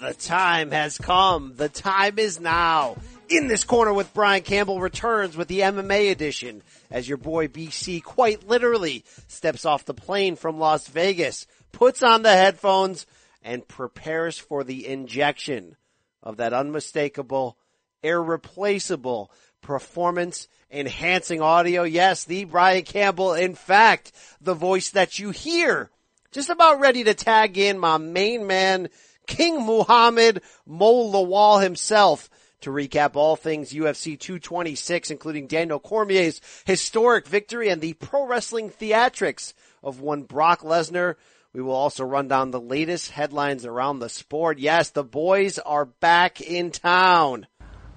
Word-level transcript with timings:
Yeah, 0.00 0.08
the 0.08 0.14
time 0.14 0.70
has 0.70 0.96
come. 0.96 1.54
The 1.56 1.68
time 1.68 2.18
is 2.18 2.40
now. 2.40 2.96
In 3.28 3.48
this 3.48 3.64
corner 3.64 3.92
with 3.92 4.14
Brian 4.14 4.42
Campbell 4.42 4.80
returns 4.80 5.36
with 5.36 5.48
the 5.48 5.60
MMA 5.60 6.10
edition 6.10 6.62
as 6.90 7.08
your 7.08 7.18
boy 7.18 7.48
BC 7.48 8.02
quite 8.02 8.46
literally 8.46 9.04
steps 9.28 9.64
off 9.66 9.84
the 9.84 9.94
plane 9.94 10.36
from 10.36 10.58
Las 10.58 10.88
Vegas, 10.88 11.46
puts 11.72 12.02
on 12.02 12.22
the 12.22 12.32
headphones 12.32 13.06
and 13.42 13.66
prepares 13.68 14.38
for 14.38 14.64
the 14.64 14.86
injection 14.86 15.76
of 16.22 16.38
that 16.38 16.52
unmistakable, 16.52 17.58
irreplaceable 18.02 19.30
performance 19.60 20.48
enhancing 20.70 21.42
audio. 21.42 21.82
Yes, 21.82 22.24
the 22.24 22.44
Brian 22.44 22.84
Campbell, 22.84 23.34
in 23.34 23.54
fact, 23.54 24.12
the 24.40 24.54
voice 24.54 24.90
that 24.90 25.18
you 25.18 25.30
hear 25.30 25.90
just 26.32 26.48
about 26.48 26.80
ready 26.80 27.04
to 27.04 27.14
tag 27.14 27.58
in 27.58 27.78
my 27.78 27.98
main 27.98 28.46
man, 28.46 28.88
King 29.26 29.64
Muhammed 29.64 30.42
Mo 30.66 31.10
Lawal 31.10 31.62
himself 31.62 32.28
to 32.62 32.70
recap 32.70 33.16
all 33.16 33.36
things 33.36 33.72
UFC 33.72 34.18
226, 34.18 35.10
including 35.10 35.46
Daniel 35.46 35.80
Cormier's 35.80 36.40
historic 36.64 37.26
victory 37.26 37.68
and 37.68 37.80
the 37.80 37.92
pro 37.94 38.26
wrestling 38.26 38.70
theatrics 38.70 39.52
of 39.82 40.00
one 40.00 40.22
Brock 40.22 40.60
Lesnar. 40.60 41.16
We 41.52 41.60
will 41.60 41.74
also 41.74 42.04
run 42.04 42.28
down 42.28 42.50
the 42.50 42.60
latest 42.60 43.10
headlines 43.10 43.66
around 43.66 43.98
the 43.98 44.08
sport. 44.08 44.58
Yes, 44.58 44.90
the 44.90 45.04
boys 45.04 45.58
are 45.58 45.84
back 45.84 46.40
in 46.40 46.70
town. 46.70 47.46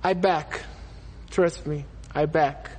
I 0.04 0.14
back. 0.14 0.64
Trust 1.30 1.66
me, 1.66 1.86
I 2.14 2.26
back. 2.26 2.72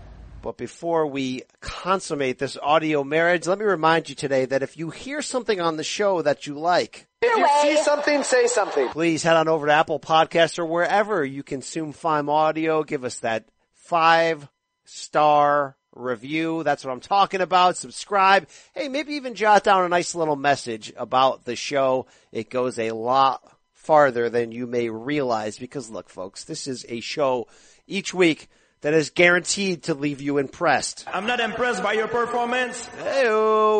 But 0.42 0.58
before 0.58 1.06
we 1.06 1.42
consummate 1.60 2.38
this 2.38 2.58
audio 2.62 3.03
marriage, 3.03 3.47
let 3.47 3.58
me 3.58 3.64
remind 3.64 4.08
you 4.08 4.14
today 4.14 4.44
that 4.44 4.62
if 4.62 4.77
you 4.77 4.91
hear 4.91 5.22
something 5.22 5.60
on 5.60 5.77
the 5.77 5.84
show 5.84 6.22
that 6.22 6.47
you 6.47 6.55
like, 6.58 7.06
if 7.22 7.36
you 7.36 7.77
see 7.77 7.83
something, 7.83 8.22
say 8.22 8.47
something. 8.47 8.89
Please 8.89 9.22
head 9.22 9.36
on 9.36 9.48
over 9.48 9.67
to 9.67 9.72
Apple 9.72 10.00
Podcasts 10.00 10.59
or 10.59 10.67
wherever 10.67 11.25
you 11.25 11.42
consume 11.42 11.92
fine 11.92 12.28
audio. 12.28 12.83
Give 12.83 13.05
us 13.05 13.20
that 13.20 13.48
five 13.75 14.48
star 14.84 15.77
review. 15.94 16.62
That's 16.62 16.84
what 16.84 16.92
I'm 16.92 17.00
talking 17.00 17.41
about. 17.41 17.77
Subscribe. 17.77 18.48
Hey, 18.75 18.89
maybe 18.89 19.14
even 19.14 19.34
jot 19.34 19.64
down 19.64 19.84
a 19.84 19.89
nice 19.89 20.14
little 20.14 20.37
message 20.37 20.92
about 20.97 21.44
the 21.44 21.56
show. 21.56 22.06
It 22.33 22.50
goes 22.50 22.78
a 22.78 22.92
lot 22.92 23.42
farther 23.72 24.28
than 24.28 24.53
you 24.53 24.67
may 24.67 24.91
realize 24.91 25.59
because 25.59 25.91
look, 25.91 26.09
folks, 26.09 26.44
this 26.44 26.67
is 26.67 26.84
a 26.89 27.00
show 27.00 27.47
each 27.87 28.12
week 28.12 28.48
that 28.82 28.94
is 28.94 29.10
guaranteed 29.10 29.84
to 29.84 29.94
leave 29.94 30.20
you 30.20 30.38
impressed. 30.38 31.05
I'm 31.12 31.27
not 31.27 31.41
impressed 31.41 31.82
by 31.82 31.94
your 31.94 32.08
performance. 32.08 32.86
Hey, 33.02 33.22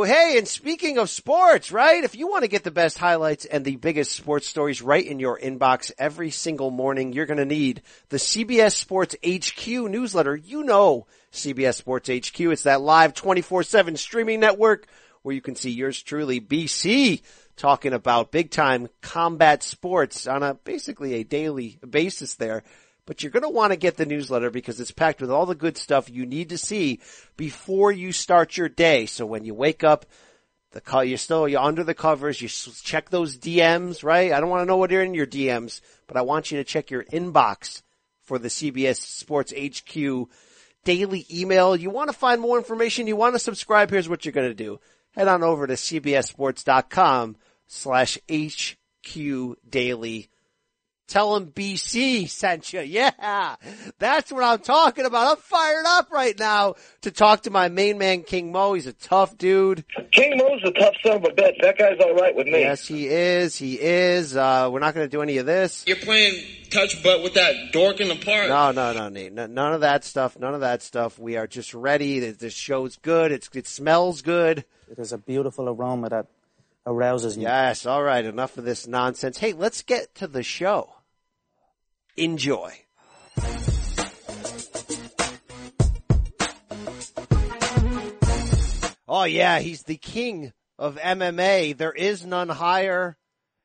hey, 0.07 0.39
and 0.39 0.49
speaking 0.49 0.99
of 0.99 1.11
sports, 1.11 1.71
right? 1.71 2.03
If 2.03 2.17
you 2.17 2.29
want 2.29 2.43
to 2.43 2.49
get 2.49 2.65
the 2.65 2.71
best 2.71 2.99
highlights 2.99 3.45
and 3.45 3.65
the 3.65 3.77
biggest 3.77 4.13
sports 4.13 4.47
stories 4.47 4.83
right 4.83 5.07
in 5.07 5.21
your 5.21 5.39
inbox 5.39 5.93
every 5.99 6.31
single 6.31 6.71
morning, 6.71 7.13
you're 7.13 7.27
going 7.27 7.39
to 7.39 7.45
need 7.45 7.83
the 8.09 8.17
CBS 8.17 8.73
Sports 8.75 9.15
HQ 9.25 9.67
newsletter. 9.67 10.35
You 10.35 10.65
know 10.65 11.07
CBS 11.33 11.75
Sports 11.75 12.09
HQ. 12.09 12.41
It's 12.41 12.63
that 12.63 12.81
live 12.81 13.13
24-7 13.15 13.99
streaming 13.99 14.41
network 14.41 14.87
where 15.23 15.35
you 15.35 15.43
can 15.43 15.57
see 15.57 15.71
yours 15.71 16.03
truly, 16.03 16.41
BC, 16.41 17.21
talking 17.57 17.93
about 17.93 18.31
big 18.31 18.51
time 18.51 18.89
combat 19.03 19.63
sports 19.63 20.27
on 20.27 20.43
a 20.43 20.55
basically 20.55 21.15
a 21.15 21.25
daily 21.25 21.79
basis 21.89 22.37
there 22.37 22.63
but 23.07 23.23
you're 23.23 23.33
going 23.33 23.45
to 23.45 23.49
want 23.49 23.73
to 23.73 23.77
get 23.77 23.97
the 23.97 24.05
newsletter 24.05 24.51
because 24.51 24.81
it's 24.81 24.91
packed 24.91 25.21
with 25.21 25.31
all 25.31 25.47
the 25.47 25.55
good 25.55 25.79
stuff 25.79 26.11
you 26.11 26.27
need 26.27 26.51
to 26.51 26.59
see 26.59 27.01
before 27.37 27.93
you 27.93 28.13
start 28.13 28.57
your 28.57 28.69
day. 28.69 29.07
So 29.07 29.25
when 29.25 29.45
you 29.45 29.55
wake 29.55 29.85
up, 29.85 30.07
the 30.73 31.03
you're 31.05 31.17
still, 31.17 31.49
you're 31.49 31.61
under 31.61 31.85
the 31.85 31.95
covers, 31.95 32.43
you 32.43 32.49
check 32.49 33.09
those 33.09 33.39
DMs, 33.39 34.03
right? 34.03 34.33
I 34.33 34.41
don't 34.41 34.51
want 34.51 34.63
to 34.63 34.67
know 34.67 34.77
what 34.77 34.93
are 34.93 35.03
in 35.03 35.15
your 35.15 35.27
DMs, 35.27 35.81
but 36.07 36.17
I 36.17 36.23
want 36.23 36.51
you 36.51 36.59
to 36.59 36.65
check 36.65 36.91
your 36.91 37.05
inbox 37.05 37.83
for 38.25 38.39
the 38.39 38.49
CBS 38.49 38.97
Sports 38.97 39.53
HQ 39.53 40.29
daily 40.85 41.27
email. 41.33 41.77
You 41.77 41.91
want 41.91 42.11
to 42.11 42.17
find 42.17 42.41
more 42.41 42.59
information, 42.59 43.07
you 43.07 43.17
want 43.17 43.35
to 43.35 43.39
subscribe, 43.39 43.91
here's 43.91 44.09
what 44.09 44.25
you're 44.25 44.33
going 44.33 44.49
to 44.49 44.55
do. 44.55 44.81
Head 45.13 45.29
on 45.29 45.43
over 45.43 45.67
to 45.67 45.75
cbssports.com 45.75 47.37
slash 47.67 48.19
HQ 48.31 49.57
daily 49.69 50.29
Tell 51.09 51.37
him 51.37 51.53
BC 51.53 52.29
sent 52.29 52.73
you. 52.73 52.81
Yeah, 52.97 53.57
that's 53.99 54.33
what 54.33 54.43
I'm 54.43 54.61
talking 54.61 55.05
about. 55.05 55.33
I'm 55.33 55.37
fired 55.37 55.85
up 55.87 56.11
right 56.11 56.39
now 56.39 56.75
to 57.03 57.11
talk 57.11 57.43
to 57.43 57.51
my 57.51 57.69
main 57.69 57.99
man, 57.99 58.23
King 58.23 58.53
Mo. 58.53 58.73
He's 58.73 58.87
a 58.87 58.93
tough 58.93 59.37
dude. 59.37 59.85
King 60.13 60.39
Mo's 60.39 60.63
a 60.65 60.71
tough 60.73 60.95
son 61.03 61.17
of 61.17 61.25
a 61.25 61.29
bitch. 61.29 61.61
That 61.61 61.77
guy's 61.79 61.99
all 62.01 62.15
right 62.15 62.35
with 62.35 62.47
me. 62.47 62.61
Yes, 62.61 62.87
he 62.89 63.07
is. 63.07 63.57
He 63.57 63.79
is. 63.79 64.35
Uh, 64.37 64.71
we're 64.73 64.81
not 64.81 64.95
going 64.95 65.05
to 65.07 65.11
do 65.11 65.21
any 65.21 65.39
of 65.39 65.47
this. 65.47 65.85
You're 65.87 65.97
playing 65.97 66.43
touch 66.71 67.03
butt 67.03 67.23
with 67.23 67.35
that 67.35 67.73
dork 67.73 68.01
in 68.01 68.09
the 68.09 68.17
park. 68.17 68.49
No, 68.49 68.73
no, 68.73 68.93
no, 68.95 69.09
Nate. 69.09 69.33
No, 69.33 69.47
none 69.47 69.75
of 69.75 69.83
that 69.83 70.05
stuff. 70.05 70.39
None 70.39 70.55
of 70.55 70.61
that 70.61 70.83
stuff. 70.83 71.19
We 71.19 71.37
are 71.37 71.47
just 71.47 71.75
ready. 71.75 72.21
This 72.31 72.55
show's 72.55 72.97
good. 72.97 73.31
It's, 73.31 73.51
it 73.53 73.67
smells 73.67 74.23
good. 74.23 74.65
It 74.91 74.99
is 74.99 75.13
a 75.13 75.19
beautiful 75.19 75.69
aroma 75.69 76.09
that 76.09 76.27
arouses 76.87 77.37
me. 77.37 77.45
Yes. 77.45 77.85
All 77.85 78.03
right. 78.03 78.25
Enough 78.25 78.57
of 78.59 78.65
this 78.65 78.87
nonsense. 78.87 79.39
Hey, 79.39 79.53
let's 79.53 79.83
get 79.83 80.15
to 80.17 80.27
the 80.27 80.43
show. 80.43 80.93
Enjoy. 82.17 82.73
Oh 89.09 89.25
yeah, 89.25 89.61
he's 89.61 89.83
the 89.85 89.97
king 89.97 90.53
of 90.79 90.97
MMA. 90.97 91.77
There 91.77 91.93
is 91.93 92.25
none 92.27 92.49
higher. 92.49 93.17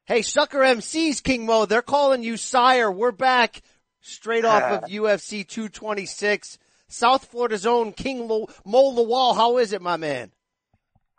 Hey, 0.05 0.21
Sucker 0.21 0.59
MCs, 0.59 1.23
King 1.23 1.45
Mo, 1.45 1.65
they're 1.65 1.81
calling 1.81 2.23
you 2.23 2.37
sire. 2.37 2.91
We're 2.91 3.11
back 3.11 3.61
straight 4.01 4.45
off 4.45 4.63
of 4.63 4.81
UFC 4.89 5.47
226. 5.47 6.57
South 6.87 7.25
Florida's 7.25 7.65
own 7.65 7.93
King 7.93 8.27
Lo- 8.27 8.49
Mo 8.65 8.91
Lawal. 8.93 9.35
How 9.35 9.57
is 9.57 9.73
it, 9.73 9.81
my 9.81 9.97
man? 9.97 10.31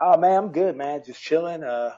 Oh 0.00 0.16
man, 0.18 0.36
I'm 0.36 0.52
good, 0.52 0.76
man. 0.76 1.02
Just 1.04 1.20
chilling. 1.22 1.64
Uh, 1.64 1.92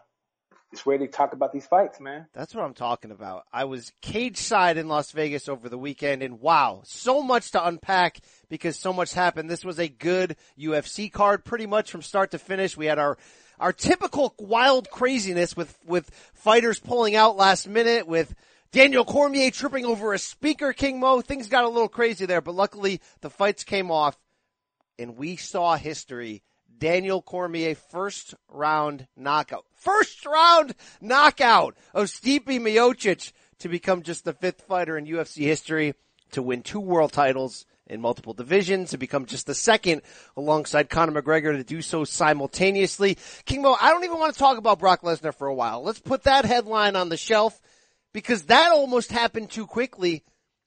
just 0.74 0.86
ready 0.86 1.06
to 1.06 1.12
talk 1.12 1.32
about 1.32 1.52
these 1.52 1.66
fights, 1.66 2.00
man. 2.00 2.26
That's 2.32 2.54
what 2.54 2.64
I'm 2.64 2.74
talking 2.74 3.10
about. 3.10 3.44
I 3.52 3.64
was 3.64 3.92
cage 4.00 4.36
side 4.36 4.76
in 4.76 4.88
Las 4.88 5.12
Vegas 5.12 5.48
over 5.48 5.68
the 5.68 5.78
weekend 5.78 6.22
and 6.22 6.40
wow, 6.40 6.82
so 6.84 7.22
much 7.22 7.52
to 7.52 7.64
unpack 7.64 8.20
because 8.48 8.78
so 8.78 8.92
much 8.92 9.14
happened. 9.14 9.48
This 9.48 9.64
was 9.64 9.78
a 9.78 9.88
good 9.88 10.36
UFC 10.58 11.10
card 11.12 11.44
pretty 11.44 11.66
much 11.66 11.90
from 11.90 12.02
start 12.02 12.32
to 12.32 12.38
finish. 12.38 12.76
We 12.76 12.86
had 12.86 12.98
our 12.98 13.16
our 13.60 13.72
typical 13.72 14.34
wild 14.38 14.90
craziness 14.90 15.56
with 15.56 15.78
with 15.86 16.10
fighters 16.34 16.80
pulling 16.80 17.14
out 17.14 17.36
last 17.36 17.68
minute 17.68 18.08
with 18.08 18.34
Daniel 18.72 19.04
Cormier 19.04 19.52
tripping 19.52 19.84
over 19.84 20.12
a 20.12 20.18
speaker 20.18 20.72
King 20.72 20.98
Mo. 20.98 21.20
Things 21.20 21.48
got 21.48 21.64
a 21.64 21.68
little 21.68 21.88
crazy 21.88 22.26
there, 22.26 22.40
but 22.40 22.56
luckily 22.56 23.00
the 23.20 23.30
fights 23.30 23.62
came 23.62 23.92
off 23.92 24.18
and 24.98 25.16
we 25.16 25.36
saw 25.36 25.76
history 25.76 26.42
Daniel 26.78 27.22
Cormier 27.22 27.74
first 27.74 28.34
round 28.48 29.06
knockout. 29.16 29.64
First 29.74 30.24
round 30.26 30.74
knockout 31.00 31.76
of 31.92 32.06
Stipe 32.06 32.46
Miocic 32.46 33.32
to 33.58 33.68
become 33.68 34.02
just 34.02 34.24
the 34.24 34.32
fifth 34.32 34.62
fighter 34.62 34.96
in 34.96 35.06
UFC 35.06 35.42
history 35.42 35.94
to 36.32 36.42
win 36.42 36.62
two 36.62 36.80
world 36.80 37.12
titles 37.12 37.66
in 37.86 38.00
multiple 38.00 38.32
divisions, 38.32 38.90
to 38.90 38.98
become 38.98 39.26
just 39.26 39.46
the 39.46 39.54
second 39.54 40.02
alongside 40.36 40.88
Conor 40.88 41.20
McGregor 41.20 41.56
to 41.56 41.64
do 41.64 41.82
so 41.82 42.04
simultaneously. 42.04 43.18
King 43.44 43.62
Mo, 43.62 43.76
I 43.80 43.90
don't 43.90 44.04
even 44.04 44.18
want 44.18 44.32
to 44.32 44.38
talk 44.38 44.56
about 44.56 44.78
Brock 44.78 45.02
Lesnar 45.02 45.34
for 45.34 45.46
a 45.46 45.54
while. 45.54 45.82
Let's 45.82 46.00
put 46.00 46.22
that 46.24 46.44
headline 46.44 46.96
on 46.96 47.10
the 47.10 47.16
shelf 47.16 47.60
because 48.12 48.44
that 48.44 48.72
almost 48.72 49.12
happened 49.12 49.50
too 49.50 49.66
quickly 49.66 50.22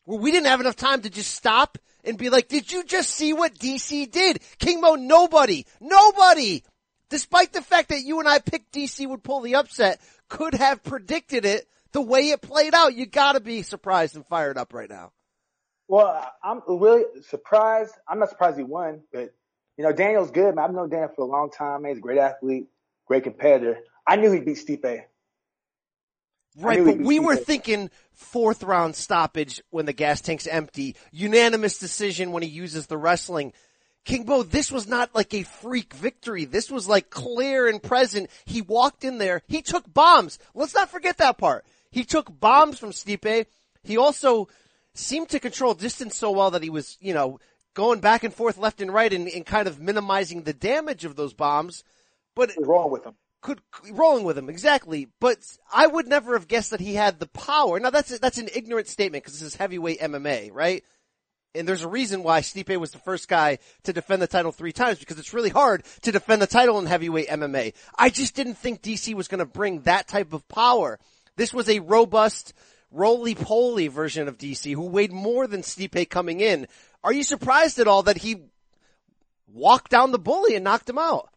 where 0.06 0.19
we 0.19 0.31
didn't 0.31 0.48
have 0.48 0.62
enough 0.62 0.75
time 0.75 1.01
to 1.01 1.10
just 1.10 1.33
stop 1.33 1.77
and 2.07 2.18
be 2.18 2.30
like, 2.30 2.48
did 2.48 2.71
you 2.71 2.83
just 2.83 3.09
see 3.09 3.33
what 3.33 3.56
DC 3.56 4.12
did? 4.12 4.39
King 4.59 4.81
Mo, 4.81 4.95
nobody, 4.95 5.65
nobody, 5.80 6.63
despite 7.09 7.54
the 7.54 7.62
fact 7.62 7.89
that 7.89 8.01
you 8.01 8.19
and 8.19 8.27
I 8.27 8.39
picked 8.39 8.74
DC 8.74 9.07
would 9.07 9.24
pull 9.24 9.42
the 9.42 9.56
upset, 9.56 10.00
could 10.30 10.54
have 10.54 10.83
predicted 10.83 11.45
it 11.45 11.68
the 11.92 12.01
way 12.01 12.30
it 12.30 12.42
played 12.42 12.74
out. 12.74 12.95
You 12.95 13.06
gotta 13.06 13.39
be 13.39 13.62
surprised 13.62 14.15
and 14.15 14.25
fired 14.25 14.57
up 14.57 14.74
right 14.74 14.89
now. 14.89 15.12
Well, 15.88 16.30
I'm 16.44 16.62
really 16.68 17.04
surprised. 17.30 17.94
I'm 18.07 18.19
not 18.19 18.30
surprised 18.30 18.57
he 18.57 18.63
won, 18.63 19.01
but 19.12 19.33
you 19.77 19.83
know, 19.83 19.94
Daniel's 19.94 20.31
good, 20.31 20.56
man. 20.56 20.65
I've 20.65 20.74
known 20.74 20.89
Daniel 20.89 21.12
for 21.15 21.21
a 21.21 21.25
long 21.25 21.50
time. 21.50 21.86
He's 21.86 21.98
a 21.98 22.01
great 22.01 22.18
athlete, 22.18 22.68
great 23.06 23.24
competitor. 23.24 23.80
I 24.06 24.15
knew 24.15 24.31
he'd 24.31 24.45
beat 24.45 24.57
Stipe. 24.57 25.03
Right, 26.59 26.83
but 26.83 26.98
we 26.98 27.19
were 27.19 27.36
thinking 27.36 27.92
fourth 28.13 28.63
round 28.63 28.95
stoppage 28.95 29.62
when 29.69 29.86
the 29.86 29.94
gas 29.94 30.21
tank's 30.21 30.48
empty, 30.48 30.95
unanimous 31.12 31.77
decision 31.77 32.31
when 32.31 32.44
he 32.44 32.50
uses 32.50 32.88
the 32.88 32.98
wrestling. 32.98 33.54
King 34.06 34.25
Mo, 34.25 34.42
this 34.42 34.71
was 34.71 34.88
not 34.88 35.13
like 35.13 35.33
a 35.33 35.44
freak 35.44 35.94
victory. 35.94 36.45
This 36.45 36.71
was 36.71 36.88
like 36.88 37.09
clear 37.09 37.68
and 37.68 37.83
present. 37.83 38.30
He 38.45 38.62
walked 38.62 39.04
in 39.04 39.18
there. 39.18 39.44
He 39.48 39.62
took 39.62 39.94
bombs. 39.94 40.39
Let's 40.56 40.74
not 40.74 40.89
forget 40.89 41.18
that 41.18 41.38
part. 41.38 41.65
He 41.92 42.06
took 42.06 42.39
bombs 42.39 42.80
from 42.80 42.92
Stipe. 42.92 43.45
He 43.83 43.98
also 43.98 44.48
seemed 44.94 45.30
to 45.30 45.39
control 45.39 45.74
distance 45.74 46.15
so 46.15 46.31
well 46.31 46.51
that 46.51 46.63
he 46.63 46.69
was, 46.69 46.98
you 47.01 47.13
know, 47.13 47.39
going 47.74 48.00
back 48.00 48.24
and 48.24 48.33
forth 48.33 48.57
left 48.57 48.81
and 48.81 48.94
right 48.94 49.13
and, 49.13 49.27
and 49.27 49.45
kind 49.45 49.68
of 49.68 49.80
minimizing 49.80 50.44
the 50.44 50.53
damage 50.53 51.06
of 51.06 51.15
those 51.15 51.33
bombs. 51.33 51.83
But 52.33 52.50
what's 52.56 52.68
wrong 52.68 52.89
with 52.89 53.06
him? 53.06 53.13
Could 53.42 53.62
rolling 53.92 54.24
with 54.24 54.38
him 54.38 54.50
exactly, 54.50 55.07
but 55.19 55.38
I 55.72 55.88
would 55.88 56.07
never 56.07 56.34
have 56.34 56.48
guessed 56.48 56.72
that 56.72 56.80
he 56.80 56.95
had 56.95 57.19
the 57.19 57.28
power. 57.28 57.80
Now 57.80 57.89
that's 57.89 58.18
that's 58.19 58.38
an 58.38 58.50
ignorant 58.54 58.88
statement 58.88 59.24
because 59.24 59.39
this 59.39 59.48
is 59.48 59.56
heavyweight 59.56 60.00
MMA, 60.00 60.51
right? 60.54 60.84
And 61.56 61.68
there's 61.68 61.84
a 61.84 61.88
reason 61.88 62.24
why 62.24 62.42
Stipe 62.42 62.78
was 62.78 62.92
the 62.92 63.00
first 63.00 63.28
guy 63.28 63.57
to 63.84 63.94
defend 63.94 64.22
the 64.22 64.28
title 64.28 64.51
three 64.51 64.74
times 64.74 65.00
because 65.00 65.18
it's 65.18 65.34
really 65.34 65.50
hard 65.50 65.84
to 66.01 66.12
defend 66.12 66.42
the 66.42 66.48
title 66.48 66.78
in 66.78 66.86
heavyweight 66.86 67.30
MMA. 67.30 67.74
I 67.98 68.10
just 68.10 68.36
didn't 68.36 68.56
think 68.56 68.81
DC 68.81 69.13
was 69.16 69.28
going 69.28 69.39
to 69.39 69.45
bring 69.45 69.81
that 69.81 70.07
type 70.07 70.34
of 70.34 70.48
power. 70.48 71.00
This 71.36 71.54
was 71.54 71.68
a 71.68 71.80
robust, 71.80 72.54
roly-poly 72.92 73.88
version 73.88 74.28
of 74.28 74.38
DC 74.38 74.74
who 74.74 74.86
weighed 74.86 75.12
more 75.12 75.48
than 75.48 75.62
Stipe 75.62 76.10
coming 76.10 76.42
in. 76.42 76.68
Are 77.04 77.13
you 77.13 77.24
surprised 77.24 77.80
at 77.80 77.88
all 77.88 78.04
that 78.04 78.19
he 78.19 78.44
walked 79.48 79.89
down 79.89 80.12
the 80.12 80.19
bully 80.19 80.56
and 80.56 80.63
knocked 80.63 80.89
him 80.89 81.00
out? 81.00 81.30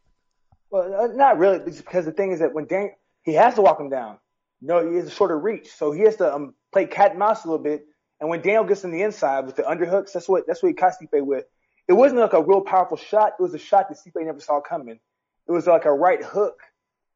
Well, 0.71 0.95
uh, 0.95 1.07
not 1.09 1.39
really, 1.39 1.59
because 1.59 2.05
the 2.05 2.13
thing 2.13 2.33
is 2.33 2.41
that 2.41 2.55
when 2.55 2.67
Dan, 2.67 2.91
he 3.23 3.35
has 3.35 3.55
to 3.55 3.63
walk 3.63 3.81
him 3.81 3.91
down. 3.91 4.19
No, 4.63 4.89
he 4.89 4.97
has 4.97 5.07
a 5.07 5.11
shorter 5.11 5.39
reach, 5.39 5.69
so 5.73 5.91
he 5.93 6.03
has 6.03 6.17
to 6.17 6.33
um, 6.35 6.55
play 6.73 6.87
cat 6.87 7.11
and 7.11 7.19
mouse 7.19 7.45
a 7.45 7.49
little 7.49 7.63
bit. 7.63 7.87
And 8.21 8.29
when 8.29 8.43
Daniel 8.43 8.65
gets 8.65 8.85
in 8.85 8.91
the 8.91 9.03
inside 9.03 9.47
with 9.47 9.57
the 9.57 9.63
underhooks, 9.63 10.13
that's 10.13 10.29
what 10.29 10.47
that's 10.47 10.63
what 10.63 10.69
he 10.69 10.75
caught 10.75 10.93
Stipe 11.01 11.25
with. 11.25 11.45
It 11.89 11.95
wasn't 11.95 12.21
like 12.21 12.35
a 12.35 12.43
real 12.43 12.61
powerful 12.61 12.99
shot. 12.99 13.33
It 13.39 13.43
was 13.43 13.55
a 13.55 13.59
shot 13.59 13.89
that 13.89 13.99
Stipe 13.99 14.25
never 14.25 14.41
saw 14.41 14.61
coming. 14.61 15.01
It 15.49 15.53
was 15.53 15.67
like 15.67 15.87
a 15.87 15.93
right 15.93 16.23
hook 16.23 16.61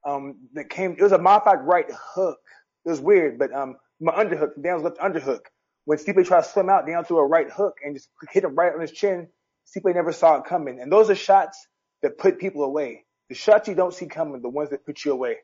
um, 0.05 0.37
that 0.55 0.71
came. 0.71 0.93
It 0.93 1.03
was 1.03 1.13
a 1.13 1.19
modified 1.19 1.61
right 1.67 1.87
hook. 1.93 2.41
It 2.85 2.89
was 2.89 3.01
weird, 3.01 3.39
but 3.39 3.53
um, 3.53 3.77
my 4.01 4.13
underhook, 4.13 4.55
Daniel's 4.61 4.83
left 4.83 4.99
underhook. 4.99 5.41
When 5.85 5.99
Stipe 5.99 6.27
tried 6.27 6.45
to 6.45 6.49
swim 6.49 6.71
out, 6.71 6.87
Daniel 6.87 7.03
threw 7.03 7.19
a 7.19 7.27
right 7.27 7.51
hook 7.51 7.77
and 7.85 7.95
just 7.95 8.09
hit 8.31 8.43
him 8.45 8.55
right 8.55 8.73
on 8.73 8.81
his 8.81 8.91
chin. 8.91 9.29
Stipe 9.67 9.95
never 9.95 10.13
saw 10.13 10.39
it 10.39 10.47
coming. 10.47 10.81
And 10.81 10.91
those 10.91 11.11
are 11.11 11.15
shots 11.15 11.67
that 12.03 12.19
put 12.19 12.39
people 12.39 12.65
away. 12.65 13.05
The 13.29 13.35
shots 13.35 13.69
you 13.69 13.75
don't 13.75 13.95
see 13.95 14.07
coming, 14.07 14.43
the 14.43 14.49
ones 14.49 14.71
that 14.71 14.85
put 14.85 15.05
you 15.05 15.13
away. 15.13 15.37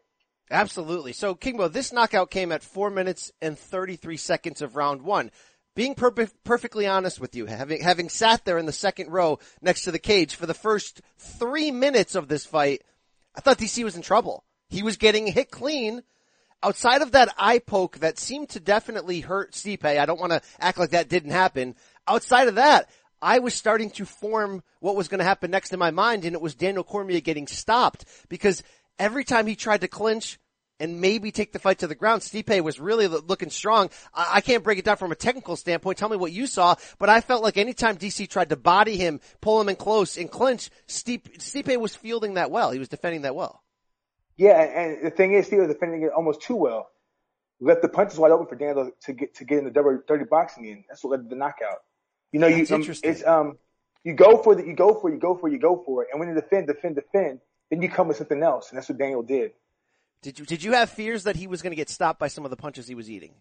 Absolutely. 0.50 1.12
So, 1.12 1.34
King 1.34 1.56
Mo, 1.56 1.68
this 1.68 1.92
knockout 1.92 2.30
came 2.30 2.50
at 2.50 2.62
four 2.62 2.90
minutes 2.90 3.30
and 3.40 3.58
33 3.58 4.16
seconds 4.16 4.60
of 4.60 4.76
round 4.76 5.02
one. 5.02 5.30
Being 5.76 5.94
per- 5.94 6.10
perfectly 6.44 6.86
honest 6.86 7.20
with 7.20 7.36
you, 7.36 7.46
having, 7.46 7.80
having 7.80 8.08
sat 8.08 8.44
there 8.44 8.58
in 8.58 8.66
the 8.66 8.72
second 8.72 9.10
row 9.10 9.38
next 9.62 9.84
to 9.84 9.92
the 9.92 10.00
cage 10.00 10.34
for 10.34 10.46
the 10.46 10.54
first 10.54 11.00
three 11.18 11.70
minutes 11.70 12.16
of 12.16 12.26
this 12.26 12.44
fight, 12.44 12.82
I 13.36 13.40
thought 13.40 13.58
DC 13.58 13.84
was 13.84 13.94
in 13.94 14.02
trouble. 14.02 14.44
He 14.68 14.82
was 14.82 14.96
getting 14.96 15.28
hit 15.28 15.50
clean. 15.50 16.02
Outside 16.62 17.00
of 17.00 17.12
that 17.12 17.32
eye 17.38 17.60
poke 17.60 17.98
that 17.98 18.18
seemed 18.18 18.50
to 18.50 18.60
definitely 18.60 19.20
hurt 19.20 19.52
Stipe, 19.52 19.84
I 19.84 20.04
don't 20.04 20.20
want 20.20 20.32
to 20.32 20.42
act 20.58 20.78
like 20.78 20.90
that 20.90 21.08
didn't 21.08 21.30
happen. 21.30 21.76
Outside 22.06 22.48
of 22.48 22.56
that, 22.56 22.90
I 23.22 23.38
was 23.40 23.54
starting 23.54 23.90
to 23.92 24.04
form 24.04 24.62
what 24.80 24.96
was 24.96 25.08
going 25.08 25.18
to 25.18 25.24
happen 25.24 25.50
next 25.50 25.72
in 25.72 25.78
my 25.78 25.90
mind, 25.90 26.24
and 26.24 26.34
it 26.34 26.40
was 26.40 26.54
Daniel 26.54 26.84
Cormier 26.84 27.20
getting 27.20 27.46
stopped 27.46 28.04
because 28.28 28.62
every 28.98 29.24
time 29.24 29.46
he 29.46 29.56
tried 29.56 29.82
to 29.82 29.88
clinch 29.88 30.38
and 30.78 31.00
maybe 31.00 31.30
take 31.30 31.52
the 31.52 31.58
fight 31.58 31.80
to 31.80 31.86
the 31.86 31.94
ground, 31.94 32.22
Stipe 32.22 32.62
was 32.62 32.80
really 32.80 33.06
looking 33.06 33.50
strong. 33.50 33.90
I, 34.14 34.36
I 34.36 34.40
can't 34.40 34.64
break 34.64 34.78
it 34.78 34.84
down 34.84 34.96
from 34.96 35.12
a 35.12 35.16
technical 35.16 35.56
standpoint. 35.56 35.98
Tell 35.98 36.08
me 36.08 36.16
what 36.16 36.32
you 36.32 36.46
saw, 36.46 36.76
but 36.98 37.10
I 37.10 37.20
felt 37.20 37.42
like 37.42 37.58
anytime 37.58 37.98
DC 37.98 38.28
tried 38.28 38.48
to 38.48 38.56
body 38.56 38.96
him, 38.96 39.20
pull 39.42 39.60
him 39.60 39.68
in 39.68 39.76
close, 39.76 40.16
and 40.16 40.30
clinch, 40.30 40.70
Stipe, 40.88 41.38
Stipe 41.38 41.78
was 41.78 41.94
fielding 41.94 42.34
that 42.34 42.50
well. 42.50 42.70
He 42.70 42.78
was 42.78 42.88
defending 42.88 43.22
that 43.22 43.34
well. 43.34 43.62
Yeah, 44.36 44.62
and 44.62 45.04
the 45.04 45.10
thing 45.10 45.34
is, 45.34 45.48
he 45.48 45.56
was 45.56 45.68
defending 45.68 46.02
it 46.02 46.12
almost 46.16 46.40
too 46.40 46.56
well. 46.56 46.88
Left 47.60 47.82
the 47.82 47.90
punches 47.90 48.18
wide 48.18 48.32
open 48.32 48.46
for 48.46 48.56
Daniel 48.56 48.90
to 49.02 49.12
get 49.12 49.34
to 49.34 49.44
get 49.44 49.58
in 49.58 49.64
the 49.64 49.70
double 49.70 50.00
dirty 50.08 50.24
boxing 50.24 50.64
in. 50.64 50.84
That's 50.88 51.04
what 51.04 51.10
led 51.10 51.24
to 51.24 51.28
the 51.28 51.36
knockout. 51.36 51.80
You 52.32 52.40
know, 52.40 52.48
That's 52.48 52.70
you 52.70 52.76
um, 52.76 52.84
it's 53.02 53.26
um 53.26 53.58
you 54.04 54.14
go 54.14 54.42
for 54.42 54.54
the 54.54 54.64
you 54.64 54.74
go 54.74 54.94
for 54.94 55.10
it, 55.10 55.14
you 55.14 55.20
go 55.20 55.36
for 55.36 55.48
it, 55.48 55.52
you 55.52 55.58
go 55.58 55.82
for 55.84 56.02
it, 56.02 56.08
and 56.12 56.20
when 56.20 56.28
you 56.28 56.34
defend, 56.34 56.66
defend, 56.66 56.96
defend, 56.96 57.40
then 57.70 57.82
you 57.82 57.88
come 57.88 58.08
with 58.08 58.16
something 58.16 58.42
else, 58.42 58.70
and 58.70 58.78
that's 58.78 58.88
what 58.88 58.98
Daniel 58.98 59.22
did. 59.22 59.52
Did 60.22 60.38
you 60.38 60.44
did 60.44 60.62
you 60.62 60.72
have 60.72 60.90
fears 60.90 61.24
that 61.24 61.36
he 61.36 61.46
was 61.46 61.62
going 61.62 61.72
to 61.72 61.76
get 61.76 61.88
stopped 61.88 62.18
by 62.18 62.28
some 62.28 62.44
of 62.44 62.50
the 62.50 62.56
punches 62.56 62.86
he 62.86 62.94
was 62.94 63.10
eating? 63.10 63.34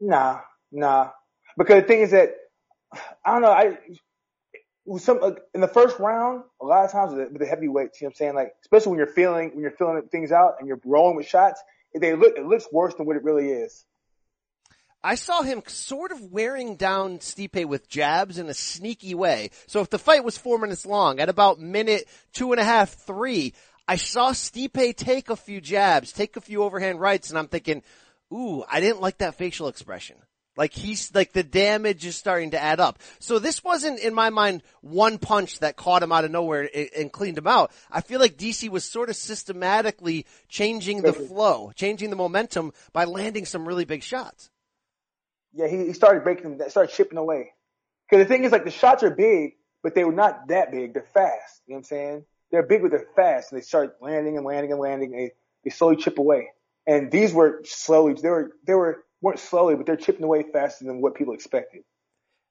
Nah, 0.00 0.40
nah. 0.70 1.10
Because 1.56 1.82
the 1.82 1.88
thing 1.88 2.00
is 2.00 2.10
that 2.10 2.34
I 3.24 3.32
don't 3.32 3.42
know. 3.42 3.50
I 3.50 3.78
some 4.98 5.22
uh, 5.22 5.30
in 5.54 5.60
the 5.60 5.68
first 5.68 5.98
round, 5.98 6.42
a 6.60 6.64
lot 6.64 6.84
of 6.84 6.92
times 6.92 7.14
with 7.14 7.32
the, 7.32 7.38
the 7.38 7.46
heavyweights, 7.46 8.00
you 8.00 8.04
know 8.04 8.08
what 8.08 8.12
I'm 8.12 8.16
saying? 8.16 8.34
Like 8.34 8.54
especially 8.62 8.90
when 8.90 8.98
you're 8.98 9.06
feeling 9.06 9.50
when 9.50 9.60
you're 9.60 9.70
feeling 9.70 10.00
things 10.10 10.30
out 10.30 10.56
and 10.58 10.68
you're 10.68 10.80
rolling 10.84 11.16
with 11.16 11.26
shots, 11.26 11.62
they 11.94 12.14
look 12.14 12.36
it 12.36 12.44
looks 12.44 12.66
worse 12.70 12.94
than 12.94 13.06
what 13.06 13.16
it 13.16 13.24
really 13.24 13.48
is. 13.48 13.84
I 15.04 15.16
saw 15.16 15.42
him 15.42 15.62
sort 15.66 16.12
of 16.12 16.32
wearing 16.32 16.76
down 16.76 17.18
Stipe 17.18 17.66
with 17.66 17.90
jabs 17.90 18.38
in 18.38 18.48
a 18.48 18.54
sneaky 18.54 19.14
way. 19.14 19.50
So 19.66 19.82
if 19.82 19.90
the 19.90 19.98
fight 19.98 20.24
was 20.24 20.38
four 20.38 20.58
minutes 20.58 20.86
long, 20.86 21.20
at 21.20 21.28
about 21.28 21.60
minute 21.60 22.08
two 22.32 22.52
and 22.52 22.60
a 22.60 22.64
half, 22.64 22.94
three, 22.94 23.52
I 23.86 23.96
saw 23.96 24.30
Stipe 24.32 24.96
take 24.96 25.28
a 25.28 25.36
few 25.36 25.60
jabs, 25.60 26.10
take 26.10 26.38
a 26.38 26.40
few 26.40 26.62
overhand 26.62 27.00
rights, 27.00 27.28
and 27.28 27.38
I'm 27.38 27.48
thinking, 27.48 27.82
ooh, 28.32 28.64
I 28.66 28.80
didn't 28.80 29.02
like 29.02 29.18
that 29.18 29.34
facial 29.34 29.68
expression. 29.68 30.16
Like 30.56 30.72
he's, 30.72 31.14
like 31.14 31.32
the 31.32 31.42
damage 31.42 32.06
is 32.06 32.16
starting 32.16 32.52
to 32.52 32.62
add 32.62 32.80
up. 32.80 32.98
So 33.18 33.38
this 33.38 33.62
wasn't, 33.62 33.98
in 33.98 34.14
my 34.14 34.30
mind, 34.30 34.62
one 34.80 35.18
punch 35.18 35.58
that 35.58 35.76
caught 35.76 36.02
him 36.02 36.12
out 36.12 36.24
of 36.24 36.30
nowhere 36.30 36.70
and, 36.74 36.88
and 36.96 37.12
cleaned 37.12 37.36
him 37.36 37.46
out. 37.46 37.72
I 37.90 38.00
feel 38.00 38.20
like 38.20 38.38
DC 38.38 38.70
was 38.70 38.84
sort 38.84 39.10
of 39.10 39.16
systematically 39.16 40.24
changing 40.48 41.02
the 41.02 41.12
flow, 41.12 41.72
changing 41.74 42.08
the 42.08 42.16
momentum 42.16 42.72
by 42.94 43.04
landing 43.04 43.44
some 43.44 43.68
really 43.68 43.84
big 43.84 44.02
shots. 44.02 44.48
Yeah, 45.54 45.68
he, 45.68 45.86
he 45.86 45.92
started 45.92 46.24
breaking 46.24 46.60
started 46.68 46.92
chipping 46.92 47.18
away. 47.18 47.52
Cause 48.10 48.18
the 48.18 48.26
thing 48.26 48.44
is 48.44 48.52
like 48.52 48.64
the 48.64 48.70
shots 48.70 49.02
are 49.02 49.10
big, 49.10 49.54
but 49.82 49.94
they 49.94 50.04
were 50.04 50.12
not 50.12 50.48
that 50.48 50.70
big. 50.70 50.94
They're 50.94 51.06
fast. 51.14 51.62
You 51.66 51.72
know 51.72 51.76
what 51.76 51.78
I'm 51.78 51.84
saying? 51.84 52.24
They're 52.50 52.62
big, 52.62 52.82
but 52.82 52.90
they're 52.90 53.06
fast. 53.16 53.52
And 53.52 53.60
they 53.60 53.64
start 53.64 53.96
landing 54.00 54.36
and 54.36 54.44
landing 54.44 54.72
and 54.72 54.80
landing. 54.80 55.12
And 55.12 55.20
they, 55.20 55.32
they 55.64 55.70
slowly 55.70 55.96
chip 55.96 56.18
away. 56.18 56.50
And 56.86 57.10
these 57.10 57.32
were 57.32 57.62
slowly, 57.64 58.14
they 58.14 58.28
were, 58.28 58.52
they 58.66 58.74
were, 58.74 59.04
weren't 59.20 59.38
slowly, 59.38 59.74
but 59.74 59.86
they're 59.86 59.96
chipping 59.96 60.24
away 60.24 60.44
faster 60.52 60.84
than 60.84 61.00
what 61.00 61.14
people 61.14 61.34
expected. 61.34 61.82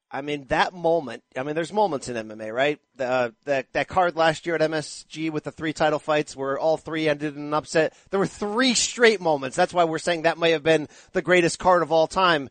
I 0.09 0.21
mean, 0.21 0.45
that 0.49 0.73
moment, 0.73 1.23
I 1.35 1.41
mean, 1.41 1.55
there's 1.55 1.73
moments 1.73 2.07
in 2.07 2.15
MMA, 2.15 2.53
right? 2.53 2.79
The, 2.97 3.05
uh, 3.05 3.31
that, 3.45 3.73
that 3.73 3.87
card 3.87 4.15
last 4.15 4.45
year 4.45 4.55
at 4.55 4.61
MSG 4.61 5.31
with 5.31 5.43
the 5.43 5.51
three 5.51 5.73
title 5.73 5.97
fights 5.97 6.35
where 6.35 6.57
all 6.59 6.77
three 6.77 7.09
ended 7.09 7.35
in 7.35 7.41
an 7.41 7.53
upset. 7.53 7.95
There 8.11 8.19
were 8.19 8.27
three 8.27 8.75
straight 8.75 9.21
moments. 9.21 9.57
That's 9.57 9.73
why 9.73 9.85
we're 9.85 9.97
saying 9.97 10.23
that 10.23 10.37
may 10.37 10.51
have 10.51 10.61
been 10.61 10.87
the 11.13 11.23
greatest 11.23 11.57
card 11.57 11.81
of 11.81 11.91
all 11.91 12.05
time 12.05 12.49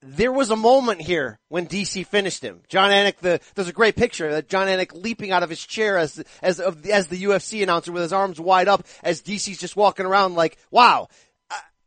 there 0.00 0.32
was 0.32 0.50
a 0.50 0.56
moment 0.56 1.00
here 1.00 1.38
when 1.48 1.66
DC 1.66 2.06
finished 2.06 2.42
him. 2.42 2.60
Jon 2.68 2.90
Anik, 2.90 3.16
the, 3.16 3.40
there's 3.54 3.68
a 3.68 3.72
great 3.72 3.96
picture 3.96 4.30
that 4.32 4.48
Jon 4.48 4.68
Anik 4.68 4.92
leaping 4.94 5.32
out 5.32 5.42
of 5.42 5.50
his 5.50 5.64
chair 5.64 5.98
as, 5.98 6.22
as, 6.40 6.60
as 6.60 7.08
the 7.08 7.22
UFC 7.22 7.62
announcer 7.62 7.90
with 7.90 8.02
his 8.02 8.12
arms 8.12 8.38
wide 8.38 8.68
up 8.68 8.86
as 9.02 9.22
DC's 9.22 9.58
just 9.58 9.76
walking 9.76 10.06
around 10.06 10.34
like, 10.34 10.58
wow. 10.70 11.08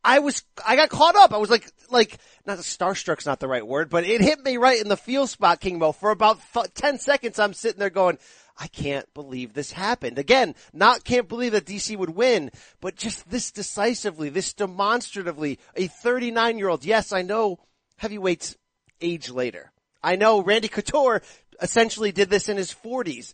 I, 0.03 0.17
was, 0.17 0.43
I 0.65 0.75
got 0.75 0.89
caught 0.89 1.15
up. 1.15 1.31
I 1.31 1.37
was 1.37 1.51
like, 1.51 1.71
like, 1.91 2.17
not 2.45 2.57
starstruck's 2.57 3.27
not 3.27 3.39
the 3.39 3.47
right 3.47 3.65
word, 3.65 3.89
but 3.91 4.03
it 4.03 4.19
hit 4.19 4.43
me 4.43 4.57
right 4.57 4.81
in 4.81 4.87
the 4.87 4.97
feel 4.97 5.27
spot, 5.27 5.61
Kingmo. 5.61 5.93
For 5.95 6.09
about 6.09 6.39
f- 6.55 6.73
10 6.73 6.97
seconds, 6.97 7.37
I'm 7.37 7.53
sitting 7.53 7.77
there 7.77 7.91
going, 7.91 8.17
I 8.57 8.67
can't 8.67 9.11
believe 9.13 9.53
this 9.53 9.71
happened. 9.71 10.17
Again, 10.17 10.55
not 10.73 11.03
can't 11.03 11.27
believe 11.27 11.51
that 11.51 11.65
DC 11.65 11.95
would 11.95 12.11
win, 12.11 12.49
but 12.79 12.95
just 12.95 13.29
this 13.29 13.51
decisively, 13.51 14.29
this 14.29 14.53
demonstratively, 14.53 15.59
a 15.75 15.87
39 15.87 16.57
year 16.57 16.69
old. 16.69 16.83
Yes, 16.83 17.13
I 17.13 17.21
know 17.21 17.59
heavyweights 18.01 18.57
age 18.99 19.29
later. 19.29 19.71
I 20.01 20.15
know 20.15 20.41
Randy 20.41 20.67
Couture 20.67 21.21
essentially 21.61 22.11
did 22.11 22.31
this 22.31 22.49
in 22.49 22.57
his 22.57 22.73
40s, 22.73 23.33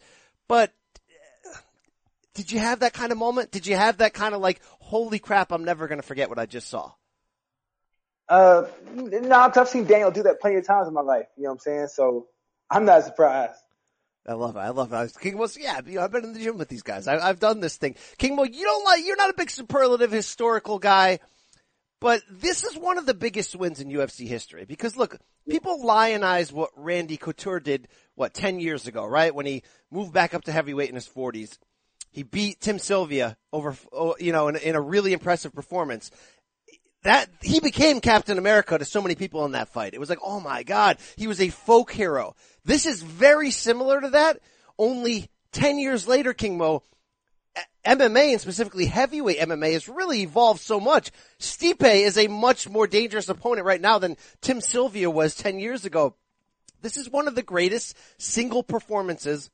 but 0.49 0.73
uh, 1.45 1.57
did 2.33 2.51
you 2.51 2.59
have 2.59 2.81
that 2.81 2.91
kind 2.91 3.13
of 3.13 3.17
moment? 3.17 3.49
Did 3.49 3.65
you 3.65 3.77
have 3.77 3.99
that 3.99 4.13
kind 4.13 4.35
of 4.35 4.41
like, 4.41 4.59
holy 4.79 5.19
crap, 5.19 5.53
I'm 5.53 5.63
never 5.63 5.87
going 5.87 6.01
to 6.01 6.05
forget 6.05 6.27
what 6.27 6.37
I 6.37 6.45
just 6.45 6.67
saw? 6.67 6.91
Uh, 8.27 8.65
no, 8.93 9.49
I've 9.55 9.69
seen 9.69 9.85
Daniel 9.85 10.11
do 10.11 10.23
that 10.23 10.41
plenty 10.41 10.57
of 10.57 10.67
times 10.67 10.89
in 10.89 10.93
my 10.93 10.99
life. 10.99 11.27
You 11.37 11.43
know 11.43 11.51
what 11.51 11.53
I'm 11.53 11.59
saying? 11.59 11.87
So 11.87 12.27
I'm 12.69 12.83
not 12.83 13.05
surprised. 13.05 13.61
I 14.27 14.33
love 14.33 14.57
it. 14.57 14.59
I 14.59 14.69
love 14.71 14.91
it. 14.91 15.13
King 15.21 15.37
was, 15.37 15.55
yeah, 15.57 15.79
you 15.85 15.95
know, 15.95 16.01
I've 16.01 16.11
been 16.11 16.25
in 16.25 16.33
the 16.33 16.41
gym 16.41 16.57
with 16.57 16.67
these 16.67 16.83
guys. 16.83 17.07
I, 17.07 17.25
have 17.25 17.39
done 17.39 17.61
this 17.61 17.77
thing. 17.77 17.95
King 18.17 18.35
Mo, 18.35 18.43
you 18.43 18.65
don't 18.65 18.83
like, 18.83 19.05
you're 19.05 19.15
not 19.15 19.29
a 19.29 19.33
big 19.33 19.49
superlative 19.49 20.11
historical 20.11 20.77
guy. 20.77 21.19
But 21.99 22.21
this 22.29 22.63
is 22.63 22.77
one 22.77 22.97
of 22.97 23.05
the 23.05 23.13
biggest 23.13 23.55
wins 23.55 23.79
in 23.79 23.89
UFC 23.89 24.27
history 24.27 24.65
because 24.65 24.95
look, 24.97 25.17
people 25.49 25.83
lionize 25.83 26.51
what 26.51 26.69
Randy 26.75 27.17
Couture 27.17 27.59
did, 27.59 27.87
what, 28.15 28.33
10 28.33 28.59
years 28.59 28.87
ago, 28.87 29.05
right? 29.05 29.33
When 29.33 29.45
he 29.45 29.63
moved 29.91 30.13
back 30.13 30.33
up 30.33 30.43
to 30.43 30.51
heavyweight 30.51 30.89
in 30.89 30.95
his 30.95 31.07
40s. 31.07 31.57
He 32.11 32.23
beat 32.23 32.61
Tim 32.61 32.79
Sylvia 32.79 33.37
over, 33.51 33.75
oh, 33.91 34.15
you 34.19 34.31
know, 34.31 34.47
in, 34.47 34.55
in 34.57 34.75
a 34.75 34.81
really 34.81 35.13
impressive 35.13 35.53
performance. 35.53 36.11
That, 37.03 37.29
he 37.41 37.59
became 37.59 38.01
Captain 38.01 38.37
America 38.37 38.77
to 38.77 38.85
so 38.85 39.01
many 39.01 39.15
people 39.15 39.45
in 39.45 39.51
that 39.51 39.69
fight. 39.69 39.93
It 39.93 39.99
was 39.99 40.09
like, 40.09 40.19
oh 40.23 40.39
my 40.39 40.63
God, 40.63 40.97
he 41.15 41.27
was 41.27 41.39
a 41.41 41.49
folk 41.49 41.91
hero. 41.91 42.35
This 42.65 42.85
is 42.85 43.01
very 43.01 43.51
similar 43.51 44.01
to 44.01 44.09
that, 44.11 44.39
only 44.77 45.29
10 45.51 45.79
years 45.79 46.07
later, 46.07 46.33
King 46.33 46.57
Mo, 46.57 46.83
MMA 47.87 48.33
and 48.33 48.41
specifically 48.41 48.85
heavyweight 48.85 49.39
MMA 49.39 49.73
has 49.73 49.87
really 49.87 50.21
evolved 50.21 50.59
so 50.59 50.79
much. 50.79 51.11
Stipe 51.39 51.83
is 51.83 52.17
a 52.17 52.27
much 52.27 52.67
more 52.67 52.85
dangerous 52.85 53.29
opponent 53.29 53.65
right 53.65 53.81
now 53.81 53.97
than 53.97 54.17
Tim 54.41 54.59
Sylvia 54.59 55.09
was 55.09 55.35
10 55.35 55.59
years 55.59 55.85
ago. 55.85 56.15
This 56.81 56.97
is 56.97 57.09
one 57.09 57.27
of 57.27 57.35
the 57.35 57.43
greatest 57.43 57.97
single 58.17 58.61
performances 58.61 59.49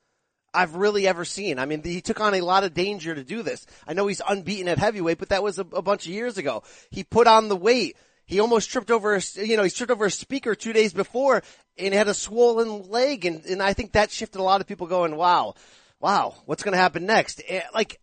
I've 0.54 0.76
really 0.76 1.08
ever 1.08 1.26
seen. 1.26 1.58
I 1.58 1.66
mean, 1.66 1.84
he 1.84 2.02
took 2.02 2.20
on 2.20 2.34
a 2.34 2.42
lot 2.42 2.64
of 2.64 2.74
danger 2.74 3.16
to 3.16 3.24
do 3.24 3.42
this. 3.42 3.66
I 3.88 3.94
know 3.94 4.08
he's 4.08 4.22
unbeaten 4.28 4.68
at 4.68 4.78
heavyweight, 4.78 5.18
but 5.18 5.30
that 5.30 5.44
was 5.44 5.58
a, 5.58 5.66
a 5.74 5.82
bunch 5.82 6.06
of 6.06 6.14
years 6.14 6.38
ago. 6.38 6.64
He 6.92 7.04
put 7.04 7.28
on 7.28 7.50
the 7.50 7.56
weight. 7.56 7.98
He 8.26 8.40
almost 8.40 8.70
tripped 8.70 8.92
over, 8.92 9.16
a, 9.16 9.22
you 9.38 9.58
know, 9.58 9.64
he 9.64 9.70
tripped 9.70 9.92
over 9.92 10.06
a 10.06 10.12
speaker 10.12 10.56
two 10.56 10.74
days 10.74 10.94
before 10.94 11.44
and 11.78 11.94
had 11.94 12.08
a 12.08 12.14
swollen 12.14 12.90
leg. 12.90 13.26
And, 13.26 13.44
and 13.46 13.62
I 13.62 13.74
think 13.74 13.94
that 13.94 14.12
shifted 14.12 14.40
a 14.40 14.44
lot 14.44 14.62
of 14.62 14.68
people 14.68 14.88
going, 14.88 15.16
wow, 15.16 15.56
wow, 16.00 16.36
what's 16.46 16.64
going 16.64 16.74
to 16.74 16.78
happen 16.78 17.06
next? 17.06 17.42
Eh, 17.48 17.62
Like, 17.74 18.00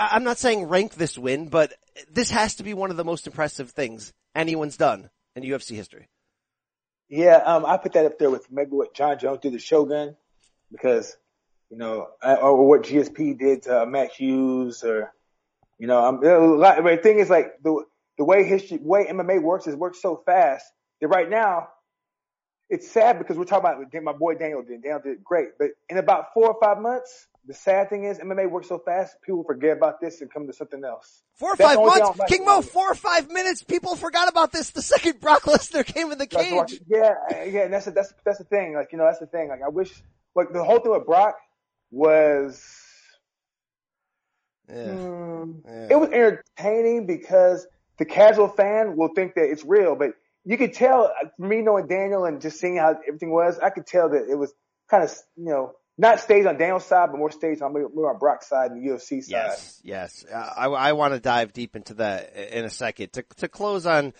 I'm 0.00 0.24
not 0.24 0.38
saying 0.38 0.64
rank 0.64 0.94
this 0.94 1.18
win, 1.18 1.48
but 1.48 1.74
this 2.10 2.30
has 2.30 2.54
to 2.56 2.62
be 2.62 2.72
one 2.72 2.90
of 2.90 2.96
the 2.96 3.04
most 3.04 3.26
impressive 3.26 3.70
things 3.70 4.12
anyone's 4.34 4.78
done 4.78 5.10
in 5.36 5.42
UFC 5.42 5.76
history. 5.76 6.08
Yeah, 7.08 7.36
um, 7.36 7.66
I 7.66 7.76
put 7.76 7.92
that 7.92 8.06
up 8.06 8.18
there 8.18 8.30
with 8.30 8.50
maybe 8.50 8.70
what 8.70 8.94
Jon 8.94 9.18
Jones 9.18 9.40
did 9.42 9.52
to 9.52 9.58
Shogun, 9.58 10.16
because 10.72 11.16
you 11.68 11.76
know, 11.76 12.08
or 12.22 12.66
what 12.66 12.82
GSP 12.82 13.38
did 13.38 13.64
to 13.64 13.82
uh, 13.82 13.86
Matt 13.86 14.12
Hughes, 14.12 14.82
or 14.84 15.12
you 15.78 15.86
know, 15.86 16.04
um, 16.04 16.20
lot, 16.22 16.82
the 16.82 16.98
thing 17.02 17.18
is 17.18 17.28
like 17.28 17.62
the 17.62 17.84
the 18.16 18.24
way 18.24 18.44
history, 18.44 18.78
way 18.80 19.06
MMA 19.10 19.42
works 19.42 19.66
is 19.66 19.74
works 19.74 20.00
so 20.00 20.22
fast 20.24 20.64
that 21.00 21.08
right 21.08 21.28
now 21.28 21.68
it's 22.68 22.88
sad 22.88 23.18
because 23.18 23.36
we're 23.36 23.44
talking 23.44 23.68
about 23.68 24.04
my 24.04 24.12
boy 24.12 24.34
Daniel 24.34 24.62
did. 24.62 24.82
Daniel 24.82 25.00
did 25.00 25.24
great, 25.24 25.58
but 25.58 25.70
in 25.88 25.98
about 25.98 26.32
four 26.32 26.52
or 26.52 26.60
five 26.62 26.80
months, 26.80 27.26
the 27.46 27.54
sad 27.54 27.88
thing 27.88 28.04
is 28.04 28.18
MMA 28.18 28.50
works 28.50 28.68
so 28.68 28.78
fast, 28.78 29.16
people 29.22 29.44
forget 29.44 29.76
about 29.76 30.00
this 30.00 30.20
and 30.20 30.30
come 30.32 30.46
to 30.46 30.52
something 30.52 30.84
else. 30.84 31.22
Four 31.34 31.52
or 31.52 31.56
That's 31.56 31.70
five 31.70 31.76
the 31.76 31.80
only 31.80 31.92
thing 31.94 32.02
I 32.02 32.04
months, 32.06 32.18
like 32.18 32.28
King 32.28 32.44
Mo, 32.44 32.60
four 32.62 32.90
or 32.90 32.94
five 32.94 33.30
minutes, 33.30 33.62
people 33.62 33.96
forgot 33.96 34.28
about 34.28 34.52
this 34.52 34.70
the 34.70 34.82
second 34.82 35.20
Brock 35.20 35.42
Lesnar 35.42 35.84
came 35.84 36.12
in 36.12 36.18
the 36.18 36.26
That's 36.30 36.48
cage. 36.48 36.80
Yeah, 36.86 37.14
yeah, 37.44 37.62
and 37.62 37.72
that's 37.72 37.86
the, 37.86 37.92
that's 37.92 38.12
that's 38.24 38.38
the 38.38 38.44
thing. 38.44 38.74
Like 38.74 38.92
you 38.92 38.98
know, 38.98 39.04
that's 39.04 39.20
the 39.20 39.26
thing. 39.26 39.48
Like 39.48 39.60
I 39.64 39.68
wish, 39.70 39.90
like 40.34 40.52
the 40.52 40.62
whole 40.62 40.80
thing 40.80 40.92
with 40.92 41.06
Brock 41.06 41.36
was, 41.90 42.62
Yeah. 44.68 44.74
mm, 44.76 45.62
Yeah. 45.64 45.86
it 45.90 45.98
was 45.98 46.10
entertaining 46.10 47.06
because 47.06 47.66
the 47.98 48.04
casual 48.04 48.48
fan 48.48 48.96
will 48.96 49.10
think 49.14 49.34
that 49.34 49.44
it's 49.50 49.64
real, 49.64 49.96
but 49.96 50.10
you 50.44 50.56
could 50.56 50.72
tell 50.72 51.04
uh, 51.04 51.28
me 51.38 51.62
knowing 51.62 51.86
Daniel 51.86 52.24
and 52.24 52.40
just 52.40 52.60
seeing 52.60 52.76
how 52.76 52.96
everything 53.06 53.30
was, 53.30 53.58
I 53.58 53.70
could 53.70 53.86
tell 53.86 54.10
that 54.10 54.28
it 54.30 54.36
was 54.36 54.52
kind 54.90 55.04
of 55.04 55.10
you 55.36 55.46
know 55.46 55.72
not 56.00 56.18
staged 56.18 56.46
on 56.46 56.56
Daniel's 56.56 56.86
side, 56.86 57.10
but 57.10 57.18
more 57.18 57.30
staged 57.30 57.60
on 57.60 57.72
more 57.72 58.10
on 58.10 58.18
Brock's 58.18 58.48
side 58.48 58.70
and 58.70 58.82
the 58.82 58.88
UFC 58.90 59.22
side. 59.22 59.30
Yes, 59.30 59.80
yes. 59.84 60.24
I, 60.34 60.66
I 60.66 60.92
want 60.92 61.12
to 61.12 61.20
dive 61.20 61.52
deep 61.52 61.76
into 61.76 61.94
that 61.94 62.34
in 62.34 62.64
a 62.64 62.70
second. 62.70 63.12
To, 63.12 63.24
to 63.36 63.48
close 63.48 63.84
on 63.84 64.14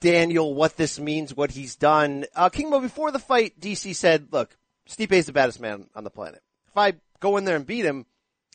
Daniel, 0.00 0.54
what 0.54 0.76
this 0.76 1.00
means, 1.00 1.34
what 1.34 1.50
he's 1.50 1.76
done. 1.76 2.26
Uh, 2.36 2.50
King 2.50 2.68
Mo, 2.68 2.80
before 2.80 3.10
the 3.10 3.18
fight, 3.18 3.58
DC 3.58 3.96
said, 3.96 4.28
look, 4.30 4.54
Stipe 4.86 5.12
is 5.12 5.24
the 5.24 5.32
baddest 5.32 5.58
man 5.58 5.88
on 5.94 6.04
the 6.04 6.10
planet. 6.10 6.42
If 6.68 6.76
I 6.76 6.92
go 7.20 7.38
in 7.38 7.46
there 7.46 7.56
and 7.56 7.64
beat 7.64 7.86
him, 7.86 8.04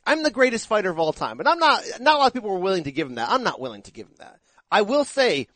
I'm 0.06 0.22
the 0.22 0.30
greatest 0.30 0.68
fighter 0.68 0.92
of 0.92 1.00
all 1.00 1.14
time. 1.14 1.38
But 1.38 1.48
I'm 1.48 1.58
not, 1.58 1.84
not 2.00 2.16
a 2.16 2.18
lot 2.20 2.28
of 2.28 2.34
people 2.34 2.52
were 2.52 2.60
willing 2.60 2.84
to 2.84 2.92
give 2.92 3.08
him 3.08 3.16
that. 3.16 3.30
I'm 3.30 3.44
not 3.44 3.60
willing 3.60 3.82
to 3.84 3.92
give 3.92 4.06
him 4.06 4.16
that. 4.20 4.40
I 4.72 4.84
will 4.84 5.04
say, 5.04 5.48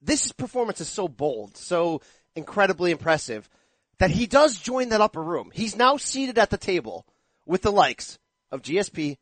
this 0.00 0.32
performance 0.32 0.80
is 0.80 0.88
so 0.88 1.08
bold, 1.08 1.58
so 1.58 2.00
incredibly 2.34 2.90
impressive 2.90 3.50
that 3.98 4.10
he 4.10 4.26
does 4.26 4.58
join 4.58 4.88
that 4.90 5.00
upper 5.00 5.22
room. 5.22 5.50
He's 5.52 5.76
now 5.76 5.96
seated 5.96 6.38
at 6.38 6.50
the 6.50 6.56
table 6.56 7.04
with 7.46 7.62
the 7.62 7.72
likes 7.72 8.18
of 8.50 8.62
GSP, 8.62 9.16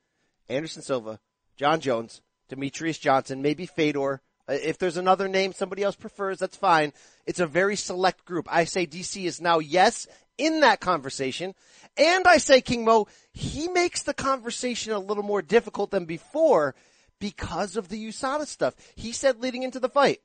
Anderson 0.49 0.83
Silva, 0.83 1.19
Jon 1.57 1.81
Jones, 1.81 2.21
Demetrious 2.51 3.01
Johnson, 3.01 3.43
maybe 3.43 3.67
Fedor. 3.67 4.21
Uh, 4.49 4.53
If 4.53 4.79
there's 4.79 4.97
another 4.97 5.29
name 5.29 5.53
somebody 5.53 5.83
else 5.83 5.97
prefers, 5.97 6.39
that's 6.39 6.57
fine. 6.57 6.93
It's 7.27 7.41
a 7.41 7.47
very 7.47 7.77
select 7.77 8.25
group. 8.25 8.47
I 8.51 8.65
say 8.65 8.87
DC 8.87 9.25
is 9.25 9.41
now 9.41 9.59
yes 9.59 10.07
in 10.39 10.61
that 10.61 10.81
conversation. 10.81 11.55
And 11.97 12.27
I 12.27 12.37
say 12.37 12.61
King 12.61 12.85
Mo, 12.85 13.09
he 13.33 13.69
makes 13.69 14.03
the 14.03 14.15
conversation 14.15 14.93
a 14.93 14.99
little 14.99 15.23
more 15.23 15.43
difficult 15.43 15.91
than 15.91 16.05
before 16.05 16.75
because 17.19 17.77
of 17.77 17.89
the 17.89 18.09
USADA 18.09 18.47
stuff. 18.47 18.75
He 18.95 19.13
said 19.13 19.41
leading 19.41 19.63
into 19.63 19.81
the 19.81 19.89
fight, 19.89 20.21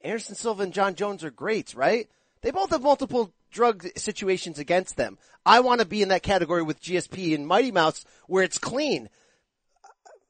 Anderson 0.00 0.34
Silva 0.34 0.62
and 0.62 0.72
Jon 0.72 0.94
Jones 0.94 1.22
are 1.22 1.30
greats, 1.30 1.74
right? 1.74 2.08
They 2.42 2.50
both 2.50 2.70
have 2.70 2.82
multiple 2.82 3.32
drug 3.50 3.86
situations 3.96 4.58
against 4.58 4.96
them. 4.96 5.18
I 5.46 5.60
want 5.60 5.80
to 5.80 5.86
be 5.86 6.02
in 6.02 6.08
that 6.08 6.22
category 6.22 6.62
with 6.62 6.82
GSP 6.82 7.34
and 7.34 7.46
Mighty 7.46 7.70
Mouse 7.70 8.04
where 8.26 8.42
it's 8.42 8.58
clean. 8.58 9.08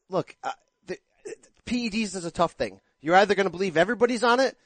Look, 0.09 0.37
uh, 0.45 0.53
the, 0.87 0.99
PEDs 1.67 2.15
is 2.15 2.25
a 2.25 2.31
tough 2.31 2.53
thing. 2.53 2.81
You're 3.01 3.17
either 3.17 3.35
going 3.35 3.47
to 3.47 3.51
believe 3.51 3.77
everybody's 3.77 4.25
on 4.25 4.41
it 4.41 4.57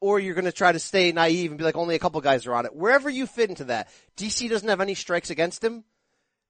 or 0.00 0.18
you're 0.18 0.34
going 0.34 0.44
to 0.46 0.52
try 0.52 0.72
to 0.72 0.78
stay 0.78 1.12
naive 1.12 1.50
and 1.50 1.58
be 1.58 1.64
like 1.64 1.76
only 1.76 1.94
a 1.94 1.98
couple 1.98 2.20
guys 2.20 2.46
are 2.46 2.54
on 2.54 2.66
it. 2.66 2.74
Wherever 2.74 3.10
you 3.10 3.26
fit 3.26 3.50
into 3.50 3.64
that. 3.64 3.88
DC 4.16 4.48
doesn't 4.48 4.68
have 4.68 4.80
any 4.80 4.94
strikes 4.94 5.30
against 5.30 5.62
him. 5.62 5.84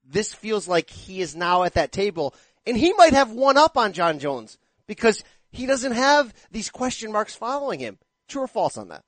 This 0.06 0.32
feels 0.32 0.68
like 0.68 0.90
he 0.90 1.20
is 1.20 1.34
now 1.34 1.64
at 1.64 1.74
that 1.74 1.92
table 1.92 2.34
and 2.66 2.76
he 2.76 2.92
might 2.92 3.12
have 3.12 3.32
one 3.32 3.56
up 3.56 3.76
on 3.76 3.92
Jon 3.92 4.18
Jones 4.18 4.58
because 4.86 5.24
he 5.50 5.66
doesn't 5.66 5.92
have 5.92 6.32
these 6.50 6.70
question 6.70 7.10
marks 7.10 7.34
following 7.34 7.80
him. 7.80 7.98
True 8.28 8.42
or 8.42 8.48
false 8.48 8.76
on 8.76 8.88
that? 8.88 9.04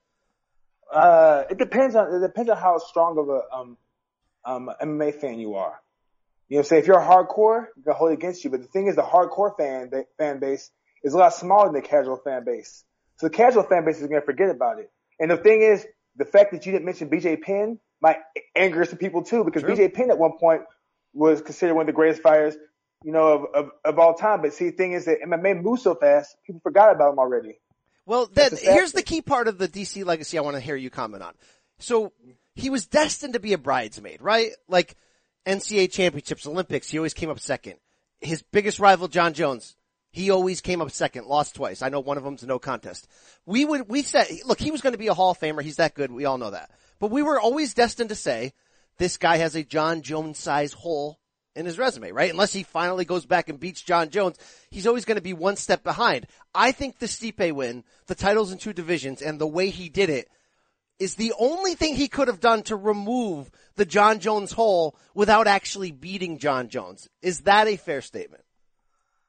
Uh, 0.93 1.45
it 1.51 1.59
depends 1.59 1.95
on 1.97 2.15
it 2.15 2.21
depends 2.21 2.51
on 2.51 2.57
how 2.57 2.79
strong 2.79 3.19
of 3.19 3.29
a 3.29 3.43
um, 3.55 3.77
um, 4.45 4.71
MMA 4.81 5.15
fan 5.15 5.39
you 5.39 5.55
are. 5.55 5.81
You 6.49 6.59
know, 6.59 6.63
say 6.63 6.79
if 6.79 6.87
you're 6.87 6.99
a 6.99 7.05
hardcore, 7.05 7.67
can 7.85 7.95
hold 7.95 8.13
it 8.13 8.15
against 8.15 8.45
you. 8.45 8.51
But 8.51 8.63
the 8.63 8.69
thing 8.69 8.87
is, 8.87 8.95
the 8.95 9.03
hardcore 9.03 9.57
fan 9.57 9.89
ba- 9.91 10.07
fan 10.17 10.39
base 10.39 10.71
is 11.03 11.13
a 11.13 11.19
lot 11.19 11.35
smaller 11.35 11.67
than 11.67 11.83
the 11.83 11.89
casual 11.89 12.17
fan 12.17 12.45
base. 12.45 12.85
So 13.17 13.27
the 13.27 13.35
casual 13.35 13.65
fan 13.65 13.85
base 13.85 14.01
is 14.01 14.07
going 14.07 14.21
to 14.21 14.25
forget 14.25 14.51
about 14.51 14.79
it. 14.79 14.91
And 15.19 15.31
the 15.31 15.37
thing 15.37 15.63
is, 15.63 15.85
the 16.17 16.25
fact 16.25 16.53
that 16.53 16.65
you 16.67 16.73
didn't 16.73 16.85
mention 16.85 17.11
BJ 17.11 17.43
Penn 17.43 17.81
might 18.01 18.19
anger 18.55 18.85
some 18.85 18.99
people 18.99 19.23
too, 19.23 19.45
because 19.45 19.63
True. 19.63 19.75
BJ 19.75 19.93
Penn 19.93 20.11
at 20.11 20.19
one 20.19 20.39
point 20.39 20.63
was 21.13 21.41
considered 21.41 21.75
one 21.75 21.83
of 21.83 21.87
the 21.87 21.93
greatest 21.93 22.23
fighters, 22.23 22.55
you 23.03 23.13
know, 23.13 23.29
of, 23.29 23.45
of, 23.55 23.71
of 23.85 23.99
all 23.99 24.15
time. 24.15 24.43
But 24.43 24.53
see, 24.53 24.67
the 24.71 24.77
thing 24.77 24.93
is 24.93 25.07
that 25.07 25.19
MMA 25.27 25.63
moves 25.63 25.83
so 25.83 25.95
fast, 25.95 26.37
people 26.47 26.61
forgot 26.63 26.95
about 26.95 27.13
him 27.13 27.19
already. 27.19 27.59
Well, 28.07 28.27
then 28.27 28.51
That's 28.51 28.63
a 28.63 28.65
sad 28.65 28.75
here's 28.75 28.93
the 28.93 29.03
key 29.03 29.21
part 29.21 29.49
of 29.49 29.59
the 29.59 29.69
DC 29.69 30.05
legacy 30.05 30.39
I 30.39 30.43
want 30.43 30.57
to 30.57 30.61
hear 30.61 30.77
you 30.77 30.91
comment 30.91 31.23
on. 31.23 31.35
So 31.79 32.13
he 32.55 32.71
was 32.71 32.87
destined 32.87 33.35
to 33.35 33.41
be 33.41 33.53
a 33.53 33.59
bridesmaid, 33.59 34.23
right? 34.23 34.53
Like 34.69 34.97
NCAA 35.45 35.93
championships, 35.93 36.47
Olympics, 36.47 36.89
he 36.89 36.99
always 36.99 37.15
came 37.15 37.31
up 37.31 37.41
second. 37.41 37.75
His 38.21 38.43
biggest 38.43 38.79
rival, 38.79 39.09
Jon 39.09 39.35
Jones, 39.35 39.77
he 40.11 40.31
always 40.31 40.63
came 40.63 40.81
up 40.81 40.91
second, 40.91 41.27
lost 41.27 41.57
twice. 41.57 41.83
I 41.83 41.91
know 41.91 42.01
one 42.01 42.17
of 42.17 42.25
them's 42.25 42.43
no 42.45 42.59
contest. 42.59 43.07
We 43.45 43.65
would, 43.65 43.89
we 43.89 44.03
said, 44.03 44.27
look, 44.47 44.59
he 44.59 44.71
was 44.71 44.81
going 44.81 44.95
to 44.95 44.99
be 44.99 45.09
a 45.09 45.15
Hall 45.15 45.33
of 45.33 45.39
Famer. 45.39 45.61
He's 45.63 45.77
that 45.77 45.95
good. 45.95 46.11
We 46.11 46.25
all 46.25 46.39
know 46.39 46.53
that. 46.53 46.71
But 46.99 47.11
we 47.11 47.23
were 47.23 47.39
always 47.39 47.75
destined 47.75 48.09
to 48.09 48.15
say, 48.15 48.55
this 48.97 49.19
guy 49.19 49.37
has 49.37 49.55
a 49.55 49.63
Jon 49.63 50.01
Jones 50.01 50.39
size 50.39 50.73
hole 50.73 51.19
in 51.57 51.67
his 51.67 51.79
resume, 51.79 52.13
right? 52.13 52.31
Unless 52.31 52.53
he 52.53 52.63
finally 52.63 53.05
goes 53.05 53.27
back 53.27 53.49
and 53.49 53.59
beats 53.59 53.83
Jon 53.83 54.11
Jones, 54.11 54.37
he's 54.71 54.87
always 54.87 55.05
going 55.05 55.17
to 55.17 55.23
be 55.23 55.33
one 55.33 55.57
step 55.57 55.83
behind. 55.83 56.27
I 56.55 56.71
think 56.73 56.99
the 56.99 57.07
Stipe 57.07 57.53
win, 57.53 57.83
the 58.07 58.15
titles 58.15 58.53
in 58.53 58.59
two 58.59 58.73
divisions, 58.73 59.23
and 59.23 59.41
the 59.41 59.47
way 59.47 59.71
he 59.71 59.89
did 59.89 60.11
it 60.11 60.29
is 60.99 61.17
the 61.17 61.33
only 61.39 61.75
thing 61.75 61.95
he 61.95 62.09
could 62.09 62.29
have 62.29 62.41
done 62.41 62.63
to 62.65 62.77
remove 62.77 63.51
the 63.77 63.85
Jon 63.85 64.21
Jones 64.21 64.53
hole 64.53 64.97
without 65.15 65.47
actually 65.47 65.93
beating 65.93 66.39
Jon 66.39 66.69
Jones. 66.69 67.09
Is 67.23 67.41
that 67.41 67.67
a 67.67 67.77
fair 67.77 68.01
statement? 68.01 68.45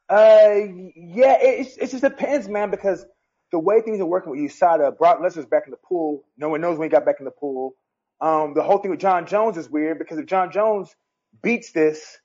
Uh, 0.10 0.54
yeah, 0.96 1.38
it, 1.42 1.68
it 1.82 1.92
just 1.92 2.04
depends, 2.04 2.48
man, 2.48 2.72
because 2.72 3.06
the 3.52 3.60
way 3.60 3.82
things 3.82 4.00
are 4.00 4.06
working 4.06 4.32
with 4.32 4.40
USADA, 4.40 4.98
Brock 4.98 5.20
Lesnar's 5.20 5.46
back 5.46 5.64
in 5.66 5.72
the 5.72 5.78
pool. 5.78 6.24
No 6.38 6.50
one 6.50 6.62
knows 6.62 6.78
when 6.78 6.88
he 6.88 6.92
got 6.92 7.06
back 7.06 7.18
in 7.20 7.26
the 7.26 7.32
pool. 7.32 7.76
Um, 8.20 8.54
the 8.54 8.64
whole 8.64 8.80
thing 8.80 8.92
with 8.92 9.00
Jon 9.00 9.28
Jones 9.28 9.58
is 9.58 9.70
weird 9.70 10.00
because 10.00 10.18
if 10.18 10.26
Jon 10.26 10.52
Jones 10.52 10.96
beats 11.42 11.72
this, 11.72 12.18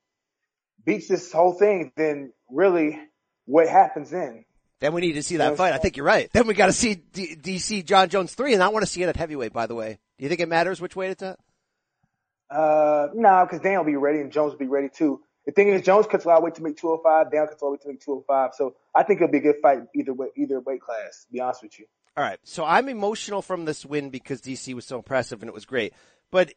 beats 0.85 1.09
this 1.09 1.33
whole 1.33 1.53
thing, 1.55 1.93
then 1.97 2.33
really 2.51 2.99
what 3.47 3.69
happens 3.69 4.11
then? 4.11 4.45
Then 4.81 4.95
we 4.95 5.01
need 5.01 5.13
to 5.13 5.23
see 5.23 5.37
that 5.37 5.51
Yes. 5.51 5.57
fight. 5.59 5.73
I 5.73 5.79
think 5.79 5.97
you're 5.97 6.07
right. 6.07 6.29
Then 6.33 6.47
we 6.47 6.55
got 6.55 6.67
to 6.67 6.73
see 6.73 6.97
D- 6.97 7.37
DC 7.37 7.85
Jon 7.85 8.09
Jones 8.09 8.35
three, 8.35 8.53
and 8.53 8.63
I 8.63 8.69
want 8.69 8.85
to 8.85 8.91
see 8.91 9.03
it 9.03 9.09
at 9.09 9.17
heavyweight. 9.17 9.53
By 9.53 9.67
the 9.67 9.75
way, 9.77 9.99
do 10.19 10.25
you 10.25 10.29
think 10.29 10.41
it 10.41 10.49
matters 10.49 10.81
which 10.81 10.97
weight 10.97 11.11
it's 11.11 11.23
at? 11.23 11.39
Uh, 12.51 13.09
no, 13.15 13.47
because 13.47 13.61
Dan 13.63 13.79
will 13.79 13.85
be 13.85 13.97
ready 13.97 14.21
and 14.21 14.31
Jones 14.33 14.53
will 14.53 14.59
be 14.59 14.67
ready 14.67 14.89
too. 14.89 15.21
The 15.47 15.53
thing 15.53 15.69
is, 15.69 15.83
Jones 15.83 16.07
cuts 16.07 16.25
a 16.25 16.29
lot 16.29 16.39
of 16.39 16.45
weight 16.45 16.55
to 16.57 16.63
make 16.63 16.77
205. 16.77 17.33
Dan 17.33 17.47
cuts 17.49 17.63
a 17.63 17.65
lot 17.65 17.69
of 17.71 17.73
weight 17.73 17.83
to 17.83 17.89
make 17.89 18.01
205. 18.01 18.51
So 18.55 18.77
I 18.95 19.03
think 19.03 19.21
it'll 19.21 19.33
be 19.33 19.39
a 19.39 19.41
good 19.41 19.57
fight 19.63 19.79
either 19.95 20.13
way, 20.13 20.29
either 20.37 20.61
weight 20.61 20.81
class. 20.81 21.25
To 21.27 21.33
be 21.33 21.41
honest 21.41 21.63
with 21.63 21.79
you. 21.79 21.87
All 22.17 22.23
right. 22.23 22.39
So 22.45 22.65
I'm 22.65 22.89
emotional 22.89 23.41
from 23.43 23.65
this 23.65 23.87
win 23.87 24.11
because 24.11 24.41
DC 24.43 24.75
was 24.75 24.85
so 24.85 24.97
impressive 24.97 25.43
and 25.43 25.49
it 25.49 25.55
was 25.55 25.65
great. 25.65 25.95
But 26.31 26.53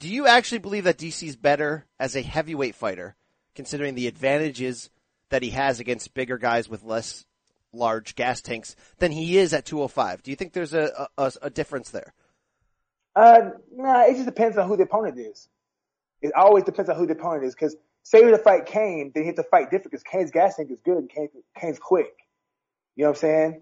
do 0.00 0.08
you 0.08 0.26
actually 0.26 0.58
believe 0.58 0.84
that 0.84 0.98
DC's 0.98 1.36
better 1.36 1.86
as 2.00 2.16
a 2.16 2.22
heavyweight 2.22 2.74
fighter, 2.74 3.14
considering 3.54 3.94
the 3.94 4.08
advantages 4.08 4.90
that 5.28 5.42
he 5.42 5.50
has 5.50 5.78
against 5.78 6.14
bigger 6.14 6.38
guys 6.38 6.68
with 6.68 6.82
less 6.82 7.26
large 7.72 8.16
gas 8.16 8.40
tanks 8.40 8.74
than 8.98 9.12
he 9.12 9.36
is 9.36 9.52
at 9.52 9.66
205? 9.66 10.22
Do 10.22 10.30
you 10.30 10.36
think 10.36 10.54
there's 10.54 10.72
a, 10.72 11.08
a, 11.18 11.32
a 11.42 11.50
difference 11.50 11.90
there? 11.90 12.14
Uh, 13.14 13.50
nah, 13.72 14.06
it 14.06 14.14
just 14.14 14.24
depends 14.24 14.56
on 14.56 14.66
who 14.66 14.76
the 14.78 14.84
opponent 14.84 15.18
is. 15.18 15.48
It 16.22 16.32
always 16.34 16.64
depends 16.64 16.88
on 16.88 16.96
who 16.96 17.06
the 17.06 17.12
opponent 17.12 17.44
is. 17.44 17.54
Because 17.54 17.76
say 18.02 18.28
the 18.28 18.38
fight 18.38 18.66
Cain, 18.66 19.12
then 19.14 19.24
he 19.24 19.28
has 19.28 19.36
to 19.36 19.42
fight 19.42 19.70
different. 19.70 19.90
Because 19.90 20.02
Cain's 20.02 20.30
gas 20.30 20.56
tank 20.56 20.70
is 20.70 20.80
good 20.80 20.96
and 20.96 21.10
Cain, 21.10 21.28
Cain's 21.58 21.78
quick. 21.78 22.14
You 22.96 23.04
know 23.04 23.10
what 23.10 23.18
I'm 23.18 23.20
saying? 23.20 23.60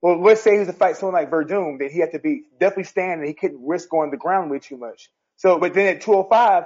Well, 0.00 0.22
let's 0.22 0.40
say 0.40 0.52
he 0.52 0.58
was 0.60 0.68
to 0.68 0.72
fight 0.72 0.96
someone 0.96 1.20
like 1.20 1.30
Werdum, 1.30 1.78
then 1.78 1.90
he 1.90 1.98
had 1.98 2.12
to 2.12 2.18
be 2.18 2.44
definitely 2.58 2.84
standing. 2.84 3.26
he 3.26 3.34
couldn't 3.34 3.66
risk 3.66 3.90
going 3.90 4.10
to 4.10 4.16
the 4.16 4.20
ground 4.20 4.50
way 4.50 4.58
too 4.58 4.78
much. 4.78 5.10
So, 5.40 5.58
but 5.58 5.72
then 5.72 5.96
at 5.96 6.02
205, 6.02 6.64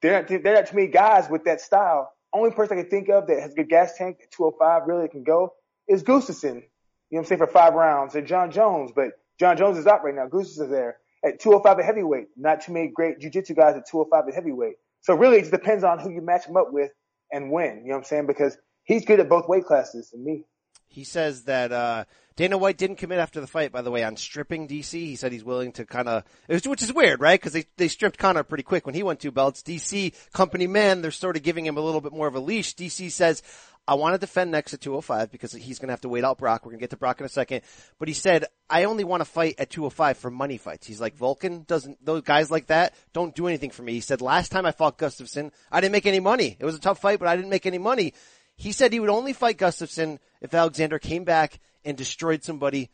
There 0.00 0.22
there 0.22 0.56
aren't 0.56 0.68
too 0.68 0.76
many 0.76 0.88
guys 0.88 1.28
with 1.28 1.44
that 1.44 1.60
style. 1.60 2.12
Only 2.32 2.52
person 2.52 2.78
I 2.78 2.82
can 2.82 2.90
think 2.90 3.08
of 3.08 3.26
that 3.26 3.40
has 3.40 3.52
a 3.52 3.56
good 3.56 3.68
gas 3.68 3.96
tank 3.98 4.18
at 4.22 4.30
205 4.30 4.82
really 4.86 5.08
can 5.08 5.24
go 5.24 5.54
is 5.88 6.04
Gustafsson. 6.04 6.54
You 6.54 6.60
know 6.60 6.62
what 7.10 7.18
I'm 7.20 7.24
saying 7.26 7.38
for 7.40 7.48
five 7.48 7.74
rounds 7.74 8.14
and 8.14 8.26
Jon 8.26 8.52
Jones, 8.52 8.92
but 8.94 9.10
Jon 9.40 9.56
Jones 9.56 9.76
is 9.76 9.88
out 9.88 10.04
right 10.04 10.14
now. 10.14 10.28
Gustafsson's 10.28 10.70
there 10.70 10.98
at 11.24 11.40
205 11.40 11.80
at 11.80 11.84
heavyweight. 11.84 12.28
Not 12.36 12.60
too 12.62 12.72
many 12.72 12.88
great 12.94 13.18
jiu-jitsu 13.18 13.54
guys 13.54 13.76
at 13.76 13.88
205 13.88 14.28
at 14.28 14.34
heavyweight. 14.34 14.76
So 15.00 15.14
really, 15.16 15.38
it 15.38 15.40
just 15.40 15.52
depends 15.52 15.82
on 15.82 15.98
who 15.98 16.10
you 16.10 16.22
match 16.22 16.46
him 16.46 16.56
up 16.56 16.72
with 16.72 16.92
and 17.32 17.50
when. 17.50 17.78
You 17.78 17.88
know 17.88 17.94
what 17.94 17.98
I'm 17.98 18.04
saying? 18.04 18.26
Because 18.28 18.56
he's 18.84 19.04
good 19.04 19.18
at 19.18 19.28
both 19.28 19.48
weight 19.48 19.66
classes. 19.66 20.12
And 20.12 20.24
me. 20.24 20.44
He 20.92 21.04
says 21.04 21.44
that 21.44 21.72
uh, 21.72 22.04
Dana 22.36 22.58
White 22.58 22.76
didn't 22.76 22.96
commit 22.96 23.18
after 23.18 23.40
the 23.40 23.46
fight. 23.46 23.72
By 23.72 23.82
the 23.82 23.90
way, 23.90 24.04
on 24.04 24.16
stripping 24.16 24.68
DC, 24.68 24.92
he 24.92 25.16
said 25.16 25.32
he's 25.32 25.44
willing 25.44 25.72
to 25.72 25.86
kind 25.86 26.08
of, 26.08 26.24
which 26.46 26.82
is 26.82 26.92
weird, 26.92 27.20
right? 27.20 27.40
Because 27.40 27.54
they 27.54 27.64
they 27.76 27.88
stripped 27.88 28.18
Conor 28.18 28.42
pretty 28.42 28.62
quick 28.62 28.84
when 28.84 28.94
he 28.94 29.02
won 29.02 29.16
two 29.16 29.30
belts. 29.30 29.62
DC 29.62 30.14
company 30.32 30.66
man, 30.66 31.02
they're 31.02 31.10
sort 31.10 31.36
of 31.36 31.42
giving 31.42 31.66
him 31.66 31.76
a 31.76 31.80
little 31.80 32.00
bit 32.00 32.12
more 32.12 32.26
of 32.26 32.34
a 32.34 32.40
leash. 32.40 32.74
DC 32.74 33.10
says. 33.10 33.42
I 33.88 33.94
want 33.94 34.14
to 34.14 34.18
defend 34.18 34.52
next 34.52 34.72
at 34.74 34.80
205 34.80 35.32
because 35.32 35.50
he's 35.52 35.80
going 35.80 35.88
to 35.88 35.92
have 35.92 36.02
to 36.02 36.08
wait 36.08 36.22
out 36.22 36.38
Brock. 36.38 36.64
We're 36.64 36.70
going 36.70 36.78
to 36.78 36.82
get 36.82 36.90
to 36.90 36.96
Brock 36.96 37.18
in 37.18 37.26
a 37.26 37.28
second. 37.28 37.62
But 37.98 38.06
he 38.06 38.14
said, 38.14 38.44
I 38.70 38.84
only 38.84 39.02
want 39.02 39.22
to 39.22 39.24
fight 39.24 39.56
at 39.58 39.70
205 39.70 40.18
for 40.18 40.30
money 40.30 40.56
fights. 40.56 40.86
He's 40.86 41.00
like, 41.00 41.18
Volkan 41.18 41.66
doesn't, 41.66 42.04
those 42.04 42.22
guys 42.22 42.48
like 42.48 42.68
that 42.68 42.94
don't 43.12 43.34
do 43.34 43.48
anything 43.48 43.70
for 43.70 43.82
me. 43.82 43.94
He 43.94 44.00
said, 44.00 44.20
last 44.20 44.52
time 44.52 44.66
I 44.66 44.70
fought 44.70 44.98
Gustafsson, 44.98 45.50
I 45.72 45.80
didn't 45.80 45.90
make 45.90 46.06
any 46.06 46.20
money. 46.20 46.56
It 46.60 46.64
was 46.64 46.76
a 46.76 46.80
tough 46.80 47.00
fight, 47.00 47.18
but 47.18 47.26
I 47.26 47.34
didn't 47.34 47.50
make 47.50 47.66
any 47.66 47.78
money. 47.78 48.14
He 48.62 48.70
said 48.70 48.92
he 48.92 49.00
would 49.00 49.10
only 49.10 49.32
fight 49.32 49.58
Gustafsson 49.58 50.20
if 50.40 50.54
Alexander 50.54 51.00
came 51.00 51.24
back 51.24 51.58
and 51.84 51.96
destroyed 51.96 52.44
somebody 52.44 52.90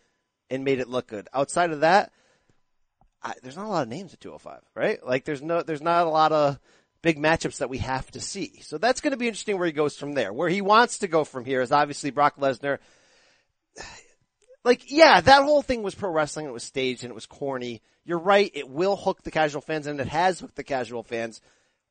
and 0.48 0.64
made 0.64 0.78
it 0.78 0.88
look 0.88 1.08
good. 1.08 1.28
Outside 1.34 1.72
of 1.72 1.80
that, 1.80 2.10
I, 3.22 3.34
there's 3.42 3.58
not 3.58 3.66
a 3.66 3.68
lot 3.68 3.82
of 3.82 3.88
names 3.88 4.14
at 4.14 4.20
205, 4.20 4.62
right? 4.74 5.06
Like 5.06 5.26
there's 5.26 5.42
no, 5.42 5.60
there's 5.60 5.82
not 5.82 6.06
a 6.06 6.10
lot 6.10 6.32
of 6.32 6.58
big 7.02 7.18
matchups 7.18 7.58
that 7.58 7.68
we 7.68 7.76
have 7.78 8.10
to 8.12 8.20
see. 8.20 8.62
So 8.62 8.78
that's 8.78 9.02
going 9.02 9.10
to 9.10 9.18
be 9.18 9.28
interesting 9.28 9.58
where 9.58 9.66
he 9.66 9.72
goes 9.72 9.94
from 9.94 10.14
there. 10.14 10.32
Where 10.32 10.48
he 10.48 10.62
wants 10.62 11.00
to 11.00 11.06
go 11.06 11.24
from 11.24 11.44
here 11.44 11.60
is 11.60 11.70
obviously 11.70 12.10
Brock 12.10 12.38
Lesnar. 12.38 12.78
Like, 14.64 14.90
yeah, 14.90 15.20
that 15.20 15.44
whole 15.44 15.62
thing 15.62 15.82
was 15.82 15.94
pro 15.94 16.10
wrestling. 16.10 16.44
It 16.44 16.52
was 16.52 16.64
staged 16.64 17.02
and 17.02 17.10
it 17.10 17.14
was 17.14 17.26
corny. 17.26 17.80
You're 18.04 18.18
right. 18.18 18.50
It 18.52 18.68
will 18.68 18.96
hook 18.96 19.22
the 19.22 19.30
casual 19.30 19.62
fans 19.62 19.86
and 19.86 19.98
it 19.98 20.08
has 20.08 20.40
hooked 20.40 20.56
the 20.56 20.64
casual 20.64 21.04
fans. 21.04 21.40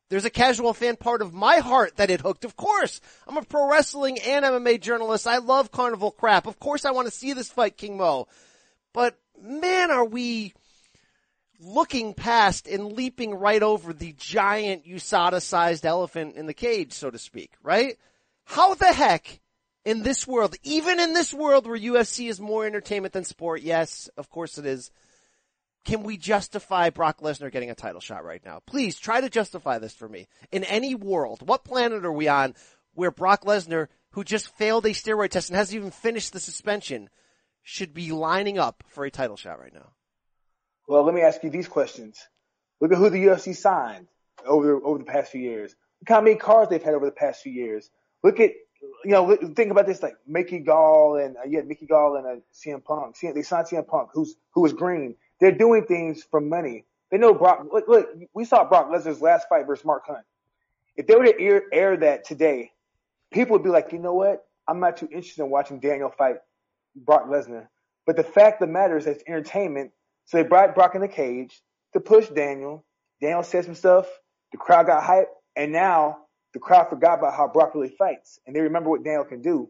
There's 0.10 0.26
a 0.26 0.30
casual 0.30 0.74
fan 0.74 0.96
part 0.96 1.22
of 1.22 1.34
my 1.34 1.58
heart 1.58 1.98
that 1.98 2.10
it 2.10 2.22
hooked. 2.22 2.46
Of 2.46 2.56
course, 2.56 3.02
I'm 3.28 3.38
a 3.38 3.44
pro 3.44 3.70
wrestling 3.70 4.20
and 4.20 4.46
MMA 4.46 4.80
journalist. 4.80 5.28
I 5.28 5.40
love 5.40 5.72
carnival 5.72 6.12
crap. 6.12 6.48
Of 6.48 6.60
course 6.60 6.86
I 6.86 6.92
want 6.92 7.08
to 7.08 7.14
see 7.14 7.34
this 7.34 7.50
fight, 7.50 7.78
King 7.78 7.98
Mo. 7.98 8.28
But 8.94 9.18
man, 9.42 9.92
are 9.92 10.06
we 10.06 10.54
looking 11.60 12.14
past 12.14 12.68
and 12.68 12.94
leaping 12.94 13.34
right 13.34 13.64
over 13.64 13.92
the 13.92 14.14
giant 14.18 14.86
USADA 14.86 15.42
sized 15.42 15.86
elephant 15.86 16.36
in 16.36 16.46
the 16.46 16.54
cage, 16.54 16.94
so 16.94 17.10
to 17.10 17.18
speak, 17.18 17.52
right? 17.64 17.98
How 18.46 18.76
the 18.76 18.94
heck 18.94 19.40
in 19.84 20.04
this 20.04 20.28
world, 20.28 20.56
even 20.64 21.00
in 21.00 21.14
this 21.14 21.34
world 21.34 21.68
where 21.68 21.78
UFC 21.78 22.30
is 22.30 22.40
more 22.40 22.66
entertainment 22.66 23.14
than 23.14 23.24
sport, 23.24 23.62
yes, 23.62 24.10
of 24.18 24.30
course 24.30 24.58
it 24.58 24.66
is, 24.66 24.92
can 25.88 26.04
we 26.04 26.18
justify 26.18 26.90
Brock 26.90 27.22
Lesnar 27.22 27.50
getting 27.50 27.72
a 27.72 27.76
title 27.76 28.02
shot 28.02 28.26
right 28.26 28.44
now? 28.46 28.60
Please 28.68 29.00
try 29.00 29.22
to 29.22 29.30
justify 29.30 29.80
this 29.80 29.96
for 29.96 30.08
me. 30.08 30.28
In 30.52 30.66
any 30.66 30.96
world, 30.96 31.48
what 31.48 31.64
planet 31.64 32.06
are 32.06 32.12
we 32.12 32.28
on 32.28 32.56
where 32.94 33.10
Brock 33.10 33.46
Lesnar, 33.46 33.88
who 34.12 34.26
just 34.26 34.54
failed 34.58 34.86
a 34.86 34.90
steroid 34.90 35.30
test 35.30 35.50
and 35.50 35.56
hasn't 35.56 35.78
even 35.78 35.92
finished 35.92 36.34
the 36.34 36.42
suspension, 36.42 37.10
should 37.64 37.94
be 37.94 38.12
lining 38.12 38.60
up 38.60 38.84
for 38.90 39.06
a 39.06 39.12
title 39.12 39.38
shot 39.38 39.62
right 39.62 39.74
now? 39.74 39.92
Well, 40.90 41.04
let 41.04 41.16
me 41.16 41.22
ask 41.22 41.42
you 41.44 41.50
these 41.50 41.70
questions. 41.70 42.20
Look 42.82 42.92
at 42.92 42.98
who 42.98 43.10
the 43.10 43.26
UFC 43.26 43.56
signed 43.56 44.08
over 44.46 44.76
over 44.84 45.00
the 45.00 45.06
past 45.06 45.32
few 45.32 45.42
years. 45.42 45.74
Look 46.02 46.10
how 46.10 46.22
many 46.22 46.36
cars 46.36 46.68
they've 46.68 46.84
had 46.84 46.96
over 46.96 47.06
the 47.06 47.12
past 47.14 47.42
few 47.42 47.54
years. 47.54 47.90
Look 48.24 48.42
at 48.42 48.52
you 49.06 49.12
know 49.12 49.38
think 49.56 49.72
about 49.72 49.88
this 49.88 50.04
like 50.04 50.16
Mickey 50.28 50.60
Gall 50.60 51.16
and 51.16 51.38
uh, 51.38 51.42
yeah 51.48 51.62
Mickey 51.62 51.86
Gall 51.86 52.18
and 52.18 52.28
uh, 52.28 52.42
CM 52.54 52.84
Punk. 52.84 53.16
They 53.22 53.42
signed 53.42 53.68
CM 53.68 53.88
Punk, 53.88 54.10
who's 54.14 54.36
who 54.52 54.62
was 54.62 54.74
green. 54.74 55.16
They're 55.40 55.52
doing 55.52 55.86
things 55.86 56.24
for 56.24 56.42
money. 56.42 56.86
They 57.12 57.18
know 57.18 57.34
Brock. 57.34 57.68
Look, 57.72 57.88
look, 57.88 58.10
we 58.34 58.46
saw 58.46 58.68
Brock 58.68 58.90
Lesnar's 58.90 59.22
last 59.22 59.48
fight 59.50 59.66
versus 59.68 59.86
Mark 59.86 60.06
Hunt. 60.08 60.26
If 60.96 61.08
they 61.08 61.16
were 61.16 61.26
to 61.26 61.40
air, 61.40 61.64
air 61.72 61.98
that 61.98 62.26
today, 62.26 62.72
people 63.32 63.54
would 63.54 63.64
be 63.64 63.70
like, 63.70 63.92
you 63.92 64.00
know 64.00 64.16
what? 64.16 64.46
I'm 64.68 64.80
not 64.80 64.98
too 64.98 65.08
interested 65.12 65.44
in 65.44 65.50
watching 65.50 65.80
Daniel 65.80 66.10
fight 66.10 66.38
Brock 66.96 67.28
Lesnar. 67.28 67.68
But 68.06 68.16
the 68.16 68.24
fact 68.24 68.62
of 68.62 68.68
the 68.68 68.74
matter 68.74 68.98
is, 68.98 69.06
it's 69.06 69.24
entertainment. 69.28 69.92
So 70.26 70.38
they 70.38 70.44
brought 70.44 70.76
Brock 70.76 70.96
in 70.96 71.02
the 71.02 71.08
cage 71.08 71.62
to 71.94 72.00
push 72.00 72.28
Daniel. 72.28 72.84
Daniel 73.22 73.44
said 73.44 73.66
some 73.66 73.76
stuff. 73.76 74.08
The 74.52 74.58
crowd 74.58 74.88
got 74.88 75.04
hyped, 75.04 75.26
and 75.56 75.72
now 75.72 76.20
the 76.54 76.60
crowd 76.60 76.90
forgot 76.90 77.20
about 77.20 77.34
how 77.36 77.48
Brock 77.48 77.76
really 77.76 77.90
fights, 77.90 78.40
and 78.46 78.56
they 78.56 78.62
remember 78.62 78.90
what 78.90 79.04
Daniel 79.04 79.26
can 79.26 79.42
do. 79.42 79.70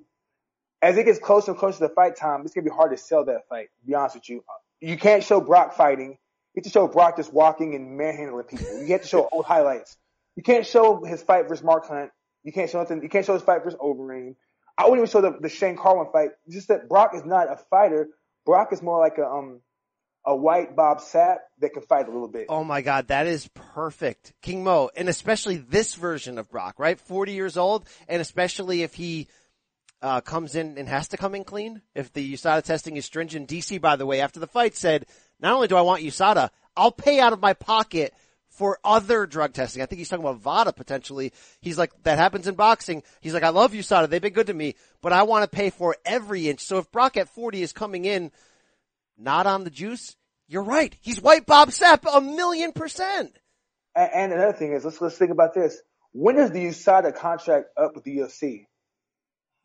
As 0.81 0.97
it 0.97 1.05
gets 1.05 1.19
closer 1.19 1.51
and 1.51 1.59
closer 1.59 1.87
to 1.87 1.93
fight 1.93 2.15
time, 2.15 2.41
it's 2.45 2.53
gonna 2.53 2.65
be 2.65 2.75
hard 2.75 2.91
to 2.91 2.97
sell 2.97 3.25
that 3.25 3.47
fight. 3.49 3.69
To 3.81 3.87
be 3.87 3.95
honest 3.95 4.15
with 4.15 4.29
you, 4.29 4.43
you 4.81 4.97
can't 4.97 5.23
show 5.23 5.41
Brock 5.41 5.75
fighting. 5.75 6.17
You 6.53 6.61
have 6.61 6.63
to 6.63 6.69
show 6.69 6.87
Brock 6.87 7.17
just 7.17 7.31
walking 7.31 7.75
and 7.75 7.97
manhandling 7.97 8.45
people. 8.45 8.81
You 8.81 8.87
have 8.93 9.01
to 9.01 9.07
show 9.07 9.27
old 9.31 9.45
highlights. 9.45 9.95
You 10.35 10.43
can't 10.43 10.65
show 10.65 11.03
his 11.03 11.21
fight 11.21 11.47
versus 11.47 11.63
Mark 11.63 11.87
Hunt. 11.87 12.11
You 12.43 12.51
can't 12.51 12.69
show 12.69 12.79
nothing. 12.79 13.01
You 13.03 13.09
can't 13.09 13.25
show 13.25 13.33
his 13.33 13.43
fight 13.43 13.63
versus 13.63 13.79
Overeem. 13.79 14.35
I 14.77 14.83
wouldn't 14.83 14.99
even 14.99 15.09
show 15.09 15.21
the, 15.21 15.37
the 15.39 15.49
Shane 15.49 15.75
Carwin 15.75 16.07
fight. 16.11 16.29
Just 16.49 16.67
that 16.67 16.87
Brock 16.87 17.11
is 17.15 17.25
not 17.25 17.51
a 17.51 17.57
fighter. 17.69 18.09
Brock 18.45 18.71
is 18.71 18.81
more 18.81 18.99
like 18.99 19.17
a 19.17 19.25
um 19.25 19.61
a 20.25 20.35
white 20.35 20.75
Bob 20.75 20.99
Sapp 20.99 21.37
that 21.59 21.73
can 21.73 21.81
fight 21.83 22.07
a 22.07 22.11
little 22.11 22.27
bit. 22.27 22.47
Oh 22.49 22.63
my 22.63 22.81
God, 22.81 23.07
that 23.07 23.27
is 23.27 23.49
perfect, 23.73 24.33
King 24.41 24.63
Mo, 24.63 24.89
and 24.95 25.09
especially 25.09 25.57
this 25.57 25.95
version 25.95 26.37
of 26.37 26.49
Brock, 26.49 26.75
right? 26.77 26.99
Forty 26.99 27.33
years 27.33 27.57
old, 27.57 27.87
and 28.07 28.21
especially 28.21 28.83
if 28.83 28.93
he 28.93 29.27
uh, 30.01 30.21
comes 30.21 30.55
in 30.55 30.77
and 30.77 30.87
has 30.87 31.07
to 31.09 31.17
come 31.17 31.35
in 31.35 31.43
clean. 31.43 31.81
If 31.95 32.13
the 32.13 32.33
USADA 32.33 32.63
testing 32.63 32.97
is 32.97 33.05
stringent, 33.05 33.49
DC, 33.49 33.81
by 33.81 33.95
the 33.95 34.05
way, 34.05 34.21
after 34.21 34.39
the 34.39 34.47
fight 34.47 34.75
said, 34.75 35.05
not 35.39 35.53
only 35.53 35.67
do 35.67 35.75
I 35.75 35.81
want 35.81 36.03
USADA, 36.03 36.49
I'll 36.75 36.91
pay 36.91 37.19
out 37.19 37.33
of 37.33 37.41
my 37.41 37.53
pocket 37.53 38.13
for 38.49 38.79
other 38.83 39.25
drug 39.25 39.53
testing. 39.53 39.81
I 39.81 39.85
think 39.85 39.99
he's 39.99 40.09
talking 40.09 40.25
about 40.25 40.41
VADA 40.41 40.73
potentially. 40.73 41.31
He's 41.61 41.77
like, 41.77 41.91
that 42.03 42.17
happens 42.17 42.47
in 42.47 42.55
boxing. 42.55 43.03
He's 43.21 43.33
like, 43.33 43.43
I 43.43 43.49
love 43.49 43.71
USADA. 43.71 44.09
They've 44.09 44.21
been 44.21 44.33
good 44.33 44.47
to 44.47 44.53
me, 44.53 44.75
but 45.01 45.13
I 45.13 45.23
want 45.23 45.43
to 45.43 45.55
pay 45.55 45.69
for 45.69 45.95
every 46.05 46.49
inch. 46.49 46.61
So 46.61 46.79
if 46.79 46.91
Brock 46.91 47.17
at 47.17 47.29
40 47.29 47.61
is 47.61 47.73
coming 47.73 48.05
in 48.05 48.31
not 49.17 49.45
on 49.45 49.63
the 49.63 49.69
juice, 49.69 50.15
you're 50.47 50.63
right. 50.63 50.95
He's 51.01 51.21
white 51.21 51.45
Bob 51.45 51.69
Sapp 51.69 52.05
a 52.11 52.21
million 52.21 52.71
percent. 52.71 53.37
And, 53.95 54.11
and 54.13 54.33
another 54.33 54.53
thing 54.53 54.73
is, 54.73 54.85
let's, 54.85 55.01
let's 55.01 55.17
think 55.17 55.31
about 55.31 55.53
this. 55.53 55.79
When 56.13 56.37
is 56.37 56.51
the 56.51 56.65
USADA 56.65 57.15
contract 57.15 57.67
up 57.77 57.95
with 57.95 58.05
the 58.05 58.17
UFC? 58.17 58.65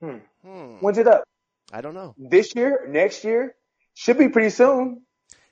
Hmm. 0.02 0.16
Hmm. 0.44 0.76
When's 0.80 0.98
it 0.98 1.06
up? 1.06 1.24
I 1.72 1.80
don't 1.80 1.94
know. 1.94 2.14
This 2.18 2.54
year? 2.56 2.86
Next 2.88 3.24
year? 3.24 3.54
Should 3.94 4.18
be 4.18 4.28
pretty 4.28 4.50
soon. 4.50 5.02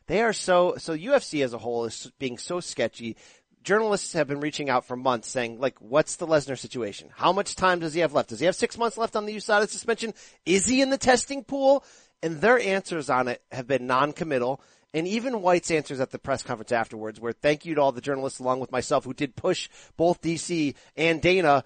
They 0.06 0.22
are 0.22 0.32
so, 0.32 0.74
so 0.76 0.96
UFC 0.96 1.44
as 1.44 1.52
a 1.52 1.58
whole 1.58 1.84
is 1.84 2.10
being 2.18 2.36
so 2.36 2.58
sketchy. 2.58 3.16
Journalists 3.62 4.14
have 4.14 4.26
been 4.26 4.40
reaching 4.40 4.68
out 4.68 4.84
for 4.86 4.96
months 4.96 5.28
saying, 5.28 5.60
like, 5.60 5.78
what's 5.80 6.16
the 6.16 6.26
Lesnar 6.26 6.58
situation? 6.58 7.10
How 7.14 7.32
much 7.32 7.54
time 7.54 7.78
does 7.78 7.94
he 7.94 8.00
have 8.00 8.12
left? 8.12 8.30
Does 8.30 8.40
he 8.40 8.46
have 8.46 8.56
six 8.56 8.76
months 8.76 8.98
left 8.98 9.14
on 9.14 9.26
the 9.26 9.36
USADA 9.36 9.68
suspension? 9.68 10.14
Is 10.44 10.66
he 10.66 10.80
in 10.82 10.90
the 10.90 10.98
testing 10.98 11.44
pool? 11.44 11.84
And 12.22 12.40
their 12.40 12.58
answers 12.58 13.08
on 13.08 13.28
it 13.28 13.40
have 13.52 13.68
been 13.68 13.86
non-committal. 13.86 14.60
And 14.92 15.06
even 15.06 15.42
White's 15.42 15.70
answers 15.70 16.00
at 16.00 16.10
the 16.10 16.18
press 16.18 16.42
conference 16.42 16.72
afterwards, 16.72 17.20
where 17.20 17.32
thank 17.32 17.64
you 17.64 17.76
to 17.76 17.80
all 17.80 17.92
the 17.92 18.00
journalists 18.00 18.40
along 18.40 18.58
with 18.60 18.72
myself 18.72 19.04
who 19.04 19.14
did 19.14 19.36
push 19.36 19.68
both 19.96 20.20
DC 20.20 20.74
and 20.96 21.22
Dana. 21.22 21.64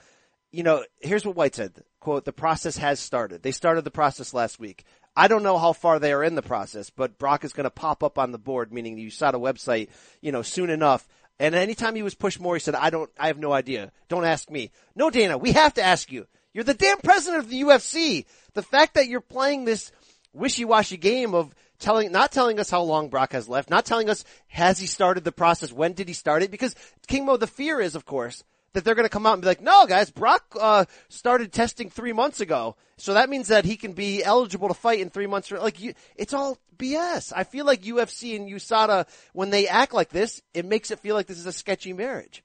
You 0.53 0.64
know, 0.64 0.85
here's 1.01 1.25
what 1.25 1.35
White 1.35 1.55
said, 1.55 1.83
quote, 2.05 2.27
the 2.27 2.33
process 2.33 2.77
has 2.77 3.01
started. 3.01 3.43
They 3.43 3.51
started 3.51 3.83
the 3.83 3.90
process 3.90 4.35
last 4.35 4.61
week. 4.61 4.85
I 5.17 5.27
don't 5.27 5.43
know 5.43 5.57
how 5.57 5.73
far 5.73 5.99
they 5.99 6.12
are 6.12 6.23
in 6.23 6.35
the 6.35 6.43
process, 6.43 6.90
but 6.90 7.19
Brock 7.19 7.45
is 7.45 7.55
going 7.55 7.64
to 7.64 7.71
pop 7.71 8.05
up 8.05 8.19
on 8.19 8.31
the 8.31 8.38
board, 8.38 8.73
meaning 8.73 8.99
you 8.99 9.11
saw 9.11 9.31
the 9.31 9.40
USADA 9.40 9.55
website, 9.55 9.88
you 10.21 10.31
know, 10.31 10.43
soon 10.43 10.69
enough. 10.69 11.09
And 11.38 11.55
anytime 11.55 11.95
he 11.95 12.03
was 12.03 12.14
pushed 12.14 12.38
more, 12.38 12.55
he 12.55 12.61
said, 12.61 12.75
I 12.75 12.90
don't, 12.90 13.11
I 13.19 13.29
have 13.29 13.38
no 13.38 13.53
idea. 13.53 13.90
Don't 14.09 14.27
ask 14.27 14.51
me. 14.51 14.71
No, 14.95 15.09
Dana, 15.09 15.38
we 15.38 15.53
have 15.53 15.75
to 15.75 15.83
ask 15.83 16.12
you. 16.12 16.27
You're 16.53 16.64
the 16.64 16.75
damn 16.75 16.99
president 16.99 17.43
of 17.43 17.49
the 17.49 17.62
UFC. 17.62 18.27
The 18.53 18.62
fact 18.62 18.95
that 18.95 19.09
you're 19.09 19.23
playing 19.23 19.64
this 19.64 19.90
wishy-washy 20.35 20.99
game 20.99 21.35
of 21.35 21.55
telling, 21.79 22.12
not 22.12 22.33
telling 22.33 22.61
us 22.61 22.69
how 22.71 22.83
long 22.83 23.09
Brock 23.09 23.33
has 23.33 23.49
left, 23.49 23.71
not 23.71 23.87
telling 23.87 24.11
us 24.11 24.25
has 24.49 24.79
he 24.79 24.87
started 24.87 25.25
the 25.25 25.33
process, 25.33 25.73
when 25.73 25.95
did 25.95 26.09
he 26.09 26.14
start 26.14 26.43
it? 26.43 26.51
Because 26.51 26.75
King 27.07 27.25
Mo, 27.25 27.38
the 27.38 27.47
fear 27.47 27.81
is, 27.81 27.95
of 27.95 28.05
course, 28.05 28.45
that 28.74 28.84
they're 28.84 28.94
going 28.94 29.06
to 29.06 29.10
come 29.10 29.26
out 29.26 29.32
and 29.32 29.42
be 29.42 29.48
like, 29.48 29.62
no, 29.62 29.87
guys, 29.87 30.10
Brock 30.10 30.44
uh, 30.60 30.84
started 31.08 31.52
testing 31.52 31.90
three 31.90 32.12
months 32.12 32.40
ago, 32.40 32.76
so 32.96 33.14
that 33.14 33.30
means 33.30 33.48
that 33.48 33.64
he 33.64 33.76
can 33.76 33.92
be 33.92 34.22
eligible 34.22 34.68
to 34.68 34.74
fight 34.74 35.00
in 35.00 35.10
three 35.10 35.26
months. 35.26 35.50
Like, 35.50 35.80
you, 35.80 35.94
it's 36.16 36.34
all 36.34 36.58
BS. 36.76 37.32
I 37.34 37.44
feel 37.44 37.64
like 37.64 37.82
UFC 37.82 38.37
and 38.37 38.48
USADA, 38.48 39.06
when 39.32 39.50
they 39.50 39.66
act 39.66 39.94
like 39.94 40.10
this, 40.10 40.42
it 40.52 40.64
makes 40.64 40.90
it 40.90 41.00
feel 41.00 41.14
like 41.14 41.26
this 41.26 41.38
is 41.38 41.46
a 41.46 41.52
sketchy 41.52 41.92
marriage. 41.92 42.44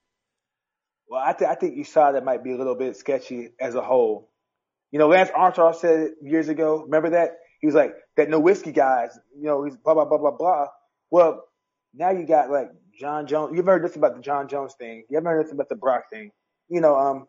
Well, 1.10 1.22
I, 1.24 1.34
th- 1.34 1.50
I 1.50 1.56
think 1.56 1.76
USADA 1.76 2.24
might 2.24 2.44
be 2.44 2.52
a 2.54 2.58
little 2.58 2.76
bit 2.76 2.96
sketchy 2.96 3.50
as 3.60 3.76
a 3.76 3.82
whole. 3.82 4.30
You 4.92 5.00
know, 5.00 5.08
Lance 5.08 5.30
Armstrong 5.36 5.76
said 5.80 6.00
it 6.00 6.14
years 6.22 6.50
ago. 6.50 6.84
Remember 6.84 7.12
that? 7.12 7.38
He 7.60 7.68
was 7.68 7.76
like, 7.76 7.96
that 8.20 8.30
no 8.30 8.40
whiskey 8.40 8.72
guys, 8.72 9.18
you 9.36 9.46
know, 9.46 9.64
he's 9.64 9.78
blah, 9.78 9.94
blah, 9.94 10.06
blah, 10.06 10.18
blah, 10.18 10.32
blah. 10.32 10.68
Well, 11.10 11.44
now 11.94 12.12
you 12.12 12.26
got 12.26 12.52
like 12.52 12.70
Jon 13.00 13.28
Jones. 13.28 13.56
You've 13.56 13.66
heard 13.66 13.84
this 13.84 13.96
about 13.96 14.16
the 14.16 14.22
Jon 14.22 14.48
Jones 14.48 14.74
thing. 14.78 15.06
You 15.10 15.18
haven't 15.18 15.32
heard 15.32 15.46
this 15.46 15.54
about 15.54 15.70
the 15.70 15.76
Brock 15.76 16.04
thing. 16.12 16.32
You 16.68 16.82
know, 16.82 16.98
um, 16.98 17.28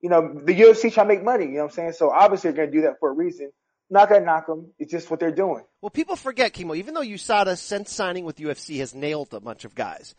you 0.00 0.10
know, 0.10 0.40
the 0.44 0.54
UFC 0.54 0.92
trying 0.92 1.08
to 1.08 1.14
make 1.14 1.24
money. 1.24 1.46
You 1.46 1.52
know 1.52 1.58
what 1.60 1.64
I'm 1.64 1.70
saying? 1.70 1.92
So 1.92 2.10
obviously 2.10 2.50
they're 2.50 2.66
going 2.66 2.72
to 2.72 2.76
do 2.76 2.82
that 2.82 2.98
for 3.00 3.10
a 3.10 3.14
reason. 3.14 3.50
Not 3.90 4.08
going 4.08 4.22
to 4.22 4.26
knock 4.26 4.46
them. 4.46 4.72
It's 4.78 4.90
just 4.90 5.10
what 5.10 5.20
they're 5.20 5.30
doing. 5.30 5.62
Well, 5.80 5.90
people 5.90 6.16
forget, 6.16 6.52
Kimo, 6.52 6.74
even 6.74 6.94
though 6.94 7.02
USADA 7.02 7.56
since 7.56 7.92
signing 7.92 8.24
with 8.24 8.36
UFC 8.36 8.78
has 8.78 8.94
nailed 8.94 9.32
a 9.32 9.40
bunch 9.40 9.64
of 9.64 9.74
guys, 9.74 10.14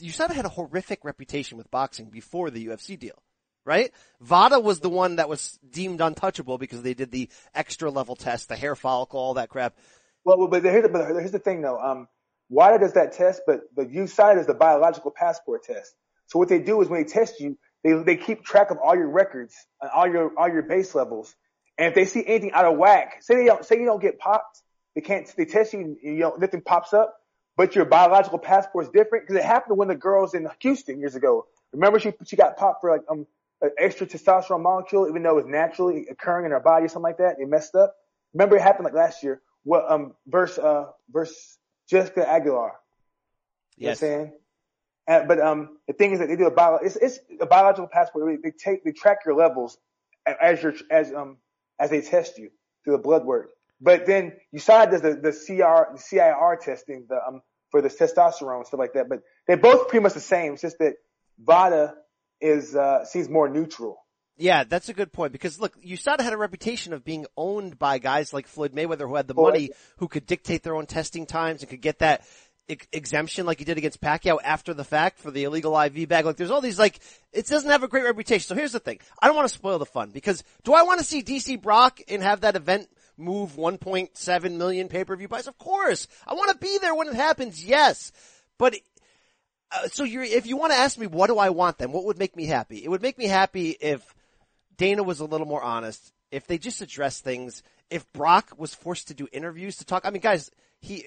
USADA 0.00 0.32
had 0.32 0.44
a 0.44 0.50
horrific 0.50 1.04
reputation 1.04 1.58
with 1.58 1.70
boxing 1.70 2.10
before 2.10 2.50
the 2.50 2.66
UFC 2.66 2.98
deal. 2.98 3.22
Right? 3.64 3.92
VADA 4.20 4.58
was 4.58 4.80
the 4.80 4.90
one 4.90 5.16
that 5.16 5.28
was 5.28 5.58
deemed 5.68 6.00
untouchable 6.00 6.58
because 6.58 6.82
they 6.82 6.94
did 6.94 7.12
the 7.12 7.28
extra 7.54 7.90
level 7.90 8.16
test, 8.16 8.48
the 8.48 8.56
hair 8.56 8.74
follicle, 8.74 9.20
all 9.20 9.34
that 9.34 9.50
crap. 9.50 9.76
Well, 10.24 10.48
but 10.48 10.64
here's 10.64 10.82
the, 10.82 10.88
but 10.88 11.06
here's 11.08 11.30
the 11.30 11.38
thing 11.38 11.62
though. 11.62 11.78
Um, 11.78 12.08
WADA 12.52 12.80
does 12.80 12.92
that 12.92 13.12
test, 13.12 13.42
but 13.46 13.62
the 13.74 13.86
USADA 13.86 14.40
is 14.40 14.46
the 14.46 14.52
biological 14.54 15.10
passport 15.10 15.64
test. 15.64 15.94
So 16.26 16.38
what 16.38 16.50
they 16.50 16.58
do 16.58 16.82
is 16.82 16.88
when 16.88 17.02
they 17.02 17.08
test 17.08 17.40
you, 17.40 17.58
they 17.82 17.94
they 17.94 18.16
keep 18.16 18.44
track 18.44 18.70
of 18.70 18.76
all 18.76 18.94
your 18.94 19.08
records 19.08 19.54
and 19.80 19.90
all 19.90 20.06
your 20.06 20.32
all 20.36 20.48
your 20.48 20.62
base 20.62 20.94
levels. 20.94 21.34
And 21.78 21.88
if 21.88 21.94
they 21.94 22.04
see 22.04 22.24
anything 22.24 22.52
out 22.52 22.66
of 22.66 22.76
whack, 22.76 23.22
say 23.22 23.36
they 23.36 23.46
don't 23.46 23.64
say 23.64 23.78
you 23.78 23.86
don't 23.86 24.02
get 24.02 24.18
popped, 24.18 24.60
they 24.94 25.00
can't 25.00 25.26
they 25.34 25.46
test 25.46 25.72
you 25.72 25.80
and 25.80 25.96
you 26.02 26.12
know 26.18 26.36
nothing 26.38 26.60
pops 26.60 26.92
up, 26.92 27.16
but 27.56 27.74
your 27.74 27.86
biological 27.86 28.38
passport 28.38 28.84
is 28.84 28.90
different 28.90 29.26
because 29.26 29.42
it 29.42 29.46
happened 29.46 29.78
when 29.78 29.88
the 29.88 29.94
girls 29.94 30.34
in 30.34 30.46
Houston 30.60 31.00
years 31.00 31.14
ago. 31.14 31.46
Remember 31.72 31.98
she 31.98 32.12
she 32.26 32.36
got 32.36 32.58
popped 32.58 32.82
for 32.82 32.90
like 32.90 33.02
um 33.10 33.26
an 33.62 33.70
extra 33.78 34.06
testosterone 34.06 34.62
molecule, 34.62 35.08
even 35.08 35.22
though 35.22 35.38
it 35.38 35.44
was 35.44 35.50
naturally 35.50 36.06
occurring 36.10 36.44
in 36.44 36.50
her 36.50 36.60
body 36.60 36.84
or 36.84 36.88
something 36.88 37.02
like 37.02 37.18
that. 37.18 37.36
They 37.38 37.46
messed 37.46 37.74
up. 37.74 37.94
Remember 38.34 38.56
it 38.56 38.62
happened 38.62 38.84
like 38.84 38.94
last 38.94 39.22
year. 39.22 39.40
What 39.64 39.90
um 39.90 40.12
versus 40.26 40.58
uh 40.58 40.90
versus 41.10 41.58
Jessica 41.88 42.28
Aguilar. 42.28 42.72
You 43.76 43.88
Yes. 43.88 44.02
know 44.02 44.08
what 44.08 44.14
I'm 44.14 44.24
saying? 44.24 44.32
And, 45.08 45.28
but 45.28 45.40
um, 45.40 45.78
the 45.86 45.92
thing 45.94 46.12
is 46.12 46.20
that 46.20 46.28
they 46.28 46.36
do 46.36 46.46
a 46.46 46.50
bio, 46.50 46.76
it's, 46.76 46.96
it's 46.96 47.18
a 47.40 47.46
biological 47.46 47.88
passport. 47.88 48.40
They, 48.42 48.50
take, 48.52 48.84
they 48.84 48.92
track 48.92 49.18
your 49.26 49.34
levels 49.34 49.78
as 50.26 50.62
your, 50.62 50.74
as 50.90 51.12
um, 51.12 51.38
as 51.78 51.90
they 51.90 52.00
test 52.00 52.38
you 52.38 52.50
through 52.84 52.96
the 52.96 53.02
blood 53.02 53.24
work. 53.24 53.50
But 53.80 54.06
then 54.06 54.34
USADA 54.54 54.90
does 54.92 55.02
the, 55.02 55.14
the 55.14 55.32
CR, 55.32 55.92
the 55.94 55.98
CIR 55.98 56.58
testing, 56.62 57.06
the, 57.08 57.18
um, 57.26 57.42
for 57.70 57.82
the 57.82 57.88
testosterone 57.88 58.58
and 58.58 58.66
stuff 58.66 58.78
like 58.78 58.92
that. 58.92 59.08
But 59.08 59.22
they're 59.48 59.56
both 59.56 59.88
pretty 59.88 60.02
much 60.04 60.14
the 60.14 60.20
same. 60.20 60.52
It's 60.52 60.62
just 60.62 60.78
that 60.78 60.94
VADA 61.40 61.94
is, 62.40 62.76
uh, 62.76 63.04
seems 63.04 63.28
more 63.28 63.48
neutral. 63.48 63.98
Yeah, 64.38 64.64
that's 64.64 64.88
a 64.88 64.94
good 64.94 65.12
point 65.12 65.32
because 65.32 65.60
look, 65.60 65.80
USADA 65.82 66.20
had 66.20 66.32
a 66.32 66.38
reputation 66.38 66.92
of 66.92 67.04
being 67.04 67.26
owned 67.36 67.78
by 67.78 67.98
guys 67.98 68.32
like 68.32 68.46
Floyd 68.46 68.74
Mayweather 68.74 69.06
who 69.06 69.14
had 69.14 69.28
the 69.28 69.34
money, 69.34 69.70
who 69.98 70.08
could 70.08 70.26
dictate 70.26 70.62
their 70.62 70.74
own 70.74 70.86
testing 70.86 71.26
times 71.26 71.62
and 71.62 71.70
could 71.70 71.82
get 71.82 71.98
that 71.98 72.24
ex- 72.68 72.86
exemption 72.92 73.46
like 73.46 73.58
he 73.58 73.64
did 73.64 73.78
against 73.78 74.00
Pacquiao 74.00 74.38
after 74.42 74.74
the 74.74 74.84
fact 74.84 75.18
for 75.18 75.30
the 75.30 75.44
illegal 75.44 75.78
IV 75.78 76.08
bag. 76.08 76.24
Like 76.24 76.36
there's 76.36 76.50
all 76.50 76.60
these 76.60 76.78
like, 76.78 76.98
it 77.32 77.46
doesn't 77.46 77.70
have 77.70 77.82
a 77.82 77.88
great 77.88 78.04
reputation. 78.04 78.46
So 78.46 78.54
here's 78.54 78.72
the 78.72 78.80
thing. 78.80 79.00
I 79.20 79.26
don't 79.26 79.36
want 79.36 79.48
to 79.48 79.54
spoil 79.54 79.78
the 79.78 79.86
fun 79.86 80.10
because 80.10 80.42
do 80.64 80.72
I 80.72 80.82
want 80.82 81.00
to 81.00 81.04
see 81.04 81.22
DC 81.22 81.60
Brock 81.60 82.00
and 82.08 82.22
have 82.22 82.40
that 82.40 82.56
event 82.56 82.88
move 83.18 83.52
1.7 83.52 84.56
million 84.56 84.88
pay-per-view 84.88 85.28
buys? 85.28 85.46
Of 85.46 85.58
course. 85.58 86.08
I 86.26 86.34
want 86.34 86.50
to 86.50 86.56
be 86.56 86.78
there 86.80 86.94
when 86.94 87.08
it 87.08 87.14
happens. 87.14 87.64
Yes. 87.64 88.12
But 88.58 88.76
uh, 89.70 89.88
so 89.88 90.04
you're, 90.04 90.22
if 90.22 90.46
you 90.46 90.56
want 90.56 90.72
to 90.72 90.78
ask 90.78 90.98
me, 90.98 91.06
what 91.06 91.28
do 91.28 91.38
I 91.38 91.50
want 91.50 91.78
then? 91.78 91.92
What 91.92 92.04
would 92.06 92.18
make 92.18 92.34
me 92.34 92.46
happy? 92.46 92.82
It 92.82 92.88
would 92.88 93.02
make 93.02 93.18
me 93.18 93.26
happy 93.26 93.70
if 93.70 94.14
Dana 94.76 95.02
was 95.02 95.20
a 95.20 95.24
little 95.24 95.46
more 95.46 95.62
honest. 95.62 96.12
If 96.30 96.46
they 96.46 96.58
just 96.58 96.80
addressed 96.80 97.24
things, 97.24 97.62
if 97.90 98.10
Brock 98.12 98.52
was 98.56 98.74
forced 98.74 99.08
to 99.08 99.14
do 99.14 99.28
interviews 99.32 99.76
to 99.76 99.84
talk, 99.84 100.06
I 100.06 100.10
mean, 100.10 100.22
guys, 100.22 100.50
he, 100.80 101.04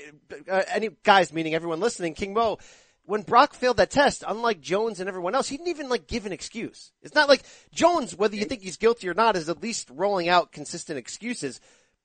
uh, 0.49 0.61
any 0.69 0.89
guys, 1.03 1.33
meaning 1.33 1.55
everyone 1.55 1.79
listening, 1.79 2.13
King 2.13 2.33
Mo, 2.33 2.59
when 3.05 3.21
Brock 3.21 3.53
failed 3.53 3.77
that 3.77 3.91
test, 3.91 4.23
unlike 4.27 4.61
Jones 4.61 4.99
and 4.99 5.07
everyone 5.07 5.35
else, 5.35 5.47
he 5.47 5.57
didn't 5.57 5.69
even 5.69 5.89
like 5.89 6.07
give 6.07 6.25
an 6.25 6.31
excuse. 6.31 6.91
It's 7.01 7.15
not 7.15 7.29
like 7.29 7.43
Jones, 7.73 8.15
whether 8.15 8.35
you 8.35 8.45
think 8.45 8.61
he's 8.61 8.77
guilty 8.77 9.07
or 9.09 9.13
not, 9.13 9.35
is 9.35 9.49
at 9.49 9.61
least 9.61 9.89
rolling 9.91 10.29
out 10.29 10.51
consistent 10.51 10.97
excuses. 10.97 11.59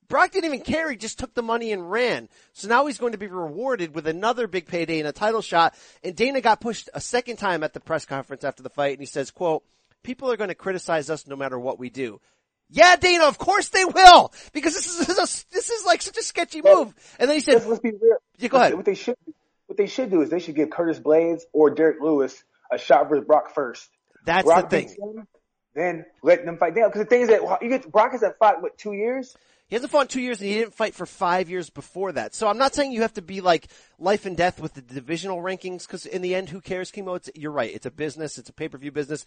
Brock 0.08 0.32
didn't 0.32 0.46
even 0.46 0.62
care. 0.62 0.90
He 0.90 0.96
just 0.96 1.18
took 1.18 1.34
the 1.34 1.42
money 1.42 1.72
and 1.72 1.90
ran. 1.90 2.28
So 2.52 2.68
now 2.68 2.86
he's 2.86 2.98
going 2.98 3.12
to 3.12 3.18
be 3.18 3.28
rewarded 3.28 3.94
with 3.94 4.08
another 4.08 4.48
big 4.48 4.66
payday 4.66 4.98
and 4.98 5.08
a 5.08 5.12
title 5.12 5.40
shot. 5.40 5.74
And 6.02 6.16
Dana 6.16 6.40
got 6.40 6.60
pushed 6.60 6.90
a 6.92 7.00
second 7.00 7.36
time 7.36 7.62
at 7.62 7.72
the 7.72 7.80
press 7.80 8.04
conference 8.04 8.42
after 8.42 8.62
the 8.62 8.70
fight 8.70 8.92
and 8.92 9.00
he 9.00 9.06
says, 9.06 9.30
quote, 9.30 9.62
people 10.02 10.30
are 10.30 10.36
going 10.36 10.48
to 10.48 10.54
criticize 10.54 11.10
us 11.10 11.26
no 11.26 11.36
matter 11.36 11.58
what 11.58 11.78
we 11.78 11.90
do. 11.90 12.20
Yeah, 12.70 12.96
Dana, 12.96 13.24
of 13.24 13.36
course 13.36 13.68
they 13.68 13.84
will, 13.84 14.32
because 14.52 14.74
this 14.74 14.86
is 14.86 15.08
a, 15.08 15.52
this 15.52 15.70
is 15.70 15.84
like 15.84 16.02
such 16.02 16.16
a 16.18 16.22
sketchy 16.22 16.62
move. 16.62 16.94
And 17.18 17.28
then 17.28 17.36
he 17.36 17.40
said, 17.40 17.66
Let's, 17.66 17.80
be 17.80 17.90
real. 17.90 18.18
Yeah, 18.38 18.48
go 18.48 18.58
ahead. 18.58 18.74
What 18.74 18.84
they 18.84 18.94
should, 18.94 19.16
what 19.66 19.76
they 19.76 19.86
should 19.86 20.10
do 20.10 20.22
is 20.22 20.30
they 20.30 20.38
should 20.38 20.54
give 20.54 20.70
Curtis 20.70 21.00
Blaydes 21.00 21.42
or 21.52 21.70
Derrick 21.70 22.00
Lewis 22.00 22.44
a 22.70 22.78
shot 22.78 23.08
versus 23.08 23.24
Brock 23.26 23.54
first. 23.54 23.88
that's 24.24 24.44
Brock 24.44 24.70
the 24.70 24.82
thing. 24.82 24.88
him, 24.88 25.26
then 25.74 26.04
let 26.22 26.44
them 26.44 26.58
fight 26.58 26.74
down. 26.74 26.88
Because 26.88 27.02
the 27.02 27.06
thing 27.06 27.22
is 27.22 27.28
that 27.28 27.58
you 27.60 27.68
get 27.68 27.90
Brock 27.90 28.12
has 28.12 28.24
fight 28.38 28.62
what 28.62 28.78
two 28.78 28.92
years. 28.92 29.36
He 29.70 29.76
hasn't 29.76 29.92
fought 29.92 30.02
in 30.02 30.08
two 30.08 30.20
years 30.20 30.40
and 30.40 30.50
he 30.50 30.58
didn't 30.58 30.74
fight 30.74 30.94
for 30.94 31.06
five 31.06 31.48
years 31.48 31.70
before 31.70 32.10
that. 32.12 32.34
So 32.34 32.48
I'm 32.48 32.58
not 32.58 32.74
saying 32.74 32.90
you 32.90 33.02
have 33.02 33.14
to 33.14 33.22
be 33.22 33.40
like 33.40 33.68
life 34.00 34.26
and 34.26 34.36
death 34.36 34.60
with 34.60 34.74
the 34.74 34.82
divisional 34.82 35.38
rankings 35.38 35.86
because 35.86 36.06
in 36.06 36.22
the 36.22 36.34
end, 36.34 36.48
who 36.48 36.60
cares, 36.60 36.90
Chemo? 36.90 37.16
It's, 37.16 37.30
you're 37.36 37.52
right. 37.52 37.72
It's 37.72 37.86
a 37.86 37.90
business. 37.92 38.36
It's 38.36 38.48
a 38.48 38.52
pay-per-view 38.52 38.90
business. 38.90 39.24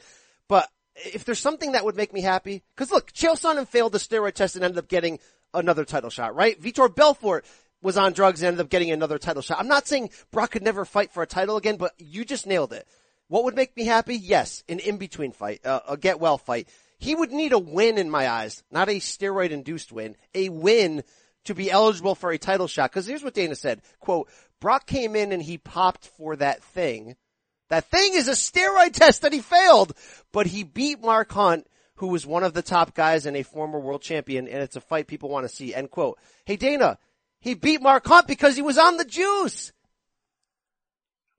But 0.48 0.70
if 0.96 1.26
there's 1.26 1.40
something 1.40 1.72
that 1.72 1.86
would 1.86 1.96
make 1.96 2.14
me 2.14 2.22
happy, 2.22 2.64
because 2.76 2.92
look, 2.92 3.12
Chael 3.12 3.40
Sonnen 3.40 3.68
failed 3.68 3.94
the 3.94 3.98
steroid 3.98 4.34
test 4.34 4.56
and 4.56 4.64
ended 4.64 4.78
up 4.78 4.88
getting 4.88 5.20
another 5.54 5.86
title 5.86 6.10
shot, 6.10 6.36
right? 6.36 6.60
Vitor 6.62 6.94
Belfort 6.94 7.46
was 7.82 7.98
on 7.98 8.14
drugs 8.14 8.42
and 8.42 8.48
ended 8.48 8.62
up 8.62 8.70
getting 8.70 8.92
another 8.92 9.18
title 9.20 9.42
shot. 9.42 9.60
I'm 9.60 9.68
not 9.68 9.88
saying 9.88 10.10
Brock 10.32 10.52
could 10.52 10.64
never 10.64 10.86
fight 10.86 11.12
for 11.12 11.22
a 11.22 11.28
title 11.28 11.58
again, 11.58 11.78
but 11.78 11.94
you 11.98 12.26
just 12.26 12.48
nailed 12.48 12.74
it. 12.74 12.88
What 13.28 13.44
would 13.46 13.56
make 13.56 13.76
me 13.76 13.86
happy? 13.86 14.16
Yes, 14.16 14.64
an 14.70 14.80
in-between 14.80 15.32
fight, 15.32 15.66
uh, 15.66 15.82
a 15.88 15.98
get 15.98 16.20
well 16.20 16.38
fight. 16.38 16.70
He 17.00 17.16
would 17.16 17.32
need 17.32 17.52
a 17.52 17.60
win 17.60 17.98
in 17.98 18.10
my 18.10 18.30
eyes, 18.30 18.64
not 18.72 18.90
a 18.90 19.00
steroid 19.00 19.50
induced 19.50 19.92
win, 19.92 20.16
a 20.34 20.50
win 20.50 21.04
to 21.46 21.54
be 21.54 21.70
eligible 21.70 22.16
for 22.16 22.32
a 22.32 22.38
title 22.38 22.68
shot. 22.68 22.92
Cause 22.92 23.06
here's 23.06 23.24
what 23.24 23.34
Dana 23.34 23.56
said, 23.56 23.82
quote, 24.00 24.30
Brock 24.62 24.88
came 24.88 25.16
in 25.16 25.34
and 25.34 25.42
he 25.42 25.58
popped 25.58 26.08
for 26.08 26.38
that 26.38 26.64
thing. 26.64 27.18
That 27.74 27.86
thing 27.86 28.14
is 28.14 28.28
a 28.28 28.34
steroid 28.34 28.94
test 28.94 29.24
that 29.24 29.34
he 29.34 29.40
failed, 29.40 29.94
but 30.32 30.46
he 30.46 30.62
beat 30.64 31.02
Mark 31.02 31.32
Hunt, 31.32 31.66
who 31.96 32.10
was 32.10 32.24
one 32.24 32.44
of 32.44 32.54
the 32.54 32.62
top 32.62 32.94
guys 32.94 33.26
and 33.26 33.36
a 33.36 33.42
former 33.42 33.80
world 33.80 34.04
champion, 34.04 34.48
and 34.48 34.62
it's 34.62 34.76
a 34.76 34.80
fight 34.82 35.08
people 35.08 35.30
want 35.30 35.50
to 35.50 35.50
see, 35.56 35.74
end 35.74 35.90
quote. 35.90 36.20
Hey 36.46 36.56
Dana, 36.56 37.00
he 37.40 37.56
beat 37.56 37.82
Mark 37.82 38.06
Hunt 38.06 38.28
because 38.28 38.56
he 38.56 38.62
was 38.62 38.78
on 38.78 38.98
the 38.98 39.06
juice. 39.06 39.74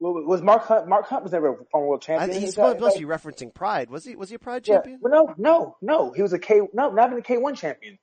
Well, 0.01 0.14
was 0.27 0.42
Mark 0.42 0.64
Hunt? 0.64 0.88
Mark 0.88 1.07
Hunt 1.07 1.23
was 1.23 1.31
never 1.31 1.51
a 1.51 1.64
former 1.70 1.87
world 1.87 2.03
I 2.03 2.07
champion. 2.07 2.31
think 2.31 2.42
he's 2.47 2.55
supposed 2.55 2.81
to 2.81 2.99
be 2.99 3.07
referencing 3.07 3.55
Pride. 3.55 3.88
Was 3.88 4.05
he? 4.05 4.16
Was 4.16 4.29
he 4.29 4.35
a 4.35 4.40
Pride 4.40 4.66
Yeah. 4.66 4.79
champion? 4.79 4.99
Well, 5.01 5.12
no, 5.12 5.35
no, 5.38 5.77
no. 5.81 6.11
He 6.11 6.23
was 6.23 6.33
a 6.33 6.40
K. 6.40 6.62
No, 6.73 6.90
not 6.90 7.11
even 7.11 7.20
a 7.20 7.23
K 7.23 7.37
one 7.38 7.55
champion. 7.55 7.97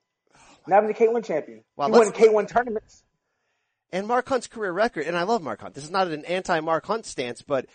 Not 0.67 0.84
even 0.84 0.91
a 0.91 0.94
K 0.94 1.10
one 1.10 1.24
champion. 1.24 1.65
Wow, 1.76 1.88
he 1.88 1.91
won 1.91 2.12
K 2.13 2.30
one 2.30 2.48
tournaments. 2.48 3.04
And 3.91 4.08
Mark 4.08 4.30
Hunt's 4.30 4.48
career 4.48 4.72
record, 4.72 5.06
and 5.06 5.17
I 5.17 5.24
love 5.24 5.41
Mark 5.41 5.60
Hunt. 5.60 5.74
This 5.74 5.84
is 5.84 5.91
not 5.91 6.08
an 6.08 6.24
anti-Mark 6.24 6.86
Hunt 6.86 7.06
stance, 7.06 7.41
but 7.41 7.65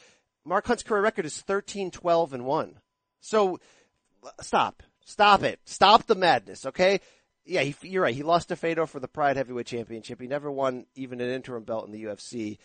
Mark 0.47 0.67
Hunt's 0.67 0.83
career 0.83 1.03
record 1.03 1.27
is 1.27 1.41
13, 1.43 1.91
12, 1.91 2.33
and 2.33 2.47
1. 2.47 2.79
So, 3.21 3.59
stop. 4.41 4.83
Stop 5.05 5.43
it. 5.43 5.61
Stop 5.65 6.07
the 6.07 6.15
madness, 6.15 6.67
okay? 6.67 7.01
Yeah, 7.45 7.63
he, 7.63 7.75
you're 7.83 8.03
right. 8.03 8.15
He 8.15 8.23
lost 8.23 8.49
to 8.49 8.57
Fedor 8.57 8.87
for 8.87 9.01
the 9.01 9.09
Pride 9.09 9.37
Heavyweight 9.37 9.67
Championship. 9.67 10.21
He 10.21 10.27
never 10.27 10.51
won 10.51 10.87
even 10.95 11.21
an 11.21 11.31
interim 11.31 11.65
belt 11.65 11.87
in 11.87 11.93
the 11.93 12.05
UFC. 12.05 12.59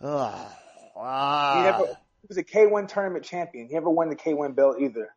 Ugh. 0.00 0.50
He 0.94 1.00
Ah. 1.00 1.62
never. 1.64 1.86
He 1.86 2.28
was 2.28 2.36
a 2.38 2.42
K 2.42 2.66
one 2.66 2.86
tournament 2.86 3.24
champion. 3.24 3.68
He 3.68 3.74
never 3.74 3.90
won 3.90 4.08
the 4.08 4.16
K 4.16 4.32
one 4.32 4.52
belt 4.52 4.76
either. 4.80 5.14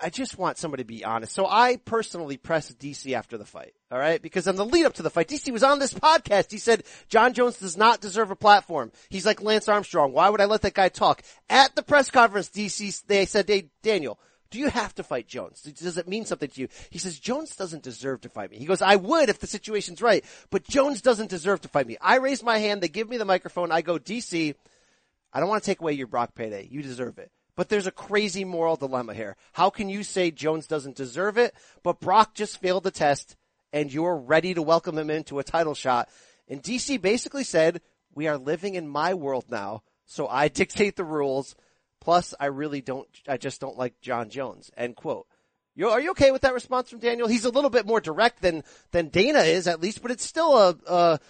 I 0.00 0.10
just 0.10 0.38
want 0.38 0.58
somebody 0.58 0.82
to 0.82 0.86
be 0.86 1.04
honest. 1.04 1.32
So 1.32 1.46
I 1.46 1.76
personally 1.76 2.36
pressed 2.36 2.78
DC 2.78 3.12
after 3.12 3.38
the 3.38 3.44
fight, 3.44 3.74
all 3.90 3.98
right? 3.98 4.20
Because 4.20 4.46
on 4.46 4.56
the 4.56 4.64
lead 4.64 4.86
up 4.86 4.94
to 4.94 5.02
the 5.02 5.10
fight, 5.10 5.28
DC 5.28 5.50
was 5.52 5.62
on 5.62 5.78
this 5.78 5.94
podcast. 5.94 6.50
He 6.50 6.58
said 6.58 6.84
Jon 7.08 7.32
Jones 7.32 7.58
does 7.58 7.76
not 7.76 8.00
deserve 8.00 8.30
a 8.30 8.36
platform. 8.36 8.92
He's 9.08 9.26
like 9.26 9.42
Lance 9.42 9.68
Armstrong. 9.68 10.12
Why 10.12 10.28
would 10.28 10.40
I 10.40 10.46
let 10.46 10.62
that 10.62 10.74
guy 10.74 10.88
talk? 10.88 11.22
At 11.48 11.74
the 11.74 11.82
press 11.82 12.10
conference, 12.10 12.48
DC 12.50 13.06
they 13.06 13.26
said, 13.26 13.48
"Hey, 13.48 13.70
Daniel, 13.82 14.18
do 14.50 14.58
you 14.58 14.68
have 14.68 14.94
to 14.96 15.02
fight 15.02 15.28
Jones? 15.28 15.62
Does 15.62 15.98
it 15.98 16.08
mean 16.08 16.24
something 16.24 16.50
to 16.50 16.60
you?" 16.60 16.68
He 16.90 16.98
says 16.98 17.18
Jones 17.18 17.56
doesn't 17.56 17.82
deserve 17.82 18.20
to 18.22 18.28
fight 18.28 18.50
me. 18.50 18.58
He 18.58 18.66
goes, 18.66 18.82
"I 18.82 18.96
would 18.96 19.28
if 19.28 19.38
the 19.38 19.46
situation's 19.46 20.02
right, 20.02 20.24
but 20.50 20.68
Jones 20.68 21.00
doesn't 21.00 21.30
deserve 21.30 21.62
to 21.62 21.68
fight 21.68 21.86
me." 21.86 21.96
I 22.00 22.16
raise 22.16 22.42
my 22.42 22.58
hand. 22.58 22.82
They 22.82 22.88
give 22.88 23.08
me 23.08 23.16
the 23.16 23.24
microphone. 23.24 23.72
I 23.72 23.82
go, 23.82 23.98
DC. 23.98 24.54
I 25.32 25.40
don't 25.40 25.48
want 25.48 25.62
to 25.62 25.66
take 25.66 25.80
away 25.80 25.92
your 25.92 26.06
Brock 26.06 26.34
payday. 26.34 26.68
You 26.70 26.82
deserve 26.82 27.18
it. 27.18 27.30
But 27.56 27.70
there's 27.70 27.86
a 27.86 27.92
crazy 27.92 28.44
moral 28.44 28.76
dilemma 28.76 29.14
here. 29.14 29.36
How 29.52 29.70
can 29.70 29.88
you 29.88 30.02
say 30.02 30.30
Jones 30.30 30.66
doesn't 30.66 30.96
deserve 30.96 31.38
it, 31.38 31.54
but 31.82 32.00
Brock 32.00 32.34
just 32.34 32.60
failed 32.60 32.84
the 32.84 32.90
test 32.90 33.36
and 33.72 33.92
you're 33.92 34.16
ready 34.16 34.54
to 34.54 34.62
welcome 34.62 34.98
him 34.98 35.10
into 35.10 35.38
a 35.38 35.44
title 35.44 35.74
shot? 35.74 36.08
And 36.48 36.62
DC 36.62 37.00
basically 37.00 37.44
said, 37.44 37.80
we 38.14 38.28
are 38.28 38.38
living 38.38 38.74
in 38.74 38.86
my 38.86 39.14
world 39.14 39.46
now, 39.48 39.82
so 40.04 40.28
I 40.28 40.48
dictate 40.48 40.96
the 40.96 41.04
rules. 41.04 41.56
Plus, 42.00 42.34
I 42.38 42.46
really 42.46 42.82
don't, 42.82 43.08
I 43.26 43.38
just 43.38 43.60
don't 43.60 43.78
like 43.78 44.00
Jon 44.00 44.28
Jones. 44.28 44.70
End 44.76 44.94
quote. 44.94 45.26
You, 45.74 45.88
are 45.88 46.00
you 46.00 46.10
okay 46.12 46.30
with 46.30 46.42
that 46.42 46.54
response 46.54 46.88
from 46.90 47.00
Daniel? 47.00 47.26
He's 47.26 47.44
a 47.44 47.50
little 47.50 47.70
bit 47.70 47.86
more 47.86 48.00
direct 48.00 48.42
than, 48.42 48.64
than 48.92 49.08
Dana 49.08 49.40
is 49.40 49.66
at 49.66 49.80
least, 49.80 50.02
but 50.02 50.10
it's 50.10 50.24
still 50.24 50.56
a, 50.56 50.76
a 50.86 51.20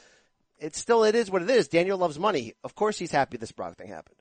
it's 0.59 0.79
still 0.79 1.05
it 1.05 1.15
is 1.15 1.31
what 1.31 1.43
it 1.43 1.51
is. 1.51 1.69
Daniel 1.69 1.99
loves 1.99 2.19
money. 2.19 2.55
Of 2.65 2.75
course, 2.75 2.99
he's 2.99 3.11
happy 3.11 3.37
this 3.37 3.53
Brock 3.53 3.77
thing 3.77 3.89
happened. 3.89 4.17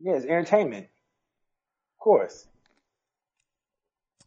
Yeah, 0.00 0.14
it's 0.14 0.24
entertainment. 0.24 0.86
Of 0.86 1.98
course. 1.98 2.46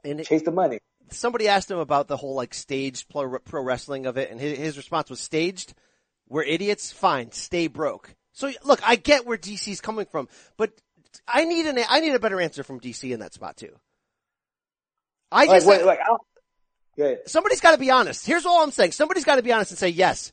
And 0.03 0.19
it, 0.19 0.27
Chase 0.27 0.41
the 0.43 0.51
money. 0.51 0.79
somebody 1.09 1.47
asked 1.47 1.69
him 1.69 1.77
about 1.77 2.07
the 2.07 2.17
whole 2.17 2.35
like 2.35 2.53
staged 2.53 3.09
pro, 3.09 3.39
pro 3.39 3.61
wrestling 3.61 4.05
of 4.05 4.17
it, 4.17 4.31
and 4.31 4.39
his, 4.39 4.57
his 4.57 4.77
response 4.77 5.09
was 5.09 5.19
staged. 5.19 5.73
We're 6.27 6.43
idiots. 6.43 6.91
Fine, 6.91 7.31
stay 7.33 7.67
broke. 7.67 8.15
So 8.33 8.51
look, 8.63 8.79
I 8.87 8.95
get 8.95 9.25
where 9.25 9.37
DC's 9.37 9.81
coming 9.81 10.05
from, 10.05 10.27
but 10.57 10.71
I 11.27 11.45
need 11.45 11.65
an 11.65 11.79
I 11.89 11.99
need 11.99 12.13
a 12.13 12.19
better 12.19 12.41
answer 12.41 12.63
from 12.63 12.79
DC 12.79 13.11
in 13.11 13.19
that 13.19 13.33
spot 13.33 13.57
too. 13.57 13.75
I 15.31 15.45
Like, 15.45 15.57
just 15.57 15.67
wait, 15.67 15.85
like, 15.85 15.99
don't, 16.05 16.21
yeah. 16.97 17.15
somebody's 17.25 17.61
got 17.61 17.71
to 17.71 17.77
be 17.77 17.91
honest. 17.91 18.25
Here's 18.25 18.45
all 18.45 18.63
I'm 18.63 18.71
saying: 18.71 18.91
somebody's 18.93 19.23
got 19.25 19.35
to 19.35 19.43
be 19.43 19.51
honest 19.53 19.71
and 19.71 19.77
say 19.77 19.89
yes. 19.89 20.31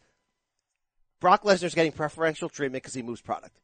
Brock 1.21 1.43
Lesnar's 1.43 1.75
getting 1.75 1.93
preferential 1.93 2.49
treatment 2.49 2.83
because 2.83 2.95
he 2.95 3.03
moves 3.03 3.21
product. 3.21 3.57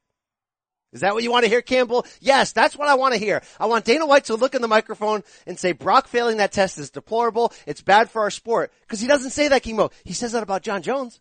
Is 0.95 1.01
that 1.01 1.13
what 1.13 1.25
you 1.25 1.33
want 1.33 1.45
to 1.45 1.51
hear, 1.51 1.61
Campbell? 1.61 2.07
Yes, 2.21 2.53
that's 2.53 2.77
what 2.77 2.89
I 2.89 2.95
want 2.95 3.15
to 3.15 3.21
hear. 3.21 3.43
I 3.59 3.67
want 3.67 3.85
Dana 3.85 4.07
White 4.07 4.27
to 4.27 4.37
look 4.37 4.55
in 4.55 4.63
the 4.63 4.69
microphone 4.69 5.25
and 5.45 5.59
say 5.59 5.73
Brock 5.73 6.07
failing 6.07 6.37
that 6.37 6.53
test 6.53 6.79
is 6.79 6.91
deplorable. 6.91 7.53
It's 7.67 7.83
bad 7.83 8.09
for 8.09 8.23
our 8.23 8.31
sport. 8.31 8.73
Because 8.83 9.01
he 9.01 9.09
doesn't 9.09 9.31
say 9.31 9.49
that, 9.49 9.65
Kimo. 9.65 9.91
He 10.05 10.13
says 10.13 10.33
that 10.33 10.45
about 10.45 10.63
Jon 10.63 10.83
Jones. 10.83 11.21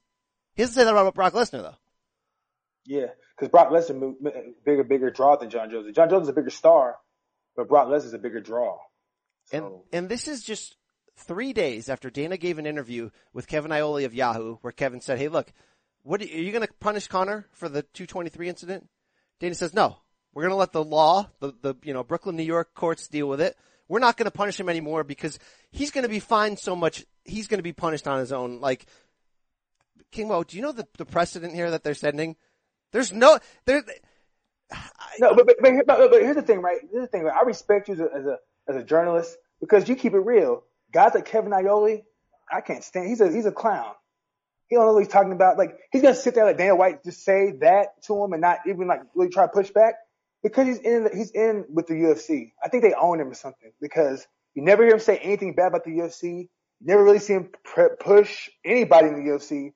He 0.53 0.61
doesn't 0.61 0.75
say 0.75 0.83
that 0.83 0.91
about 0.91 1.15
Brock 1.15 1.33
Lesnar, 1.33 1.63
though. 1.63 1.75
Yeah, 2.85 3.07
because 3.35 3.49
Brock 3.49 3.69
Lesnar 3.71 4.13
bigger, 4.63 4.83
bigger 4.83 5.09
draw 5.09 5.37
than 5.37 5.49
Jon 5.49 5.71
Jones. 5.71 5.93
Jon 5.95 6.09
Jones 6.09 6.23
is 6.23 6.29
a 6.29 6.33
bigger 6.33 6.51
star, 6.51 6.97
but 7.55 7.67
Brock 7.67 7.87
Lesnar 7.87 8.05
is 8.05 8.13
a 8.13 8.19
bigger 8.19 8.41
draw. 8.41 8.77
And 9.51 9.63
So- 9.63 9.85
and 9.91 10.07
this 10.07 10.27
is 10.27 10.43
just 10.43 10.77
three 11.15 11.51
days 11.51 11.89
after 11.89 12.11
Dana 12.11 12.37
gave 12.37 12.59
an 12.59 12.67
interview 12.67 13.09
with 13.33 13.47
Kevin 13.47 13.71
Iole 13.71 14.05
of 14.05 14.13
Yahoo, 14.13 14.57
where 14.57 14.71
Kevin 14.71 15.01
said, 15.01 15.17
"Hey, 15.17 15.29
look, 15.29 15.51
what 16.03 16.21
are 16.21 16.25
you 16.25 16.51
going 16.51 16.65
to 16.65 16.73
punish 16.73 17.07
Conor 17.07 17.47
for 17.51 17.69
the 17.69 17.81
223 17.81 18.49
incident?" 18.49 18.89
Dana 19.39 19.55
says, 19.55 19.73
"No, 19.73 19.97
we're 20.33 20.43
going 20.43 20.51
to 20.51 20.57
let 20.57 20.71
the 20.71 20.83
law, 20.83 21.29
the 21.39 21.53
the 21.61 21.75
you 21.83 21.93
know 21.93 22.03
Brooklyn, 22.03 22.35
New 22.35 22.43
York 22.43 22.73
courts 22.73 23.07
deal 23.07 23.27
with 23.27 23.41
it. 23.41 23.57
We're 23.87 23.99
not 23.99 24.17
going 24.17 24.25
to 24.25 24.31
punish 24.31 24.59
him 24.59 24.69
anymore 24.69 25.03
because 25.03 25.37
he's 25.71 25.91
going 25.91 26.03
to 26.03 26.09
be 26.09 26.19
fined 26.19 26.59
so 26.59 26.75
much. 26.75 27.05
He's 27.25 27.47
going 27.47 27.59
to 27.59 27.63
be 27.63 27.73
punished 27.73 28.07
on 28.07 28.19
his 28.19 28.31
own. 28.31 28.59
Like, 28.59 28.85
Kingmo, 30.11 30.45
do 30.47 30.57
you 30.57 30.63
know 30.63 30.71
the 30.71 30.87
the 30.97 31.05
precedent 31.05 31.53
here 31.53 31.71
that 31.71 31.83
they're 31.83 31.93
sending? 31.93 32.35
There's 32.91 33.11
no 33.11 33.39
there." 33.65 33.83
No, 35.19 35.35
but 35.35 35.45
but, 35.45 35.57
but, 35.61 35.85
but, 35.85 36.11
here's 36.13 36.35
the 36.35 36.41
thing, 36.41 36.61
right? 36.61 36.79
Here's 36.91 37.03
the 37.03 37.07
thing. 37.07 37.23
Right? 37.23 37.35
I 37.35 37.43
respect 37.43 37.87
you 37.87 37.93
as 37.93 37.99
a, 37.99 38.09
as 38.15 38.25
a 38.25 38.37
as 38.67 38.75
a 38.75 38.83
journalist 38.83 39.37
because 39.59 39.87
you 39.87 39.95
keep 39.95 40.13
it 40.13 40.19
real. 40.19 40.63
Guys 40.91 41.11
like 41.13 41.25
Kevin 41.25 41.51
Iole, 41.51 42.03
I 42.51 42.61
can't 42.61 42.83
stand. 42.83 43.07
He's 43.07 43.21
a 43.21 43.31
he's 43.31 43.45
a 43.45 43.51
clown. 43.51 43.93
He 44.73 44.75
don't 44.75 44.87
know 44.87 44.93
what 44.93 45.03
he's 45.03 45.13
talking 45.13 45.33
about. 45.33 45.59
Like 45.59 45.77
he's 45.91 46.01
gonna 46.01 46.15
sit 46.15 46.33
there 46.33 46.45
like 46.45 46.57
Dana 46.57 46.75
White 46.75 47.03
just 47.03 47.23
say 47.23 47.51
that 47.61 48.01
to 48.05 48.23
him 48.23 48.33
and 48.33 48.41
not 48.41 48.61
even 48.67 48.87
like 48.87 49.01
really 49.13 49.29
try 49.29 49.43
to 49.45 49.51
push 49.51 49.69
back 49.69 49.93
because 50.41 50.65
he's 50.65 50.79
in 50.79 51.07
he's 51.15 51.29
in 51.29 51.65
with 51.71 51.85
the 51.85 51.93
UFC. 51.93 52.53
I 52.63 52.69
think 52.69 52.81
they 52.81 52.95
own 52.95 53.19
him 53.19 53.27
or 53.27 53.35
something 53.35 53.71
because 53.79 54.25
you 54.55 54.63
never 54.63 54.83
hear 54.83 54.93
him 54.93 54.99
say 54.99 55.17
anything 55.17 55.53
bad 55.53 55.67
about 55.67 55.83
the 55.83 55.91
UFC. 55.91 56.23
You 56.23 56.87
never 56.87 57.03
really 57.03 57.19
see 57.19 57.33
him 57.33 57.51
push 57.99 58.49
anybody 58.65 59.09
in 59.09 59.13
the 59.23 59.29
UFC. 59.29 59.73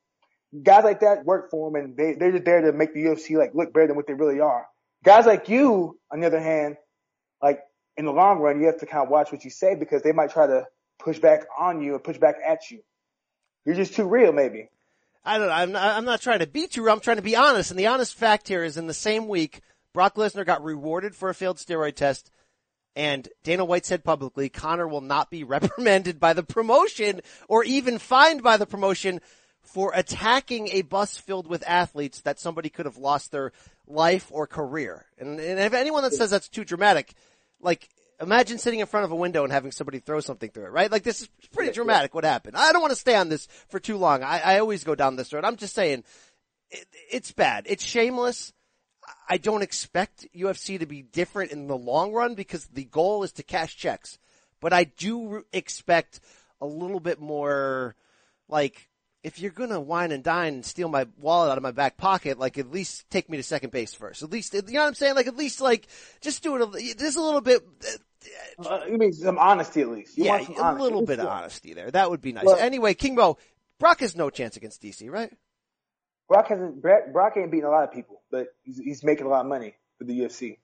Guys 0.64 0.84
like 0.84 1.02
that 1.02 1.26
work 1.26 1.52
for 1.52 1.70
him 1.70 1.76
and 1.76 1.96
they 1.96 2.14
they're 2.14 2.32
just 2.32 2.46
there 2.46 2.62
to 2.62 2.72
make 2.72 2.96
the 2.96 3.06
UFC 3.06 3.38
like 3.38 3.54
look 3.54 3.72
better 3.74 3.86
than 3.86 3.98
what 3.98 4.08
they 4.08 4.16
really 4.16 4.40
are. 4.40 4.66
Guys 5.04 5.28
like 5.28 5.48
you, 5.48 6.00
on 6.12 6.22
the 6.22 6.26
other 6.26 6.40
hand, 6.40 6.76
like 7.40 7.60
in 7.98 8.06
the 8.06 8.12
long 8.12 8.40
run, 8.40 8.60
you 8.60 8.66
have 8.66 8.80
to 8.80 8.88
kind 8.88 9.04
of 9.04 9.12
watch 9.12 9.32
what 9.32 9.44
you 9.44 9.52
say 9.52 9.76
because 9.76 10.02
they 10.02 10.12
might 10.12 10.32
try 10.32 10.48
to 10.48 10.66
push 10.98 11.20
back 11.20 11.42
on 11.56 11.84
you 11.84 11.94
and 11.94 12.04
push 12.04 12.18
back 12.18 12.38
at 12.44 12.72
you. 12.72 12.80
You're 13.64 13.76
just 13.76 13.94
too 13.94 14.08
real, 14.08 14.32
maybe. 14.32 14.70
I 15.28 15.38
don't 15.38 15.48
know. 15.48 15.54
I'm 15.54 15.72
not, 15.74 15.98
I'm 15.98 16.06
not 16.06 16.22
trying 16.22 16.40
to 16.40 16.48
beat 16.48 16.78
you. 16.78 16.90
I'm 16.90 17.02
trying 17.02 17.18
to 17.18 17.24
be 17.24 17.36
honest. 17.36 17.70
And 17.70 17.80
the 17.80 17.88
honest 17.88 18.16
fact 18.16 18.48
here 18.48 18.63
is 18.63 18.78
in 18.78 18.88
the 18.88 18.94
same 18.94 19.28
week, 19.28 19.62
Brock 19.94 20.16
Lesnar 20.16 20.46
got 20.46 20.63
rewarded 20.63 21.16
for 21.16 21.30
a 21.30 21.34
failed 21.34 21.58
steroid 21.58 21.96
test. 21.96 22.32
And 22.96 23.28
Dana 23.44 23.66
White 23.66 23.86
said 23.86 24.04
publicly, 24.04 24.50
Conor 24.50 24.88
will 24.88 25.02
not 25.02 25.30
be 25.30 25.44
reprimanded 25.44 26.20
by 26.20 26.34
the 26.34 26.44
promotion 26.44 27.22
or 27.48 27.63
even 27.63 28.00
fined 28.00 28.42
by 28.42 28.58
the 28.58 28.66
promotion 28.66 29.20
for 29.62 29.92
attacking 29.94 30.70
a 30.70 30.82
bus 30.82 31.18
filled 31.18 31.48
with 31.48 31.68
athletes 31.68 32.22
that 32.22 32.40
somebody 32.40 32.70
could 32.70 32.86
have 32.86 32.98
lost 32.98 33.32
their 33.32 33.52
life 33.86 34.28
or 34.32 34.48
career. 34.48 35.06
And, 35.18 35.40
and 35.40 35.60
if 35.60 35.74
anyone 35.74 36.04
that 36.04 36.13
says 36.13 36.30
that's 36.32 36.48
too 36.48 36.63
dramatic, 36.63 37.13
like 37.60 37.90
imagine 38.19 38.58
sitting 38.58 38.80
in 38.80 38.88
front 38.88 39.06
of 39.06 39.12
a 39.12 39.15
window 39.15 39.43
and 39.43 39.53
having 39.53 39.71
somebody 39.71 39.99
throw 39.99 40.19
something 40.19 40.49
through 40.49 40.65
it, 40.65 40.71
right? 40.71 40.91
Like 40.91 41.03
this 41.03 41.21
is 41.21 41.30
pretty 41.51 41.71
dramatic 41.71 42.13
what 42.15 42.23
happened. 42.23 42.58
I 42.58 42.71
don't 42.71 42.82
want 42.82 42.91
to 42.91 42.99
stay 42.99 43.15
on 43.15 43.30
this 43.30 43.47
for 43.69 43.80
too 43.80 43.97
long. 43.97 44.23
I, 44.23 44.39
I 44.39 44.60
always 44.60 44.84
go 44.84 44.95
down 44.95 45.15
this 45.15 45.34
road. 45.34 45.45
I'm 45.45 45.58
just 45.58 45.75
saying 45.75 46.03
it, 46.71 46.88
it's 47.12 47.32
bad. 47.32 47.65
It's 47.67 47.84
shameless. 47.84 48.53
I 49.30 49.38
don't 49.38 49.62
expect 49.62 50.27
UFC 50.36 50.80
to 50.80 50.86
be 50.86 51.01
different 51.01 51.51
in 51.51 51.67
the 51.67 51.77
long 51.77 52.12
run 52.12 52.36
because 52.36 52.65
the 52.65 52.86
goal 52.86 53.23
is 53.23 53.32
to 53.34 53.43
cash 53.43 53.77
checks. 53.77 54.19
But 54.60 54.73
I 54.73 54.86
do 54.86 55.45
expect 55.53 56.19
a 56.60 56.65
little 56.65 56.99
bit 56.99 57.19
more 57.19 57.95
like 58.49 58.87
if 59.28 59.40
you're 59.40 59.52
gonna 59.52 59.80
wine 59.80 60.12
and 60.12 60.24
dine 60.24 60.56
and 60.56 60.66
steal 60.66 60.88
my 60.88 61.06
wallet 61.20 61.52
out 61.52 61.58
of 61.58 61.63
my 61.63 61.72
back 61.72 61.98
pocket, 61.98 62.40
like 62.40 62.58
at 62.58 62.72
least 62.72 63.10
take 63.10 63.30
me 63.30 63.38
to 63.38 63.44
second 63.44 63.72
base 63.72 63.94
first. 63.94 64.24
At 64.24 64.32
least, 64.32 64.54
you 64.54 64.62
know 64.62 64.82
what 64.82 64.88
I'm 64.88 64.94
saying? 64.94 65.16
Like 65.16 65.28
at 65.28 65.36
least 65.36 65.60
like 65.60 65.88
just 66.22 66.42
do 66.42 66.56
it 66.56 66.62
a, 66.62 66.96
just 66.96 67.18
a 67.18 67.22
little 67.22 67.42
bit. 67.42 67.62
Uh, 68.66 68.80
you 68.90 68.98
mean 68.98 69.12
some 69.12 69.38
honesty 69.38 69.82
at 69.82 69.90
least? 69.90 70.18
You 70.18 70.26
yeah, 70.26 70.32
want 70.32 70.46
some 70.46 70.56
a 70.56 70.62
honesty. 70.62 70.84
little 70.84 71.06
bit 71.06 71.20
of 71.20 71.28
honesty 71.28 71.74
there. 71.74 71.92
That 71.92 72.10
would 72.10 72.22
be 72.22 72.32
nice. 72.32 72.46
Well- 72.46 72.58
anyway, 72.58 72.94
King 72.94 73.16
Mo, 73.16 73.38
Brock 73.80 74.00
has 74.00 74.16
no 74.16 74.30
chance 74.30 74.56
against 74.58 74.82
DC, 74.82 75.10
right? 75.12 75.32
Brock 76.30 76.48
hasn't. 76.48 76.82
Brock, 76.82 77.04
Brock 77.12 77.34
ain't 77.38 77.52
beating 77.52 77.66
a 77.66 77.70
lot 77.70 77.84
of 77.84 77.92
people, 77.92 78.22
but 78.32 78.48
he's, 78.63 78.78
he's 78.78 79.04
making 79.04 79.26
a 79.26 79.30
lot 79.30 79.42
of 79.42 79.48
money 79.48 79.76
for 79.98 80.06
the 80.06 80.20
UFC. 80.20 80.58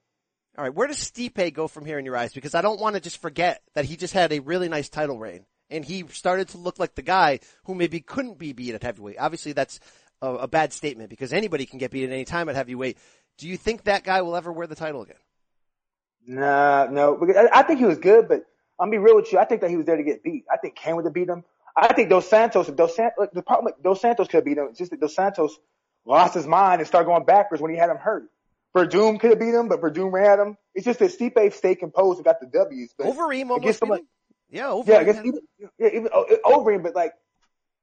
All 0.56 0.64
right, 0.64 0.74
where 0.74 0.86
does 0.86 0.98
Stipe 0.98 1.52
go 1.52 1.68
from 1.68 1.84
here 1.84 1.98
in 1.98 2.04
your 2.04 2.16
eyes? 2.16 2.32
Because 2.32 2.54
I 2.54 2.60
don't 2.60 2.80
want 2.80 2.94
to 2.94 3.00
just 3.00 3.20
forget 3.20 3.62
that 3.74 3.84
he 3.84 3.96
just 3.96 4.14
had 4.14 4.32
a 4.32 4.38
really 4.38 4.68
nice 4.68 4.88
title 4.88 5.18
reign, 5.18 5.46
and 5.70 5.84
he 5.84 6.04
started 6.08 6.48
to 6.48 6.58
look 6.58 6.78
like 6.78 6.94
the 6.94 7.02
guy 7.02 7.40
who 7.64 7.74
maybe 7.74 8.00
couldn't 8.00 8.38
be 8.38 8.52
beat 8.52 8.74
at 8.74 8.82
heavyweight. 8.82 9.16
Obviously, 9.18 9.52
that's 9.52 9.80
a, 10.22 10.28
a 10.34 10.48
bad 10.48 10.72
statement 10.72 11.10
because 11.10 11.32
anybody 11.32 11.66
can 11.66 11.78
get 11.78 11.90
beat 11.90 12.04
at 12.04 12.10
any 12.10 12.24
time 12.24 12.48
at 12.48 12.54
heavyweight. 12.54 12.98
Do 13.38 13.48
you 13.48 13.56
think 13.56 13.84
that 13.84 14.04
guy 14.04 14.22
will 14.22 14.36
ever 14.36 14.52
wear 14.52 14.66
the 14.66 14.76
title 14.76 15.02
again? 15.02 15.16
Nah, 16.26 16.86
no. 16.90 17.16
Because 17.16 17.36
I, 17.36 17.60
I 17.60 17.62
think 17.62 17.80
he 17.80 17.86
was 17.86 17.98
good, 17.98 18.28
but 18.28 18.44
I'm 18.78 18.90
be 18.90 18.98
real 18.98 19.16
with 19.16 19.32
you. 19.32 19.38
I 19.38 19.44
think 19.44 19.60
that 19.60 19.70
he 19.70 19.76
was 19.76 19.86
there 19.86 19.96
to 19.96 20.02
get 20.02 20.22
beat. 20.22 20.44
I 20.52 20.56
think 20.56 20.76
Cain 20.76 20.96
would 20.96 21.04
have 21.04 21.14
beat 21.14 21.28
him. 21.28 21.44
I 21.76 21.92
think 21.92 22.08
Dos 22.08 22.28
Santos, 22.28 22.68
Dos 22.68 22.94
Santos, 22.94 23.14
look, 23.18 23.32
the 23.32 23.42
problem, 23.42 23.74
Dos 23.82 24.00
Santos 24.00 24.28
could 24.28 24.38
have 24.38 24.44
beat 24.44 24.58
him. 24.58 24.68
It's 24.70 24.78
just 24.78 24.92
that 24.92 25.00
Dos 25.00 25.14
Santos 25.14 25.58
lost 26.04 26.34
his 26.34 26.46
mind 26.46 26.80
and 26.80 26.86
started 26.86 27.06
going 27.06 27.24
backwards 27.24 27.60
when 27.60 27.72
he 27.72 27.76
had 27.76 27.90
him 27.90 27.96
hurt. 27.96 28.28
Werdum 28.76 29.20
could 29.20 29.30
have 29.30 29.38
beat 29.38 29.54
him, 29.54 29.68
but 29.68 29.80
Werdum 29.80 30.12
ran 30.12 30.30
at 30.30 30.38
him. 30.38 30.56
It's 30.74 30.84
just 30.84 30.98
that 30.98 31.16
Stipe 31.16 31.52
stayed 31.52 31.76
composed 31.76 32.18
and 32.18 32.24
got 32.24 32.40
the 32.40 32.46
W's. 32.46 32.92
But 32.96 33.06
Overeem 33.06 33.50
almost 33.50 33.80
beat 33.80 33.90
him? 33.90 34.06
Yeah, 34.54 34.66
Overeem. 34.66 34.86
Yeah, 34.86 34.98
I 34.98 35.04
guess 35.04 35.16
even, 35.16 35.40
yeah, 35.78 35.88
even 35.88 36.08
o- 36.14 36.38
over 36.44 36.70
him, 36.70 36.82
but 36.82 36.94
like, 36.94 37.12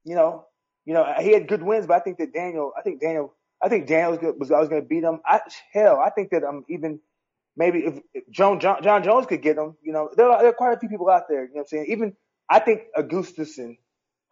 you 0.04 0.14
know, 0.14 0.46
you 0.86 0.94
know, 0.94 1.04
he 1.20 1.32
had 1.32 1.46
good 1.46 1.62
wins, 1.62 1.86
but 1.86 1.94
I 1.94 2.00
think 2.00 2.16
that 2.16 2.32
Daniel, 2.32 2.72
I 2.76 2.80
think 2.80 3.00
Daniel, 3.00 3.34
I 3.62 3.68
think 3.68 3.86
Daniel 3.86 4.12
was, 4.12 4.20
good, 4.20 4.40
was 4.40 4.50
always 4.50 4.70
going 4.70 4.80
to 4.80 4.88
beat 4.88 5.04
him. 5.04 5.20
I, 5.24 5.40
hell, 5.72 6.00
I 6.04 6.08
think 6.08 6.30
that 6.30 6.42
um 6.44 6.64
even 6.70 7.00
maybe 7.56 7.80
if, 7.80 8.00
if 8.14 8.30
John, 8.30 8.58
John 8.58 8.82
Jon 8.82 9.02
Jones 9.02 9.26
could 9.26 9.42
get 9.42 9.58
him, 9.58 9.76
you 9.82 9.92
know, 9.92 10.08
there 10.16 10.30
are, 10.30 10.38
there 10.40 10.48
are 10.48 10.54
quite 10.54 10.72
a 10.72 10.80
few 10.80 10.88
people 10.88 11.10
out 11.10 11.28
there. 11.28 11.42
You 11.42 11.48
know 11.48 11.52
what 11.56 11.60
I'm 11.60 11.66
saying? 11.68 11.86
Even 11.90 12.16
I 12.48 12.58
think 12.58 12.84
Augustusson, 12.96 13.76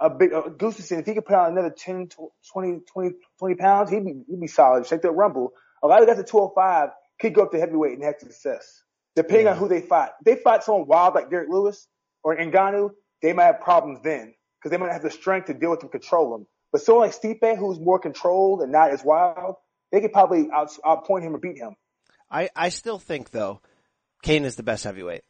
a 0.00 0.08
big 0.08 0.32
uh, 0.32 0.44
Augustusson, 0.46 1.00
if 1.00 1.06
he 1.06 1.12
could 1.12 1.26
put 1.26 1.36
on 1.36 1.52
another 1.52 1.70
10, 1.76 2.08
20, 2.52 2.80
20, 2.90 3.10
20 3.38 3.54
pounds, 3.56 3.90
he'd 3.90 4.02
be 4.04 4.22
he'd 4.26 4.40
be 4.40 4.46
solid. 4.46 4.86
Shake 4.86 5.02
that 5.02 5.12
rumble. 5.12 5.52
A 5.82 5.86
lot 5.86 6.00
of 6.00 6.08
guys 6.08 6.18
at 6.18 6.26
205 6.26 6.88
could 7.20 7.34
go 7.34 7.42
up 7.42 7.52
to 7.52 7.60
heavyweight 7.60 7.92
and 7.92 8.04
have 8.04 8.14
success, 8.18 8.82
depending 9.14 9.46
on 9.46 9.56
who 9.58 9.68
they 9.68 9.82
fought. 9.82 10.14
If 10.20 10.24
they 10.24 10.42
fought 10.42 10.64
someone 10.64 10.86
wild 10.86 11.14
like 11.14 11.28
Derrick 11.28 11.50
Lewis 11.50 11.86
or 12.22 12.36
Ngannou, 12.36 12.90
they 13.22 13.32
might 13.32 13.44
have 13.44 13.60
problems 13.60 14.00
then 14.02 14.34
because 14.58 14.70
they 14.70 14.76
might 14.76 14.92
have 14.92 15.02
the 15.02 15.10
strength 15.10 15.46
to 15.46 15.54
deal 15.54 15.70
with 15.70 15.80
them, 15.80 15.88
control 15.88 16.32
them. 16.32 16.46
But 16.72 16.82
someone 16.82 17.06
like 17.06 17.20
Stipe, 17.20 17.56
who's 17.56 17.80
more 17.80 17.98
controlled 17.98 18.62
and 18.62 18.70
not 18.70 18.90
as 18.90 19.02
wild, 19.02 19.56
they 19.90 20.00
could 20.00 20.12
probably 20.12 20.48
out, 20.52 20.70
outpoint 20.84 21.22
him 21.22 21.34
or 21.34 21.38
beat 21.38 21.58
him. 21.58 21.74
I, 22.30 22.48
I 22.54 22.68
still 22.68 22.98
think 22.98 23.30
though, 23.30 23.60
Cain 24.22 24.44
is 24.44 24.56
the 24.56 24.62
best 24.62 24.84
heavyweight. 24.84 25.22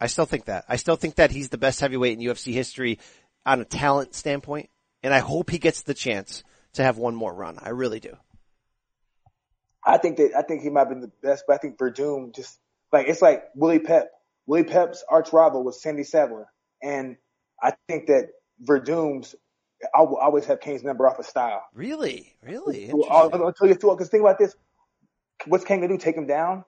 I 0.00 0.06
still 0.06 0.26
think 0.26 0.46
that. 0.46 0.64
I 0.68 0.76
still 0.76 0.96
think 0.96 1.16
that 1.16 1.30
he's 1.30 1.48
the 1.48 1.58
best 1.58 1.80
heavyweight 1.80 2.18
in 2.18 2.24
UFC 2.24 2.52
history 2.52 2.98
on 3.44 3.60
a 3.60 3.64
talent 3.64 4.14
standpoint, 4.14 4.70
and 5.02 5.12
I 5.12 5.18
hope 5.18 5.50
he 5.50 5.58
gets 5.58 5.82
the 5.82 5.94
chance 5.94 6.44
to 6.74 6.82
have 6.82 6.98
one 6.98 7.14
more 7.14 7.34
run. 7.34 7.58
I 7.60 7.70
really 7.70 8.00
do. 8.00 8.16
I 9.84 9.98
think 9.98 10.16
that 10.16 10.32
I 10.36 10.42
think 10.42 10.62
he 10.62 10.70
might 10.70 10.80
have 10.80 10.88
been 10.88 11.00
the 11.00 11.12
best, 11.22 11.44
but 11.46 11.54
I 11.54 11.58
think 11.58 11.78
Werdum 11.78 12.34
just 12.34 12.58
like 12.92 13.06
it's 13.08 13.22
like 13.22 13.44
Willie 13.54 13.78
Pep. 13.78 14.10
Willie 14.46 14.64
Pep's 14.64 15.04
arch 15.08 15.32
rival 15.32 15.64
was 15.64 15.82
Sandy 15.82 16.04
Saddler, 16.04 16.46
and 16.82 17.16
I 17.62 17.74
think 17.88 18.06
that 18.06 18.28
Werdum's 18.64 19.34
I 19.94 20.00
will 20.02 20.16
always 20.16 20.46
have 20.46 20.60
Cain's 20.60 20.82
number 20.82 21.06
off 21.06 21.18
of 21.18 21.26
style. 21.26 21.62
Really, 21.74 22.34
really. 22.42 22.90
I'll, 23.10 23.30
tell 23.52 23.68
you 23.68 23.74
through 23.74 23.94
because 23.94 24.08
think 24.08 24.22
about 24.22 24.38
this: 24.38 24.54
what's 25.46 25.64
Cain 25.64 25.80
gonna 25.80 25.92
do? 25.92 25.98
Take 25.98 26.16
him 26.16 26.26
down? 26.26 26.64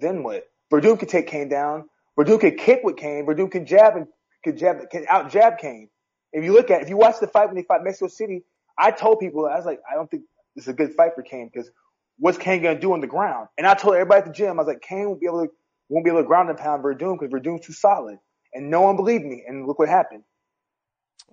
Then 0.00 0.22
what? 0.22 0.44
Werdum 0.72 0.98
could 0.98 1.08
take 1.08 1.26
Cain 1.26 1.48
down. 1.48 1.88
Werdum 2.18 2.40
could 2.40 2.58
kick 2.58 2.80
with 2.82 2.96
Cain. 2.96 3.26
Werdum 3.26 3.50
can 3.50 3.66
jab 3.66 3.96
and 3.96 4.06
could 4.44 4.56
jab 4.56 4.88
can 4.90 5.06
out 5.08 5.30
jab 5.30 5.58
Cain. 5.58 5.88
If 6.32 6.44
you 6.44 6.52
look 6.52 6.70
at 6.70 6.82
if 6.82 6.88
you 6.88 6.96
watch 6.96 7.20
the 7.20 7.26
fight 7.26 7.46
when 7.46 7.56
they 7.56 7.62
fought 7.62 7.84
Mexico 7.84 8.08
City, 8.08 8.44
I 8.78 8.90
told 8.90 9.20
people, 9.20 9.46
I 9.46 9.56
was 9.56 9.66
like, 9.66 9.80
I 9.90 9.94
don't 9.94 10.10
think 10.10 10.24
this 10.54 10.64
is 10.64 10.68
a 10.68 10.74
good 10.74 10.94
fight 10.94 11.12
for 11.14 11.22
Cain 11.22 11.50
because 11.52 11.70
what's 12.18 12.38
Cain 12.38 12.62
going 12.62 12.76
to 12.76 12.80
do 12.80 12.92
on 12.92 13.00
the 13.00 13.06
ground? 13.06 13.48
And 13.56 13.66
I 13.66 13.74
told 13.74 13.94
everybody 13.94 14.20
at 14.20 14.26
the 14.26 14.32
gym, 14.32 14.58
I 14.58 14.62
was 14.62 14.66
like, 14.66 14.82
Cain 14.82 15.06
won't 15.06 15.20
be 15.20 15.26
able 15.26 15.46
to, 15.46 15.52
won't 15.88 16.04
be 16.04 16.10
able 16.10 16.22
to 16.22 16.26
ground 16.26 16.48
and 16.48 16.58
pound 16.58 16.82
Werdum 16.82 17.18
because 17.18 17.32
Werdum's 17.32 17.66
too 17.66 17.72
solid. 17.72 18.18
And 18.52 18.70
no 18.70 18.82
one 18.82 18.96
believed 18.96 19.24
me. 19.24 19.44
And 19.46 19.66
look 19.66 19.78
what 19.78 19.88
happened. 19.88 20.24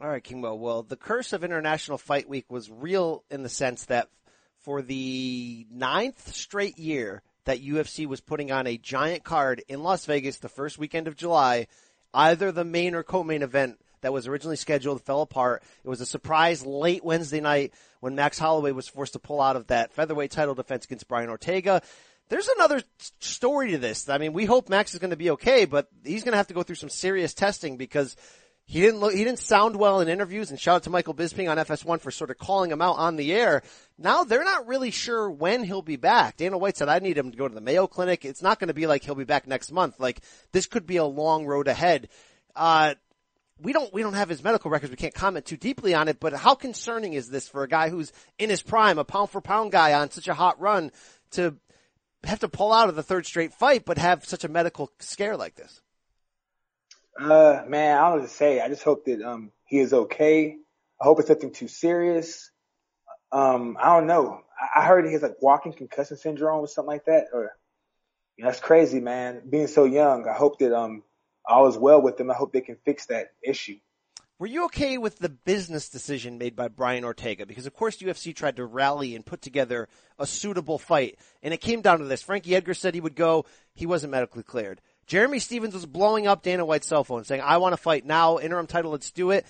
All 0.01 0.09
right, 0.09 0.23
King 0.23 0.41
Mo. 0.41 0.55
Well, 0.55 0.83
the 0.83 0.95
curse 0.95 1.33
of 1.33 1.43
International 1.43 1.97
Fight 1.97 2.27
Week 2.27 2.45
was 2.49 2.69
real 2.69 3.23
in 3.29 3.43
the 3.43 3.49
sense 3.49 3.85
that 3.85 4.09
for 4.63 4.81
the 4.81 5.67
ninth 5.71 6.33
straight 6.33 6.79
year 6.79 7.21
that 7.45 7.61
UFC 7.61 8.07
was 8.07 8.21
putting 8.21 8.51
on 8.51 8.65
a 8.65 8.77
giant 8.77 9.23
card 9.23 9.63
in 9.67 9.83
Las 9.83 10.05
Vegas 10.05 10.37
the 10.37 10.49
first 10.49 10.77
weekend 10.77 11.07
of 11.07 11.15
July, 11.15 11.67
either 12.13 12.51
the 12.51 12.63
main 12.63 12.95
or 12.95 13.03
co-main 13.03 13.43
event 13.43 13.77
that 14.01 14.13
was 14.13 14.27
originally 14.27 14.55
scheduled 14.55 15.01
fell 15.01 15.21
apart. 15.21 15.63
It 15.83 15.89
was 15.89 16.01
a 16.01 16.05
surprise 16.05 16.65
late 16.65 17.03
Wednesday 17.03 17.39
night 17.39 17.73
when 17.99 18.15
Max 18.15 18.39
Holloway 18.39 18.71
was 18.71 18.87
forced 18.87 19.13
to 19.13 19.19
pull 19.19 19.41
out 19.41 19.55
of 19.55 19.67
that 19.67 19.93
featherweight 19.93 20.31
title 20.31 20.55
defense 20.55 20.85
against 20.85 21.07
Brian 21.07 21.29
Ortega. 21.29 21.81
There's 22.29 22.47
another 22.47 22.81
story 23.19 23.71
to 23.71 23.77
this. 23.77 24.09
I 24.09 24.17
mean, 24.17 24.33
we 24.33 24.45
hope 24.45 24.69
Max 24.69 24.93
is 24.93 24.99
going 24.99 25.11
to 25.11 25.17
be 25.17 25.31
okay, 25.31 25.65
but 25.65 25.87
he's 26.03 26.23
going 26.23 26.31
to 26.31 26.37
have 26.37 26.47
to 26.47 26.53
go 26.53 26.63
through 26.63 26.75
some 26.75 26.89
serious 26.89 27.33
testing 27.33 27.77
because 27.77 28.15
he 28.65 28.79
didn't 28.79 29.01
look, 29.01 29.13
he 29.13 29.23
didn't 29.23 29.39
sound 29.39 29.75
well 29.75 29.99
in 29.99 30.07
interviews 30.07 30.49
and 30.49 30.59
shout 30.59 30.77
out 30.77 30.83
to 30.83 30.89
Michael 30.89 31.13
Bisping 31.13 31.51
on 31.51 31.57
FS1 31.57 31.99
for 31.99 32.11
sort 32.11 32.31
of 32.31 32.37
calling 32.37 32.71
him 32.71 32.81
out 32.81 32.97
on 32.97 33.17
the 33.17 33.33
air. 33.33 33.61
Now 33.97 34.23
they're 34.23 34.43
not 34.43 34.67
really 34.67 34.89
sure 34.89 35.29
when 35.29 35.63
he'll 35.63 35.81
be 35.81 35.97
back. 35.97 36.37
Dana 36.37 36.57
White 36.57 36.77
said, 36.77 36.87
I 36.87 36.99
need 36.99 37.17
him 37.17 37.31
to 37.31 37.37
go 37.37 37.47
to 37.47 37.53
the 37.53 37.61
Mayo 37.61 37.87
Clinic. 37.87 38.23
It's 38.23 38.41
not 38.41 38.59
going 38.59 38.69
to 38.69 38.73
be 38.73 38.87
like 38.87 39.03
he'll 39.03 39.15
be 39.15 39.25
back 39.25 39.47
next 39.47 39.71
month. 39.71 39.99
Like 39.99 40.21
this 40.53 40.65
could 40.65 40.87
be 40.87 40.97
a 40.97 41.05
long 41.05 41.45
road 41.45 41.67
ahead. 41.67 42.07
Uh, 42.55 42.95
we 43.59 43.73
don't, 43.73 43.93
we 43.93 44.01
don't 44.01 44.13
have 44.13 44.29
his 44.29 44.43
medical 44.43 44.71
records. 44.71 44.91
We 44.91 44.97
can't 44.97 45.13
comment 45.13 45.45
too 45.45 45.57
deeply 45.57 45.93
on 45.93 46.07
it, 46.07 46.19
but 46.19 46.33
how 46.33 46.55
concerning 46.55 47.13
is 47.13 47.29
this 47.29 47.47
for 47.47 47.63
a 47.63 47.67
guy 47.67 47.89
who's 47.89 48.11
in 48.39 48.49
his 48.49 48.61
prime, 48.61 48.97
a 48.97 49.03
pound 49.03 49.29
for 49.29 49.41
pound 49.41 49.71
guy 49.71 49.93
on 49.93 50.09
such 50.09 50.27
a 50.27 50.33
hot 50.33 50.59
run 50.59 50.91
to 51.31 51.55
have 52.25 52.39
to 52.39 52.49
pull 52.49 52.71
out 52.71 52.89
of 52.89 52.95
the 52.95 53.03
third 53.03 53.25
straight 53.25 53.53
fight, 53.53 53.85
but 53.85 53.97
have 53.97 54.25
such 54.25 54.43
a 54.43 54.47
medical 54.47 54.91
scare 54.99 55.37
like 55.37 55.55
this? 55.55 55.81
Uh, 57.19 57.63
man, 57.67 57.97
I 57.97 58.09
don't 58.09 58.19
know 58.19 58.25
to 58.25 58.31
say. 58.31 58.59
I 58.59 58.69
just 58.69 58.83
hope 58.83 59.05
that, 59.05 59.21
um, 59.21 59.51
he 59.65 59.79
is 59.79 59.93
okay. 59.93 60.57
I 61.01 61.03
hope 61.03 61.19
it's 61.19 61.29
nothing 61.29 61.51
too 61.51 61.67
serious. 61.67 62.51
Um, 63.31 63.77
I 63.81 63.95
don't 63.95 64.07
know. 64.07 64.41
I, 64.59 64.81
I 64.81 64.85
heard 64.85 65.05
he 65.05 65.13
has 65.13 65.21
like 65.21 65.41
walking 65.41 65.73
concussion 65.73 66.17
syndrome 66.17 66.59
or 66.59 66.67
something 66.67 66.87
like 66.87 67.05
that. 67.05 67.25
Or 67.33 67.51
you 68.37 68.43
know, 68.43 68.49
that's 68.49 68.59
crazy, 68.59 68.99
man. 68.99 69.41
Being 69.49 69.67
so 69.67 69.85
young, 69.85 70.27
I 70.27 70.33
hope 70.33 70.59
that 70.59 70.77
um 70.77 71.03
all 71.45 71.67
is 71.67 71.77
well 71.77 72.01
with 72.01 72.19
him. 72.19 72.31
I 72.31 72.35
hope 72.35 72.53
they 72.53 72.61
can 72.61 72.77
fix 72.85 73.07
that 73.07 73.31
issue. 73.43 73.79
Were 74.39 74.47
you 74.47 74.65
okay 74.65 74.97
with 74.97 75.19
the 75.19 75.29
business 75.29 75.89
decision 75.89 76.37
made 76.37 76.55
by 76.55 76.67
Brian 76.67 77.05
Ortega? 77.05 77.45
Because 77.45 77.65
of 77.65 77.73
course 77.73 77.97
UFC 77.97 78.35
tried 78.35 78.55
to 78.57 78.65
rally 78.65 79.15
and 79.15 79.25
put 79.25 79.41
together 79.41 79.87
a 80.17 80.25
suitable 80.25 80.79
fight, 80.79 81.17
and 81.41 81.53
it 81.53 81.61
came 81.61 81.81
down 81.81 81.99
to 81.99 82.05
this. 82.05 82.23
Frankie 82.23 82.55
Edgar 82.55 82.73
said 82.73 82.93
he 82.93 83.01
would 83.01 83.15
go. 83.15 83.45
He 83.73 83.85
wasn't 83.85 84.11
medically 84.11 84.43
cleared. 84.43 84.81
Jeremy 85.05 85.39
Stephens 85.39 85.73
was 85.73 85.85
blowing 85.85 86.27
up 86.27 86.41
Dana 86.41 86.65
White's 86.65 86.87
cell 86.87 87.03
phone 87.03 87.23
saying, 87.25 87.41
I 87.41 87.57
want 87.57 87.73
to 87.73 87.81
fight 87.81 88.05
now, 88.05 88.39
interim 88.39 88.67
title, 88.67 88.91
let's 88.91 89.11
do 89.11 89.31
it. 89.31 89.45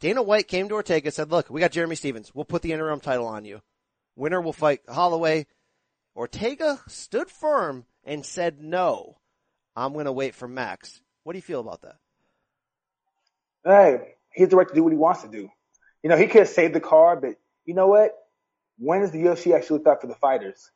Dana 0.00 0.22
White 0.22 0.48
came 0.48 0.68
to 0.68 0.74
Ortega 0.74 1.10
said, 1.10 1.30
look, 1.30 1.50
we 1.50 1.60
got 1.60 1.72
Jeremy 1.72 1.96
Stephens. 1.96 2.32
We'll 2.34 2.44
put 2.44 2.62
the 2.62 2.72
interim 2.72 3.00
title 3.00 3.26
on 3.26 3.44
you. 3.44 3.60
Winner 4.16 4.40
will 4.40 4.52
fight 4.52 4.80
Holloway. 4.88 5.46
Ortega 6.16 6.80
stood 6.88 7.30
firm 7.30 7.84
and 8.04 8.24
said, 8.24 8.60
no, 8.60 9.18
I'm 9.76 9.92
going 9.92 10.06
to 10.06 10.12
wait 10.12 10.34
for 10.34 10.48
Max. 10.48 11.00
What 11.22 11.32
do 11.32 11.38
you 11.38 11.42
feel 11.42 11.60
about 11.60 11.82
that? 11.82 11.96
Hey, 13.64 14.14
he 14.32 14.42
has 14.42 14.50
the 14.50 14.56
right 14.56 14.68
to 14.68 14.74
do 14.74 14.82
what 14.82 14.92
he 14.92 14.98
wants 14.98 15.22
to 15.22 15.28
do. 15.28 15.48
You 16.02 16.10
know, 16.10 16.16
he 16.16 16.26
could 16.26 16.40
have 16.40 16.48
saved 16.48 16.74
the 16.74 16.80
card, 16.80 17.20
but 17.20 17.34
you 17.64 17.74
know 17.74 17.88
what? 17.88 18.12
When 18.78 19.00
does 19.00 19.10
the 19.10 19.18
UFC 19.18 19.54
actually 19.54 19.78
look 19.78 19.88
out 19.88 20.00
for 20.00 20.06
the 20.06 20.14
fighters? 20.14 20.70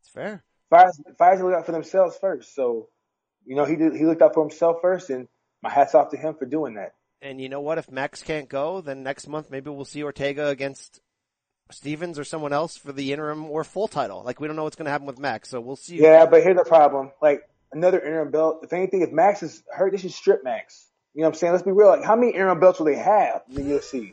It's 0.00 0.08
fair. 0.08 0.42
Fighters, 0.70 1.00
fighters 1.18 1.42
look 1.42 1.54
out 1.54 1.66
for 1.66 1.72
themselves 1.72 2.16
first. 2.20 2.54
So, 2.54 2.88
you 3.44 3.54
know, 3.54 3.64
he 3.64 3.76
did, 3.76 3.94
he 3.94 4.06
looked 4.06 4.22
out 4.22 4.34
for 4.34 4.42
himself 4.42 4.78
first, 4.80 5.10
and 5.10 5.28
my 5.62 5.70
hat's 5.70 5.94
off 5.94 6.10
to 6.10 6.16
him 6.16 6.34
for 6.34 6.46
doing 6.46 6.74
that. 6.74 6.94
And 7.20 7.40
you 7.40 7.48
know 7.48 7.60
what? 7.60 7.78
If 7.78 7.90
Max 7.90 8.22
can't 8.22 8.48
go, 8.48 8.80
then 8.80 9.02
next 9.02 9.26
month 9.26 9.50
maybe 9.50 9.70
we'll 9.70 9.84
see 9.84 10.02
Ortega 10.02 10.48
against 10.48 11.00
Stephens 11.70 12.18
or 12.18 12.24
someone 12.24 12.52
else 12.52 12.76
for 12.76 12.92
the 12.92 13.12
interim 13.12 13.46
or 13.46 13.64
full 13.64 13.88
title. 13.88 14.22
Like 14.22 14.40
we 14.40 14.46
don't 14.46 14.56
know 14.56 14.64
what's 14.64 14.76
going 14.76 14.86
to 14.86 14.90
happen 14.90 15.06
with 15.06 15.18
Max, 15.18 15.50
so 15.50 15.60
we'll 15.60 15.76
see. 15.76 16.00
Yeah, 16.00 16.26
but 16.26 16.42
here's 16.42 16.56
the 16.56 16.64
problem. 16.64 17.12
Like 17.20 17.42
another 17.72 18.00
interim 18.00 18.30
belt. 18.30 18.60
If 18.62 18.72
anything, 18.72 19.02
if 19.02 19.12
Max 19.12 19.42
is 19.42 19.62
hurt, 19.70 19.92
they 19.92 19.98
should 19.98 20.12
strip 20.12 20.44
Max. 20.44 20.86
You 21.16 21.22
know 21.22 21.28
what 21.28 21.36
I'm 21.36 21.38
saying? 21.38 21.52
Let's 21.54 21.64
be 21.64 21.72
real. 21.72 21.88
Like 21.88 22.04
how 22.04 22.14
many 22.14 22.34
Aaron 22.34 22.60
belts 22.60 22.78
will 22.78 22.86
they 22.86 22.96
have 22.96 23.40
in 23.48 23.54
the 23.54 23.62
UFC? 23.78 24.12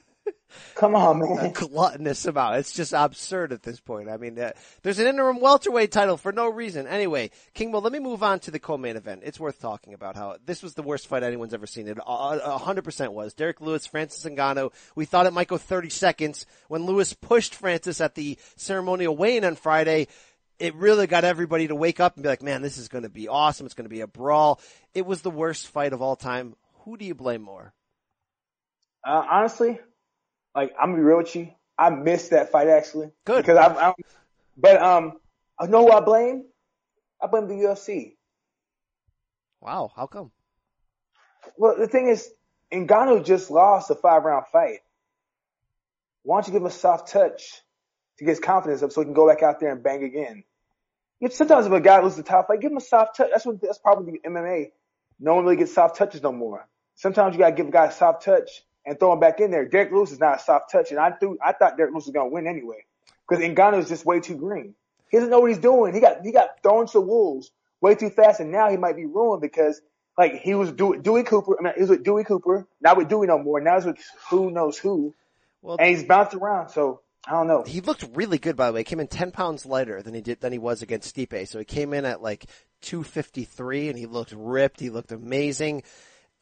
Come 0.75 0.95
on, 0.95 1.21
a 1.21 1.35
man. 1.35 1.51
gluttonous 1.51 2.25
amount. 2.25 2.55
It's 2.57 2.71
just 2.71 2.93
absurd 2.93 3.51
at 3.51 3.63
this 3.63 3.81
point. 3.81 4.09
I 4.09 4.15
mean, 4.15 4.39
uh, 4.39 4.53
there's 4.83 4.99
an 4.99 5.07
interim 5.07 5.41
welterweight 5.41 5.91
title 5.91 6.15
for 6.15 6.31
no 6.31 6.47
reason. 6.47 6.87
Anyway, 6.87 7.31
King, 7.53 7.73
Kingmo, 7.73 7.83
let 7.83 7.91
me 7.91 7.99
move 7.99 8.23
on 8.23 8.39
to 8.41 8.51
the 8.51 8.59
co-main 8.59 8.95
event. 8.95 9.23
It's 9.25 9.37
worth 9.37 9.59
talking 9.59 9.93
about 9.93 10.15
how 10.15 10.37
this 10.45 10.63
was 10.63 10.75
the 10.75 10.81
worst 10.81 11.07
fight 11.07 11.23
anyone's 11.23 11.53
ever 11.53 11.67
seen. 11.67 11.89
It 11.89 11.97
a 12.05 12.57
hundred 12.57 12.85
percent 12.85 13.11
was. 13.11 13.33
Derrick 13.33 13.59
Lewis, 13.59 13.85
Francis 13.85 14.23
Ngannou. 14.23 14.71
We 14.95 15.03
thought 15.03 15.25
it 15.25 15.33
might 15.33 15.49
go 15.49 15.57
30 15.57 15.89
seconds 15.89 16.45
when 16.69 16.85
Lewis 16.85 17.11
pushed 17.13 17.53
Francis 17.53 17.99
at 17.99 18.15
the 18.15 18.37
ceremonial 18.55 19.17
weigh-in 19.17 19.43
on 19.43 19.55
Friday. 19.55 20.07
It 20.57 20.73
really 20.75 21.07
got 21.07 21.25
everybody 21.25 21.67
to 21.67 21.75
wake 21.75 21.99
up 21.99 22.15
and 22.15 22.23
be 22.23 22.29
like, 22.29 22.43
man, 22.43 22.61
this 22.61 22.77
is 22.77 22.87
going 22.87 23.03
to 23.03 23.09
be 23.09 23.27
awesome. 23.27 23.65
It's 23.65 23.75
going 23.75 23.85
to 23.85 23.93
be 23.93 24.01
a 24.01 24.07
brawl. 24.07 24.61
It 24.93 25.05
was 25.05 25.21
the 25.21 25.31
worst 25.31 25.67
fight 25.67 25.91
of 25.91 26.01
all 26.01 26.15
time. 26.15 26.55
Who 26.83 26.97
do 26.97 27.05
you 27.05 27.15
blame 27.15 27.41
more? 27.41 27.73
Uh, 29.05 29.25
honestly, 29.29 29.79
like 30.55 30.73
I'm 30.79 30.91
gonna 30.91 30.97
be 30.97 31.03
real 31.03 31.17
with 31.17 31.35
you. 31.35 31.49
I 31.77 31.89
missed 31.89 32.31
that 32.31 32.51
fight 32.51 32.67
actually. 32.67 33.11
Good. 33.25 33.45
Because 33.45 33.57
I'm, 33.57 33.77
I'm 33.77 33.93
but 34.57 34.81
um, 34.81 35.13
I 35.59 35.67
know 35.67 35.85
who 35.85 35.91
I 35.91 36.01
blame. 36.01 36.45
I 37.21 37.27
blame 37.27 37.47
the 37.47 37.55
UFC. 37.55 38.15
Wow, 39.61 39.91
how 39.95 40.07
come? 40.07 40.31
Well, 41.57 41.77
the 41.77 41.87
thing 41.87 42.07
is, 42.07 42.29
Ngannou 42.71 43.23
just 43.23 43.49
lost 43.49 43.89
a 43.89 43.95
five 43.95 44.23
round 44.23 44.45
fight. 44.51 44.79
Why 46.23 46.37
don't 46.37 46.47
you 46.47 46.53
give 46.53 46.61
him 46.61 46.67
a 46.67 46.71
soft 46.71 47.11
touch 47.11 47.61
to 48.17 48.25
get 48.25 48.31
his 48.31 48.39
confidence 48.39 48.83
up 48.83 48.91
so 48.91 49.01
he 49.01 49.05
can 49.05 49.13
go 49.13 49.27
back 49.27 49.41
out 49.41 49.59
there 49.59 49.71
and 49.71 49.83
bang 49.83 50.03
again? 50.03 50.43
Sometimes 51.29 51.65
if 51.65 51.71
a 51.71 51.79
guy 51.79 52.01
loses 52.01 52.19
a 52.19 52.23
top 52.23 52.47
fight, 52.47 52.59
give 52.59 52.71
him 52.71 52.77
a 52.77 52.81
soft 52.81 53.15
touch. 53.15 53.29
That's 53.31 53.45
what 53.45 53.61
that's 53.61 53.77
probably 53.77 54.11
the 54.11 54.29
MMA. 54.29 54.71
No 55.19 55.35
one 55.35 55.45
really 55.45 55.55
gets 55.55 55.73
soft 55.73 55.95
touches 55.95 56.21
no 56.21 56.33
more. 56.33 56.67
Sometimes 56.95 57.33
you 57.33 57.39
gotta 57.39 57.55
give 57.55 57.67
a 57.67 57.71
guy 57.71 57.85
a 57.87 57.91
soft 57.91 58.23
touch 58.23 58.63
and 58.85 58.99
throw 58.99 59.13
him 59.13 59.19
back 59.19 59.39
in 59.39 59.51
there. 59.51 59.65
Derrick 59.65 59.91
Lewis 59.91 60.11
is 60.11 60.19
not 60.19 60.39
a 60.39 60.43
soft 60.43 60.71
touch, 60.71 60.91
and 60.91 60.99
I 60.99 61.11
threw, 61.11 61.37
I 61.43 61.53
thought 61.53 61.77
Derrick 61.77 61.93
Lewis 61.93 62.05
was 62.05 62.13
gonna 62.13 62.29
win 62.29 62.47
anyway 62.47 62.85
because 63.27 63.43
Ngannou 63.43 63.79
is 63.79 63.89
just 63.89 64.05
way 64.05 64.19
too 64.19 64.35
green. 64.35 64.75
He 65.09 65.17
doesn't 65.17 65.29
know 65.29 65.39
what 65.39 65.49
he's 65.49 65.59
doing. 65.59 65.93
He 65.93 65.99
got 65.99 66.25
he 66.25 66.31
got 66.31 66.61
thrown 66.63 66.87
to 66.87 66.93
the 66.93 67.01
wolves 67.01 67.51
way 67.81 67.95
too 67.95 68.09
fast, 68.09 68.39
and 68.39 68.51
now 68.51 68.69
he 68.69 68.77
might 68.77 68.95
be 68.95 69.05
ruined 69.05 69.41
because 69.41 69.81
like 70.17 70.41
he 70.41 70.55
was 70.55 70.71
Dewey, 70.71 70.99
Dewey 70.99 71.23
Cooper. 71.23 71.57
I 71.59 71.63
mean, 71.63 71.73
he 71.75 71.81
was 71.81 71.89
with 71.89 72.03
Dewey 72.03 72.23
Cooper, 72.23 72.67
not 72.81 72.97
with 72.97 73.09
Dewey 73.09 73.27
no 73.27 73.37
more. 73.39 73.59
Now 73.59 73.75
he's 73.75 73.85
with 73.85 73.97
who 74.29 74.51
knows 74.51 74.77
who, 74.77 75.13
Well, 75.61 75.77
and 75.79 75.89
he's 75.89 76.03
bounced 76.03 76.33
around. 76.33 76.69
So 76.69 77.01
I 77.27 77.31
don't 77.31 77.47
know. 77.47 77.63
he 77.63 77.81
looked 77.81 78.05
really 78.13 78.37
good 78.37 78.55
by 78.55 78.67
the 78.67 78.73
way. 78.73 78.79
He 78.81 78.85
came 78.85 78.99
in 78.99 79.07
10 79.07 79.31
pounds 79.31 79.65
lighter 79.65 80.01
than 80.01 80.13
he 80.13 80.21
did, 80.21 80.39
than 80.41 80.51
he 80.51 80.59
was 80.59 80.81
against 80.81 81.15
Stipe. 81.15 81.47
So 81.47 81.59
he 81.59 81.65
came 81.65 81.93
in 81.93 82.05
at 82.05 82.21
like 82.21 82.45
253 82.81 83.89
and 83.89 83.97
he 83.97 84.05
looked 84.05 84.33
ripped. 84.35 84.79
He 84.79 84.89
looked 84.89 85.11
amazing. 85.11 85.83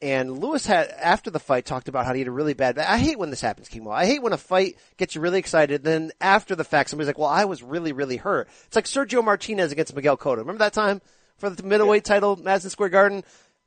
And 0.02 0.40
Lewis 0.40 0.66
had, 0.66 0.88
after 0.88 1.30
the 1.30 1.38
fight, 1.38 1.64
talked 1.64 1.86
about 1.86 2.04
how 2.06 2.12
he 2.12 2.18
had 2.18 2.28
a 2.28 2.32
really 2.32 2.54
bad, 2.54 2.76
I 2.76 2.98
hate 2.98 3.20
when 3.20 3.30
this 3.30 3.40
happens, 3.40 3.68
King 3.68 3.84
Mo. 3.84 3.92
I 3.92 4.04
hate 4.04 4.20
when 4.20 4.32
a 4.32 4.36
fight 4.36 4.76
gets 4.96 5.14
you 5.14 5.20
really 5.20 5.38
excited, 5.38 5.84
then 5.84 6.10
after 6.20 6.56
the 6.56 6.64
fact, 6.64 6.90
somebody's 6.90 7.06
like, 7.06 7.18
well, 7.18 7.28
I 7.28 7.44
was 7.44 7.62
really, 7.62 7.92
really 7.92 8.16
hurt. 8.16 8.48
It's 8.66 8.74
like 8.74 8.86
Sergio 8.86 9.24
Martinez 9.24 9.70
against 9.70 9.94
Miguel 9.94 10.16
Cotto. 10.16 10.38
Remember 10.38 10.58
that 10.58 10.72
time 10.72 11.00
for 11.36 11.48
the 11.50 11.62
middleweight 11.62 12.04
title, 12.04 12.34
Madison 12.34 12.70
Square 12.70 12.88
Garden? 12.88 13.22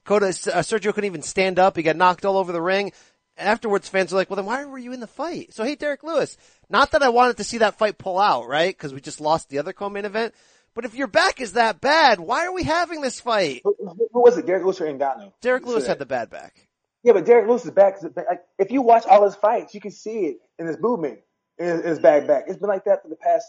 Cotto, 0.06 0.26
uh, 0.26 0.60
Sergio 0.60 0.94
couldn't 0.94 1.06
even 1.06 1.22
stand 1.22 1.58
up. 1.58 1.78
He 1.78 1.84
got 1.84 1.96
knocked 1.96 2.26
all 2.26 2.38
over 2.38 2.52
the 2.52 2.62
ring. 2.62 2.92
Afterwards, 3.38 3.88
fans 3.88 4.12
are 4.12 4.18
like, 4.18 4.30
well, 4.30 4.36
then 4.36 4.46
why 4.46 4.66
were 4.66 4.78
you 4.78 4.92
in 4.92 5.00
the 5.00 5.08
fight? 5.08 5.54
So, 5.54 5.64
hey, 5.64 5.76
Derrick 5.76 6.04
Lewis, 6.04 6.38
not 6.70 6.92
that 6.92 7.02
I 7.02 7.10
wanted 7.10 7.38
to 7.38 7.46
see 7.46 7.60
that 7.60 7.78
fight 7.78 7.98
pull 7.98 8.20
out, 8.20 8.46
right? 8.50 8.78
Cause 8.78 8.94
we 8.94 9.00
just 9.00 9.22
lost 9.22 9.48
the 9.48 9.60
other 9.60 9.72
co-main 9.72 10.04
event. 10.04 10.34
But 10.76 10.84
if 10.84 10.94
your 10.94 11.08
back 11.08 11.40
is 11.40 11.54
that 11.54 11.80
bad, 11.80 12.20
why 12.20 12.46
are 12.46 12.54
we 12.54 12.64
having 12.64 13.00
this 13.00 13.22
fight? 13.22 13.62
Who, 13.64 13.76
who 13.80 14.22
was 14.22 14.38
it? 14.38 14.46
Derrick 14.46 14.64
Lewis 14.64 14.82
or 14.82 14.86
Ngannou? 14.86 15.32
Derrick 15.42 15.66
Lewis 15.66 15.88
had 15.88 16.00
the 16.00 16.06
bad 16.06 16.30
back. 16.30 16.68
Yeah, 17.02 17.14
but 17.14 17.26
Derrick 17.26 17.48
Lewis 17.48 17.64
is 17.64 17.72
back. 17.72 18.02
Like, 18.04 18.42
if 18.60 18.72
you 18.72 18.82
watch 18.82 19.06
all 19.06 19.24
his 19.24 19.36
fights, 19.36 19.74
you 19.74 19.80
can 19.80 19.92
see 19.92 20.26
it 20.26 20.38
in 20.60 20.68
his 20.68 20.78
movement, 20.80 21.20
in 21.58 21.66
his, 21.68 21.80
in 21.80 21.88
his 21.88 22.00
back 22.00 22.28
back. 22.28 22.46
It's 22.48 22.60
been 22.60 22.68
like 22.68 22.86
that 22.86 23.04
for 23.04 23.08
the 23.08 23.16
past, 23.16 23.46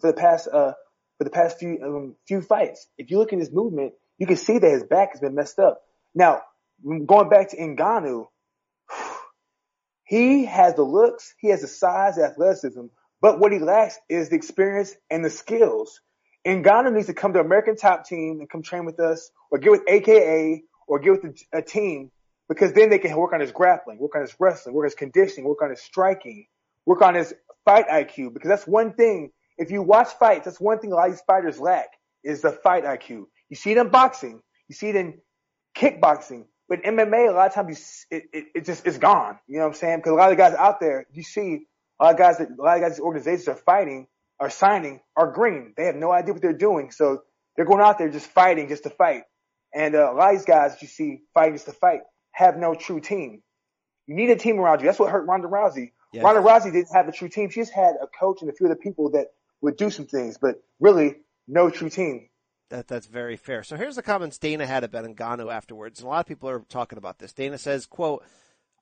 for 0.00 0.06
the 0.06 0.16
past, 0.16 0.46
uh, 0.46 0.72
for 1.18 1.24
the 1.24 1.30
past 1.30 1.58
few, 1.58 1.78
um, 1.82 2.14
few 2.28 2.42
fights. 2.42 2.86
If 2.96 3.10
you 3.10 3.18
look 3.18 3.32
at 3.32 3.38
his 3.40 3.50
movement, 3.50 3.94
you 4.18 4.26
can 4.26 4.36
see 4.36 4.58
that 4.58 4.70
his 4.70 4.84
back 4.84 5.12
has 5.12 5.20
been 5.20 5.34
messed 5.34 5.58
up. 5.58 5.80
Now, 6.14 6.42
going 6.84 7.28
back 7.28 7.50
to 7.50 7.56
Ngannou, 7.56 8.28
he 10.04 10.44
has 10.44 10.74
the 10.74 10.82
looks, 10.82 11.34
he 11.38 11.48
has 11.48 11.62
the 11.62 11.66
size, 11.66 12.16
the 12.16 12.24
athleticism, 12.24 12.86
but 13.20 13.40
what 13.40 13.52
he 13.52 13.58
lacks 13.58 13.98
is 14.08 14.28
the 14.28 14.36
experience 14.36 14.94
and 15.10 15.24
the 15.24 15.30
skills. 15.30 16.00
Ngannou 16.48 16.92
needs 16.92 17.06
to 17.06 17.14
come 17.14 17.32
to 17.32 17.40
American 17.40 17.76
Top 17.76 18.06
Team 18.06 18.40
and 18.40 18.48
come 18.48 18.62
train 18.62 18.84
with 18.84 19.00
us, 19.00 19.30
or 19.50 19.58
get 19.58 19.70
with 19.70 19.82
AKA, 19.88 20.62
or 20.86 20.98
get 20.98 21.10
with 21.22 21.24
a, 21.52 21.58
a 21.58 21.62
team, 21.62 22.10
because 22.48 22.72
then 22.72 22.90
they 22.90 22.98
can 22.98 23.16
work 23.16 23.32
on 23.32 23.40
his 23.40 23.52
grappling, 23.52 23.98
work 23.98 24.14
on 24.14 24.22
his 24.22 24.34
wrestling, 24.38 24.74
work 24.74 24.84
on 24.84 24.86
his 24.86 24.94
conditioning, 24.94 25.48
work 25.48 25.62
on 25.62 25.70
his 25.70 25.80
striking, 25.80 26.46
work 26.86 27.02
on 27.02 27.14
his 27.14 27.34
fight 27.64 27.86
IQ 27.88 28.32
because 28.32 28.48
that's 28.48 28.66
one 28.66 28.94
thing. 28.94 29.30
If 29.58 29.70
you 29.70 29.82
watch 29.82 30.08
fights, 30.18 30.46
that's 30.46 30.60
one 30.60 30.78
thing 30.78 30.92
a 30.92 30.94
lot 30.94 31.08
of 31.08 31.14
these 31.14 31.20
fighters 31.22 31.60
lack 31.60 31.88
is 32.24 32.40
the 32.40 32.50
fight 32.50 32.84
IQ. 32.84 33.26
You 33.50 33.56
see 33.56 33.72
it 33.72 33.76
in 33.78 33.90
boxing, 33.90 34.40
you 34.68 34.74
see 34.74 34.88
it 34.88 34.96
in 34.96 35.20
kickboxing, 35.76 36.46
but 36.68 36.82
MMA 36.82 37.28
a 37.28 37.32
lot 37.32 37.48
of 37.48 37.54
times 37.54 38.06
you, 38.10 38.16
it, 38.16 38.24
it, 38.32 38.44
it 38.54 38.64
just 38.64 38.86
it's 38.86 38.98
gone. 38.98 39.38
You 39.46 39.58
know 39.58 39.64
what 39.64 39.74
I'm 39.74 39.74
saying? 39.74 39.98
Because 39.98 40.12
a 40.12 40.14
lot 40.14 40.30
of 40.30 40.36
the 40.36 40.42
guys 40.42 40.54
out 40.54 40.80
there, 40.80 41.06
you 41.12 41.22
see 41.22 41.66
a 42.00 42.04
lot 42.04 42.12
of 42.12 42.18
guys 42.18 42.38
that 42.38 42.48
a 42.58 42.62
lot 42.62 42.76
of 42.76 42.82
guys 42.82 43.00
organizations 43.00 43.48
are 43.48 43.56
fighting 43.56 44.06
are 44.40 44.50
signing 44.50 45.00
are 45.16 45.32
green. 45.32 45.74
They 45.76 45.84
have 45.86 45.96
no 45.96 46.10
idea 46.12 46.32
what 46.32 46.42
they're 46.42 46.52
doing, 46.52 46.90
so 46.90 47.22
they're 47.56 47.64
going 47.64 47.80
out 47.80 47.98
there 47.98 48.08
just 48.08 48.26
fighting 48.26 48.68
just 48.68 48.84
to 48.84 48.90
fight. 48.90 49.22
And 49.74 49.94
uh, 49.94 50.12
a 50.12 50.14
lot 50.14 50.32
of 50.32 50.38
these 50.38 50.46
guys 50.46 50.72
that 50.72 50.82
you 50.82 50.88
see 50.88 51.22
fighting 51.34 51.54
just 51.54 51.66
to 51.66 51.72
fight 51.72 52.00
have 52.32 52.56
no 52.56 52.74
true 52.74 53.00
team. 53.00 53.42
You 54.06 54.14
need 54.14 54.30
a 54.30 54.36
team 54.36 54.58
around 54.58 54.80
you. 54.80 54.86
That's 54.86 54.98
what 54.98 55.10
hurt 55.10 55.26
Ronda 55.26 55.48
Rousey. 55.48 55.92
Yes. 56.12 56.24
Ronda 56.24 56.40
Rousey 56.40 56.72
didn't 56.72 56.92
have 56.92 57.08
a 57.08 57.12
true 57.12 57.28
team. 57.28 57.50
She 57.50 57.60
just 57.60 57.74
had 57.74 57.94
a 58.02 58.06
coach 58.06 58.40
and 58.40 58.50
a 58.50 58.54
few 58.54 58.66
other 58.66 58.76
people 58.76 59.10
that 59.10 59.26
would 59.60 59.76
do 59.76 59.90
some 59.90 60.06
things, 60.06 60.38
but 60.40 60.62
really 60.80 61.16
no 61.46 61.68
true 61.68 61.90
team. 61.90 62.28
That 62.70 62.86
that's 62.86 63.06
very 63.06 63.36
fair. 63.36 63.62
So 63.62 63.76
here's 63.76 63.96
the 63.96 64.02
comments 64.02 64.38
Dana 64.38 64.66
had 64.66 64.84
about 64.84 65.04
Ngannou 65.04 65.52
afterwards, 65.52 66.00
and 66.00 66.06
a 66.06 66.10
lot 66.10 66.20
of 66.20 66.26
people 66.26 66.48
are 66.48 66.60
talking 66.68 66.98
about 66.98 67.18
this. 67.18 67.32
Dana 67.32 67.58
says, 67.58 67.86
"quote 67.86 68.22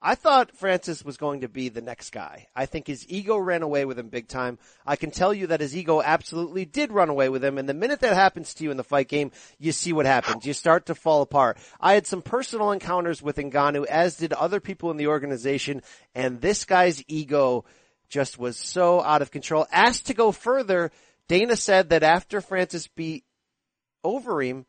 I 0.06 0.14
thought 0.14 0.56
Francis 0.56 1.04
was 1.04 1.16
going 1.16 1.40
to 1.40 1.48
be 1.48 1.68
the 1.68 1.80
next 1.80 2.10
guy. 2.10 2.46
I 2.54 2.66
think 2.66 2.86
his 2.86 3.04
ego 3.08 3.36
ran 3.36 3.62
away 3.62 3.84
with 3.84 3.98
him 3.98 4.08
big 4.08 4.28
time. 4.28 4.56
I 4.86 4.94
can 4.94 5.10
tell 5.10 5.34
you 5.34 5.48
that 5.48 5.60
his 5.60 5.76
ego 5.76 6.00
absolutely 6.00 6.64
did 6.64 6.92
run 6.92 7.08
away 7.08 7.28
with 7.28 7.44
him. 7.44 7.58
And 7.58 7.68
the 7.68 7.74
minute 7.74 7.98
that 8.02 8.14
happens 8.14 8.54
to 8.54 8.62
you 8.62 8.70
in 8.70 8.76
the 8.76 8.84
fight 8.84 9.08
game, 9.08 9.32
you 9.58 9.72
see 9.72 9.92
what 9.92 10.06
happens. 10.06 10.46
You 10.46 10.52
start 10.52 10.86
to 10.86 10.94
fall 10.94 11.22
apart. 11.22 11.58
I 11.80 11.94
had 11.94 12.06
some 12.06 12.22
personal 12.22 12.70
encounters 12.70 13.20
with 13.20 13.34
Ngannou, 13.34 13.84
as 13.86 14.16
did 14.16 14.32
other 14.32 14.60
people 14.60 14.92
in 14.92 14.96
the 14.96 15.08
organization, 15.08 15.82
and 16.14 16.40
this 16.40 16.64
guy's 16.64 17.02
ego 17.08 17.64
just 18.08 18.38
was 18.38 18.56
so 18.56 19.02
out 19.02 19.22
of 19.22 19.32
control. 19.32 19.66
Asked 19.72 20.06
to 20.06 20.14
go 20.14 20.30
further, 20.30 20.92
Dana 21.26 21.56
said 21.56 21.88
that 21.88 22.04
after 22.04 22.40
Francis 22.40 22.86
beat 22.86 23.24
Overeem, 24.04 24.66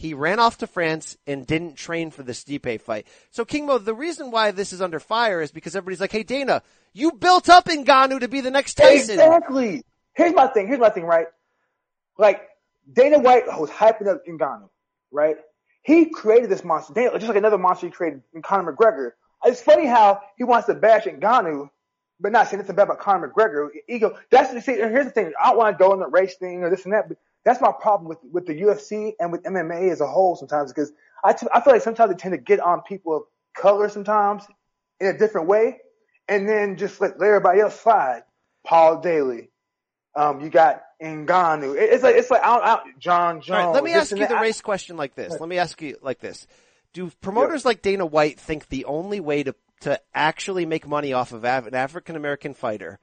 he 0.00 0.14
ran 0.14 0.40
off 0.40 0.56
to 0.56 0.66
France 0.66 1.18
and 1.26 1.46
didn't 1.46 1.76
train 1.76 2.10
for 2.10 2.22
the 2.22 2.32
Stipe 2.32 2.80
fight. 2.80 3.06
So 3.30 3.44
King 3.44 3.66
Mo, 3.66 3.76
the 3.76 3.92
reason 3.92 4.30
why 4.30 4.50
this 4.50 4.72
is 4.72 4.80
under 4.80 4.98
fire 4.98 5.42
is 5.42 5.52
because 5.52 5.76
everybody's 5.76 6.00
like, 6.00 6.10
hey 6.10 6.22
Dana, 6.22 6.62
you 6.94 7.12
built 7.12 7.50
up 7.50 7.66
Ngannou 7.66 8.20
to 8.20 8.28
be 8.28 8.40
the 8.40 8.50
next 8.50 8.74
Tyson. 8.74 9.16
Exactly. 9.16 9.84
Here's 10.14 10.32
my 10.32 10.46
thing. 10.46 10.68
Here's 10.68 10.80
my 10.80 10.88
thing, 10.88 11.04
right? 11.04 11.26
Like 12.16 12.40
Dana 12.90 13.18
White 13.18 13.46
was 13.46 13.68
hyping 13.68 14.06
up 14.06 14.24
Ngannou, 14.26 14.70
right? 15.12 15.36
He 15.82 16.06
created 16.06 16.48
this 16.48 16.64
monster, 16.64 16.94
Dana, 16.94 17.12
just 17.18 17.28
like 17.28 17.36
another 17.36 17.58
monster 17.58 17.86
he 17.86 17.92
created 17.92 18.22
in 18.32 18.40
Conor 18.40 18.72
McGregor. 18.72 19.10
It's 19.44 19.60
funny 19.60 19.84
how 19.84 20.22
he 20.38 20.44
wants 20.44 20.66
to 20.68 20.74
bash 20.74 21.04
Ngannou, 21.04 21.68
but 22.18 22.32
not 22.32 22.46
saying 22.48 22.60
anything 22.60 22.76
bad 22.76 22.84
about 22.84 23.00
Conor 23.00 23.28
McGregor. 23.28 23.68
Ego. 23.86 24.16
That's 24.30 24.50
the 24.54 24.62
see. 24.62 24.76
Here's 24.76 25.04
the 25.04 25.10
thing. 25.10 25.32
I 25.38 25.48
don't 25.48 25.58
want 25.58 25.76
to 25.76 25.84
go 25.84 25.92
in 25.92 26.00
the 26.00 26.08
race 26.08 26.36
thing 26.36 26.62
or 26.62 26.70
this 26.70 26.84
and 26.84 26.94
that, 26.94 27.06
but 27.06 27.18
that's 27.44 27.60
my 27.60 27.72
problem 27.72 28.08
with 28.08 28.18
with 28.30 28.46
the 28.46 28.54
UFC 28.60 29.12
and 29.18 29.32
with 29.32 29.42
MMA 29.44 29.90
as 29.90 30.00
a 30.00 30.06
whole 30.06 30.36
sometimes 30.36 30.72
because 30.72 30.92
I, 31.24 31.32
t- 31.32 31.46
I 31.52 31.60
feel 31.60 31.72
like 31.72 31.82
sometimes 31.82 32.10
they 32.10 32.16
tend 32.16 32.32
to 32.32 32.38
get 32.38 32.60
on 32.60 32.82
people 32.82 33.16
of 33.16 33.22
color 33.54 33.88
sometimes 33.88 34.44
in 35.00 35.08
a 35.08 35.18
different 35.18 35.48
way 35.48 35.78
and 36.28 36.48
then 36.48 36.76
just 36.76 37.00
let, 37.00 37.18
let 37.18 37.26
everybody 37.26 37.60
else 37.60 37.78
slide. 37.78 38.22
Paul 38.64 39.00
Daley, 39.00 39.50
um, 40.14 40.40
you 40.40 40.50
got 40.50 40.82
Ngannou. 41.02 41.76
It, 41.76 41.90
it's 41.94 42.02
like 42.02 42.14
it's 42.14 42.30
like 42.30 42.42
i 42.42 42.54
don't 42.54 42.64
out 42.64 42.82
Jon 42.98 43.40
Jones. 43.40 43.48
Right, 43.48 43.72
let 43.72 43.84
me 43.84 43.92
ask 43.92 44.10
you 44.10 44.26
the 44.26 44.36
race 44.36 44.60
question 44.60 44.96
like 44.96 45.14
this. 45.14 45.38
Let 45.38 45.48
me 45.48 45.58
ask 45.58 45.80
you 45.80 45.96
like 46.02 46.20
this. 46.20 46.46
Do 46.92 47.10
promoters 47.20 47.64
like 47.64 47.82
Dana 47.82 48.04
White 48.04 48.38
think 48.40 48.68
the 48.68 48.84
only 48.84 49.20
way 49.20 49.44
to, 49.44 49.54
to 49.82 50.00
actually 50.12 50.66
make 50.66 50.88
money 50.88 51.12
off 51.12 51.32
of 51.32 51.44
an 51.44 51.74
African 51.74 52.16
American 52.16 52.52
fighter 52.52 52.98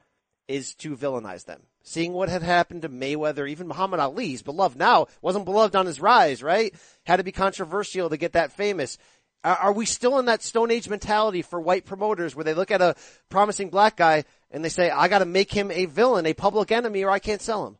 is 0.46 0.74
to 0.76 0.96
villainize 0.96 1.46
them? 1.46 1.62
Seeing 1.82 2.12
what 2.12 2.28
had 2.28 2.42
happened 2.42 2.82
to 2.82 2.88
Mayweather, 2.88 3.48
even 3.48 3.68
Muhammad 3.68 4.00
Ali's 4.00 4.42
beloved 4.42 4.76
now, 4.76 5.06
wasn't 5.22 5.44
beloved 5.46 5.74
on 5.74 5.86
his 5.86 6.00
rise, 6.00 6.42
right? 6.42 6.74
Had 7.04 7.16
to 7.16 7.24
be 7.24 7.32
controversial 7.32 8.10
to 8.10 8.16
get 8.16 8.32
that 8.32 8.52
famous. 8.52 8.98
Are, 9.44 9.72
we 9.72 9.86
still 9.86 10.18
in 10.18 10.26
that 10.26 10.42
Stone 10.42 10.70
Age 10.70 10.88
mentality 10.88 11.42
for 11.42 11.60
white 11.60 11.86
promoters 11.86 12.34
where 12.34 12.44
they 12.44 12.54
look 12.54 12.70
at 12.70 12.82
a 12.82 12.96
promising 13.28 13.70
black 13.70 13.96
guy 13.96 14.24
and 14.50 14.64
they 14.64 14.68
say, 14.68 14.90
I 14.90 15.08
gotta 15.08 15.24
make 15.24 15.52
him 15.52 15.70
a 15.70 15.86
villain, 15.86 16.26
a 16.26 16.34
public 16.34 16.72
enemy, 16.72 17.04
or 17.04 17.10
I 17.10 17.20
can't 17.20 17.40
sell 17.40 17.66
him? 17.68 17.76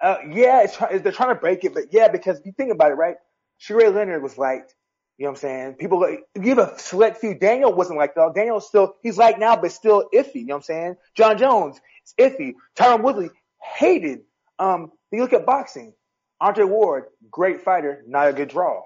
Uh, 0.00 0.16
yeah, 0.30 0.66
they're 0.98 1.12
trying 1.12 1.34
to 1.34 1.40
break 1.40 1.64
it, 1.64 1.74
but 1.74 1.84
yeah, 1.92 2.08
because 2.08 2.40
you 2.44 2.52
think 2.52 2.72
about 2.72 2.90
it, 2.90 2.94
right? 2.94 3.16
Sugar 3.58 3.80
Ray 3.80 3.88
Leonard 3.90 4.22
was 4.22 4.36
liked. 4.38 4.74
You 5.18 5.24
know 5.24 5.30
what 5.30 5.38
I'm 5.38 5.40
saying? 5.40 5.74
People, 5.74 6.00
like- 6.00 6.24
have 6.36 6.58
a 6.58 6.78
select 6.78 7.18
few. 7.18 7.34
Daniel 7.34 7.72
wasn't 7.72 7.98
like 7.98 8.14
though. 8.14 8.32
Daniel's 8.34 8.66
still, 8.66 8.96
he's 9.02 9.16
like 9.16 9.38
now, 9.38 9.56
but 9.56 9.72
still 9.72 10.08
iffy. 10.12 10.36
You 10.36 10.46
know 10.46 10.54
what 10.54 10.58
I'm 10.58 10.62
saying? 10.62 10.96
Jon 11.14 11.38
Jones, 11.38 11.80
it's 12.06 12.34
iffy. 12.36 12.54
Tyron 12.76 13.02
Woodley, 13.02 13.30
hated. 13.62 14.20
Um, 14.58 14.92
you 15.12 15.20
look 15.20 15.32
at 15.32 15.46
boxing. 15.46 15.94
Andre 16.40 16.64
Ward, 16.64 17.04
great 17.30 17.62
fighter, 17.62 18.02
not 18.06 18.28
a 18.28 18.32
good 18.32 18.48
draw. 18.48 18.82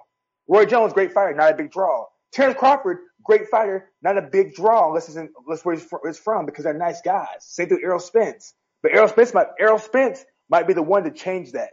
Roy 0.48 0.66
Jones, 0.66 0.92
great 0.92 1.12
fighter, 1.12 1.34
not 1.34 1.52
a 1.52 1.56
big 1.56 1.72
draw. 1.72 2.06
Terrence 2.32 2.56
Crawford, 2.58 2.98
great 3.24 3.48
fighter, 3.48 3.90
not 4.02 4.16
a 4.16 4.22
big 4.22 4.54
draw 4.54 4.88
unless 4.88 5.08
it's, 5.08 5.16
in, 5.16 5.30
unless 5.44 5.64
where 5.64 5.74
he's 5.74 5.86
it's 6.04 6.18
from 6.18 6.46
because 6.46 6.64
they're 6.64 6.74
nice 6.74 7.00
guys. 7.02 7.26
Same 7.40 7.68
thing 7.68 7.78
with 7.78 7.84
Errol 7.84 7.98
Spence. 7.98 8.54
But 8.82 8.92
Errol 8.92 9.08
Spence 9.08 9.34
might, 9.34 9.48
Errol 9.58 9.78
Spence 9.78 10.24
might 10.48 10.66
be 10.66 10.72
the 10.72 10.82
one 10.82 11.04
to 11.04 11.10
change 11.10 11.52
that. 11.52 11.70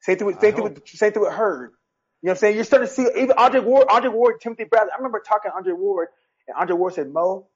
Same 0.00 0.18
thing 0.18 0.26
with, 0.26 0.40
same 0.40 0.54
thing 0.54 0.64
with, 0.64 0.88
same 0.88 1.12
thing 1.12 1.22
with 1.22 1.32
Hurd. 1.32 1.70
You 2.22 2.26
know 2.26 2.30
what 2.30 2.32
I'm 2.32 2.36
saying? 2.38 2.54
You're 2.56 2.64
starting 2.64 2.88
to 2.88 2.94
see 2.94 3.06
even 3.16 3.32
Andre 3.32 3.60
Ward, 3.60 3.86
Andre 3.88 4.10
Ward, 4.10 4.40
Timothy 4.40 4.64
Bradley. 4.64 4.90
I 4.92 4.96
remember 4.96 5.20
talking 5.20 5.50
to 5.50 5.56
Andre 5.56 5.72
Ward 5.72 6.08
and 6.48 6.56
Andre 6.56 6.76
Ward 6.76 6.94
said, 6.94 7.12
Mo, 7.12 7.46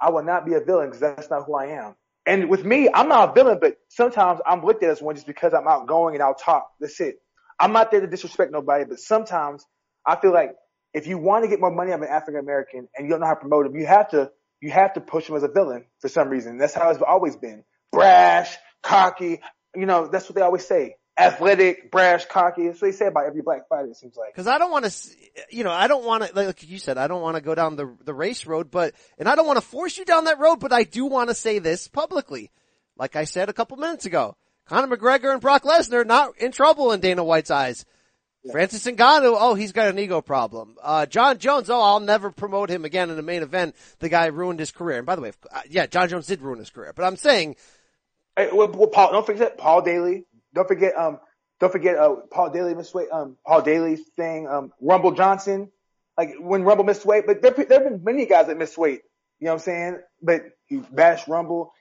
I 0.00 0.10
will 0.10 0.24
not 0.24 0.46
be 0.46 0.54
a 0.54 0.60
villain 0.60 0.86
because 0.86 1.00
that's 1.00 1.30
not 1.30 1.44
who 1.44 1.54
I 1.54 1.66
am. 1.66 1.94
And 2.28 2.50
with 2.50 2.64
me, 2.64 2.90
I'm 2.94 3.08
not 3.08 3.30
a 3.30 3.34
villain, 3.34 3.58
but 3.60 3.78
sometimes 3.90 4.40
I'm 4.46 4.64
looked 4.64 4.84
at 4.84 4.90
as 4.90 5.02
one 5.02 5.16
just 5.16 5.28
because 5.28 5.54
I'm 5.54 5.68
outgoing 5.68 6.16
and 6.16 6.24
I'll 6.24 6.36
talk. 6.36 6.68
That's 6.80 7.00
it. 7.00 7.16
I'm 7.60 7.72
not 7.72 7.92
there 7.92 8.02
to 8.02 8.08
disrespect 8.08 8.52
nobody, 8.52 8.86
but 8.86 9.00
sometimes 9.00 9.66
I 10.06 10.16
feel 10.16 10.32
like 10.34 10.52
if 10.94 11.08
you 11.08 11.18
want 11.18 11.44
to 11.44 11.50
get 11.50 11.60
more 11.60 11.72
money 11.72 11.92
out 11.92 11.96
of 12.00 12.02
an 12.02 12.10
African 12.10 12.40
American 12.40 12.88
and 12.96 13.06
you 13.06 13.10
don't 13.12 13.20
know 13.20 13.26
how 13.28 13.34
to 13.34 13.40
promote 13.40 13.66
him, 13.66 13.76
you 13.76 13.86
have 13.86 14.10
to 14.10 14.32
you 14.62 14.72
have 14.72 14.94
to 14.94 15.02
push 15.02 15.28
him 15.28 15.36
as 15.36 15.44
a 15.44 15.48
villain 15.48 15.86
for 16.00 16.08
some 16.10 16.30
reason. 16.30 16.58
That's 16.58 16.74
how 16.74 16.90
it's 16.90 17.02
always 17.02 17.36
been. 17.36 17.64
Brash, 17.92 18.56
cocky, 18.84 19.42
you 19.76 19.86
know, 19.86 20.08
that's 20.08 20.28
what 20.28 20.36
they 20.36 20.42
always 20.42 20.66
say. 20.66 20.96
Athletic, 21.18 21.90
brash, 21.90 22.26
cocky. 22.26 22.66
That's 22.66 22.80
what 22.80 22.88
they 22.88 22.96
say 22.96 23.06
about 23.06 23.26
every 23.26 23.42
black 23.42 23.68
fighter, 23.68 23.88
it 23.88 23.96
seems 23.96 24.16
like. 24.16 24.34
Cause 24.34 24.46
I 24.46 24.58
don't 24.58 24.70
want 24.70 24.84
to, 24.84 25.08
you 25.50 25.64
know, 25.64 25.72
I 25.72 25.88
don't 25.88 26.04
want 26.04 26.24
to, 26.24 26.32
like 26.34 26.68
you 26.68 26.78
said, 26.78 26.96
I 26.96 27.08
don't 27.08 27.22
want 27.22 27.36
to 27.36 27.42
go 27.42 27.54
down 27.54 27.76
the, 27.76 27.94
the 28.04 28.14
race 28.14 28.46
road, 28.46 28.70
but, 28.70 28.94
and 29.18 29.28
I 29.28 29.34
don't 29.34 29.46
want 29.46 29.58
to 29.58 29.66
force 29.66 29.98
you 29.98 30.04
down 30.04 30.24
that 30.24 30.38
road, 30.38 30.60
but 30.60 30.72
I 30.72 30.84
do 30.84 31.06
want 31.06 31.28
to 31.30 31.34
say 31.34 31.58
this 31.58 31.88
publicly. 31.88 32.50
Like 32.96 33.16
I 33.16 33.24
said 33.24 33.48
a 33.48 33.52
couple 33.52 33.76
minutes 33.76 34.06
ago, 34.06 34.36
Conor 34.66 34.96
McGregor 34.96 35.32
and 35.32 35.40
Brock 35.40 35.64
Lesnar 35.64 36.06
not 36.06 36.38
in 36.38 36.52
trouble 36.52 36.92
in 36.92 37.00
Dana 37.00 37.24
White's 37.24 37.50
eyes. 37.50 37.84
Francis 38.50 38.84
Ngannou, 38.86 39.36
oh, 39.38 39.54
he's 39.54 39.72
got 39.72 39.88
an 39.88 39.98
ego 39.98 40.20
problem. 40.20 40.76
Uh, 40.82 41.06
Jon 41.06 41.38
Jones, 41.38 41.68
oh, 41.68 41.80
I'll 41.80 42.00
never 42.00 42.30
promote 42.30 42.70
him 42.70 42.84
again 42.84 43.10
in 43.10 43.16
the 43.16 43.22
main 43.22 43.42
event. 43.42 43.74
The 43.98 44.08
guy 44.08 44.26
ruined 44.26 44.60
his 44.60 44.70
career. 44.70 44.98
And 44.98 45.06
by 45.06 45.16
the 45.16 45.22
way, 45.22 45.32
uh, 45.52 45.60
yeah, 45.68 45.86
Jon 45.86 46.08
Jones 46.08 46.26
did 46.26 46.40
ruin 46.40 46.58
his 46.58 46.70
career, 46.70 46.92
but 46.94 47.04
I'm 47.04 47.16
saying, 47.16 47.56
Hey, 48.38 48.50
well, 48.52 48.68
well, 48.68 48.86
Paul, 48.86 49.10
don't 49.10 49.26
forget 49.26 49.58
Paul 49.58 49.82
Daley. 49.82 50.24
Don't 50.54 50.68
forget, 50.68 50.96
um, 50.96 51.18
don't 51.60 51.72
forget, 51.72 51.96
uh, 51.98 52.16
Paul 52.30 52.50
Daley 52.50 52.74
missed 52.74 52.94
weight, 52.94 53.08
um, 53.12 53.36
Paul 53.46 53.62
Daley's 53.62 54.00
thing, 54.16 54.48
um, 54.48 54.72
Rumble 54.80 55.12
Johnson. 55.12 55.70
Like 56.16 56.34
when 56.40 56.64
Rumble 56.64 56.84
missed 56.84 57.06
weight, 57.06 57.26
but 57.26 57.42
there, 57.42 57.52
there 57.52 57.80
have 57.80 57.88
been 57.88 58.02
many 58.02 58.26
guys 58.26 58.48
that 58.48 58.58
missed 58.58 58.76
weight. 58.76 59.02
You 59.38 59.44
know 59.44 59.52
what 59.52 59.60
I'm 59.60 59.64
saying? 59.64 59.98
But 60.20 60.42
he 60.66 60.78
bashed 60.78 61.28
Rumble. 61.28 61.72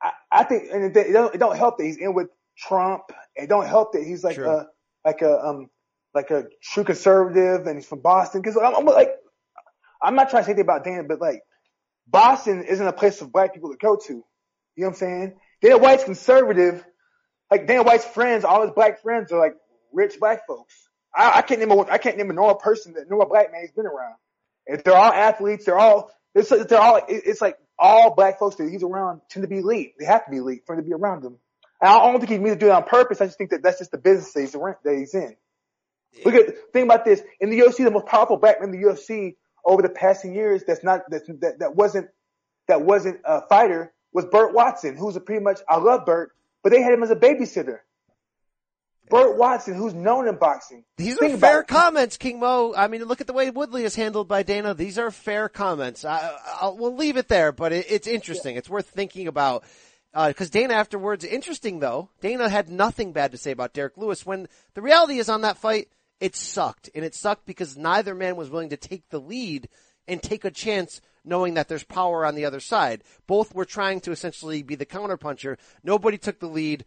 I, 0.00 0.12
I 0.30 0.44
think, 0.44 0.70
and 0.72 0.84
it, 0.84 0.96
it 0.96 1.12
don't, 1.12 1.34
it 1.34 1.38
don't 1.38 1.56
help 1.56 1.76
that 1.78 1.84
he's 1.84 1.98
in 1.98 2.14
with 2.14 2.28
Trump. 2.56 3.02
It 3.36 3.48
don't 3.48 3.66
help 3.66 3.92
that 3.92 4.02
he's 4.02 4.24
like 4.24 4.38
a, 4.38 4.66
like 5.04 5.20
a, 5.20 5.38
um, 5.38 5.68
like 6.14 6.30
a 6.30 6.46
true 6.62 6.84
conservative 6.84 7.66
and 7.66 7.76
he's 7.76 7.86
from 7.86 8.00
Boston. 8.00 8.42
Cause 8.42 8.56
I'm, 8.56 8.74
I'm 8.74 8.86
like, 8.86 9.10
I'm 10.02 10.14
not 10.14 10.30
trying 10.30 10.42
to 10.42 10.46
say 10.46 10.52
anything 10.52 10.64
about 10.64 10.84
Dan, 10.84 11.06
but 11.06 11.20
like, 11.20 11.42
Boston 12.06 12.64
isn't 12.64 12.86
a 12.86 12.92
place 12.92 13.18
for 13.18 13.26
black 13.26 13.54
people 13.54 13.70
to 13.70 13.76
go 13.76 13.96
to. 13.96 14.12
You 14.12 14.24
know 14.76 14.86
what 14.86 14.88
I'm 14.88 14.94
saying? 14.94 15.34
Dana 15.60 15.78
White's 15.78 16.04
conservative. 16.04 16.84
Like 17.52 17.66
Dana 17.66 17.82
White's 17.82 18.06
friends, 18.06 18.44
all 18.46 18.62
his 18.62 18.70
black 18.70 19.02
friends 19.02 19.30
are 19.30 19.38
like 19.38 19.54
rich 19.92 20.18
black 20.18 20.46
folks. 20.46 20.88
I, 21.14 21.32
I 21.40 21.42
can't 21.42 21.60
name 21.60 21.70
a, 21.70 21.80
I 21.82 21.98
can't 21.98 22.16
name 22.16 22.30
a 22.30 22.32
normal 22.32 22.54
person 22.54 22.94
that 22.94 23.10
normal 23.10 23.28
black 23.28 23.52
man 23.52 23.60
he's 23.60 23.72
been 23.72 23.84
around. 23.84 24.14
If 24.64 24.84
they're 24.84 24.96
all 24.96 25.12
athletes, 25.12 25.66
they're 25.66 25.78
all, 25.78 26.10
it's, 26.34 26.50
like- 26.50 26.66
they're 26.68 26.80
all, 26.80 27.02
it's 27.08 27.42
like 27.42 27.58
all 27.78 28.14
black 28.14 28.38
folks 28.38 28.56
that 28.56 28.70
he's 28.70 28.82
around 28.82 29.20
tend 29.28 29.42
to 29.42 29.48
be 29.48 29.58
elite. 29.58 29.92
They 29.98 30.06
have 30.06 30.24
to 30.24 30.30
be 30.30 30.38
elite 30.38 30.62
for 30.66 30.72
him 30.74 30.82
to 30.82 30.86
be 30.88 30.94
around 30.94 31.22
them. 31.24 31.36
And 31.82 31.90
I 31.90 31.98
don't 32.10 32.20
think 32.20 32.30
he 32.30 32.38
means 32.38 32.54
to 32.56 32.58
do 32.58 32.68
it 32.68 32.72
on 32.72 32.84
purpose. 32.84 33.20
I 33.20 33.26
just 33.26 33.36
think 33.36 33.50
that 33.50 33.62
that's 33.62 33.80
just 33.80 33.90
the 33.90 33.98
business 33.98 34.32
that 34.32 34.40
he's, 34.40 34.54
around- 34.54 34.76
that 34.84 34.94
he's 34.96 35.14
in. 35.14 35.36
Look 36.24 36.34
at, 36.34 36.72
think 36.72 36.86
about 36.86 37.04
this. 37.04 37.20
In 37.38 37.50
the 37.50 37.58
UFC, 37.58 37.84
the 37.84 37.90
most 37.90 38.06
powerful 38.06 38.38
black 38.38 38.60
man 38.62 38.72
in 38.72 38.80
the 38.80 38.86
UFC 38.86 39.36
over 39.62 39.82
the 39.82 39.90
past 39.90 40.24
years 40.24 40.64
that's 40.66 40.82
not, 40.82 41.02
that's, 41.10 41.26
that, 41.40 41.58
that 41.58 41.76
wasn't, 41.76 42.08
that 42.68 42.80
wasn't 42.80 43.20
a 43.26 43.46
fighter 43.46 43.92
was 44.10 44.24
Burt 44.24 44.54
Watson, 44.54 44.96
who's 44.96 45.16
a 45.16 45.20
pretty 45.20 45.44
much, 45.44 45.60
I 45.68 45.76
love 45.76 46.06
Burt, 46.06 46.32
but 46.62 46.72
they 46.72 46.82
had 46.82 46.92
him 46.92 47.02
as 47.02 47.10
a 47.10 47.16
babysitter. 47.16 47.78
Burt 49.08 49.36
Watson, 49.36 49.74
who's 49.74 49.92
known 49.92 50.26
in 50.26 50.36
boxing. 50.36 50.84
These 50.96 51.18
Think 51.18 51.34
are 51.34 51.38
fair 51.38 51.62
comments, 51.62 52.16
King 52.16 52.40
Mo. 52.40 52.72
I 52.74 52.88
mean, 52.88 53.04
look 53.04 53.20
at 53.20 53.26
the 53.26 53.34
way 53.34 53.50
Woodley 53.50 53.84
is 53.84 53.94
handled 53.94 54.26
by 54.26 54.42
Dana. 54.42 54.72
These 54.72 54.98
are 54.98 55.10
fair 55.10 55.50
comments. 55.50 56.04
I, 56.04 56.34
I'll, 56.60 56.78
we'll 56.78 56.96
leave 56.96 57.18
it 57.18 57.28
there, 57.28 57.52
but 57.52 57.72
it, 57.72 57.86
it's 57.90 58.06
interesting. 58.06 58.56
It's 58.56 58.70
worth 58.70 58.86
thinking 58.86 59.28
about. 59.28 59.64
Uh, 60.14 60.28
because 60.28 60.50
Dana 60.50 60.74
afterwards, 60.74 61.24
interesting 61.24 61.80
though, 61.80 62.08
Dana 62.20 62.48
had 62.48 62.70
nothing 62.70 63.12
bad 63.12 63.32
to 63.32 63.38
say 63.38 63.50
about 63.50 63.74
Derrick 63.74 63.96
Lewis 63.96 64.24
when 64.24 64.46
the 64.74 64.82
reality 64.82 65.18
is 65.18 65.28
on 65.28 65.42
that 65.42 65.58
fight, 65.58 65.88
it 66.20 66.34
sucked. 66.36 66.88
And 66.94 67.04
it 67.04 67.14
sucked 67.14 67.44
because 67.44 67.76
neither 67.76 68.14
man 68.14 68.36
was 68.36 68.48
willing 68.48 68.70
to 68.70 68.76
take 68.76 69.08
the 69.10 69.20
lead 69.20 69.68
and 70.08 70.22
take 70.22 70.44
a 70.44 70.50
chance 70.50 71.00
knowing 71.24 71.54
that 71.54 71.68
there's 71.68 71.84
power 71.84 72.24
on 72.26 72.34
the 72.34 72.44
other 72.44 72.60
side. 72.60 73.02
Both 73.26 73.54
were 73.54 73.64
trying 73.64 74.00
to 74.00 74.10
essentially 74.12 74.62
be 74.62 74.74
the 74.74 74.86
counterpuncher. 74.86 75.58
Nobody 75.82 76.18
took 76.18 76.40
the 76.40 76.48
lead. 76.48 76.84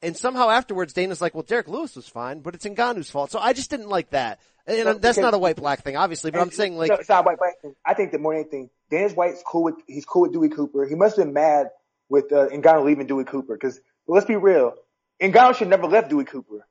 And 0.00 0.16
somehow 0.16 0.50
afterwards, 0.50 0.92
Dana's 0.92 1.20
like, 1.20 1.34
well, 1.34 1.44
Derrick 1.44 1.68
Lewis 1.68 1.94
was 1.94 2.08
fine, 2.08 2.40
but 2.40 2.54
it's 2.54 2.66
Ngannou's 2.66 3.10
fault. 3.10 3.30
So 3.30 3.38
I 3.38 3.52
just 3.52 3.70
didn't 3.70 3.88
like 3.88 4.10
that. 4.10 4.40
And 4.66 4.84
No, 4.84 4.94
that's 4.94 5.18
not 5.18 5.34
a 5.34 5.38
white 5.38 5.56
black 5.56 5.82
thing, 5.82 5.96
obviously, 5.96 6.30
but 6.30 6.40
I'm 6.40 6.50
saying 6.50 6.76
like, 6.76 6.90
no, 6.90 6.96
it's 6.96 7.08
not 7.08 7.24
white 7.24 7.38
black 7.38 7.60
thing. 7.60 7.74
I 7.84 7.94
think 7.94 8.12
that 8.12 8.20
more 8.20 8.32
than 8.32 8.42
anything, 8.42 8.70
Dana 8.90 9.08
White's 9.14 9.42
cool 9.46 9.64
with 9.64 9.74
he's 9.86 10.04
cool 10.04 10.22
with 10.22 10.32
Dewey 10.32 10.48
Cooper. 10.50 10.86
He 10.86 10.94
must 10.94 11.16
have 11.16 11.24
been 11.24 11.34
mad 11.34 11.70
with 12.08 12.32
uh, 12.32 12.48
Ngannou 12.48 12.84
leaving 12.84 13.06
Dewey 13.06 13.24
Cooper 13.24 13.54
because 13.54 13.80
let's 14.06 14.26
be 14.26 14.36
real, 14.36 14.74
Ngannou 15.20 15.56
should 15.56 15.68
never 15.68 15.86
left 15.86 16.10
Dewey 16.10 16.24
Cooper. 16.24 16.66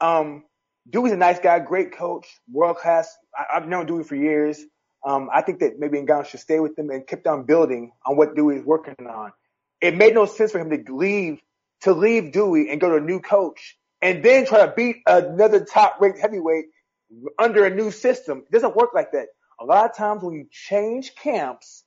Um, 0.00 0.44
Dewey's 0.88 1.12
a 1.12 1.16
nice 1.16 1.40
guy, 1.40 1.58
great 1.58 1.96
coach, 1.96 2.28
world 2.50 2.76
class. 2.76 3.16
I, 3.36 3.56
I've 3.56 3.66
known 3.66 3.86
Dewey 3.86 4.04
for 4.04 4.14
years. 4.14 4.60
Um, 5.06 5.30
I 5.32 5.40
think 5.42 5.60
that 5.60 5.78
maybe 5.78 5.98
Ngannou 5.98 6.26
should 6.26 6.40
stay 6.40 6.58
with 6.58 6.76
him 6.76 6.90
and 6.90 7.06
keep 7.06 7.26
on 7.28 7.44
building 7.44 7.92
on 8.04 8.16
what 8.16 8.34
Dewey 8.34 8.56
is 8.56 8.64
working 8.64 9.06
on. 9.06 9.32
It 9.80 9.96
made 9.96 10.14
no 10.14 10.26
sense 10.26 10.50
for 10.50 10.58
him 10.58 10.84
to 10.84 10.96
leave 10.96 11.40
to 11.82 11.92
leave 11.92 12.32
Dewey 12.32 12.70
and 12.70 12.80
go 12.80 12.90
to 12.90 12.96
a 12.96 13.00
new 13.00 13.20
coach 13.20 13.78
and 14.02 14.24
then 14.24 14.46
try 14.46 14.66
to 14.66 14.72
beat 14.74 14.96
another 15.06 15.64
top 15.64 16.00
ranked 16.00 16.18
heavyweight 16.18 16.64
under 17.38 17.64
a 17.64 17.70
new 17.70 17.90
system. 17.90 18.42
It 18.46 18.52
doesn't 18.52 18.74
work 18.74 18.90
like 18.94 19.12
that. 19.12 19.28
A 19.60 19.64
lot 19.64 19.88
of 19.88 19.96
times 19.96 20.22
when 20.22 20.34
you 20.34 20.46
change 20.50 21.14
camps, 21.14 21.84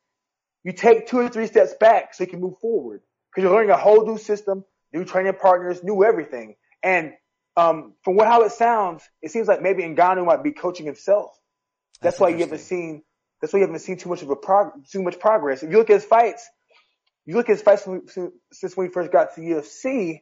you 0.63 0.71
take 0.71 1.07
two 1.07 1.19
or 1.19 1.29
three 1.29 1.47
steps 1.47 1.73
back 1.79 2.13
so 2.13 2.23
you 2.23 2.29
can 2.29 2.39
move 2.39 2.57
forward 2.59 3.01
because 3.29 3.43
you're 3.43 3.53
learning 3.53 3.71
a 3.71 3.77
whole 3.77 4.05
new 4.05 4.17
system, 4.17 4.63
new 4.93 5.03
training 5.03 5.33
partners, 5.33 5.83
new 5.83 6.03
everything. 6.03 6.55
And 6.83 7.13
um, 7.57 7.93
from 8.03 8.15
what 8.15 8.27
how 8.27 8.43
it 8.43 8.51
sounds, 8.53 9.03
it 9.21 9.31
seems 9.31 9.47
like 9.47 9.61
maybe 9.61 9.83
Ngannou 9.83 10.25
might 10.25 10.43
be 10.43 10.51
coaching 10.51 10.85
himself. 10.85 11.31
That's, 12.01 12.15
That's 12.15 12.21
why 12.21 12.29
you 12.29 12.39
haven't 12.39 12.59
seen. 12.59 13.03
That's 13.41 13.53
why 13.53 13.59
you 13.59 13.65
haven't 13.65 13.79
seen 13.79 13.97
too 13.97 14.09
much 14.09 14.21
of 14.21 14.29
a 14.29 14.35
prog- 14.35 14.85
too 14.91 15.01
much 15.01 15.19
progress. 15.19 15.63
If 15.63 15.71
you 15.71 15.77
look 15.77 15.89
at 15.89 15.95
his 15.95 16.05
fights, 16.05 16.47
you 17.25 17.35
look 17.35 17.49
at 17.49 17.53
his 17.53 17.61
fights 17.61 17.87
since 18.51 18.75
when 18.75 18.87
he 18.87 18.93
first 18.93 19.11
got 19.11 19.35
to 19.35 19.41
UFC, 19.41 20.21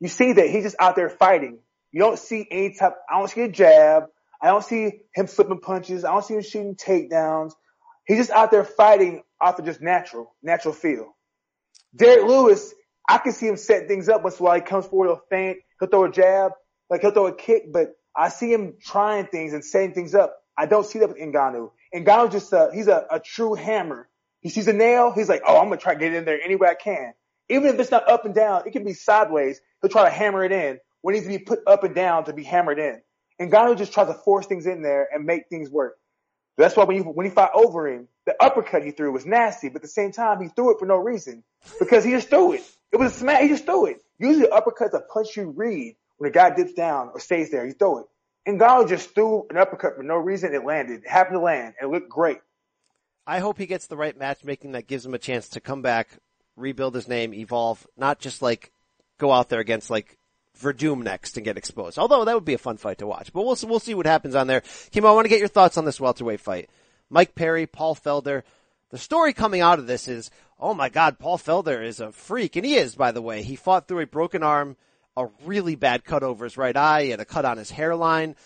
you 0.00 0.08
see 0.08 0.34
that 0.34 0.48
he's 0.48 0.64
just 0.64 0.76
out 0.78 0.96
there 0.96 1.10
fighting. 1.10 1.58
You 1.92 2.00
don't 2.00 2.18
see 2.18 2.46
any 2.50 2.74
type. 2.74 2.94
I 3.10 3.18
don't 3.18 3.28
see 3.28 3.42
a 3.42 3.48
jab. 3.48 4.04
I 4.40 4.48
don't 4.48 4.64
see 4.64 5.00
him 5.14 5.26
flipping 5.26 5.60
punches. 5.60 6.04
I 6.04 6.12
don't 6.12 6.24
see 6.24 6.34
him 6.34 6.42
shooting 6.42 6.76
takedowns. 6.76 7.52
He's 8.06 8.18
just 8.18 8.30
out 8.30 8.50
there 8.50 8.64
fighting 8.64 9.22
off 9.40 9.58
of 9.58 9.64
just 9.64 9.80
natural, 9.80 10.34
natural 10.42 10.74
feel. 10.74 11.16
Derrick 11.94 12.26
Lewis, 12.26 12.74
I 13.08 13.18
can 13.18 13.32
see 13.32 13.48
him 13.48 13.56
set 13.56 13.88
things 13.88 14.08
up 14.08 14.22
once 14.22 14.38
in 14.38 14.44
a 14.44 14.48
while. 14.48 14.54
He 14.56 14.60
comes 14.60 14.86
forward, 14.86 15.08
he'll 15.08 15.22
feint, 15.30 15.58
he'll 15.80 15.88
throw 15.88 16.04
a 16.04 16.12
jab, 16.12 16.52
like 16.90 17.00
he'll 17.00 17.10
throw 17.10 17.26
a 17.26 17.34
kick, 17.34 17.72
but 17.72 17.94
I 18.14 18.28
see 18.28 18.52
him 18.52 18.74
trying 18.80 19.26
things 19.26 19.52
and 19.52 19.64
setting 19.64 19.94
things 19.94 20.14
up. 20.14 20.36
I 20.56 20.66
don't 20.66 20.86
see 20.86 20.98
that 21.00 21.08
with 21.08 21.18
Ngannou. 21.18 21.70
Ngannou 21.94 22.32
just, 22.32 22.52
uh, 22.52 22.70
he's 22.70 22.88
a, 22.88 23.06
a 23.10 23.20
true 23.20 23.54
hammer. 23.54 24.08
He 24.40 24.48
sees 24.48 24.68
a 24.68 24.72
nail, 24.72 25.12
he's 25.12 25.28
like, 25.28 25.42
oh, 25.46 25.58
I'm 25.58 25.64
gonna 25.64 25.78
try 25.78 25.94
to 25.94 26.00
get 26.00 26.14
in 26.14 26.24
there 26.24 26.40
any 26.40 26.56
way 26.56 26.68
I 26.68 26.74
can. 26.74 27.14
Even 27.48 27.68
if 27.68 27.80
it's 27.80 27.90
not 27.90 28.08
up 28.08 28.24
and 28.24 28.34
down, 28.34 28.62
it 28.66 28.72
can 28.72 28.84
be 28.84 28.92
sideways. 28.92 29.60
He'll 29.80 29.90
try 29.90 30.04
to 30.04 30.10
hammer 30.10 30.44
it 30.44 30.52
in 30.52 30.78
when 31.02 31.14
it 31.14 31.18
needs 31.18 31.32
to 31.32 31.38
be 31.38 31.44
put 31.44 31.60
up 31.66 31.84
and 31.84 31.94
down 31.94 32.24
to 32.24 32.32
be 32.32 32.42
hammered 32.42 32.78
in. 32.78 33.00
Ngannou 33.40 33.76
just 33.76 33.92
tries 33.92 34.08
to 34.08 34.14
force 34.14 34.46
things 34.46 34.66
in 34.66 34.82
there 34.82 35.08
and 35.12 35.24
make 35.24 35.48
things 35.48 35.70
work. 35.70 35.96
That's 36.56 36.74
why 36.74 36.84
when 36.84 36.96
you 36.96 37.02
when 37.02 37.26
he 37.26 37.32
fought 37.32 37.52
Overeem, 37.52 38.06
the 38.24 38.34
uppercut 38.40 38.82
he 38.82 38.90
threw 38.90 39.12
was 39.12 39.26
nasty, 39.26 39.68
but 39.68 39.76
at 39.76 39.82
the 39.82 39.88
same 39.88 40.12
time 40.12 40.40
he 40.40 40.48
threw 40.48 40.72
it 40.72 40.78
for 40.78 40.86
no 40.86 40.96
reason 40.96 41.44
because 41.78 42.02
he 42.02 42.12
just 42.12 42.30
threw 42.30 42.54
it. 42.54 42.62
It 42.92 42.96
was 42.96 43.14
a 43.14 43.18
smash. 43.18 43.42
He 43.42 43.48
just 43.48 43.66
threw 43.66 43.86
it. 43.86 43.98
Usually 44.18 44.48
uppercut's 44.48 44.94
a 44.94 45.00
punch 45.00 45.36
you 45.36 45.52
read 45.54 45.96
when 46.16 46.30
a 46.30 46.32
guy 46.32 46.54
dips 46.54 46.72
down 46.72 47.10
or 47.12 47.20
stays 47.20 47.50
there. 47.50 47.66
You 47.66 47.74
throw 47.74 47.98
it. 47.98 48.06
Ngannou 48.46 48.88
just 48.88 49.14
threw 49.14 49.46
an 49.50 49.56
uppercut 49.56 49.96
for 49.96 50.02
no 50.02 50.16
reason. 50.16 50.54
It 50.54 50.64
landed. 50.64 51.02
It 51.04 51.08
happened 51.08 51.36
to 51.36 51.40
land 51.40 51.74
it 51.80 51.86
looked 51.86 52.08
great. 52.08 52.38
I 53.26 53.40
hope 53.40 53.58
he 53.58 53.66
gets 53.66 53.88
the 53.88 53.96
right 53.96 54.16
matchmaking 54.16 54.72
that 54.72 54.86
gives 54.86 55.04
him 55.04 55.14
a 55.14 55.18
chance 55.18 55.48
to 55.50 55.60
come 55.60 55.82
back, 55.82 56.08
rebuild 56.54 56.94
his 56.94 57.08
name, 57.08 57.34
evolve, 57.34 57.86
not 57.96 58.20
just 58.20 58.40
like 58.40 58.70
go 59.18 59.32
out 59.32 59.48
there 59.48 59.60
against 59.60 59.90
like 59.90 60.16
Werdum 60.62 61.02
next 61.02 61.36
and 61.36 61.44
get 61.44 61.58
exposed. 61.58 61.98
Although 61.98 62.24
that 62.24 62.34
would 62.34 62.44
be 62.44 62.54
a 62.54 62.58
fun 62.58 62.76
fight 62.76 62.98
to 62.98 63.06
watch. 63.06 63.32
But 63.32 63.44
we'll 63.44 63.58
we'll 63.64 63.80
see 63.80 63.94
what 63.94 64.06
happens 64.06 64.34
on 64.34 64.46
there. 64.46 64.62
King 64.90 65.02
Mo, 65.02 65.10
I 65.10 65.14
want 65.14 65.24
to 65.24 65.30
get 65.30 65.40
your 65.40 65.48
thoughts 65.48 65.76
on 65.76 65.84
this 65.84 66.00
welterweight 66.00 66.40
fight. 66.40 66.70
Mike 67.10 67.34
Perry, 67.34 67.66
Paul 67.66 67.94
Felder. 67.94 68.42
The 68.90 68.98
story 68.98 69.32
coming 69.32 69.60
out 69.60 69.80
of 69.80 69.88
this 69.88 70.06
is, 70.06 70.30
oh 70.60 70.72
my 70.72 70.88
God, 70.88 71.18
Paul 71.18 71.38
Felder 71.38 71.84
is 71.84 71.98
a 72.00 72.12
freak, 72.12 72.54
and 72.54 72.64
he 72.64 72.76
is, 72.76 72.94
by 72.94 73.10
the 73.10 73.20
way. 73.20 73.42
He 73.42 73.56
fought 73.56 73.88
through 73.88 74.00
a 74.00 74.06
broken 74.06 74.42
arm, 74.42 74.76
a 75.16 75.28
really 75.44 75.76
bad 75.76 76.04
cut 76.04 76.22
over 76.22 76.44
his 76.44 76.56
right 76.56 76.76
eye, 76.76 77.04
he 77.04 77.10
had 77.10 77.20
a 77.20 77.24
cut 77.24 77.44
on 77.44 77.58
his 77.58 77.70
hairline 77.70 78.36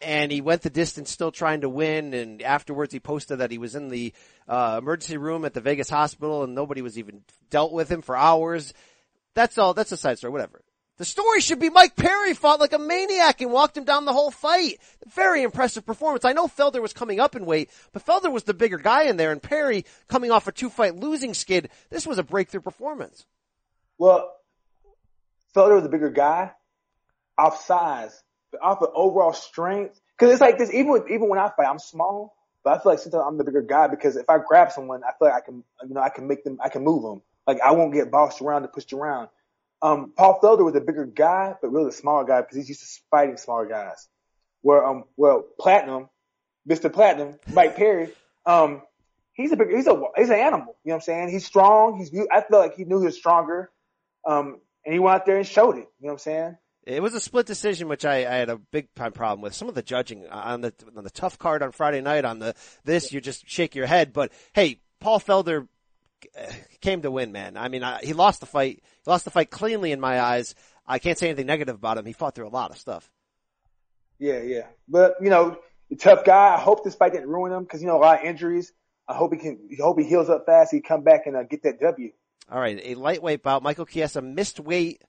and 0.00 0.32
he 0.32 0.40
went 0.40 0.62
the 0.62 0.70
distance 0.70 1.10
still 1.10 1.30
trying 1.30 1.60
to 1.60 1.68
win. 1.68 2.14
And 2.14 2.42
afterwards, 2.42 2.92
he 2.92 3.00
posted 3.00 3.38
that 3.38 3.50
he 3.50 3.58
was 3.58 3.74
in 3.74 3.88
the 3.88 4.12
uh, 4.48 4.76
emergency 4.80 5.16
room 5.16 5.44
at 5.44 5.54
the 5.54 5.60
Vegas 5.60 5.90
hospital, 5.90 6.42
and 6.42 6.54
nobody 6.54 6.82
was 6.82 6.98
even 6.98 7.22
dealt 7.50 7.72
with 7.72 7.90
him 7.90 8.02
for 8.02 8.16
hours. 8.16 8.72
That's 9.34 9.58
all. 9.58 9.74
That's 9.74 9.92
a 9.92 9.96
side 9.96 10.18
story. 10.18 10.32
Whatever. 10.32 10.62
The 10.96 11.04
story 11.06 11.40
should 11.40 11.58
be 11.60 11.70
Mike 11.70 11.96
Perry 11.96 12.34
fought 12.34 12.60
like 12.60 12.74
a 12.74 12.78
maniac 12.78 13.40
and 13.40 13.50
walked 13.50 13.74
him 13.74 13.84
down 13.84 14.04
the 14.04 14.12
whole 14.12 14.30
fight. 14.30 14.78
Very 15.14 15.42
impressive 15.42 15.86
performance. 15.86 16.26
I 16.26 16.34
know 16.34 16.46
Felder 16.46 16.82
was 16.82 16.92
coming 16.92 17.20
up 17.20 17.34
in 17.34 17.46
weight, 17.46 17.70
but 17.92 18.04
Felder 18.04 18.30
was 18.30 18.44
the 18.44 18.52
bigger 18.52 18.76
guy 18.76 19.04
in 19.04 19.16
there, 19.16 19.32
and 19.32 19.42
Perry 19.42 19.86
coming 20.08 20.30
off 20.30 20.46
a 20.46 20.52
two 20.52 20.68
fight 20.68 20.96
losing 20.96 21.32
skid. 21.32 21.70
This 21.88 22.06
was 22.06 22.18
a 22.18 22.22
breakthrough 22.22 22.60
performance. 22.60 23.24
Well, 23.96 24.30
Felder 25.54 25.76
was 25.76 25.84
a 25.84 25.88
bigger 25.88 26.10
guy, 26.10 26.52
off 27.38 27.64
size, 27.64 28.22
but 28.52 28.60
off 28.62 28.82
of 28.82 28.90
overall 28.94 29.32
strength. 29.32 30.00
Cause 30.18 30.30
it's 30.30 30.40
like 30.40 30.58
this, 30.58 30.72
even 30.72 30.92
with, 30.92 31.10
even 31.10 31.28
when 31.28 31.38
I 31.38 31.50
fight, 31.56 31.66
I'm 31.66 31.78
small, 31.78 32.36
but 32.62 32.74
I 32.74 32.82
feel 32.82 32.92
like 32.92 32.98
sometimes 32.98 33.24
I'm 33.26 33.38
the 33.38 33.44
bigger 33.44 33.62
guy 33.62 33.86
because 33.88 34.16
if 34.16 34.28
I 34.28 34.38
grab 34.38 34.70
someone, 34.70 35.02
I 35.02 35.12
feel 35.18 35.28
like 35.28 35.34
I 35.34 35.40
can, 35.40 35.64
you 35.88 35.94
know, 35.94 36.00
I 36.00 36.10
can 36.10 36.26
make 36.26 36.44
them, 36.44 36.58
I 36.62 36.68
can 36.68 36.84
move 36.84 37.02
them. 37.02 37.22
Like 37.46 37.60
I 37.60 37.72
won't 37.72 37.94
get 37.94 38.10
bossed 38.10 38.40
around 38.42 38.64
and 38.64 38.72
pushed 38.72 38.92
around. 38.92 39.28
Um, 39.82 40.12
Paul 40.16 40.40
Felder 40.42 40.64
was 40.64 40.74
a 40.74 40.80
bigger 40.80 41.06
guy, 41.06 41.54
but 41.60 41.72
really 41.72 41.88
a 41.88 41.92
smaller 41.92 42.24
guy 42.24 42.42
because 42.42 42.56
he's 42.56 42.68
used 42.68 42.80
to 42.80 43.00
fighting 43.10 43.38
smaller 43.38 43.66
guys. 43.66 44.08
Where, 44.60 44.86
um, 44.86 45.04
well, 45.16 45.44
Platinum, 45.58 46.10
Mr. 46.68 46.92
Platinum, 46.92 47.38
Mike 47.50 47.76
Perry, 47.76 48.10
um, 48.44 48.82
he's 49.32 49.52
a 49.52 49.56
big, 49.56 49.70
he's 49.70 49.86
a, 49.86 50.02
he's 50.16 50.28
an 50.28 50.38
animal. 50.38 50.76
You 50.84 50.90
know 50.90 50.94
what 50.94 50.94
I'm 50.96 51.00
saying? 51.00 51.28
He's 51.30 51.46
strong. 51.46 51.96
He's, 51.96 52.10
I 52.30 52.42
feel 52.42 52.58
like 52.58 52.76
he 52.76 52.84
knew 52.84 53.00
he 53.00 53.06
was 53.06 53.16
stronger. 53.16 53.70
Um, 54.26 54.60
and 54.84 54.92
he 54.92 54.98
went 54.98 55.16
out 55.16 55.26
there 55.26 55.36
and 55.38 55.46
showed 55.46 55.76
it. 55.76 55.88
You 56.00 56.06
know 56.06 56.08
what 56.08 56.12
I'm 56.12 56.18
saying? 56.18 56.56
It 56.84 57.02
was 57.02 57.14
a 57.14 57.20
split 57.20 57.46
decision, 57.46 57.88
which 57.88 58.04
I, 58.04 58.18
I 58.18 58.36
had 58.36 58.48
a 58.48 58.56
big 58.56 58.92
time 58.94 59.12
problem 59.12 59.42
with. 59.42 59.54
Some 59.54 59.68
of 59.68 59.74
the 59.74 59.82
judging 59.82 60.26
on 60.28 60.62
the 60.62 60.72
on 60.96 61.04
the 61.04 61.10
TUF 61.10 61.38
card 61.38 61.62
on 61.62 61.72
Friday 61.72 62.00
night 62.00 62.24
on 62.24 62.38
the 62.38 62.54
this, 62.84 63.12
you 63.12 63.20
just 63.20 63.48
shake 63.48 63.74
your 63.74 63.86
head. 63.86 64.12
But 64.12 64.32
hey, 64.54 64.80
Paul 64.98 65.20
Felder 65.20 65.68
uh, 66.38 66.52
came 66.80 67.02
to 67.02 67.10
win, 67.10 67.32
man. 67.32 67.56
I 67.56 67.68
mean, 67.68 67.82
I, 67.82 68.00
he 68.02 68.12
lost 68.14 68.40
the 68.40 68.46
fight. 68.46 68.82
He 69.04 69.10
lost 69.10 69.24
the 69.24 69.30
fight 69.30 69.50
cleanly 69.50 69.92
in 69.92 70.00
my 70.00 70.20
eyes. 70.20 70.54
I 70.86 70.98
can't 70.98 71.18
say 71.18 71.28
anything 71.28 71.46
negative 71.46 71.76
about 71.76 71.98
him. 71.98 72.06
He 72.06 72.12
fought 72.12 72.34
through 72.34 72.48
a 72.48 72.50
lot 72.50 72.70
of 72.70 72.78
stuff. 72.78 73.10
Yeah, 74.18 74.40
yeah. 74.40 74.66
But 74.88 75.16
you 75.20 75.30
know, 75.30 75.58
tough 75.98 76.24
guy. 76.24 76.54
I 76.54 76.58
hope 76.58 76.82
this 76.82 76.94
fight 76.94 77.12
didn't 77.12 77.28
ruin 77.28 77.52
him 77.52 77.64
because 77.64 77.82
you 77.82 77.88
know 77.88 77.98
a 77.98 78.00
lot 78.00 78.20
of 78.20 78.24
injuries. 78.24 78.72
I 79.06 79.14
hope 79.14 79.32
he 79.32 79.38
can. 79.38 79.68
I 79.72 79.82
hope 79.82 79.98
he 79.98 80.06
heals 80.06 80.30
up 80.30 80.46
fast. 80.46 80.72
He 80.72 80.80
come 80.80 81.02
back 81.02 81.26
and 81.26 81.36
uh, 81.36 81.42
get 81.42 81.62
that 81.64 81.80
W. 81.80 82.10
All 82.50 82.58
right, 82.58 82.80
a 82.82 82.94
lightweight 82.94 83.42
bout. 83.42 83.62
Michael 83.62 83.86
Chiesa 83.86 84.20
missed 84.20 84.58
weight, 84.58 85.02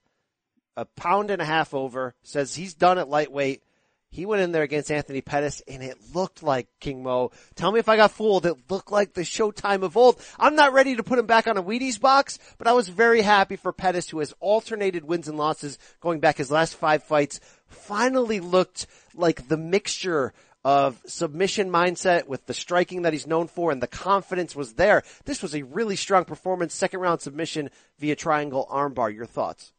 a 0.76 0.84
pound 0.84 1.30
and 1.30 1.42
a 1.42 1.44
half 1.44 1.74
over. 1.74 2.14
Says 2.22 2.54
he's 2.54 2.74
done 2.74 2.98
at 2.98 3.08
lightweight. 3.08 3.62
He 4.10 4.26
went 4.26 4.42
in 4.42 4.52
there 4.52 4.62
against 4.62 4.92
Anthony 4.92 5.22
Pettis, 5.22 5.62
and 5.66 5.82
it 5.82 5.96
looked 6.14 6.42
like 6.42 6.68
King 6.80 7.02
Mo. 7.02 7.30
Tell 7.54 7.72
me 7.72 7.80
if 7.80 7.88
I 7.88 7.96
got 7.96 8.10
fooled. 8.10 8.44
It 8.44 8.70
looked 8.70 8.92
like 8.92 9.14
the 9.14 9.22
Showtime 9.22 9.82
of 9.82 9.96
old. 9.96 10.22
I'm 10.38 10.54
not 10.54 10.74
ready 10.74 10.96
to 10.96 11.02
put 11.02 11.18
him 11.18 11.26
back 11.26 11.46
on 11.48 11.56
a 11.56 11.62
Wheaties 11.62 11.98
box, 11.98 12.38
but 12.58 12.68
I 12.68 12.74
was 12.74 12.90
very 12.90 13.22
happy 13.22 13.56
for 13.56 13.72
Pettis, 13.72 14.10
who 14.10 14.18
has 14.18 14.34
alternated 14.38 15.04
wins 15.04 15.28
and 15.28 15.38
losses 15.38 15.78
going 16.00 16.20
back 16.20 16.36
his 16.36 16.50
last 16.50 16.74
five 16.74 17.02
fights. 17.02 17.40
Finally 17.66 18.40
looked 18.40 18.86
like 19.14 19.48
the 19.48 19.56
mixture 19.56 20.34
of 20.64 21.00
submission 21.06 21.70
mindset 21.70 22.26
with 22.26 22.46
the 22.46 22.54
striking 22.54 23.02
that 23.02 23.12
he's 23.12 23.26
known 23.26 23.48
for 23.48 23.72
and 23.72 23.82
the 23.82 23.88
confidence 23.88 24.54
was 24.54 24.74
there. 24.74 25.02
This 25.24 25.42
was 25.42 25.54
a 25.54 25.62
really 25.62 25.96
strong 25.96 26.24
performance. 26.24 26.74
Second 26.74 27.00
round 27.00 27.20
submission 27.20 27.70
via 27.98 28.16
triangle 28.16 28.66
armbar. 28.70 29.14
Your 29.14 29.26
thoughts? 29.26 29.72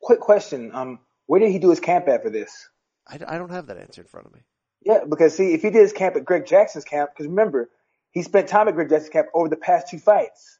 Quick 0.00 0.20
question. 0.20 0.70
Um, 0.74 1.00
where 1.26 1.40
did 1.40 1.50
he 1.50 1.58
do 1.58 1.70
his 1.70 1.80
camp 1.80 2.08
at 2.08 2.22
for 2.22 2.30
this? 2.30 2.68
I, 3.06 3.18
I 3.26 3.38
don't 3.38 3.50
have 3.50 3.66
that 3.66 3.76
answer 3.76 4.00
in 4.00 4.06
front 4.06 4.26
of 4.26 4.32
me. 4.32 4.40
Yeah, 4.82 5.00
because 5.08 5.36
see, 5.36 5.52
if 5.52 5.62
he 5.62 5.70
did 5.70 5.82
his 5.82 5.92
camp 5.92 6.16
at 6.16 6.24
Greg 6.24 6.46
Jackson's 6.46 6.84
camp, 6.84 7.10
because 7.12 7.28
remember, 7.28 7.68
he 8.12 8.22
spent 8.22 8.48
time 8.48 8.68
at 8.68 8.74
Greg 8.74 8.88
Jackson's 8.88 9.12
camp 9.12 9.28
over 9.34 9.48
the 9.48 9.56
past 9.56 9.88
two 9.88 9.98
fights. 9.98 10.58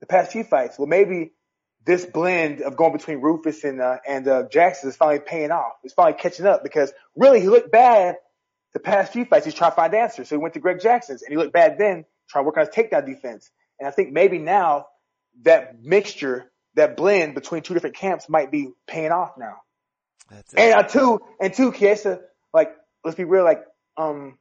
The 0.00 0.06
past 0.06 0.30
few 0.30 0.44
fights. 0.44 0.78
Well, 0.78 0.86
maybe 0.86 1.32
this 1.86 2.04
blend 2.04 2.60
of 2.60 2.76
going 2.76 2.92
between 2.92 3.22
Roufus 3.22 3.64
and 3.64 3.80
uh, 3.80 3.96
and 4.06 4.28
uh, 4.28 4.42
Jackson 4.52 4.90
is 4.90 4.96
finally 4.96 5.20
paying 5.20 5.50
off. 5.50 5.72
It's 5.84 5.94
finally 5.94 6.18
catching 6.20 6.44
up 6.44 6.62
because 6.62 6.92
really 7.16 7.40
he 7.40 7.48
looked 7.48 7.72
bad 7.72 8.16
the 8.76 8.80
past 8.80 9.10
few 9.10 9.24
fights. 9.24 9.46
He's 9.46 9.54
trying 9.54 9.70
to 9.70 9.74
find 9.74 9.94
answers, 9.94 10.28
so 10.28 10.36
he 10.36 10.38
went 10.38 10.52
to 10.52 10.60
Greg 10.60 10.80
Jackson's 10.80 11.22
and 11.22 11.30
he 11.30 11.38
looked 11.38 11.54
bad 11.54 11.78
then, 11.78 12.04
trying 12.28 12.44
to 12.44 12.46
work 12.46 12.58
on 12.58 12.66
his 12.66 12.74
takedown 12.74 13.06
defense. 13.06 13.50
And 13.80 13.88
I 13.88 13.90
think 13.90 14.12
maybe 14.12 14.38
now 14.38 14.88
that 15.44 15.82
mixture 15.82 16.52
that 16.74 16.94
blend 16.94 17.34
between 17.34 17.62
two 17.62 17.72
different 17.72 17.96
camps 17.96 18.28
might 18.28 18.50
be 18.50 18.72
paying 18.86 19.12
off 19.12 19.30
now. 19.38 19.54
That's. 20.30 20.52
And 20.52 20.74
uh, 20.74 20.82
two, 20.82 21.22
and 21.40 21.54
two, 21.54 21.72
Chiesa, 21.72 22.20
like, 22.52 22.76
let's 23.02 23.16
be 23.16 23.24
real, 23.24 23.44
like, 23.44 23.64
um, 23.96 24.36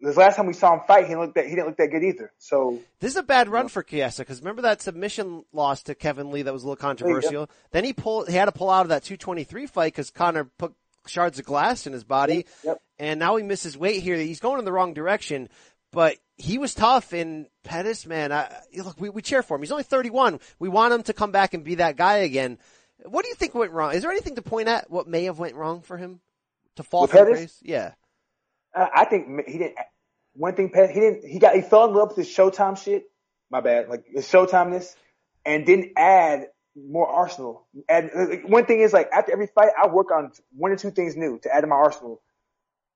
the 0.00 0.12
last 0.14 0.34
time 0.34 0.46
we 0.46 0.52
saw 0.52 0.74
him 0.74 0.80
fight, 0.88 1.04
he 1.04 1.10
didn't 1.10 1.20
look 1.20 1.34
that, 1.36 1.44
he 1.44 1.54
didn't 1.54 1.68
look 1.68 1.76
that 1.76 1.92
good 1.92 2.02
either. 2.02 2.32
So, 2.38 2.80
This 2.98 3.12
is 3.12 3.16
a 3.16 3.22
bad 3.22 3.48
run 3.48 3.68
for 3.68 3.84
Chiesa 3.84 4.22
because 4.22 4.40
remember 4.40 4.62
that 4.62 4.82
submission 4.82 5.44
loss 5.52 5.84
to 5.84 5.94
Kevin 5.94 6.32
Lee 6.32 6.42
that 6.42 6.52
was 6.52 6.64
a 6.64 6.66
little 6.66 6.74
controversial. 6.74 7.48
Then 7.70 7.84
he 7.84 7.92
pulled, 7.92 8.28
he 8.28 8.34
had 8.34 8.46
to 8.46 8.52
pull 8.52 8.68
out 8.68 8.82
of 8.82 8.88
that 8.88 9.04
223 9.04 9.66
fight 9.66 9.92
because 9.92 10.10
Conor 10.10 10.50
put 10.58 10.74
shards 11.08 11.38
of 11.38 11.44
glass 11.44 11.86
in 11.86 11.92
his 11.92 12.04
body, 12.04 12.46
Yep. 12.64 12.78
and 12.98 13.18
now 13.20 13.36
he 13.36 13.42
misses 13.42 13.76
weight 13.76 14.02
here. 14.02 14.16
He's 14.16 14.40
going 14.40 14.58
in 14.58 14.64
the 14.64 14.72
wrong 14.72 14.94
direction, 14.94 15.48
but 15.92 16.16
he 16.36 16.58
was 16.58 16.74
tough. 16.74 17.12
And 17.12 17.46
Pettis, 17.64 18.06
man, 18.06 18.32
I, 18.32 18.54
look, 18.76 19.00
we, 19.00 19.08
we 19.08 19.22
cheer 19.22 19.42
for 19.42 19.56
him. 19.56 19.62
He's 19.62 19.72
only 19.72 19.84
31. 19.84 20.40
We 20.58 20.68
want 20.68 20.92
him 20.94 21.02
to 21.04 21.12
come 21.12 21.32
back 21.32 21.54
and 21.54 21.64
be 21.64 21.76
that 21.76 21.96
guy 21.96 22.18
again. 22.18 22.58
What 23.04 23.22
do 23.22 23.28
you 23.28 23.34
think 23.34 23.54
went 23.54 23.72
wrong? 23.72 23.92
Is 23.94 24.02
there 24.02 24.10
anything 24.10 24.36
to 24.36 24.42
point 24.42 24.68
at 24.68 24.90
what 24.90 25.06
may 25.06 25.24
have 25.24 25.38
went 25.38 25.54
wrong 25.54 25.82
for 25.82 25.96
him 25.96 26.20
to 26.76 26.82
fall 26.82 27.06
from 27.06 27.18
Pettis? 27.18 27.38
grace? 27.38 27.58
Yeah. 27.62 27.92
I 28.74 28.88
I 28.94 29.04
think 29.04 29.46
he 29.46 29.58
didn't. 29.58 29.76
One 30.34 30.54
thing, 30.54 30.70
Pat, 30.70 30.90
he 30.90 31.00
didn't. 31.00 31.24
He 31.26 31.38
got 31.38 31.54
he 31.54 31.62
fell 31.62 31.88
in 31.88 31.94
love 31.94 32.08
with 32.08 32.18
his 32.18 32.28
Showtime 32.28 32.76
shit. 32.82 33.04
My 33.50 33.60
bad, 33.60 33.88
like 33.88 34.04
his 34.12 34.26
Showtimeness, 34.26 34.94
and 35.44 35.64
didn't 35.64 35.92
add 35.96 36.48
more 36.76 37.08
arsenal. 37.08 37.66
And 37.88 38.10
one 38.44 38.66
thing 38.66 38.80
is 38.80 38.92
like 38.92 39.10
after 39.12 39.32
every 39.32 39.46
fight, 39.48 39.70
I 39.80 39.86
work 39.88 40.10
on 40.10 40.32
one 40.56 40.72
or 40.72 40.76
two 40.76 40.90
things 40.90 41.16
new 41.16 41.38
to 41.40 41.54
add 41.54 41.62
to 41.62 41.66
my 41.66 41.76
arsenal. 41.76 42.20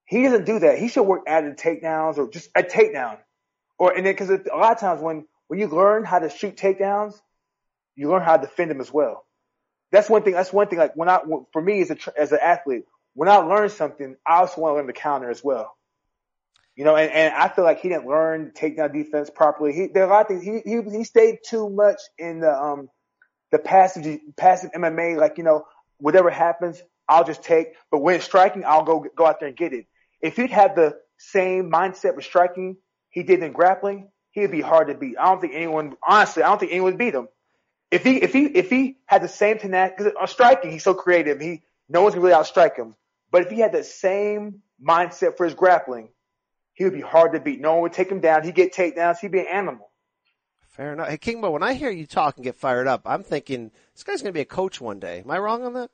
He 0.04 0.22
doesn't 0.24 0.44
do 0.44 0.58
that. 0.60 0.78
He 0.78 0.88
should 0.88 1.04
work 1.04 1.22
added 1.26 1.56
takedowns 1.56 2.18
or 2.18 2.28
just 2.28 2.50
a 2.56 2.62
takedown, 2.62 3.18
or 3.78 3.92
and 3.96 4.04
then 4.04 4.12
because 4.12 4.30
a 4.30 4.56
lot 4.56 4.72
of 4.72 4.80
times 4.80 5.00
when 5.00 5.26
when 5.48 5.58
you 5.60 5.68
learn 5.68 6.04
how 6.04 6.18
to 6.18 6.28
shoot 6.28 6.56
takedowns, 6.56 7.14
you 7.96 8.10
learn 8.10 8.22
how 8.22 8.36
to 8.36 8.46
defend 8.46 8.70
them 8.70 8.80
as 8.80 8.92
well. 8.92 9.24
That's 9.92 10.08
one 10.10 10.22
thing. 10.22 10.34
That's 10.34 10.52
one 10.52 10.68
thing. 10.68 10.78
Like 10.78 10.96
when 10.96 11.08
I, 11.08 11.20
for 11.52 11.62
me 11.62 11.80
as 11.80 11.90
a 11.90 11.96
as 12.18 12.32
an 12.32 12.38
athlete, 12.42 12.84
when 13.14 13.28
I 13.28 13.36
learn 13.36 13.68
something, 13.70 14.16
I 14.26 14.38
also 14.38 14.60
want 14.60 14.72
to 14.72 14.76
learn 14.76 14.86
the 14.86 14.92
counter 14.92 15.30
as 15.30 15.42
well. 15.42 15.76
You 16.76 16.84
know, 16.84 16.96
and, 16.96 17.10
and 17.12 17.34
I 17.34 17.48
feel 17.48 17.64
like 17.64 17.80
he 17.80 17.88
didn't 17.88 18.06
learn 18.06 18.52
takedown 18.54 18.92
defense 18.92 19.30
properly. 19.30 19.72
He 19.72 19.86
there 19.88 20.04
are 20.04 20.06
a 20.06 20.10
lot 20.10 20.22
of 20.22 20.28
things. 20.28 20.42
He 20.42 20.60
he 20.70 20.98
he 20.98 21.04
stayed 21.04 21.38
too 21.46 21.68
much 21.68 22.00
in 22.18 22.40
the 22.40 22.52
um 22.52 22.88
the 23.50 23.58
passive 23.58 24.20
passive 24.36 24.70
MMA. 24.72 25.16
Like 25.16 25.38
you 25.38 25.44
know, 25.44 25.66
whatever 25.98 26.30
happens, 26.30 26.82
I'll 27.08 27.24
just 27.24 27.42
take. 27.42 27.74
But 27.90 27.98
when 27.98 28.16
it's 28.16 28.24
striking, 28.24 28.64
I'll 28.64 28.84
go 28.84 29.04
go 29.16 29.26
out 29.26 29.40
there 29.40 29.48
and 29.48 29.56
get 29.56 29.72
it. 29.72 29.86
If 30.20 30.36
he'd 30.36 30.50
had 30.50 30.76
the 30.76 30.96
same 31.18 31.70
mindset 31.70 32.16
with 32.16 32.24
striking 32.24 32.76
he 33.10 33.22
did 33.22 33.42
in 33.42 33.52
grappling, 33.52 34.08
he'd 34.30 34.50
be 34.50 34.60
hard 34.60 34.88
to 34.88 34.94
beat. 34.94 35.16
I 35.18 35.26
don't 35.26 35.40
think 35.40 35.54
anyone, 35.54 35.96
honestly, 36.06 36.42
I 36.42 36.48
don't 36.48 36.60
think 36.60 36.72
anyone 36.72 36.92
would 36.92 36.98
beat 36.98 37.14
him. 37.14 37.28
If 37.90 38.04
he 38.04 38.16
if 38.22 38.32
he 38.32 38.44
if 38.44 38.70
he 38.70 38.98
had 39.06 39.22
the 39.22 39.28
same 39.28 39.58
tenacity, 39.58 39.96
because 39.98 40.12
on 40.20 40.28
striking 40.28 40.70
he's 40.70 40.84
so 40.84 40.94
creative, 40.94 41.40
he 41.40 41.62
no 41.88 42.02
one's 42.02 42.14
really 42.14 42.32
outstrike 42.32 42.76
him. 42.76 42.94
But 43.32 43.42
if 43.42 43.50
he 43.50 43.58
had 43.58 43.72
the 43.72 43.82
same 43.82 44.62
mindset 44.82 45.36
for 45.36 45.44
his 45.44 45.54
grappling, 45.54 46.08
he 46.74 46.84
would 46.84 46.92
be 46.92 47.00
hard 47.00 47.32
to 47.32 47.40
beat. 47.40 47.60
No 47.60 47.72
one 47.72 47.82
would 47.82 47.92
take 47.92 48.10
him 48.10 48.20
down. 48.20 48.44
He'd 48.44 48.54
get 48.54 48.72
takedowns. 48.72 49.18
He'd 49.18 49.32
be 49.32 49.40
an 49.40 49.46
animal. 49.46 49.89
Fair 50.80 50.94
enough. 50.94 51.08
Hey, 51.08 51.18
King 51.18 51.42
Mo, 51.42 51.50
when 51.50 51.62
I 51.62 51.74
hear 51.74 51.90
you 51.90 52.06
talk 52.06 52.36
and 52.36 52.44
get 52.44 52.56
fired 52.56 52.86
up, 52.86 53.02
I'm 53.04 53.22
thinking 53.22 53.70
this 53.92 54.02
guy's 54.02 54.22
going 54.22 54.32
to 54.32 54.34
be 54.34 54.40
a 54.40 54.46
coach 54.46 54.80
one 54.80 54.98
day. 54.98 55.20
Am 55.20 55.30
I 55.30 55.38
wrong 55.38 55.62
on 55.62 55.74
that? 55.74 55.90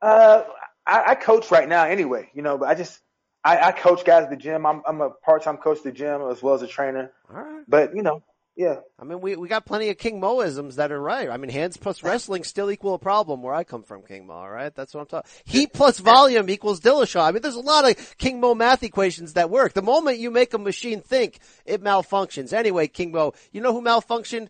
Uh, 0.00 0.42
I, 0.84 1.10
I 1.10 1.14
coach 1.14 1.52
right 1.52 1.68
now 1.68 1.84
anyway, 1.84 2.28
you 2.34 2.42
know, 2.42 2.58
but 2.58 2.68
I 2.68 2.74
just, 2.74 3.00
I, 3.44 3.68
I 3.68 3.70
coach 3.70 4.04
guys 4.04 4.24
at 4.24 4.30
the 4.30 4.36
gym. 4.36 4.66
I'm, 4.66 4.82
I'm 4.88 5.00
a 5.02 5.10
part-time 5.10 5.58
coach 5.58 5.78
at 5.78 5.84
the 5.84 5.92
gym 5.92 6.20
as 6.28 6.42
well 6.42 6.54
as 6.54 6.62
a 6.62 6.66
trainer. 6.66 7.12
All 7.30 7.44
right. 7.44 7.62
But, 7.68 7.94
you 7.94 8.02
know, 8.02 8.24
yeah. 8.56 8.76
I 8.98 9.04
mean, 9.04 9.20
we, 9.20 9.36
we 9.36 9.48
got 9.48 9.64
plenty 9.64 9.88
of 9.88 9.96
King 9.98 10.20
Moisms 10.20 10.74
that 10.74 10.92
are 10.92 11.00
right. 11.00 11.28
I 11.30 11.36
mean, 11.38 11.50
hands 11.50 11.76
plus 11.76 12.02
wrestling 12.02 12.44
still 12.44 12.70
equal 12.70 12.94
a 12.94 12.98
problem 12.98 13.42
where 13.42 13.54
I 13.54 13.64
come 13.64 13.82
from, 13.82 14.02
King 14.02 14.26
Mo, 14.26 14.34
all 14.34 14.50
right? 14.50 14.74
That's 14.74 14.92
what 14.94 15.00
I'm 15.00 15.06
talking. 15.06 15.30
Heat 15.44 15.72
plus 15.72 15.98
volume 15.98 16.50
equals 16.50 16.80
Dillashaw. 16.80 17.22
I 17.22 17.32
mean, 17.32 17.42
there's 17.42 17.54
a 17.54 17.60
lot 17.60 17.90
of 17.90 18.18
King 18.18 18.40
Mo 18.40 18.54
math 18.54 18.82
equations 18.82 19.32
that 19.34 19.48
work. 19.50 19.72
The 19.72 19.82
moment 19.82 20.18
you 20.18 20.30
make 20.30 20.52
a 20.54 20.58
machine 20.58 21.00
think, 21.00 21.38
it 21.64 21.82
malfunctions. 21.82 22.52
Anyway, 22.52 22.88
King 22.88 23.12
Mo, 23.12 23.32
you 23.52 23.60
know 23.60 23.72
who 23.72 23.80
malfunctioned? 23.82 24.48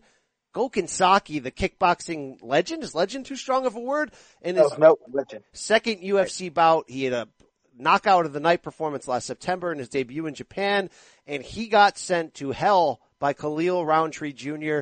Gokhan 0.53 0.87
Saki, 0.87 1.39
the 1.39 1.49
kickboxing 1.51 2.37
legend. 2.43 2.83
Is 2.83 2.93
legend 2.93 3.25
too 3.25 3.35
strong 3.35 3.65
of 3.65 3.75
a 3.75 3.79
word? 3.79 4.11
In 4.41 4.55
his 4.55 4.69
No, 4.77 4.89
no, 4.89 4.97
legend. 5.11 5.43
second 5.51 6.01
UFC 6.01 6.53
bout. 6.53 6.89
He 6.89 7.05
had 7.05 7.13
a 7.13 7.27
knockout 7.75 8.25
of 8.27 8.33
the 8.33 8.39
night 8.39 8.61
performance 8.61 9.07
last 9.07 9.25
September 9.25 9.71
in 9.71 9.79
his 9.79 9.89
debut 9.89 10.27
in 10.27 10.35
Japan, 10.35 10.91
and 11.25 11.41
he 11.41 11.67
got 11.67 11.97
sent 11.97 12.35
to 12.35 12.51
hell 12.51 13.01
by 13.23 13.31
Khalil 13.31 13.85
Rountree 13.85 14.33
Jr. 14.33 14.81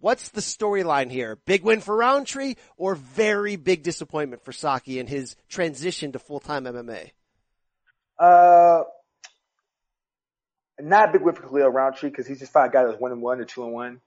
What's 0.00 0.30
the 0.30 0.40
storyline 0.40 1.08
here? 1.08 1.38
Big 1.46 1.62
win 1.62 1.80
for 1.80 1.94
Rountree 1.94 2.56
or 2.76 2.96
very 2.96 3.54
big 3.54 3.84
disappointment 3.84 4.44
for 4.44 4.50
Saki 4.50 4.98
in 4.98 5.06
his 5.06 5.36
transition 5.48 6.10
to 6.10 6.18
full-time 6.18 6.64
MMA? 6.64 7.12
Uh, 8.18 8.82
not 10.80 11.10
a 11.10 11.12
big 11.12 11.22
win 11.22 11.36
for 11.36 11.42
Khalil 11.42 11.68
Rountree 11.68 12.10
because 12.10 12.26
he's 12.26 12.40
just 12.40 12.50
fought 12.50 12.70
a 12.70 12.72
guy 12.72 12.82
that's 12.82 12.98
one 12.98 13.12
and 13.12 13.22
one 13.22 13.38
or 13.38 13.44
two 13.44 13.62
and 13.62 13.72
one. 13.72 14.00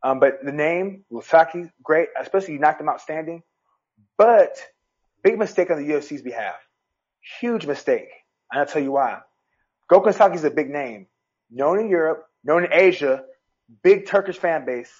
Um, 0.00 0.20
but 0.20 0.44
the 0.44 0.52
name, 0.52 1.04
Lasaki, 1.10 1.72
great, 1.82 2.10
especially 2.16 2.54
you 2.54 2.60
knocked 2.60 2.80
him 2.80 2.88
out 2.88 3.00
standing. 3.00 3.42
But 4.16 4.56
big 5.24 5.40
mistake 5.40 5.72
on 5.72 5.84
the 5.84 5.92
UFC's 5.92 6.22
behalf. 6.22 6.54
Huge 7.40 7.66
mistake. 7.66 8.10
And 8.52 8.60
I'll 8.60 8.66
tell 8.66 8.80
you 8.80 8.92
why. 8.92 9.22
Gokhan 9.90 10.14
Saki's 10.14 10.44
a 10.44 10.50
big 10.50 10.70
name. 10.70 11.08
Known 11.50 11.80
in 11.80 11.88
Europe, 11.88 12.28
known 12.44 12.64
in 12.64 12.72
Asia, 12.72 13.24
big 13.82 14.06
Turkish 14.06 14.36
fan 14.36 14.64
base. 14.64 14.92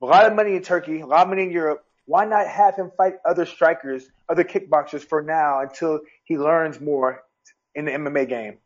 A 0.00 0.06
lot 0.06 0.26
of 0.26 0.34
money 0.34 0.54
in 0.54 0.62
Turkey, 0.62 1.00
a 1.00 1.06
lot 1.06 1.22
of 1.22 1.28
money 1.28 1.42
in 1.42 1.50
Europe. 1.50 1.84
Why 2.06 2.24
not 2.24 2.46
have 2.46 2.76
him 2.76 2.90
fight 2.96 3.14
other 3.24 3.44
strikers, 3.44 4.08
other 4.28 4.44
kickboxers 4.44 5.02
for 5.02 5.22
now 5.22 5.60
until 5.60 6.00
he 6.24 6.38
learns 6.38 6.80
more 6.80 7.22
in 7.74 7.84
the 7.84 7.90
MMA 7.90 8.28
game? 8.28 8.58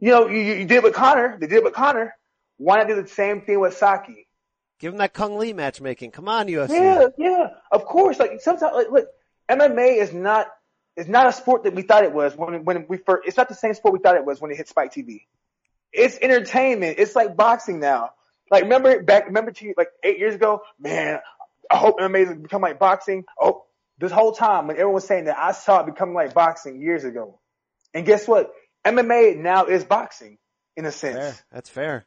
You 0.00 0.10
know, 0.10 0.28
you, 0.28 0.40
you 0.40 0.64
did 0.64 0.82
with 0.82 0.94
Conor. 0.94 1.36
They 1.38 1.46
did 1.46 1.62
with 1.62 1.74
Conor. 1.74 2.14
Why 2.56 2.78
not 2.78 2.88
do 2.88 3.00
the 3.00 3.06
same 3.08 3.42
thing 3.42 3.60
with 3.60 3.76
Saki? 3.76 4.26
Give 4.80 4.92
him 4.92 4.98
that 4.98 5.14
Cung 5.14 5.38
Le 5.38 5.54
matchmaking. 5.54 6.10
Come 6.10 6.28
on, 6.28 6.46
UFC. 6.46 6.70
Yeah, 6.70 7.06
yeah, 7.16 7.46
of 7.70 7.84
course. 7.84 8.18
Like 8.18 8.40
sometimes, 8.40 8.74
like, 8.74 8.90
look, 8.90 9.06
MMA 9.48 9.98
is 9.98 10.12
not 10.12 10.48
is 10.96 11.08
not 11.08 11.26
a 11.26 11.32
sport 11.32 11.64
that 11.64 11.74
we 11.74 11.82
thought 11.82 12.04
it 12.04 12.12
was 12.12 12.36
when 12.36 12.64
when 12.64 12.86
we 12.88 12.98
first. 12.98 13.26
It's 13.26 13.36
not 13.36 13.48
the 13.48 13.54
same 13.54 13.74
sport 13.74 13.94
we 13.94 14.00
thought 14.00 14.16
it 14.16 14.24
was 14.24 14.40
when 14.40 14.50
it 14.50 14.56
hit 14.56 14.68
Spike 14.68 14.92
TV. 14.92 15.22
It's 15.94 16.18
entertainment. 16.20 16.96
It's 16.98 17.14
like 17.14 17.36
boxing 17.36 17.80
now. 17.80 18.10
Like 18.50 18.64
remember 18.64 19.02
back, 19.02 19.26
remember 19.26 19.52
to 19.52 19.74
like 19.76 19.88
eight 20.02 20.18
years 20.18 20.34
ago, 20.34 20.62
man. 20.78 21.20
I 21.70 21.76
hope 21.76 21.98
MMA 21.98 22.26
has 22.26 22.36
become 22.36 22.62
like 22.62 22.78
boxing. 22.78 23.24
Oh, 23.40 23.64
this 23.98 24.12
whole 24.12 24.32
time 24.32 24.66
when 24.66 24.76
everyone 24.76 24.94
was 24.94 25.06
saying 25.06 25.24
that, 25.24 25.38
I 25.38 25.52
saw 25.52 25.80
it 25.80 25.86
become 25.86 26.12
like 26.12 26.34
boxing 26.34 26.80
years 26.80 27.04
ago. 27.04 27.40
And 27.94 28.04
guess 28.04 28.26
what? 28.26 28.52
MMA 28.84 29.38
now 29.38 29.66
is 29.66 29.84
boxing 29.84 30.38
in 30.76 30.84
a 30.84 30.92
sense. 30.92 31.16
Fair. 31.16 31.34
That's 31.52 31.70
fair. 31.70 32.06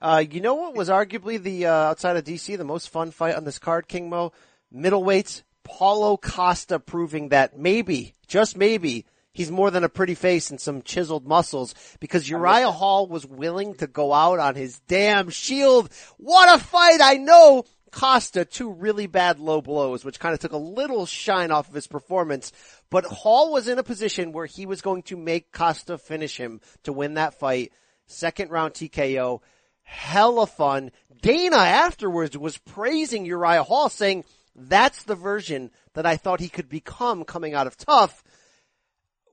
Uh, 0.00 0.24
you 0.28 0.40
know 0.40 0.54
what 0.54 0.74
was 0.74 0.88
arguably 0.88 1.42
the 1.42 1.66
uh, 1.66 1.72
outside 1.72 2.16
of 2.16 2.24
DC 2.24 2.58
the 2.58 2.64
most 2.64 2.90
fun 2.90 3.10
fight 3.10 3.34
on 3.34 3.44
this 3.44 3.58
card, 3.58 3.88
King 3.88 4.10
Mo? 4.10 4.32
Middleweights, 4.74 5.42
Paulo 5.64 6.16
Costa 6.16 6.78
proving 6.78 7.28
that 7.28 7.58
maybe, 7.58 8.14
just 8.26 8.56
maybe, 8.56 9.06
he's 9.32 9.50
more 9.50 9.70
than 9.70 9.84
a 9.84 9.88
pretty 9.88 10.14
face 10.14 10.50
and 10.50 10.60
some 10.60 10.82
chiseled 10.82 11.26
muscles 11.26 11.74
because 12.00 12.28
Uriah 12.28 12.70
Hall 12.70 13.06
was 13.06 13.26
willing 13.26 13.74
to 13.76 13.86
go 13.86 14.12
out 14.12 14.38
on 14.38 14.54
his 14.54 14.78
damn 14.80 15.30
shield. 15.30 15.90
What 16.18 16.54
a 16.54 16.62
fight! 16.62 17.00
I 17.02 17.14
know 17.14 17.64
Costa 17.90 18.44
two 18.44 18.72
really 18.72 19.06
bad 19.06 19.38
low 19.38 19.60
blows, 19.60 20.04
which 20.04 20.18
kind 20.18 20.34
of 20.34 20.40
took 20.40 20.52
a 20.52 20.56
little 20.56 21.06
shine 21.06 21.50
off 21.50 21.68
of 21.68 21.74
his 21.74 21.86
performance. 21.86 22.52
But 22.90 23.04
Hall 23.04 23.52
was 23.52 23.68
in 23.68 23.78
a 23.78 23.84
position 23.84 24.32
where 24.32 24.46
he 24.46 24.66
was 24.66 24.82
going 24.82 25.02
to 25.04 25.16
make 25.16 25.52
Costa 25.52 25.98
finish 25.98 26.36
him 26.36 26.60
to 26.84 26.92
win 26.92 27.14
that 27.14 27.38
fight. 27.38 27.72
Second 28.06 28.50
round 28.50 28.74
TKO. 28.74 29.40
Hella 29.82 30.46
fun. 30.46 30.90
Dana 31.20 31.56
afterwards 31.56 32.36
was 32.36 32.56
praising 32.58 33.26
Uriah 33.26 33.62
Hall 33.62 33.88
saying, 33.88 34.24
that's 34.54 35.04
the 35.04 35.14
version 35.14 35.70
that 35.94 36.06
I 36.06 36.16
thought 36.16 36.40
he 36.40 36.48
could 36.48 36.68
become 36.68 37.24
coming 37.24 37.54
out 37.54 37.66
of 37.66 37.76
TUF. 37.76 38.22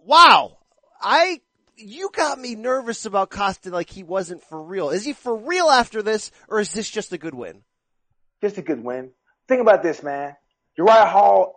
Wow. 0.05 0.57
I, 1.01 1.41
you 1.75 2.09
got 2.13 2.39
me 2.39 2.55
nervous 2.55 3.05
about 3.05 3.29
Costa 3.29 3.69
like 3.69 3.89
he 3.89 4.03
wasn't 4.03 4.43
for 4.43 4.61
real. 4.61 4.89
Is 4.89 5.05
he 5.05 5.13
for 5.13 5.35
real 5.35 5.69
after 5.69 6.01
this 6.01 6.31
or 6.47 6.59
is 6.59 6.73
this 6.73 6.89
just 6.89 7.13
a 7.13 7.17
good 7.17 7.33
win? 7.33 7.63
just 8.41 8.57
a 8.57 8.61
good 8.61 8.83
win. 8.83 9.11
Think 9.47 9.61
about 9.61 9.83
this, 9.83 10.03
man. 10.03 10.35
Uriah 10.77 11.05
Hall, 11.05 11.55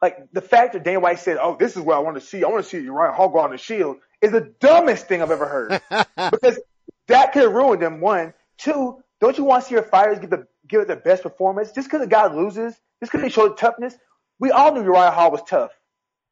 like 0.00 0.28
the 0.32 0.40
fact 0.40 0.72
that 0.72 0.84
Dana 0.84 1.00
White 1.00 1.18
said, 1.18 1.38
"Oh, 1.40 1.56
this 1.58 1.76
is 1.76 1.82
what 1.82 1.96
I 1.96 2.00
want 2.00 2.16
to 2.16 2.20
see. 2.20 2.42
I 2.44 2.48
want 2.48 2.64
to 2.64 2.70
see 2.70 2.80
Uriah 2.80 3.12
Hall 3.12 3.28
go 3.28 3.40
on 3.40 3.50
the 3.50 3.58
Shield," 3.58 3.98
is 4.20 4.32
the 4.32 4.52
dumbest 4.60 5.06
thing 5.08 5.22
I've 5.22 5.30
ever 5.30 5.46
heard. 5.46 5.82
because 6.30 6.58
that 7.08 7.32
could 7.32 7.42
have 7.42 7.52
ruined 7.52 7.82
him. 7.82 8.00
One, 8.00 8.34
two. 8.58 9.02
Don't 9.20 9.36
you 9.36 9.44
want 9.44 9.64
to 9.64 9.68
see 9.68 9.74
your 9.74 9.84
fighters 9.84 10.18
give 10.18 10.30
the 10.30 10.46
give 10.66 10.80
it 10.80 10.88
their 10.88 10.96
best 10.96 11.22
performance? 11.22 11.72
Just 11.72 11.88
because 11.88 12.02
a 12.02 12.08
guy 12.08 12.32
loses, 12.32 12.74
just 13.00 13.12
because 13.12 13.22
he 13.22 13.28
showed 13.28 13.58
toughness, 13.58 13.94
we 14.38 14.50
all 14.50 14.72
knew 14.72 14.82
Uriah 14.82 15.10
Hall 15.10 15.30
was 15.30 15.42
tough. 15.46 15.70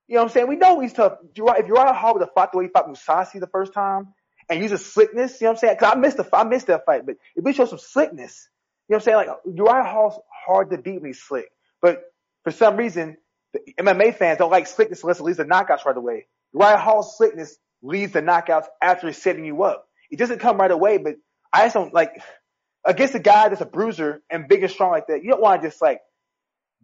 You 0.09 0.15
know 0.15 0.23
what 0.23 0.31
I'm 0.31 0.33
saying? 0.33 0.49
We 0.49 0.57
know 0.57 0.81
he's 0.81 0.95
tough. 0.95 1.19
If 1.23 1.37
Uriah 1.37 1.93
Hall 1.93 2.15
would 2.15 2.23
have 2.23 2.33
fought 2.33 2.53
the 2.53 2.59
way 2.59 2.65
he 2.65 2.71
fought 2.71 2.89
Mousasi 2.89 3.41
the 3.41 3.47
first 3.47 3.75
time 3.75 4.15
and 4.49 4.63
use 4.63 4.73
a 4.73 4.79
slickness, 4.79 5.41
you 5.41 5.45
know 5.45 5.51
what 5.51 5.59
I'm 5.59 5.61
saying? 5.61 5.77
Cause 5.79 5.93
I 5.95 5.99
missed 5.99 6.17
the, 6.17 6.29
I 6.33 6.45
missed 6.45 6.67
that 6.69 6.87
fight, 6.87 7.05
but 7.05 7.17
if 7.37 7.45
we 7.45 7.53
show 7.53 7.67
some 7.67 7.79
slickness, 7.79 8.49
you 8.89 8.95
know 8.95 8.97
what 8.97 9.03
I'm 9.03 9.05
saying? 9.05 9.17
Like 9.17 9.29
Uriah 9.55 9.85
Hall's 9.85 10.19
hard 10.47 10.71
to 10.71 10.79
beat 10.79 11.03
when 11.03 11.11
he's 11.11 11.23
slick. 11.23 11.51
But 11.83 12.03
for 12.45 12.51
some 12.51 12.77
reason, 12.77 13.19
the 13.53 13.61
MMA 13.79 14.17
fans 14.17 14.39
don't 14.39 14.51
like 14.51 14.67
slickness 14.67 15.03
unless 15.03 15.21
it 15.21 15.25
leads 15.25 15.39
to 15.39 15.45
knockouts 15.45 15.85
right 15.85 15.97
away. 15.97 16.27
Uriah 16.55 16.79
Hall's 16.79 17.17
slickness 17.19 17.57
leads 17.83 18.13
to 18.15 18.23
knockouts 18.23 18.65
after 18.83 19.13
setting 19.13 19.45
you 19.45 19.63
up. 19.63 19.87
It 20.11 20.19
doesn't 20.19 20.39
come 20.39 20.57
right 20.57 20.71
away, 20.71 20.97
but 20.97 21.17
I 21.53 21.65
just 21.67 21.75
don't 21.75 21.93
like 21.93 22.23
against 22.85 23.15
a 23.15 23.19
guy 23.19 23.51
that's 23.51 23.61
a 23.61 23.67
bruiser 23.67 24.23
and 24.31 24.49
big 24.49 24.63
and 24.63 24.73
strong 24.73 24.91
like 24.91 25.09
that. 25.09 25.23
You 25.23 25.31
don't 25.31 25.43
want 25.43 25.61
to 25.61 25.69
just 25.69 25.83
like 25.83 26.01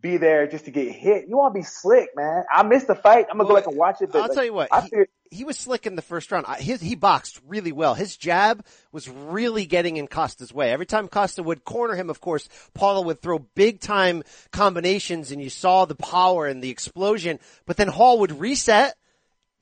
be 0.05 0.19
there 0.19 0.47
just 0.47 0.67
to 0.67 0.71
get 0.71 0.93
hit. 0.93 1.29
You 1.29 1.39
want 1.39 1.55
to 1.55 1.61
be 1.61 1.65
slick, 1.65 2.11
man. 2.15 2.45
I 2.55 2.63
missed 2.63 2.87
the 2.89 2.95
fight. 2.95 3.27
I'm 3.31 3.39
gonna 3.39 3.49
Well, 3.49 3.49
go 3.49 3.61
back 3.63 3.67
and 3.67 3.77
watch 3.77 4.03
it. 4.03 4.13
But 4.13 4.19
I'll 4.19 4.29
like, 4.29 4.35
tell 4.35 4.45
you 4.45 4.53
what, 4.53 4.69
he, 4.73 4.81
figured, 4.83 5.09
he 5.31 5.45
was 5.45 5.59
slick 5.59 5.87
in 5.87 5.97
the 5.97 6.03
first 6.03 6.31
round. 6.31 6.47
His, 6.59 6.83
he 6.83 6.95
boxed 6.95 7.41
really 7.49 7.73
well. 7.73 7.95
His 7.95 8.15
jab 8.17 8.65
was 8.93 9.09
really 9.09 9.65
getting 9.65 9.97
in 9.97 10.07
Costa's 10.07 10.53
way. 10.53 10.71
Every 10.73 10.85
time 10.85 11.09
Costa 11.09 11.43
would 11.43 11.65
corner 11.65 11.97
him, 11.97 12.11
of 12.11 12.21
course, 12.21 12.51
Paulo 12.75 13.01
would 13.07 13.23
throw 13.23 13.39
big 13.39 13.81
time 13.81 14.23
combinations 14.53 15.33
and 15.33 15.43
you 15.43 15.49
saw 15.49 15.87
the 15.87 15.95
power 15.95 16.47
and 16.47 16.63
the 16.63 16.71
explosion, 16.71 17.41
but 17.65 17.79
then 17.79 17.89
Hall 17.89 18.19
would 18.21 18.39
reset, 18.39 18.95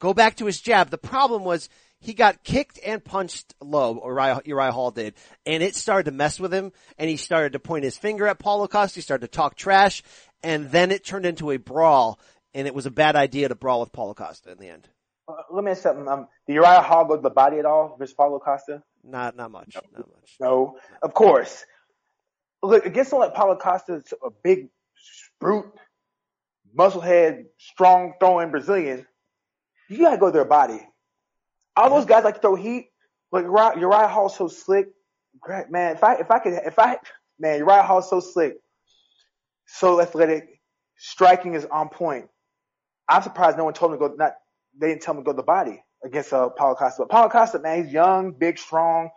go 0.00 0.12
back 0.12 0.36
to 0.38 0.46
his 0.46 0.60
jab. 0.60 0.90
The 0.90 0.98
problem 0.98 1.44
was 1.44 1.68
he 2.02 2.14
got 2.14 2.42
kicked 2.42 2.80
and 2.84 3.02
punched 3.02 3.54
low, 3.60 4.02
Uriah, 4.04 4.42
Uriah 4.44 4.72
Hall 4.72 4.90
did, 4.90 5.14
and 5.46 5.62
it 5.62 5.76
started 5.76 6.10
to 6.10 6.16
mess 6.16 6.40
with 6.40 6.52
him, 6.52 6.72
and 6.98 7.08
he 7.08 7.16
started 7.16 7.52
to 7.52 7.60
point 7.60 7.84
his 7.84 7.96
finger 7.96 8.26
at 8.26 8.40
Paulo 8.40 8.66
Costa, 8.66 8.96
he 8.96 9.02
started 9.02 9.30
to 9.30 9.36
talk 9.36 9.54
trash, 9.54 10.02
and 10.42 10.70
then 10.70 10.90
it 10.90 11.04
turned 11.04 11.26
into 11.26 11.50
a 11.50 11.56
brawl, 11.56 12.18
and 12.54 12.66
it 12.66 12.74
was 12.74 12.86
a 12.86 12.90
bad 12.90 13.16
idea 13.16 13.48
to 13.48 13.54
brawl 13.54 13.80
with 13.80 13.92
Paulo 13.92 14.14
Costa 14.14 14.52
in 14.52 14.58
the 14.58 14.68
end. 14.68 14.88
uh, 15.28 15.34
let 15.50 15.64
me 15.64 15.70
ask 15.70 15.82
something. 15.82 16.06
Um, 16.08 16.28
did 16.46 16.54
Uriah 16.54 16.82
Hall 16.82 17.04
go 17.04 17.16
to 17.16 17.22
the 17.22 17.30
body 17.30 17.58
at 17.58 17.64
all 17.64 17.96
versus 17.98 18.14
Paulo 18.14 18.38
Costa? 18.38 18.82
Not, 19.04 19.36
not 19.36 19.50
much, 19.50 19.74
not 19.92 19.98
much. 19.98 20.36
No, 20.40 20.76
of 21.02 21.14
course. 21.14 21.64
Look, 22.62 22.86
against 22.86 23.10
someone 23.10 23.28
like 23.28 23.36
Paulo 23.36 23.56
Costa, 23.56 24.02
a 24.24 24.30
big, 24.44 24.68
brute, 25.40 25.66
musclehead, 26.76 27.46
strong 27.58 28.14
throwing 28.20 28.50
Brazilian, 28.50 29.06
you 29.88 29.98
gotta 29.98 30.18
go 30.18 30.26
to 30.26 30.32
their 30.32 30.44
body. 30.44 30.80
All 31.76 31.90
those 31.90 32.04
guys 32.06 32.24
like 32.24 32.36
to 32.36 32.40
throw 32.40 32.54
heat, 32.54 32.90
but 33.30 33.44
Uriah, 33.44 33.78
Uriah 33.78 34.08
Hall's 34.08 34.36
so 34.36 34.48
slick. 34.48 34.88
Great, 35.40 35.70
man, 35.70 35.96
if 35.96 36.04
I, 36.04 36.14
if 36.16 36.30
I 36.30 36.38
could, 36.38 36.52
if 36.52 36.78
I, 36.78 36.98
man, 37.38 37.58
Uriah 37.58 37.82
Hall's 37.82 38.08
so 38.08 38.20
slick, 38.20 38.58
so 39.78 40.00
athletic, 40.00 40.60
striking 40.96 41.54
is 41.54 41.64
on 41.64 41.88
point. 41.88 42.28
I'm 43.08 43.22
surprised 43.22 43.56
no 43.56 43.64
one 43.64 43.74
told 43.74 43.92
him 43.92 43.98
to 43.98 44.08
go, 44.08 44.14
not, 44.14 44.34
they 44.78 44.88
didn't 44.88 45.02
tell 45.02 45.14
him 45.14 45.20
to 45.20 45.24
go 45.24 45.32
to 45.32 45.36
the 45.36 45.42
body 45.42 45.82
against, 46.04 46.32
uh, 46.32 46.48
Paulo 46.50 46.74
Costa. 46.74 47.02
But 47.02 47.10
Paulo 47.10 47.28
Costa, 47.28 47.58
man, 47.58 47.84
he's 47.84 47.92
young, 47.92 48.32
big, 48.32 48.58
strong. 48.58 49.10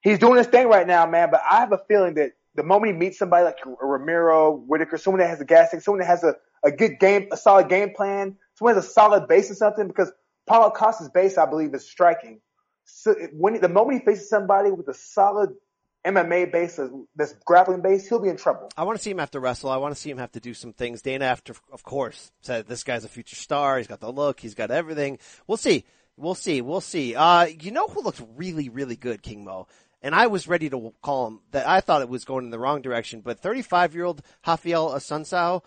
He's 0.00 0.18
doing 0.18 0.38
his 0.38 0.46
thing 0.46 0.68
right 0.68 0.86
now, 0.86 1.06
man, 1.06 1.30
but 1.30 1.40
I 1.48 1.60
have 1.60 1.72
a 1.72 1.80
feeling 1.88 2.14
that 2.14 2.32
the 2.54 2.62
moment 2.62 2.92
he 2.92 2.98
meets 2.98 3.18
somebody 3.18 3.44
like 3.44 3.58
Romero, 3.80 4.52
Whitaker, 4.52 4.96
someone 4.96 5.20
that 5.20 5.28
has 5.28 5.40
a 5.40 5.44
gas 5.44 5.70
tank, 5.70 5.82
someone 5.82 6.00
that 6.00 6.06
has 6.06 6.24
a, 6.24 6.34
a 6.64 6.70
good 6.70 6.98
game, 6.98 7.28
a 7.32 7.36
solid 7.36 7.68
game 7.68 7.92
plan, 7.94 8.36
someone 8.54 8.74
has 8.74 8.84
a 8.84 8.88
solid 8.88 9.28
base 9.28 9.50
or 9.50 9.54
something, 9.54 9.86
because 9.86 10.10
Paulo 10.46 10.70
Costa's 10.70 11.10
base, 11.10 11.36
I 11.36 11.46
believe, 11.46 11.74
is 11.74 11.88
striking. 11.88 12.40
So 12.84 13.14
when 13.32 13.60
the 13.60 13.68
moment 13.68 14.00
he 14.00 14.06
faces 14.06 14.28
somebody 14.30 14.70
with 14.70 14.88
a 14.88 14.94
solid 14.94 15.50
MMA 16.06 16.52
base, 16.52 16.78
this 17.16 17.34
grappling 17.44 17.82
base, 17.82 18.08
he'll 18.08 18.20
be 18.20 18.28
in 18.28 18.36
trouble. 18.36 18.70
I 18.76 18.84
want 18.84 18.96
to 18.98 19.02
see 19.02 19.10
him 19.10 19.18
have 19.18 19.30
to 19.32 19.40
wrestle. 19.40 19.70
I 19.70 19.76
want 19.76 19.94
to 19.94 20.00
see 20.00 20.10
him 20.10 20.18
have 20.18 20.32
to 20.32 20.40
do 20.40 20.54
some 20.54 20.72
things. 20.72 21.02
Dana, 21.02 21.24
after, 21.26 21.54
of 21.72 21.82
course, 21.82 22.30
said 22.40 22.66
this 22.66 22.84
guy's 22.84 23.04
a 23.04 23.08
future 23.08 23.36
star. 23.36 23.78
He's 23.78 23.86
got 23.86 24.00
the 24.00 24.12
look. 24.12 24.40
He's 24.40 24.54
got 24.54 24.70
everything. 24.70 25.18
We'll 25.46 25.56
see. 25.56 25.84
We'll 26.16 26.34
see. 26.34 26.62
We'll 26.62 26.80
see. 26.80 27.14
Uh, 27.14 27.44
you 27.46 27.70
know 27.72 27.88
who 27.88 28.02
looks 28.02 28.22
really, 28.36 28.68
really 28.68 28.96
good, 28.96 29.22
King 29.22 29.44
Mo? 29.44 29.66
And 30.02 30.14
I 30.14 30.28
was 30.28 30.46
ready 30.46 30.70
to 30.70 30.94
call 31.02 31.26
him 31.26 31.40
that. 31.50 31.66
I 31.66 31.80
thought 31.80 32.02
it 32.02 32.08
was 32.08 32.24
going 32.24 32.44
in 32.44 32.50
the 32.50 32.58
wrong 32.58 32.80
direction, 32.82 33.20
but 33.20 33.40
35 33.40 33.94
year 33.94 34.04
old 34.04 34.22
Raphael 34.46 34.90
Assunção, 34.90 35.62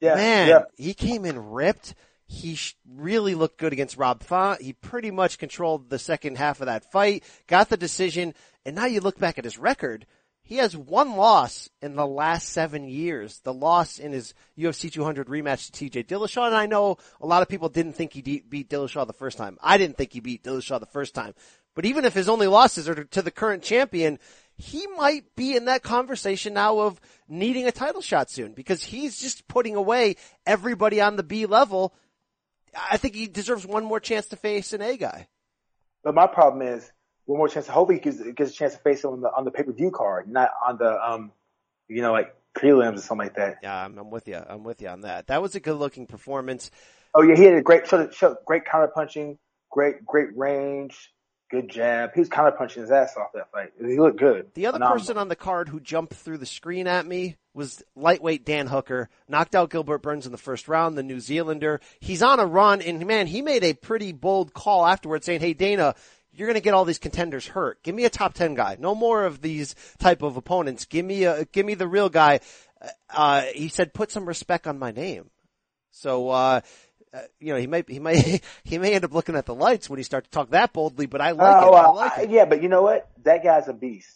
Yeah, 0.00 0.14
man, 0.14 0.48
yeah. 0.48 0.62
he 0.76 0.94
came 0.94 1.24
in 1.24 1.50
ripped. 1.50 1.94
He 2.32 2.58
really 2.88 3.34
looked 3.34 3.58
good 3.58 3.74
against 3.74 3.98
Rob 3.98 4.22
Font. 4.22 4.62
He 4.62 4.72
pretty 4.72 5.10
much 5.10 5.38
controlled 5.38 5.90
the 5.90 5.98
second 5.98 6.38
half 6.38 6.60
of 6.60 6.66
that 6.66 6.90
fight, 6.90 7.24
got 7.46 7.68
the 7.68 7.76
decision, 7.76 8.32
and 8.64 8.74
now 8.74 8.86
you 8.86 9.00
look 9.00 9.18
back 9.18 9.38
at 9.38 9.44
his 9.44 9.58
record. 9.58 10.06
He 10.42 10.56
has 10.56 10.74
one 10.74 11.16
loss 11.16 11.68
in 11.82 11.94
the 11.94 12.06
last 12.06 12.48
seven 12.48 12.88
years. 12.88 13.40
The 13.40 13.52
loss 13.52 13.98
in 13.98 14.12
his 14.12 14.32
UFC 14.58 14.90
200 14.90 15.28
rematch 15.28 15.70
to 15.70 15.90
TJ 15.90 16.06
Dillashaw, 16.06 16.46
and 16.46 16.56
I 16.56 16.64
know 16.64 16.96
a 17.20 17.26
lot 17.26 17.42
of 17.42 17.48
people 17.48 17.68
didn't 17.68 17.92
think 17.92 18.14
he 18.14 18.22
de- 18.22 18.44
beat 18.48 18.70
Dillashaw 18.70 19.06
the 19.06 19.12
first 19.12 19.36
time. 19.36 19.58
I 19.62 19.76
didn't 19.76 19.98
think 19.98 20.14
he 20.14 20.20
beat 20.20 20.42
Dillashaw 20.42 20.80
the 20.80 20.86
first 20.86 21.14
time. 21.14 21.34
But 21.74 21.84
even 21.84 22.06
if 22.06 22.14
his 22.14 22.30
only 22.30 22.46
losses 22.46 22.88
are 22.88 23.04
to 23.04 23.22
the 23.22 23.30
current 23.30 23.62
champion, 23.62 24.18
he 24.56 24.86
might 24.96 25.36
be 25.36 25.54
in 25.54 25.66
that 25.66 25.82
conversation 25.82 26.54
now 26.54 26.80
of 26.80 26.98
needing 27.28 27.66
a 27.66 27.72
title 27.72 28.00
shot 28.00 28.30
soon 28.30 28.52
because 28.52 28.82
he's 28.82 29.20
just 29.20 29.46
putting 29.48 29.76
away 29.76 30.16
everybody 30.46 31.00
on 31.00 31.16
the 31.16 31.22
B 31.22 31.44
level. 31.44 31.94
I 32.74 32.96
think 32.96 33.14
he 33.14 33.26
deserves 33.26 33.66
one 33.66 33.84
more 33.84 34.00
chance 34.00 34.26
to 34.28 34.36
face 34.36 34.72
an 34.72 34.82
A 34.82 34.96
guy. 34.96 35.28
But 36.02 36.14
my 36.14 36.26
problem 36.26 36.66
is 36.66 36.90
one 37.26 37.38
more 37.38 37.48
chance. 37.48 37.66
Hopefully, 37.66 37.98
he 37.98 38.02
gets, 38.02 38.22
gets 38.32 38.50
a 38.50 38.54
chance 38.54 38.74
to 38.74 38.80
face 38.80 39.04
him 39.04 39.10
on 39.10 39.20
the 39.20 39.28
on 39.28 39.44
the 39.44 39.50
pay 39.50 39.62
per 39.62 39.72
view 39.72 39.90
card, 39.90 40.28
not 40.28 40.50
on 40.66 40.78
the 40.78 41.10
um, 41.10 41.32
you 41.88 42.02
know, 42.02 42.12
like 42.12 42.34
prelims 42.54 42.98
or 42.98 43.00
something 43.00 43.26
like 43.26 43.36
that. 43.36 43.58
Yeah, 43.62 43.84
I'm, 43.84 43.98
I'm 43.98 44.10
with 44.10 44.28
you. 44.28 44.40
I'm 44.46 44.64
with 44.64 44.82
you 44.82 44.88
on 44.88 45.02
that. 45.02 45.28
That 45.28 45.42
was 45.42 45.54
a 45.54 45.60
good 45.60 45.76
looking 45.76 46.06
performance. 46.06 46.70
Oh 47.14 47.22
yeah, 47.22 47.36
he 47.36 47.44
had 47.44 47.54
a 47.54 47.62
great, 47.62 47.86
showed, 47.86 48.14
showed 48.14 48.36
great 48.46 48.64
counter 48.64 48.88
punching, 48.88 49.38
great 49.70 50.04
great 50.04 50.36
range, 50.36 51.12
good 51.52 51.68
jab. 51.68 52.14
He 52.14 52.20
was 52.20 52.30
kind 52.30 52.48
of 52.48 52.56
punching 52.56 52.80
his 52.80 52.90
ass 52.90 53.14
off 53.16 53.32
that 53.34 53.52
fight. 53.52 53.72
He 53.78 53.98
looked 53.98 54.18
good. 54.18 54.46
The 54.54 54.66
other 54.66 54.76
Phenomenal. 54.76 54.98
person 54.98 55.18
on 55.18 55.28
the 55.28 55.36
card 55.36 55.68
who 55.68 55.78
jumped 55.78 56.14
through 56.14 56.38
the 56.38 56.46
screen 56.46 56.86
at 56.86 57.06
me 57.06 57.36
was 57.52 57.82
lightweight 57.94 58.46
Dan 58.46 58.66
Hooker. 58.66 59.10
Knocked 59.28 59.54
out 59.54 59.70
Gilbert 59.70 59.98
Burns 59.98 60.24
in 60.24 60.32
the 60.32 60.38
first 60.38 60.66
round, 60.66 60.96
the 60.96 61.02
New 61.02 61.20
Zealander. 61.20 61.80
He's 62.00 62.22
on 62.22 62.40
a 62.40 62.46
run 62.46 62.80
and 62.80 63.06
man, 63.06 63.26
he 63.26 63.42
made 63.42 63.62
a 63.64 63.74
pretty 63.74 64.12
bold 64.12 64.54
call 64.54 64.86
afterwards 64.86 65.26
saying, 65.26 65.40
Hey 65.40 65.52
Dana, 65.52 65.94
you're 66.32 66.48
going 66.48 66.58
to 66.58 66.62
get 66.62 66.72
all 66.72 66.86
these 66.86 66.98
contenders 66.98 67.46
hurt. 67.46 67.82
Give 67.82 67.94
me 67.94 68.06
a 68.06 68.10
top 68.10 68.32
10 68.32 68.54
guy. 68.54 68.78
No 68.80 68.94
more 68.94 69.24
of 69.24 69.42
these 69.42 69.74
type 69.98 70.22
of 70.22 70.38
opponents. 70.38 70.86
Give 70.86 71.04
me 71.04 71.24
a, 71.24 71.44
give 71.44 71.66
me 71.66 71.74
the 71.74 71.86
real 71.86 72.08
guy. 72.08 72.40
Uh, 73.10 73.42
he 73.54 73.68
said, 73.68 73.92
put 73.92 74.10
some 74.10 74.26
respect 74.26 74.66
on 74.66 74.78
my 74.78 74.90
name. 74.90 75.28
So, 75.90 76.30
uh, 76.30 76.62
uh, 77.14 77.20
you 77.40 77.52
know, 77.52 77.58
he 77.58 77.66
may, 77.66 77.84
he 77.86 77.98
may, 77.98 78.40
he 78.64 78.78
may 78.78 78.94
end 78.94 79.04
up 79.04 79.12
looking 79.12 79.36
at 79.36 79.46
the 79.46 79.54
lights 79.54 79.88
when 79.90 79.98
he 79.98 80.02
starts 80.02 80.28
to 80.28 80.30
talk 80.32 80.50
that 80.50 80.72
boldly, 80.72 81.06
but 81.06 81.20
I 81.20 81.32
like 81.32 81.62
Oh, 81.64 81.74
it. 81.74 81.78
I 81.78 81.88
like 81.90 82.18
I- 82.18 82.22
it. 82.22 82.30
yeah, 82.30 82.44
but 82.44 82.62
you 82.62 82.68
know 82.68 82.82
what? 82.82 83.08
That 83.24 83.42
guy's 83.44 83.68
a 83.68 83.72
beast. 83.72 84.10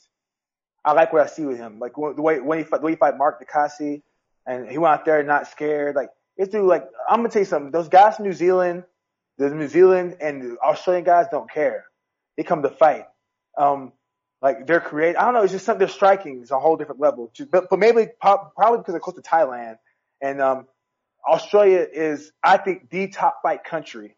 I 0.85 0.93
like 0.93 1.13
what 1.13 1.23
I 1.23 1.27
see 1.27 1.45
with 1.45 1.59
him. 1.59 1.79
Like 1.79 1.99
when- 1.99 2.15
the 2.17 2.23
way 2.23 2.41
when 2.41 2.59
he 2.59 2.65
the 2.65 2.79
way 2.79 2.93
he 2.93 2.97
fight 2.97 3.17
Marc 3.19 3.45
Diakiese, 3.47 4.03
and 4.47 4.69
he 4.71 4.79
went 4.79 4.95
out 5.01 5.05
there 5.05 5.23
not 5.23 5.49
scared. 5.49 5.97
Like 5.97 6.11
this 6.39 6.49
dude, 6.49 6.65
like 6.65 6.87
I'm 7.09 7.19
gonna 7.19 7.29
tell 7.29 7.43
you 7.43 7.47
something. 7.47 7.71
Those 7.73 7.89
guys 7.89 8.17
from 8.17 8.27
New 8.27 8.33
Zealand, 8.33 8.85
the 9.39 9.51
New 9.51 9.69
Zealand 9.69 10.17
and 10.21 10.41
the 10.43 10.59
Australian 10.59 11.05
guys 11.05 11.27
don't 11.31 11.51
care. 11.51 11.85
They 12.37 12.45
come 12.45 12.63
to 12.63 12.71
fight. 12.71 13.07
Um, 13.59 13.93
like 14.41 14.67
they're 14.67 14.81
creative. 14.81 15.17
I 15.21 15.25
don't 15.25 15.35
know. 15.35 15.43
It's 15.43 15.53
just 15.53 15.65
something. 15.65 15.81
They're 15.81 15.89
striking. 15.89 16.41
It's 16.43 16.51
a 16.53 16.59
whole 16.61 16.77
different 16.77 17.01
level. 17.01 17.33
But, 17.51 17.69
but 17.69 17.79
maybe 17.79 18.07
prob- 18.21 18.55
probably 18.55 18.79
because 18.79 18.93
they're 18.93 19.01
close 19.01 19.17
to 19.17 19.23
Thailand 19.23 19.79
and 20.21 20.41
um, 20.41 20.67
Australia 21.27 21.87
is, 21.91 22.33
I 22.43 22.57
think, 22.59 22.91
the 22.91 23.09
top 23.09 23.41
fight 23.43 23.65
country 23.65 24.17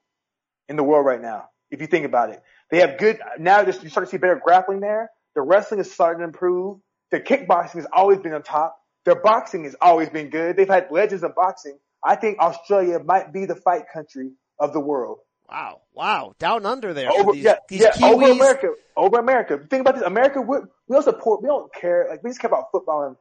in 0.68 0.76
the 0.76 0.82
world 0.84 1.06
right 1.06 1.20
now. 1.20 1.48
If 1.70 1.80
you 1.80 1.86
think 1.86 2.04
about 2.06 2.30
it, 2.30 2.42
they 2.70 2.80
have 2.80 2.98
good. 2.98 3.20
Now 3.38 3.62
there's- 3.62 3.82
you 3.82 3.88
start 3.90 4.06
to 4.06 4.10
see 4.10 4.16
better 4.18 4.40
grappling 4.42 4.80
there. 4.80 5.10
The 5.34 5.42
wrestling 5.42 5.80
is 5.80 5.92
starting 5.92 6.18
to 6.20 6.24
improve. 6.24 6.78
The 7.10 7.20
kickboxing 7.20 7.74
has 7.76 7.86
always 7.92 8.18
been 8.18 8.32
on 8.34 8.42
top. 8.42 8.78
Their 9.04 9.14
boxing 9.16 9.64
has 9.64 9.74
always 9.80 10.10
been 10.10 10.28
good. 10.30 10.56
They've 10.56 10.68
had 10.68 10.90
legends 10.90 11.22
of 11.24 11.34
boxing. 11.34 11.78
I 12.04 12.16
think 12.16 12.38
Australia 12.38 12.98
might 12.98 13.32
be 13.32 13.46
the 13.46 13.54
fight 13.56 13.84
country 13.92 14.32
of 14.58 14.72
the 14.72 14.80
world. 14.80 15.18
Wow. 15.48 15.80
Wow. 15.94 16.34
Down 16.38 16.66
under 16.66 16.92
there. 16.92 17.10
Over, 17.10 17.32
these, 17.32 17.44
yeah, 17.44 17.56
these 17.68 17.80
yeah, 17.80 17.92
Kiwis. 17.92 18.12
over 18.12 18.30
America, 18.30 18.68
over 18.96 19.18
America. 19.18 19.58
Think 19.70 19.80
about 19.80 19.94
this. 19.94 20.04
America, 20.04 20.42
we, 20.42 20.58
we 20.58 20.94
don't 20.94 21.02
support, 21.02 21.42
we 21.42 21.48
don't 21.48 21.72
care. 21.72 22.06
Like 22.10 22.22
we 22.22 22.28
just 22.30 22.40
care 22.40 22.48
about 22.48 22.66
football 22.70 23.04
and 23.04 23.16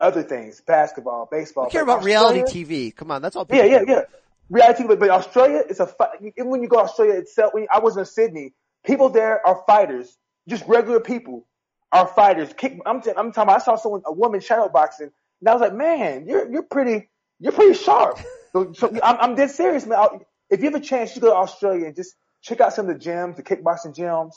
other 0.00 0.22
things, 0.22 0.60
basketball, 0.60 1.28
baseball. 1.30 1.64
We 1.64 1.70
care 1.70 1.82
about 1.82 2.02
reality 2.04 2.40
TV. 2.64 2.94
Come 2.94 3.10
on, 3.10 3.22
that's 3.22 3.36
all. 3.36 3.46
Yeah, 3.50 3.64
yeah, 3.64 3.82
yeah. 3.86 4.02
Reality, 4.48 4.84
but, 4.86 4.98
but 5.00 5.10
Australia 5.10 5.62
is 5.68 5.80
a 5.80 5.86
fight. 5.86 6.10
Even 6.20 6.50
when 6.50 6.62
you 6.62 6.68
go 6.68 6.76
to 6.76 6.82
Australia 6.82 7.14
itself, 7.14 7.54
when 7.54 7.66
I 7.72 7.80
was 7.80 7.96
in 7.96 8.04
Sydney, 8.04 8.52
people 8.84 9.08
there 9.08 9.44
are 9.46 9.62
fighters, 9.66 10.16
just 10.48 10.64
regular 10.68 11.00
people 11.00 11.46
are 11.92 12.06
fighters. 12.06 12.52
Kick, 12.56 12.78
I'm, 12.86 13.00
t- 13.02 13.10
I'm 13.16 13.32
talking. 13.32 13.42
About, 13.50 13.60
I 13.60 13.64
saw 13.64 13.76
someone, 13.76 14.02
a 14.06 14.12
woman 14.12 14.40
shadow 14.40 14.68
boxing, 14.68 15.10
and 15.40 15.48
I 15.48 15.52
was 15.52 15.60
like, 15.62 15.74
man, 15.74 16.26
you're 16.28 16.50
you're 16.50 16.62
pretty, 16.62 17.08
you're 17.40 17.52
pretty 17.52 17.74
sharp. 17.74 18.18
So, 18.52 18.72
so 18.72 18.88
I'm, 19.02 19.16
I'm 19.20 19.34
dead 19.34 19.50
serious, 19.50 19.84
man. 19.84 19.98
I'll- 19.98 20.24
If 20.48 20.60
you 20.60 20.70
have 20.70 20.80
a 20.80 20.84
chance, 20.84 21.14
you 21.14 21.20
go 21.20 21.28
to 21.28 21.36
Australia 21.36 21.86
and 21.88 21.94
just 21.96 22.14
check 22.40 22.58
out 22.62 22.72
some 22.72 22.88
of 22.88 22.98
the 22.98 23.04
gyms, 23.04 23.36
the 23.36 23.42
kickboxing 23.42 23.94
gyms. 23.94 24.32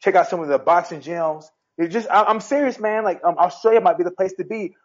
Check 0.00 0.14
out 0.14 0.28
some 0.28 0.38
of 0.40 0.46
the 0.48 0.58
boxing 0.60 1.00
gyms. 1.00 1.46
It 1.76 1.88
just, 1.88 2.08
I, 2.08 2.22
I'm 2.22 2.38
serious, 2.40 2.78
man. 2.78 3.02
Like, 3.02 3.24
um, 3.24 3.36
Australia 3.36 3.80
might 3.80 3.98
be 3.98 4.04
the 4.04 4.12
place 4.12 4.32
to 4.34 4.44
be. 4.44 4.76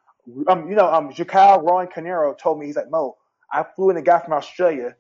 Um, 0.48 0.70
you 0.70 0.76
know, 0.76 0.92
um, 0.92 1.12
Jacal 1.14 1.62
Roy 1.62 1.86
Canero 1.88 2.38
told 2.38 2.60
me, 2.60 2.68
he's 2.68 2.76
like, 2.76 2.90
Mo, 2.90 3.18
I 3.52 3.64
flew 3.76 3.90
in 3.90 3.98
a 3.98 4.02
guy 4.02 4.20
from 4.20 4.34
Australia. 4.34 4.96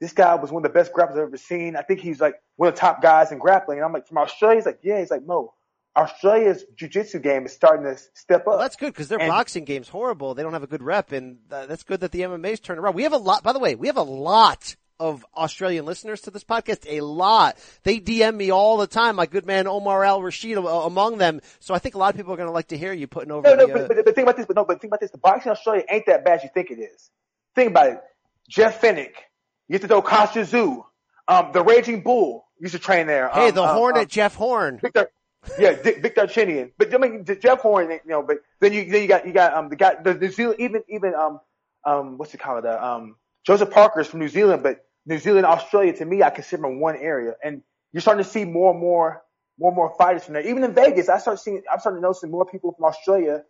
This 0.00 0.12
guy 0.12 0.34
was 0.36 0.50
one 0.50 0.64
of 0.64 0.72
the 0.72 0.78
best 0.78 0.92
grapplers 0.92 1.12
I've 1.12 1.18
ever 1.28 1.36
seen. 1.36 1.76
I 1.76 1.82
think 1.82 2.00
he's 2.00 2.20
like 2.20 2.34
one 2.56 2.68
of 2.68 2.74
the 2.74 2.80
top 2.80 3.02
guys 3.02 3.32
in 3.32 3.38
grappling. 3.38 3.78
And 3.78 3.84
I'm 3.84 3.92
like, 3.92 4.06
from 4.08 4.18
Australia? 4.18 4.56
He's 4.56 4.66
like, 4.66 4.78
yeah. 4.82 4.98
He's 5.00 5.10
like, 5.10 5.26
Mo, 5.26 5.52
Australia's 5.96 6.64
jiu-jitsu 6.76 7.18
game 7.18 7.44
is 7.44 7.52
starting 7.52 7.84
to 7.84 8.00
step 8.14 8.42
up. 8.42 8.46
Well, 8.46 8.58
that's 8.58 8.76
good 8.76 8.92
because 8.94 9.08
their 9.08 9.20
And- 9.20 9.28
boxing 9.28 9.64
game's 9.64 9.88
horrible. 9.88 10.34
They 10.34 10.42
don't 10.42 10.54
have 10.54 10.62
a 10.62 10.68
good 10.68 10.82
rep, 10.82 11.12
and 11.12 11.38
uh, 11.50 11.66
that's 11.66 11.82
good 11.82 12.00
that 12.00 12.12
the 12.12 12.20
MMA's 12.20 12.60
turned 12.60 12.78
around. 12.80 12.94
We 12.94 13.02
have 13.02 13.12
a 13.12 13.18
lot. 13.18 13.42
By 13.42 13.52
the 13.52 13.58
way, 13.58 13.74
we 13.74 13.88
have 13.88 13.98
a 13.98 14.02
lot 14.02 14.76
of 15.00 15.24
Australian 15.34 15.86
listeners 15.86 16.20
to 16.20 16.30
this 16.30 16.44
podcast. 16.44 16.86
A 16.86 17.00
lot. 17.00 17.56
They 17.82 17.98
DM 17.98 18.36
me 18.36 18.50
all 18.50 18.76
the 18.76 18.86
time. 18.86 19.16
My 19.16 19.26
good 19.26 19.46
man 19.46 19.66
Omar 19.66 20.04
Al 20.04 20.22
Rashid 20.22 20.58
uh, 20.58 20.62
among 20.62 21.18
them. 21.18 21.40
So 21.58 21.74
I 21.74 21.78
think 21.78 21.94
a 21.94 21.98
lot 21.98 22.10
of 22.10 22.16
people 22.16 22.34
are 22.34 22.36
going 22.36 22.48
to 22.48 22.52
like 22.52 22.68
to 22.68 22.78
hear 22.78 22.92
you 22.92 23.06
putting 23.06 23.32
over 23.32 23.48
No, 23.48 23.54
no, 23.54 23.66
the. 23.66 23.72
Uh, 23.72 23.88
but, 23.88 23.96
but, 23.96 24.04
but 24.04 24.14
think 24.14 24.26
about 24.26 24.36
this. 24.36 24.46
But 24.46 24.56
no, 24.56 24.64
but 24.64 24.80
think 24.80 24.90
about 24.90 25.00
this. 25.00 25.10
The 25.10 25.18
boxing 25.18 25.50
in 25.50 25.56
Australia 25.56 25.84
ain't 25.90 26.06
that 26.06 26.24
bad 26.24 26.38
as 26.38 26.44
you 26.44 26.50
think 26.52 26.70
it 26.70 26.78
is. 26.78 27.10
Think 27.56 27.70
about 27.70 27.88
it. 27.88 28.00
Jeff 28.48 28.80
Fenech. 28.80 29.14
You 29.68 29.74
used 29.74 29.82
to 29.82 29.88
know 29.88 30.02
Kostya 30.02 30.42
Tszyu. 30.44 30.84
Um, 31.26 31.52
the 31.52 31.62
Raging 31.62 32.02
Bull 32.02 32.44
used 32.58 32.74
to 32.74 32.80
train 32.80 33.06
there. 33.06 33.28
hey, 33.28 33.48
Um, 33.48 33.54
the 33.54 33.62
um, 33.62 33.76
Hornet 33.76 34.02
um, 34.02 34.08
Jeff 34.08 34.34
Horn. 34.34 34.78
Victor, 34.82 35.10
yeah, 35.58 35.72
Dick, 35.72 36.02
Victor 36.02 36.22
Chinian. 36.22 36.72
But 36.76 36.92
I 36.94 36.98
mean, 36.98 37.24
Jeff 37.24 37.60
Horn, 37.60 37.90
you 37.90 38.00
know, 38.04 38.22
but 38.22 38.38
then 38.60 38.72
you 38.72 38.90
then 38.90 39.02
you 39.02 39.08
got 39.08 39.26
you 39.26 39.32
got 39.32 39.54
um 39.54 39.68
the 39.68 39.76
guy 39.76 39.94
the 40.02 40.14
New 40.14 40.30
Zealand 40.30 40.60
even 40.60 40.82
even 40.88 41.14
um 41.14 41.40
um 41.84 42.18
what's 42.18 42.34
it 42.34 42.40
called 42.40 42.66
uh, 42.66 42.78
um 42.82 43.16
Joseph 43.46 43.70
Parker's 43.70 44.06
from 44.06 44.20
New 44.20 44.28
Zealand, 44.28 44.62
but 44.62 44.84
New 45.06 45.18
Zealand 45.18 45.46
Australia 45.46 45.92
to 45.94 46.04
me 46.04 46.22
I 46.22 46.30
consider 46.30 46.68
one 46.68 46.96
area, 46.96 47.34
and 47.42 47.62
you're 47.92 48.00
starting 48.00 48.24
to 48.24 48.30
see 48.30 48.44
more 48.44 48.72
and 48.72 48.80
more 48.80 49.22
more 49.58 49.70
and 49.70 49.76
more 49.76 49.94
fighters 49.96 50.24
from 50.24 50.34
there. 50.34 50.46
Even 50.46 50.64
in 50.64 50.74
Vegas, 50.74 51.08
I 51.08 51.18
start 51.18 51.38
seeing 51.40 51.62
I'm 51.70 51.80
starting 51.80 52.00
to 52.00 52.02
notice 52.02 52.22
more 52.24 52.46
people 52.46 52.72
from 52.72 52.86
Australia 52.86 53.44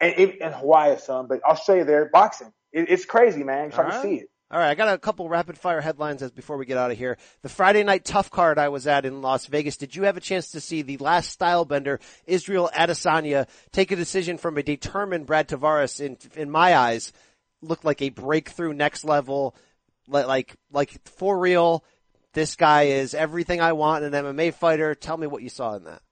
and 0.00 0.14
and 0.40 0.54
Hawaii 0.54 0.96
some, 0.98 1.28
but 1.28 1.42
Australia 1.44 1.84
they're 1.84 2.10
boxing. 2.10 2.52
It, 2.72 2.88
it's 2.88 3.04
crazy, 3.04 3.44
man. 3.44 3.64
You're 3.64 3.72
starting 3.72 3.94
All 3.94 4.02
to 4.02 4.08
see 4.08 4.14
it. 4.16 4.28
All 4.50 4.60
right, 4.60 4.70
I 4.70 4.74
got 4.74 4.92
a 4.92 4.98
couple 4.98 5.28
rapid 5.28 5.58
fire 5.58 5.80
headlines 5.80 6.22
as 6.22 6.30
before 6.30 6.56
we 6.56 6.66
get 6.66 6.76
out 6.76 6.90
of 6.90 6.98
here. 6.98 7.16
The 7.42 7.48
Friday 7.48 7.82
night 7.82 8.04
TUF 8.04 8.30
card 8.30 8.58
I 8.58 8.68
was 8.68 8.86
at 8.86 9.04
in 9.04 9.22
Las 9.22 9.46
Vegas. 9.46 9.76
Did 9.76 9.96
you 9.96 10.04
have 10.04 10.16
a 10.16 10.20
chance 10.20 10.50
to 10.50 10.60
see 10.60 10.82
the 10.82 10.98
Last 10.98 11.36
Stylebender, 11.36 11.98
Israel 12.26 12.70
Adesanya, 12.72 13.48
take 13.72 13.90
a 13.90 13.96
decision 13.96 14.36
from 14.36 14.58
a 14.58 14.62
determined 14.62 15.26
Brad 15.26 15.48
Tavares? 15.48 16.00
In 16.00 16.18
in 16.36 16.50
my 16.50 16.76
eyes, 16.76 17.12
looked 17.62 17.84
like 17.84 18.02
a 18.02 18.10
breakthrough, 18.10 18.74
next 18.74 19.04
level, 19.04 19.56
like 20.08 20.54
like 20.72 21.06
for 21.08 21.38
real. 21.38 21.84
This 22.32 22.56
guy 22.56 22.84
is 22.84 23.14
everything 23.14 23.60
I 23.60 23.74
want 23.74 24.04
in 24.04 24.12
an 24.12 24.24
MMA 24.36 24.54
fighter. 24.54 24.94
Tell 24.96 25.16
me 25.16 25.26
what 25.28 25.42
you 25.42 25.48
saw 25.48 25.74
in 25.76 25.84
that. 25.84 26.02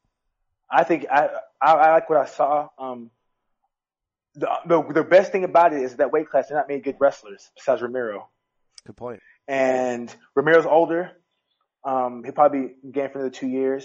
I 0.70 0.84
think 0.84 1.06
I, 1.10 1.28
I 1.60 1.72
I 1.72 1.92
like 1.94 2.08
what 2.08 2.20
I 2.20 2.26
saw. 2.26 2.68
Um, 2.78 3.10
the, 4.34 4.48
the 4.66 4.82
the 4.94 5.04
best 5.04 5.32
thing 5.32 5.44
about 5.44 5.72
it 5.72 5.82
is 5.82 5.96
that 5.96 6.12
weight 6.12 6.30
class. 6.30 6.48
They're 6.48 6.56
not 6.56 6.68
many 6.68 6.80
good 6.80 6.96
wrestlers 7.00 7.50
besides 7.56 7.82
Romero, 7.82 8.28
Good 8.86 8.96
point. 8.96 9.20
and 9.48 10.14
Romero's 10.34 10.64
older. 10.66 11.10
Um, 11.84 12.22
he'll 12.24 12.32
probably 12.32 12.74
gain 12.90 13.10
for 13.10 13.18
another 13.18 13.30
two 13.30 13.48
years. 13.48 13.84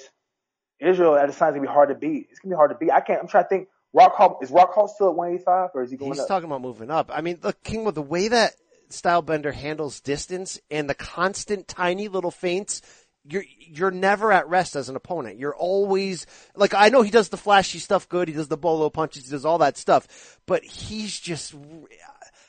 Israel 0.79 1.15
at 1.17 1.27
the 1.27 1.33
time's 1.33 1.55
gonna 1.55 1.67
be 1.67 1.73
hard 1.73 1.89
to 1.89 1.95
beat. 1.95 2.27
It's 2.29 2.39
gonna 2.39 2.53
be 2.53 2.57
hard 2.57 2.69
to 2.71 2.77
beat. 2.77 2.91
I 2.91 3.01
can't. 3.01 3.19
I'm 3.21 3.27
trying 3.27 3.45
to 3.45 3.49
think. 3.49 3.67
Rock 3.93 4.15
Hall 4.15 4.37
is 4.43 4.51
Rock 4.51 4.73
Hall 4.73 4.87
still 4.87 5.09
at 5.09 5.15
185 5.15 5.69
or 5.73 5.81
is 5.81 5.89
he 5.89 5.97
going 5.97 6.11
He's 6.11 6.19
up? 6.19 6.27
talking 6.27 6.45
about 6.45 6.61
moving 6.61 6.91
up. 6.91 7.09
I 7.11 7.21
mean, 7.21 7.39
look, 7.41 7.63
King, 7.63 7.83
with 7.83 7.95
the 7.95 8.01
way 8.01 8.27
that 8.27 8.53
Stylebender 8.89 9.53
handles 9.53 9.99
distance 9.99 10.59
and 10.69 10.89
the 10.89 10.95
constant 10.95 11.67
tiny 11.67 12.07
little 12.07 12.31
feints, 12.31 12.81
you're, 13.23 13.43
you're 13.59 13.91
never 13.91 14.31
at 14.31 14.47
rest 14.47 14.75
as 14.75 14.89
an 14.89 14.95
opponent. 14.95 15.37
You're 15.37 15.55
always, 15.55 16.25
like, 16.55 16.73
I 16.73 16.89
know 16.89 17.01
he 17.01 17.11
does 17.11 17.29
the 17.29 17.37
flashy 17.37 17.79
stuff 17.79 18.07
good. 18.07 18.27
He 18.27 18.33
does 18.33 18.47
the 18.47 18.57
bolo 18.57 18.89
punches. 18.89 19.25
He 19.25 19.31
does 19.31 19.45
all 19.45 19.57
that 19.57 19.77
stuff, 19.77 20.39
but 20.45 20.63
he's 20.63 21.19
just, 21.19 21.53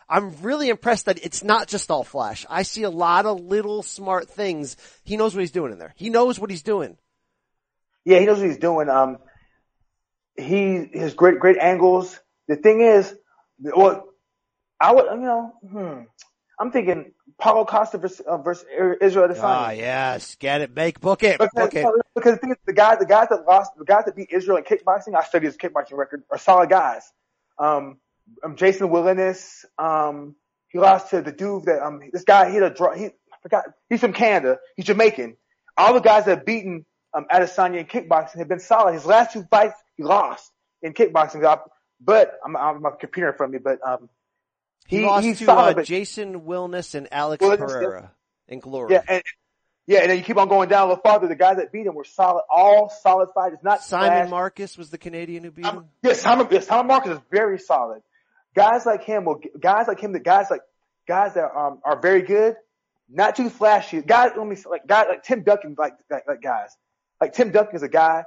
I'm 0.09 0.41
really 0.41 0.69
impressed 0.69 1.07
that 1.07 1.25
it's 1.25 1.43
not 1.43 1.69
just 1.69 1.91
all 1.91 2.05
flash. 2.05 2.47
I 2.49 2.63
see 2.63 2.85
a 2.85 2.91
lot 2.91 3.27
of 3.27 3.41
little 3.41 3.83
smart 3.83 4.29
things. 4.31 4.77
He 5.05 5.17
knows 5.17 5.35
what 5.35 5.41
he's 5.41 5.51
doing 5.51 5.73
in 5.73 5.79
there. 5.79 5.95
He 5.97 6.11
knows 6.11 6.39
what 6.39 6.51
he's 6.51 6.63
doing. 6.63 6.97
Yeah, 8.05 8.21
he 8.21 8.27
knows 8.27 8.39
what 8.39 8.47
he's 8.47 8.59
doing. 8.59 8.89
Um, 8.89 9.19
he 10.35 10.89
his 10.93 11.15
great 11.15 11.41
great 11.41 11.59
angles. 11.59 12.19
The 12.47 12.57
thing 12.57 12.81
is, 12.81 13.15
well, 13.61 14.07
I 14.81 14.93
would 14.93 15.07
you 15.11 15.21
know, 15.21 15.53
hmm, 15.69 16.03
I'm 16.61 16.73
thinking 16.73 17.13
Paulo 17.39 17.65
Costa 17.65 17.99
versus, 17.99 18.21
uh, 18.21 18.37
versus 18.39 18.67
Israel 19.01 19.29
Adesanya. 19.29 19.43
Ah, 19.43 19.71
yes. 19.71 20.35
Get 20.37 20.61
it. 20.61 20.75
Make, 20.75 21.01
book 21.01 21.23
it. 21.23 21.39
Because, 21.39 21.51
Book 21.55 21.75
it. 21.75 21.87
because 22.15 22.35
the 22.35 22.39
thing 22.39 22.51
is, 22.51 22.57
the 22.67 22.73
guys, 22.73 22.99
the 22.99 23.07
guys 23.07 23.29
that 23.31 23.47
lost, 23.47 23.73
the 23.79 23.85
guys 23.85 24.05
that 24.07 24.17
beat 24.17 24.31
Israel 24.33 24.57
in 24.57 24.65
kickboxing, 24.65 25.15
I 25.17 25.23
studied 25.23 25.47
his 25.47 25.57
kickboxing 25.57 25.97
record, 25.97 26.25
are 26.31 26.39
solid 26.39 26.69
guys. 26.69 27.11
Um, 27.59 27.99
um 28.43 28.57
Jason 28.57 28.89
Wilnis, 28.89 29.65
um, 29.79 30.35
he 30.69 30.79
lost 30.79 31.11
to 31.11 31.23
the 31.23 31.33
dude 31.33 31.67
that, 31.67 31.81
um, 31.81 32.01
this 32.13 32.25
guy, 32.25 32.49
he 32.49 32.55
had 32.55 32.65
a 32.65 32.71
draw, 32.71 32.93
he, 32.93 33.07
I 33.07 33.37
forgot, 33.43 33.65
he's 33.89 34.01
from 34.01 34.13
Canada, 34.13 34.59
he's 34.77 34.87
Jamaican. 34.87 35.37
All 35.77 35.95
the 35.95 36.01
guys 36.01 36.25
that 36.25 36.39
have 36.39 36.47
beaten, 36.47 36.85
um, 37.15 37.27
Adesanya 37.33 37.79
in 37.79 37.87
kickboxing 37.87 38.39
have 38.39 38.49
been 38.49 38.61
solid. 38.61 38.95
His 38.95 39.07
last 39.07 39.33
two 39.33 39.45
fights, 39.45 39.81
he 39.97 40.03
lost 40.03 40.51
in 40.83 40.93
kickboxing, 40.93 41.61
but 42.01 42.39
I'm, 42.45 42.57
I'm 42.57 42.83
my 42.83 42.91
computer 42.99 43.31
in 43.31 43.37
front 43.37 43.55
of 43.55 43.61
me, 43.61 43.63
but, 43.65 43.79
um, 43.89 44.09
He, 44.89 44.99
he, 44.99 45.05
lost 45.05 45.39
to 45.39 45.53
uh, 45.53 45.83
Jason 45.83 46.41
Wilnis 46.41 46.95
and 46.95 47.09
Alex 47.13 47.45
Wilness, 47.45 47.59
Pereira 47.59 48.11
in 48.49 48.59
Glory. 48.61 48.95
yeah, 48.95 49.03
and, 49.07 49.23
yeah, 49.87 50.01
and 50.01 50.11
then 50.11 50.17
you 50.17 50.25
keep 50.25 50.39
on 50.39 50.49
going 50.49 50.71
down 50.71 50.87
a 50.87 50.89
little 50.89 51.03
farther. 51.03 51.29
The 51.29 51.37
guys 51.37 51.59
that 51.59 51.71
beat 51.71 51.87
him 51.87 51.95
were 51.95 52.05
solid, 52.05 52.43
all 52.49 52.89
solid 52.89 53.29
fighters, 53.35 53.59
not 53.63 53.83
Simon 53.83 54.09
flash. 54.09 54.31
Marcus 54.31 54.79
was 54.79 54.89
the 54.89 54.97
Canadian 54.97 55.45
who 55.45 55.51
beat 55.51 55.67
him. 55.67 55.85
Yes, 56.03 56.23
Simon, 56.23 56.49
yes, 56.51 56.67
Simon 56.67 56.87
Marcus 56.87 57.13
is 57.13 57.21
very 57.31 57.59
solid. 57.59 58.01
Guys 58.57 58.87
like 58.87 59.05
him 59.05 59.27
will, 59.27 59.43
guys 59.61 59.87
like 59.87 60.01
him, 60.01 60.13
the 60.13 60.21
guys 60.21 60.47
like, 60.51 60.63
guys 61.07 61.35
that, 61.35 61.55
um, 61.55 61.81
are 61.85 62.01
very 62.01 62.23
good, 62.23 62.57
not 63.11 63.37
too 63.37 63.51
flashy. 63.51 64.01
Guys, 64.01 64.33
let 64.39 64.47
me, 64.47 64.57
like, 64.71 64.87
guys 64.87 65.05
like 65.07 65.23
Tim 65.23 65.43
Duncan, 65.43 65.77
like, 65.79 65.93
like, 66.11 66.25
like 66.27 66.41
guys. 66.41 66.75
Like 67.21 67.35
Tim 67.35 67.51
Duncan 67.51 67.77
is 67.77 67.83
a 67.83 67.89
guy 67.89 68.25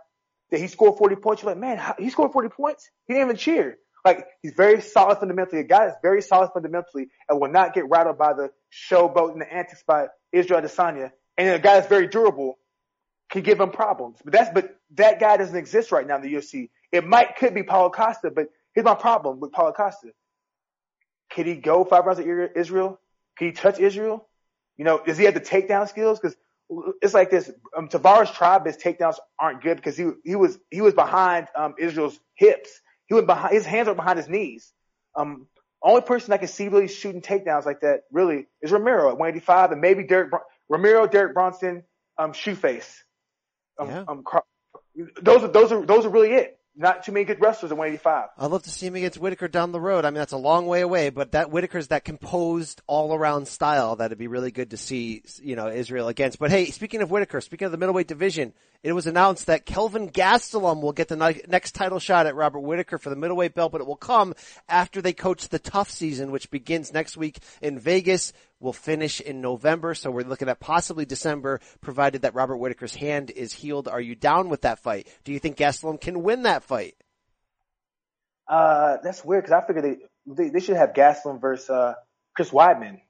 that 0.51 0.59
he 0.59 0.68
scored 0.68 0.99
40 0.99 1.16
points. 1.16 1.41
You're 1.41 1.53
like, 1.53 1.59
man, 1.59 1.78
how, 1.78 1.95
he 1.97 2.12
scored 2.12 2.32
40 2.32 2.49
points? 2.49 2.89
He 3.07 3.14
didn't 3.14 3.30
even 3.30 3.38
cheer. 3.38 3.78
Like, 4.04 4.26
he's 4.41 4.54
very 4.54 4.82
solid 4.82 5.20
fundamentally. 5.20 5.62
A 5.62 5.64
guy 5.64 5.86
that's 5.86 5.99
very 6.02 6.22
solid 6.22 6.52
fundamentally 6.54 7.10
and 7.30 7.39
will 7.39 7.52
not 7.52 7.74
get 7.74 7.89
rattled 7.89 8.18
by 8.18 8.34
the 8.34 8.52
showboat 8.72 9.34
and 9.34 9.41
the 9.41 9.54
antics 9.54 9.84
by 9.86 10.08
Israel 10.32 10.62
Adesanya. 10.62 11.12
And 11.38 11.49
a 11.49 11.60
guy 11.60 11.76
that's 11.76 11.88
very 11.88 12.08
durable 12.08 12.58
can 13.32 13.41
give 13.41 13.60
him 13.60 13.72
problems. 13.72 14.18
But 14.24 14.34
that's, 14.34 14.49
but 14.54 14.76
that 14.95 15.20
guy 15.20 15.38
doesn't 15.38 15.56
exist 15.56 15.91
right 15.91 16.06
now 16.06 16.18
in 16.18 16.22
the 16.22 16.34
UFC. 16.34 16.70
It 16.91 17.08
might, 17.08 17.38
could 17.38 17.54
be 17.54 17.64
Paulo 17.64 17.89
Costa, 17.89 18.30
but 18.30 18.49
here's 18.74 18.86
my 18.86 18.95
problem 18.95 19.39
with 19.39 19.52
Paulo 19.52 19.72
Costa. 19.72 20.10
Could 21.34 21.45
he 21.45 21.56
go 21.56 21.86
five 21.86 22.06
rounds 22.06 22.20
of 22.20 22.28
Israel? 22.28 22.99
Can 23.38 23.47
he 23.47 23.54
touch 23.54 23.80
Israel? 23.80 24.28
You 24.78 24.86
know, 24.86 25.02
does 25.04 25.18
he 25.18 25.24
have 25.26 25.34
the 25.34 25.41
takedown 25.41 25.88
skills? 25.88 26.20
Cause 26.20 26.36
it's 27.02 27.14
like 27.14 27.30
this, 27.30 27.49
um, 27.76 27.88
Tavares 27.88 28.34
tribe, 28.34 28.66
his 28.66 28.78
takedowns 28.78 29.16
aren't 29.39 29.62
good 29.62 29.78
because 29.78 29.97
he, 29.97 30.10
he 30.24 30.36
was, 30.36 30.58
he 30.70 30.82
was 30.82 30.93
behind, 30.93 31.47
um, 31.56 31.76
Israel's 31.78 32.20
hips. 32.36 32.70
He 33.12 33.16
was 33.16 33.26
behind, 33.26 33.53
his 33.53 33.66
hands 33.66 33.89
are 33.89 33.93
behind 33.93 34.18
his 34.18 34.30
knees. 34.30 34.72
Um, 35.18 35.47
only 35.84 36.01
person 36.01 36.32
I 36.32 36.38
can 36.38 36.47
see 36.47 36.70
really 36.70 36.88
shooting 36.88 37.22
takedowns 37.22 37.66
like 37.66 37.82
that 37.82 38.03
really 38.09 38.47
is 38.62 38.72
Romero 38.72 39.09
at 39.09 39.18
185 39.18 39.74
and 39.74 39.82
maybe 39.82 40.05
Derek, 40.05 40.30
Bron- 40.30 40.43
Romero, 40.70 41.05
Derek 41.07 41.34
Brunson, 41.34 41.84
um, 42.18 42.32
Shoeface. 42.32 42.89
Um, 43.78 43.89
Yeah. 43.89 44.05
um, 44.07 44.24
those 45.22 45.43
are, 45.43 45.49
those 45.49 45.74
are, 45.74 45.86
those 45.86 46.05
are 46.05 46.09
really 46.09 46.32
it. 46.32 46.57
Not 46.74 47.03
too 47.03 47.11
many 47.11 47.26
good 47.26 47.41
wrestlers 47.41 47.72
at 47.72 47.78
185. 47.78 48.30
I'd 48.38 48.45
love 48.49 48.63
to 48.63 48.69
see 48.69 48.88
him 48.88 48.95
against 48.95 49.19
Whitaker 49.19 49.49
down 49.49 49.74
the 49.74 49.82
road. 49.82 50.05
I 50.05 50.09
mean, 50.09 50.19
that's 50.19 50.32
a 50.32 50.38
long 50.38 50.67
way 50.67 50.80
away, 50.80 51.09
but 51.09 51.34
that 51.34 51.49
Whitaker's 51.49 51.89
that 51.89 52.05
composed 52.05 52.82
all 52.88 53.13
around 53.13 53.49
style 53.49 53.97
that'd 53.97 54.17
be 54.17 54.28
really 54.28 54.51
good 54.51 54.72
to 54.72 54.78
see, 54.78 55.22
you 55.41 55.57
know, 55.57 55.67
Israel 55.67 56.07
against. 56.07 56.39
But 56.39 56.49
hey, 56.49 56.67
speaking 56.67 57.01
of 57.01 57.11
Whitaker, 57.11 57.41
speaking 57.41 57.65
of 57.65 57.74
the 57.74 57.78
middleweight 57.78 58.07
division, 58.07 58.53
it 58.84 58.93
was 58.93 59.05
announced 59.05 59.47
that 59.47 59.65
Kelvin 59.65 60.09
Gastelum 60.09 60.82
will 60.82 60.93
get 60.93 61.09
the 61.09 61.43
next 61.47 61.76
title 61.76 61.99
shot 61.99 62.26
at 62.26 62.36
Robert 62.36 62.61
Whitaker 62.61 62.97
for 62.97 63.09
the 63.09 63.17
middleweight 63.17 63.53
belt, 63.53 63.74
but 63.74 63.82
it 63.82 63.88
will 63.88 63.97
come 63.97 64.34
after 64.69 65.01
they 65.01 65.13
coach 65.13 65.49
the 65.49 65.59
TUF 65.59 65.91
season, 65.91 66.32
which 66.32 66.49
begins 66.49 66.93
next 66.93 67.17
week 67.17 67.39
in 67.61 67.80
Vegas. 67.80 68.32
Will 68.62 68.74
finish 68.74 69.20
in 69.20 69.41
November, 69.41 69.95
so 69.95 70.12
we're 70.12 70.24
looking 70.24 70.47
at 70.47 70.59
possibly 70.59 71.03
December, 71.03 71.59
provided 71.82 72.22
that 72.22 72.36
Robert 72.36 72.57
Whitaker's 72.57 72.93
hand 72.93 73.32
is 73.32 73.51
healed. 73.51 73.88
Are 73.88 73.99
you 73.99 74.14
down 74.14 74.49
with 74.49 74.62
that 74.62 74.80
fight? 74.80 75.07
Do 75.24 75.34
you 75.34 75.39
think 75.39 75.57
Gastelum 75.57 75.99
can 75.99 76.22
win 76.22 76.43
that 76.43 76.64
fight? 76.64 76.95
Uh, 78.47 78.97
that's 79.03 79.26
weird 79.26 79.43
because 79.45 79.64
I 79.64 79.66
figured 79.66 79.99
they, 80.26 80.43
they 80.43 80.49
they 80.49 80.59
should 80.59 80.76
have 80.76 80.93
Gastelum 80.93 81.41
versus 81.41 81.70
uh 81.70 81.95
Chris 82.36 82.51
Weidman. 82.51 83.01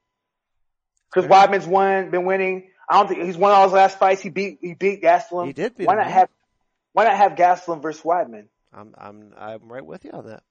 Chris 1.10 1.26
Weidman's 1.26 1.66
won, 1.66 2.10
been 2.10 2.24
winning. 2.24 2.70
I 2.88 2.98
don't 2.98 3.08
think 3.08 3.22
he's 3.22 3.36
won 3.36 3.52
all 3.52 3.64
his 3.64 3.72
last 3.72 3.98
fights. 3.98 4.22
He 4.22 4.30
beat 4.30 4.58
he 4.62 4.74
beat 4.74 5.02
Gastelum. 5.02 5.46
He 5.46 5.52
did 5.52 5.76
beat 5.76 5.86
Why 5.86 5.94
him, 5.94 5.98
not 5.98 6.08
yeah. 6.08 6.14
have 6.14 6.28
Why 6.92 7.04
not 7.04 7.16
have 7.16 7.32
Gastelum 7.32 7.82
versus 7.82 8.02
Weidman? 8.02 8.46
I'm 8.72 8.94
I'm 8.96 9.34
I'm 9.36 9.70
right 9.70 9.84
with 9.84 10.04
you 10.04 10.12
on 10.12 10.26
that. 10.28 10.42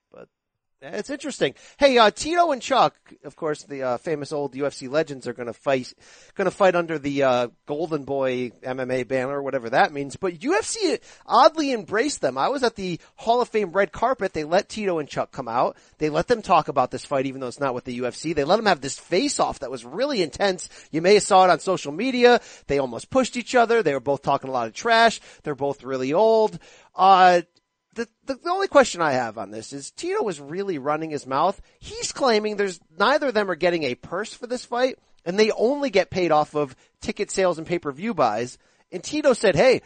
It's 0.83 1.11
interesting. 1.11 1.53
Hey, 1.77 1.99
uh, 1.99 2.09
Tito 2.09 2.51
and 2.51 2.59
Chuck, 2.59 2.95
of 3.23 3.35
course, 3.35 3.61
the 3.65 3.83
uh, 3.83 3.97
famous 3.99 4.31
old 4.31 4.55
UFC 4.55 4.89
legends 4.89 5.27
are 5.27 5.33
going 5.33 5.45
to 5.45 5.53
fight, 5.53 5.93
going 6.33 6.45
to 6.45 6.55
fight 6.55 6.73
under 6.73 6.97
the 6.97 7.21
uh, 7.21 7.47
Golden 7.67 8.03
Boy 8.03 8.49
MMA 8.63 9.07
banner, 9.07 9.43
whatever 9.43 9.69
that 9.69 9.93
means. 9.93 10.15
But 10.15 10.39
UFC 10.39 10.99
oddly 11.27 11.71
embraced 11.71 12.21
them. 12.21 12.35
I 12.35 12.49
was 12.49 12.63
at 12.63 12.77
the 12.77 12.99
Hall 13.15 13.41
of 13.41 13.49
Fame 13.49 13.73
red 13.73 13.91
carpet. 13.91 14.33
They 14.33 14.43
let 14.43 14.69
Tito 14.69 14.97
and 14.97 15.07
Chuck 15.07 15.31
come 15.31 15.47
out. 15.47 15.77
They 15.99 16.09
let 16.09 16.27
them 16.27 16.41
talk 16.41 16.67
about 16.67 16.89
this 16.89 17.05
fight, 17.05 17.27
even 17.27 17.41
though 17.41 17.47
it's 17.47 17.59
not 17.59 17.75
with 17.75 17.83
the 17.83 17.99
UFC. 17.99 18.33
They 18.33 18.43
let 18.43 18.55
them 18.55 18.65
have 18.65 18.81
this 18.81 18.97
face 18.97 19.39
off 19.39 19.59
that 19.59 19.69
was 19.69 19.85
really 19.85 20.23
intense. 20.23 20.67
You 20.89 21.03
may 21.03 21.13
have 21.13 21.23
saw 21.23 21.43
it 21.43 21.51
on 21.51 21.59
social 21.59 21.91
media. 21.91 22.41
They 22.65 22.79
almost 22.79 23.11
pushed 23.11 23.37
each 23.37 23.53
other. 23.53 23.83
They 23.83 23.93
were 23.93 23.99
both 23.99 24.23
talking 24.23 24.49
a 24.49 24.53
lot 24.53 24.65
of 24.65 24.73
trash. 24.73 25.21
They're 25.43 25.53
both 25.53 25.83
really 25.83 26.11
old. 26.11 26.57
Uh, 26.95 27.41
the, 27.93 28.07
the, 28.25 28.35
the 28.35 28.49
only 28.49 28.67
question 28.67 29.01
I 29.01 29.11
have 29.11 29.37
on 29.37 29.51
this 29.51 29.73
is 29.73 29.91
Tito 29.91 30.23
was 30.23 30.39
really 30.39 30.77
running 30.77 31.09
his 31.09 31.27
mouth. 31.27 31.61
He's 31.79 32.11
claiming 32.11 32.55
there's 32.55 32.79
neither 32.97 33.27
of 33.27 33.33
them 33.33 33.51
are 33.51 33.55
getting 33.55 33.83
a 33.83 33.95
purse 33.95 34.33
for 34.33 34.47
this 34.47 34.63
fight, 34.65 34.97
and 35.25 35.37
they 35.37 35.51
only 35.51 35.89
get 35.89 36.09
paid 36.09 36.31
off 36.31 36.55
of 36.55 36.75
ticket 37.01 37.29
sales 37.31 37.57
and 37.57 37.67
pay 37.67 37.79
per 37.79 37.91
view 37.91 38.13
buys. 38.13 38.57
And 38.91 39.03
Tito 39.03 39.33
said, 39.33 39.55
"Hey, 39.55 39.81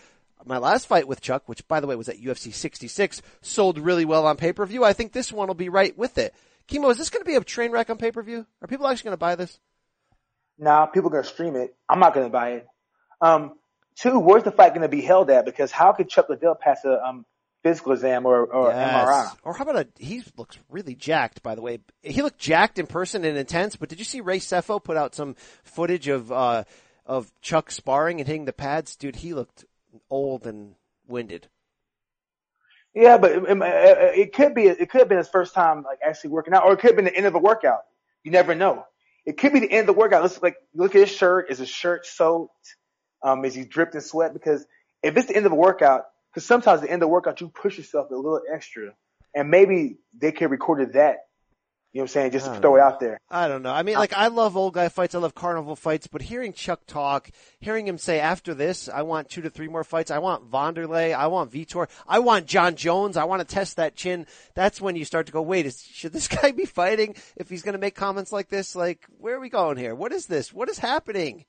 my 0.46 0.60
last 0.60 0.88
fight 0.88 1.08
with 1.08 1.22
Chuck, 1.22 1.44
which 1.48 1.68
by 1.68 1.80
the 1.80 1.88
way 1.88 1.96
was 1.96 2.10
at 2.10 2.22
UFC 2.22 2.54
66, 2.54 3.22
sold 3.42 3.80
really 3.80 4.06
well 4.06 4.28
on 4.28 4.38
pay 4.38 4.54
per 4.54 4.66
view. 4.66 4.84
I 4.84 4.94
think 4.94 5.12
this 5.12 5.32
one 5.32 5.48
will 5.48 5.56
be 5.56 5.70
right 5.70 5.98
with 5.98 6.18
it." 6.18 6.34
King 6.68 6.82
Mo, 6.82 6.90
is 6.90 6.98
this 6.98 7.10
going 7.10 7.24
to 7.24 7.30
be 7.30 7.36
a 7.36 7.44
train 7.44 7.72
wreck 7.72 7.90
on 7.90 7.98
pay 7.98 8.12
per 8.12 8.22
view? 8.22 8.46
Are 8.62 8.68
people 8.68 8.88
actually 8.88 9.06
going 9.06 9.14
to 9.14 9.18
buy 9.18 9.36
this? 9.36 9.60
Nah, 10.58 10.86
people 10.86 11.10
are 11.10 11.14
going 11.14 11.24
to 11.24 11.30
stream 11.30 11.56
it. 11.56 11.76
I'm 11.90 12.00
not 12.00 12.14
going 12.14 12.26
to 12.26 12.32
buy 12.32 12.52
it. 12.52 12.68
Um, 13.22 13.54
two, 13.96 14.20
where's 14.20 14.44
the 14.44 14.52
fight 14.52 14.70
going 14.70 14.82
to 14.82 14.90
be 14.90 15.02
held 15.02 15.30
at? 15.30 15.46
Because 15.46 15.72
how 15.72 15.92
could 15.92 16.10
Chuck 16.10 16.30
Liddell 16.30 16.56
pass 16.56 16.84
a 16.86 17.04
um, 17.04 17.26
physical 17.66 17.94
exam 17.94 18.28
or, 18.28 18.46
or 18.46 18.70
Yes. 18.70 19.08
MRI? 19.08 19.38
Or 19.44 19.54
how 19.56 19.64
about 19.64 19.76
a, 19.78 19.88
he 19.98 20.24
looks 20.38 20.60
really 20.70 20.94
jacked, 20.94 21.42
by 21.42 21.56
the 21.56 21.64
way. 21.64 21.80
He 22.04 22.22
looked 22.22 22.38
jacked 22.38 22.78
in 22.78 22.86
person 22.86 23.26
and 23.26 23.36
intense, 23.36 23.76
but 23.76 23.90
did 23.90 23.98
you 23.98 24.06
see 24.06 24.22
Ray 24.22 24.38
Sefo 24.38 24.84
put 24.84 24.98
out 24.98 25.16
some 25.16 25.36
footage 25.64 26.08
of, 26.08 26.32
uh, 26.32 26.66
of 27.08 27.32
Chuck 27.42 27.72
sparring 27.72 28.20
and 28.20 28.28
hitting 28.28 28.46
the 28.46 28.54
pads? 28.54 28.96
Dude, 28.96 29.16
he 29.16 29.34
looked 29.34 29.66
old 30.12 30.46
and 30.46 30.76
winded. 31.08 31.48
Yeah, 32.94 33.18
but 33.18 33.32
it, 33.32 33.44
it, 33.44 34.20
it 34.20 34.34
could 34.34 34.54
be 34.54 34.68
it 34.68 34.90
could 34.90 35.00
have 35.00 35.10
been 35.10 35.18
his 35.18 35.28
first 35.28 35.54
time 35.56 35.84
like 35.84 36.00
actually 36.06 36.30
working 36.30 36.54
out, 36.54 36.64
or 36.66 36.74
it 36.74 36.78
could 36.78 36.92
have 36.92 36.96
been 36.96 37.06
the 37.06 37.16
end 37.16 37.26
of 37.26 37.34
a 37.34 37.40
workout. 37.40 37.82
You 38.24 38.32
never 38.32 38.54
know. 38.54 38.86
It 39.26 39.38
could 39.38 39.54
be 39.54 39.60
the 39.60 39.72
end 39.72 39.82
of 39.82 39.96
the 39.96 40.00
workout. 40.00 40.22
Let's 40.22 40.42
like 40.42 40.56
look 40.76 40.94
at 40.96 41.02
his 41.02 41.12
shirt. 41.12 41.50
Is 41.50 41.58
his 41.58 41.68
shirt 41.68 42.06
soaked? 42.06 42.76
Um, 43.24 43.44
is 43.44 43.56
he 43.56 43.66
dripped 43.66 43.96
in 43.96 44.02
sweat? 44.02 44.34
Because 44.34 44.66
if 45.04 45.18
it's 45.18 45.28
the 45.28 45.36
end 45.36 45.46
of 45.46 45.52
a 45.52 45.56
workout, 45.56 46.06
because 46.36 46.46
sometimes 46.46 46.82
at 46.82 46.88
the 46.88 46.92
end 46.92 47.02
of 47.02 47.08
the 47.08 47.12
workout 47.12 47.40
you 47.40 47.48
push 47.48 47.78
yourself 47.78 48.12
a 48.12 48.16
little 48.16 48.42
extra, 48.54 48.94
and 49.34 49.50
maybe 49.50 50.00
they 50.14 50.34
could 50.34 50.42
have 50.42 50.52
recorded 50.52 50.94
that. 50.94 51.20
You 51.94 52.00
know 52.00 52.04
what 52.04 52.10
I'm 52.10 52.14
saying? 52.14 52.32
Just 52.32 52.46
to 52.48 52.60
throw 52.60 52.76
it 52.76 52.82
out 52.82 53.00
there. 53.00 53.22
I 53.30 53.48
don't 53.48 53.64
know. 53.64 53.72
I 53.72 53.84
mean, 53.84 53.96
like, 53.96 54.12
I 54.12 54.28
love 54.28 54.58
old 54.58 54.74
guy 54.74 54.90
fights. 54.90 55.16
I 55.16 55.20
love 55.20 55.34
carnival 55.34 55.78
fights, 55.78 56.08
but 56.08 56.22
hearing 56.22 56.52
Chuck 56.52 56.82
talk, 56.88 57.32
hearing 57.62 57.88
him 57.88 57.98
say 57.98 58.20
after 58.20 58.54
this, 58.54 58.90
I 58.90 59.04
want 59.04 59.30
two 59.30 59.42
to 59.44 59.50
three 59.50 59.70
more 59.70 59.86
fights. 59.86 60.12
I 60.12 60.18
want 60.18 60.52
Wanderlei. 60.52 61.16
I 61.16 61.28
want 61.28 61.54
Vitor. 61.54 61.88
I 62.06 62.20
want 62.20 62.48
Jon 62.48 62.76
Jones. 62.76 63.16
I 63.16 63.24
want 63.24 63.48
to 63.48 63.56
test 63.56 63.78
that 63.78 63.96
chin. 63.96 64.28
That's 64.56 64.82
when 64.82 64.98
you 64.98 65.06
start 65.06 65.28
to 65.28 65.32
go, 65.32 65.42
wait, 65.42 65.66
is, 65.66 65.82
should 65.82 66.12
this 66.12 66.28
guy 66.42 66.52
be 66.52 66.66
fighting 66.66 67.16
if 67.38 67.50
he's 67.50 67.62
going 67.62 67.76
to 67.76 67.80
make 67.80 67.96
comments 67.96 68.34
like 68.34 68.50
this? 68.50 68.76
Like, 68.76 69.06
where 69.18 69.38
are 69.38 69.40
we 69.40 69.48
going 69.48 69.78
here? 69.78 69.96
What 69.96 70.12
is 70.12 70.26
this? 70.26 70.52
What 70.52 70.68
is 70.68 70.80
happening? 70.80 71.46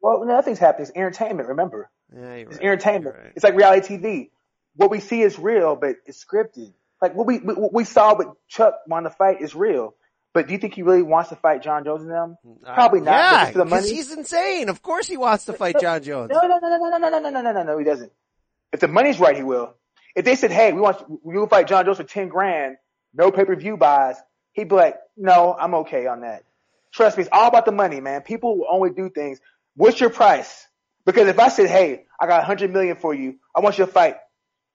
Well, 0.00 0.24
nothing's 0.24 0.60
happening. 0.60 0.86
It's 0.86 0.96
entertainment. 0.96 1.48
Remember, 1.48 1.90
Yeah, 2.14 2.32
it's 2.34 2.56
right. 2.56 2.64
entertainment. 2.64 3.16
Right. 3.16 3.32
It's 3.34 3.44
like 3.44 3.54
reality 3.54 3.96
TV. 3.98 4.30
What 4.76 4.90
we 4.90 5.00
see 5.00 5.20
is 5.22 5.38
real, 5.38 5.76
but 5.76 5.96
it's 6.06 6.24
scripted. 6.24 6.72
Like 7.00 7.14
what 7.14 7.26
we 7.26 7.38
what 7.38 7.72
we 7.74 7.84
saw 7.84 8.16
with 8.16 8.28
Chuck 8.48 8.74
wanting 8.86 9.10
to 9.10 9.16
fight 9.16 9.40
is 9.42 9.54
real. 9.54 9.94
But 10.34 10.46
do 10.46 10.52
you 10.54 10.58
think 10.58 10.72
he 10.74 10.82
really 10.82 11.02
wants 11.02 11.28
to 11.28 11.36
fight 11.36 11.62
Jon 11.62 11.84
Jones 11.84 12.02
and 12.02 12.10
them? 12.10 12.36
Probably 12.64 13.00
not. 13.00 13.06
but 13.06 13.12
Yeah, 13.12 13.44
for 13.50 13.58
the 13.58 13.64
because 13.64 13.84
money. 13.84 13.94
he's 13.94 14.12
insane. 14.12 14.68
Of 14.70 14.80
course 14.80 15.06
he 15.06 15.18
wants 15.18 15.44
to 15.46 15.52
fight 15.52 15.78
Jon 15.78 16.02
Jones. 16.02 16.30
No, 16.32 16.40
no, 16.40 16.58
no, 16.58 16.68
no, 16.68 16.78
no, 16.78 16.96
no, 16.98 17.08
no, 17.08 17.18
no, 17.18 17.28
no, 17.30 17.40
no, 17.42 17.52
no, 17.52 17.62
no. 17.64 17.78
He 17.78 17.84
doesn't. 17.84 18.10
If 18.72 18.80
the 18.80 18.88
money's 18.88 19.20
right, 19.20 19.36
he 19.36 19.42
will. 19.42 19.74
If 20.14 20.24
they 20.24 20.36
said, 20.36 20.50
"Hey, 20.50 20.72
we 20.72 20.80
want 20.80 21.02
you 21.08 21.40
to 21.40 21.46
fight 21.46 21.66
Jon 21.66 21.84
Jones 21.84 21.98
for 21.98 22.04
ten 22.04 22.28
grand, 22.28 22.76
no 23.12 23.30
pay 23.30 23.44
per 23.44 23.56
view 23.56 23.76
buys," 23.76 24.16
he'd 24.52 24.68
be 24.68 24.74
like, 24.74 24.96
"No, 25.16 25.54
I'm 25.58 25.74
okay 25.76 26.06
on 26.06 26.20
that." 26.22 26.44
Trust 26.92 27.16
me, 27.18 27.22
it's 27.22 27.30
all 27.32 27.48
about 27.48 27.64
the 27.66 27.72
money, 27.72 28.00
man. 28.00 28.22
People 28.22 28.58
will 28.58 28.66
only 28.70 28.90
do 28.90 29.10
things. 29.10 29.38
What's 29.76 30.00
your 30.00 30.10
price? 30.10 30.66
Because 31.04 31.28
if 31.28 31.38
I 31.38 31.48
said, 31.48 31.68
"Hey, 31.68 32.04
I 32.20 32.26
got 32.26 32.42
a 32.42 32.44
hundred 32.44 32.72
million 32.72 32.96
for 32.96 33.14
you, 33.14 33.36
I 33.54 33.60
want 33.60 33.78
you 33.78 33.86
to 33.86 33.90
fight 33.90 34.16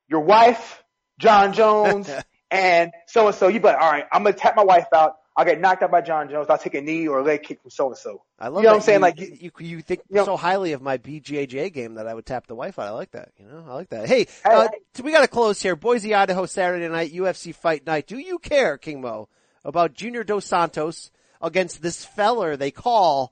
your 0.10 0.22
wife, 0.22 0.84
Jon 1.20 1.54
Jones, 1.54 2.10
and 2.52 2.92
so 3.08 3.28
and 3.28 3.36
so," 3.36 3.48
you'd 3.48 3.62
be 3.62 3.68
like, 3.68 3.82
"All 3.82 3.92
right, 3.92 4.06
I'm 4.12 4.24
gonna 4.24 4.36
tap 4.36 4.56
my 4.56 4.64
wife 4.64 4.88
out. 4.94 5.16
I'll 5.36 5.46
get 5.46 5.62
knocked 5.62 5.84
out 5.84 5.92
by 5.92 6.02
Jon 6.02 6.30
Jones. 6.30 6.48
I'll 6.50 6.58
take 6.58 6.74
a 6.74 6.82
knee 6.82 7.08
or 7.08 7.20
a 7.20 7.24
leg 7.24 7.44
kick 7.44 7.62
from 7.62 7.72
so 7.72 7.88
and 7.88 7.98
so." 7.98 8.24
I 8.40 8.50
love 8.50 8.62
You 8.62 8.68
know 8.68 8.74
what 8.74 8.80
I'm 8.80 8.82
saying? 8.82 8.98
You, 8.98 9.02
Like, 9.02 9.20
you, 9.20 9.52
you 9.60 9.82
think 9.82 10.02
you 10.10 10.18
know- 10.18 10.26
so 10.26 10.38
highly 10.38 10.74
of 10.74 10.82
my 10.82 10.98
BJJ 10.98 11.72
game 11.74 11.96
that 11.96 12.08
I 12.08 12.14
would 12.14 12.26
tap 12.26 12.48
the 12.48 12.56
wife 12.56 12.78
out. 12.78 12.88
I 12.88 12.92
like 12.92 13.12
that. 13.12 13.30
You 13.38 13.48
know, 13.48 13.66
I 13.68 13.74
like 13.74 13.90
that. 13.90 14.08
Hey, 14.08 14.28
uh, 14.44 14.68
hey. 14.96 15.02
we 15.04 15.12
got 15.12 15.22
to 15.22 15.28
close 15.28 15.62
here. 15.62 15.76
Boise, 15.76 16.14
Idaho, 16.14 16.46
Saturday 16.46 16.88
night 16.90 17.14
UFC 17.14 17.54
fight 17.56 17.86
night. 17.86 18.08
Do 18.08 18.18
you 18.18 18.40
care, 18.40 18.78
King 18.78 19.02
Mo, 19.02 19.30
about 19.64 19.94
Junior 19.94 20.24
Dos 20.24 20.46
Santos 20.46 21.12
against 21.42 21.82
this 21.82 22.04
feller 22.04 22.58
they 22.58 22.72
call 22.72 23.32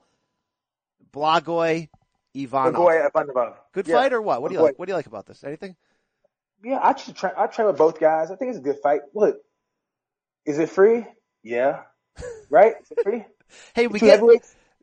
Blagoy 1.12 1.88
Ivanov? 2.42 3.56
Good 3.72 3.86
Yeah. 3.88 3.96
fight 3.96 4.12
or 4.12 4.22
what? 4.22 4.42
What 4.42 4.48
do 4.48 4.54
you 4.54 4.62
like? 4.62 4.78
What 4.78 4.86
do 4.86 4.90
you 4.92 4.96
like 4.96 5.06
about 5.06 5.26
this? 5.26 5.42
Anything? 5.44 5.76
Yeah, 6.64 6.80
I 6.82 6.96
should 6.96 7.16
try. 7.16 7.32
I 7.36 7.46
train 7.46 7.68
with 7.68 7.76
both 7.76 8.00
guys. 8.00 8.30
I 8.30 8.36
think 8.36 8.50
it's 8.50 8.58
a 8.58 8.62
good 8.62 8.78
fight. 8.82 9.02
Look, 9.14 9.36
is 10.44 10.58
it 10.58 10.70
free? 10.70 11.06
Yeah, 11.42 11.82
right. 12.50 12.74
Is 12.82 12.90
it 12.90 13.02
free? 13.02 13.24
Hey, 13.74 13.86
we 13.86 13.98
Two 13.98 14.06
get. 14.06 14.20
Who 14.20 14.38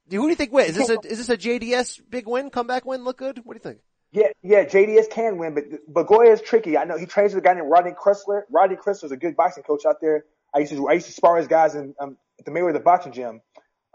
do 0.09 0.29
you 0.29 0.35
think 0.35 0.51
wins? 0.51 0.69
Is 0.69 0.75
this 0.75 0.89
a 0.89 0.99
is 1.07 1.17
this 1.17 1.29
a 1.29 1.37
JDS 1.37 2.01
big 2.09 2.27
win, 2.27 2.49
comeback 2.49 2.85
win? 2.85 3.03
Look 3.03 3.17
good. 3.17 3.39
What 3.43 3.53
do 3.53 3.57
you 3.57 3.73
think? 3.73 3.83
Yeah, 4.11 4.27
yeah. 4.43 4.65
JDS 4.65 5.09
can 5.09 5.37
win, 5.37 5.55
but 5.55 5.63
but 5.87 6.07
Goya 6.07 6.31
is 6.31 6.41
tricky. 6.41 6.77
I 6.77 6.83
know 6.83 6.97
he 6.97 7.05
trains 7.05 7.33
with 7.33 7.43
a 7.43 7.47
guy 7.47 7.53
named 7.53 7.69
Rodney 7.69 7.91
Chrysler. 7.91 8.43
Rodney 8.51 8.77
is 8.85 9.11
a 9.11 9.17
good 9.17 9.35
boxing 9.35 9.63
coach 9.63 9.85
out 9.85 10.01
there. 10.01 10.25
I 10.53 10.59
used 10.59 10.71
to 10.73 10.87
I 10.87 10.93
used 10.93 11.07
to 11.07 11.13
spar 11.13 11.37
his 11.37 11.47
guys 11.47 11.73
in 11.73 11.95
um, 11.99 12.17
at 12.37 12.45
the 12.45 12.51
Mayweather 12.51 12.83
boxing 12.83 13.11
gym. 13.11 13.41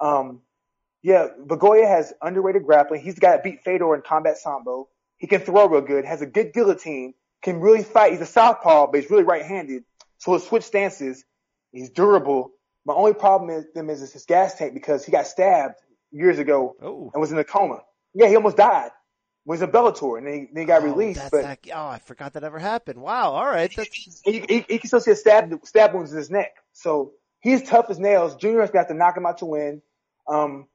Um, 0.00 0.42
yeah, 1.02 1.28
Bagoya 1.46 1.86
has 1.86 2.12
underrated 2.22 2.64
grappling. 2.64 3.00
He's 3.02 3.14
the 3.14 3.20
guy 3.20 3.30
that 3.32 3.44
beat 3.44 3.62
Fedor 3.62 3.94
in 3.94 4.02
combat 4.02 4.38
sambo. 4.38 4.88
He 5.16 5.26
can 5.26 5.40
throw 5.40 5.66
real 5.68 5.80
good. 5.80 6.04
Has 6.04 6.22
a 6.22 6.26
good 6.26 6.52
guillotine. 6.52 7.14
Can 7.42 7.60
really 7.60 7.84
fight. 7.84 8.12
He's 8.12 8.20
a 8.20 8.26
southpaw, 8.26 8.88
but 8.90 9.00
he's 9.00 9.10
really 9.10 9.22
right-handed. 9.24 9.84
So 10.18 10.32
he'll 10.32 10.40
switch 10.40 10.64
stances. 10.64 11.24
He's 11.72 11.90
durable. 11.90 12.50
My 12.84 12.94
only 12.94 13.14
problem 13.14 13.54
with 13.54 13.74
him 13.76 13.90
is, 13.90 14.02
is 14.02 14.12
his 14.12 14.24
gas 14.24 14.54
tank 14.56 14.74
because 14.74 15.04
he 15.04 15.12
got 15.12 15.26
stabbed 15.26 15.74
years 16.10 16.38
ago 16.38 16.74
Oh. 16.82 17.10
and 17.12 17.20
was 17.20 17.30
in 17.32 17.38
a 17.38 17.44
coma. 17.44 17.82
Yeah, 18.14 18.28
he 18.28 18.34
almost 18.36 18.56
died. 18.56 18.90
Was 19.44 19.62
in 19.62 19.70
Bellator 19.70 20.18
and 20.18 20.26
then 20.26 20.34
he, 20.34 20.40
then 20.52 20.62
he 20.62 20.66
got 20.66 20.82
Oh, 20.82 20.86
released. 20.86 21.30
But 21.30 21.58
oh, 21.74 21.86
I 21.86 21.98
forgot 22.00 22.32
that 22.34 22.44
ever 22.44 22.58
happened. 22.58 23.00
Wow. 23.00 23.32
All 23.32 23.46
right. 23.46 23.70
That's, 23.74 24.20
he, 24.24 24.44
he, 24.48 24.64
he 24.68 24.78
can 24.78 24.88
still 24.88 25.00
see 25.00 25.10
a 25.12 25.16
stab 25.16 25.52
stab 25.64 25.94
wounds 25.94 26.10
in 26.12 26.18
his 26.18 26.30
neck. 26.30 26.54
So 26.72 27.12
he's 27.40 27.62
tough 27.62 27.86
as 27.88 27.98
nails. 27.98 28.36
Junior's 28.36 28.70
got 28.70 28.88
to 28.88 28.94
knock 28.94 29.16
him 29.16 29.26
out 29.26 29.38
to 29.38 29.46
win. 29.46 29.80
Um, 30.28 30.66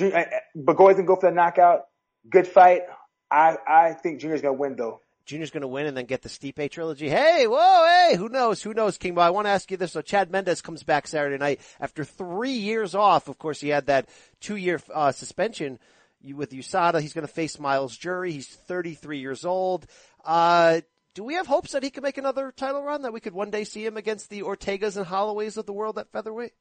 Uh, 0.00 0.06
uh, 0.06 0.24
Bagoy's 0.56 0.94
gonna 0.94 1.06
go 1.06 1.16
for 1.16 1.30
the 1.30 1.34
knockout. 1.34 1.86
Good 2.28 2.46
fight. 2.46 2.82
I 3.30 3.56
I 3.66 3.92
think 3.92 4.20
Junior's 4.20 4.42
gonna 4.42 4.54
win 4.54 4.76
though. 4.76 5.00
Junior's 5.28 5.50
going 5.50 5.60
to 5.60 5.68
win 5.68 5.84
and 5.84 5.94
then 5.94 6.06
get 6.06 6.22
the 6.22 6.30
Stipe 6.30 6.70
trilogy. 6.70 7.06
Hey, 7.06 7.46
whoa, 7.46 7.86
hey, 7.86 8.16
who 8.16 8.30
knows? 8.30 8.62
Who 8.62 8.72
knows, 8.72 8.96
King? 8.96 9.14
But 9.14 9.26
I 9.26 9.30
want 9.30 9.44
to 9.44 9.50
ask 9.50 9.70
you 9.70 9.76
this. 9.76 9.92
So 9.92 10.00
Chad 10.00 10.30
Mendes 10.30 10.62
comes 10.62 10.82
back 10.82 11.06
Saturday 11.06 11.36
night 11.36 11.60
after 11.78 12.02
three 12.02 12.52
years 12.52 12.94
off. 12.94 13.28
Of 13.28 13.36
course, 13.36 13.60
he 13.60 13.68
had 13.68 13.86
that 13.86 14.08
two 14.40 14.56
year 14.56 14.80
uh, 14.92 15.12
suspension 15.12 15.78
with 16.24 16.52
USADA. 16.52 17.02
He's 17.02 17.12
going 17.12 17.26
to 17.26 17.32
face 17.32 17.60
Myles 17.60 17.94
Jury. 17.94 18.32
He's 18.32 18.48
33 18.48 19.18
years 19.18 19.44
old. 19.44 19.86
Uh, 20.24 20.80
do 21.12 21.24
we 21.24 21.34
have 21.34 21.46
hopes 21.46 21.72
that 21.72 21.82
he 21.82 21.90
could 21.90 22.02
make 22.02 22.16
another 22.16 22.50
title 22.50 22.82
run? 22.82 23.02
That 23.02 23.12
we 23.12 23.20
could 23.20 23.34
one 23.34 23.50
day 23.50 23.64
see 23.64 23.84
him 23.84 23.98
against 23.98 24.30
the 24.30 24.42
Ortegas 24.42 24.96
and 24.96 25.04
Holloways 25.04 25.58
of 25.58 25.66
the 25.66 25.74
world 25.74 25.98
at 25.98 26.10
featherweight? 26.10 26.52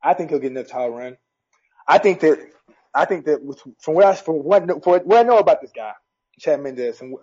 I 0.00 0.14
think 0.14 0.30
he'll 0.30 0.38
get 0.38 0.52
another 0.52 0.68
title 0.68 0.96
run. 0.96 1.16
I 1.88 1.98
think 1.98 2.20
that 2.20 2.38
I 2.94 3.06
think 3.06 3.24
that 3.24 3.40
from 3.80 3.94
what 3.94 4.04
I 4.04 4.14
from 4.14 4.36
what, 4.44 4.66
from 4.66 4.92
what 5.00 5.18
I 5.18 5.22
know 5.22 5.38
about 5.38 5.62
this 5.62 5.72
guy, 5.74 5.92
Chad 6.38 6.60
Mendes, 6.60 7.00
and 7.00 7.16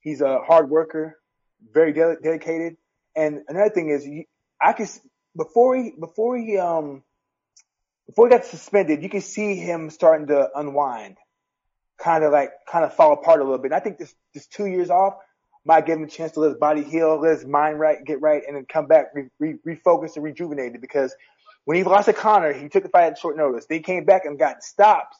he's 0.00 0.20
a 0.20 0.38
hard 0.38 0.70
worker, 0.70 1.18
very 1.72 1.92
de- 1.92 2.16
dedicated. 2.22 2.76
And 3.16 3.42
another 3.48 3.70
thing 3.70 3.90
is, 3.90 4.08
I 4.60 4.72
can 4.72 4.86
before 5.36 5.76
he 5.76 5.92
before 5.98 6.38
he 6.38 6.58
um 6.58 7.02
before 8.06 8.26
he 8.26 8.30
got 8.30 8.44
suspended, 8.44 9.02
you 9.02 9.08
can 9.08 9.20
see 9.20 9.56
him 9.56 9.90
starting 9.90 10.28
to 10.28 10.48
unwind, 10.54 11.16
kind 11.98 12.22
of 12.22 12.32
like 12.32 12.50
kind 12.70 12.84
of 12.84 12.94
fall 12.94 13.14
apart 13.14 13.40
a 13.40 13.42
little 13.44 13.58
bit. 13.58 13.72
And 13.72 13.74
I 13.74 13.80
think 13.80 13.98
this 13.98 14.14
this 14.32 14.46
two 14.46 14.66
years 14.66 14.90
off 14.90 15.14
might 15.64 15.86
give 15.86 15.98
him 15.98 16.04
a 16.04 16.08
chance 16.08 16.32
to 16.32 16.40
let 16.40 16.50
his 16.50 16.58
body 16.58 16.84
heal, 16.84 17.20
let 17.20 17.32
his 17.32 17.44
mind 17.44 17.80
right 17.80 18.04
get 18.04 18.20
right, 18.20 18.42
and 18.46 18.56
then 18.56 18.64
come 18.66 18.86
back 18.86 19.08
re, 19.14 19.28
re, 19.40 19.56
refocused 19.66 20.14
and 20.16 20.24
rejuvenated 20.24 20.80
because 20.80 21.14
when 21.68 21.76
he 21.76 21.82
lost 21.82 22.06
to 22.06 22.14
Conor, 22.14 22.54
he 22.54 22.70
took 22.70 22.82
the 22.82 22.88
fight 22.88 23.12
at 23.12 23.18
short 23.18 23.36
notice. 23.36 23.66
Then 23.66 23.76
he 23.76 23.82
came 23.82 24.06
back 24.06 24.24
and 24.24 24.38
got 24.38 24.62
stopped 24.62 25.14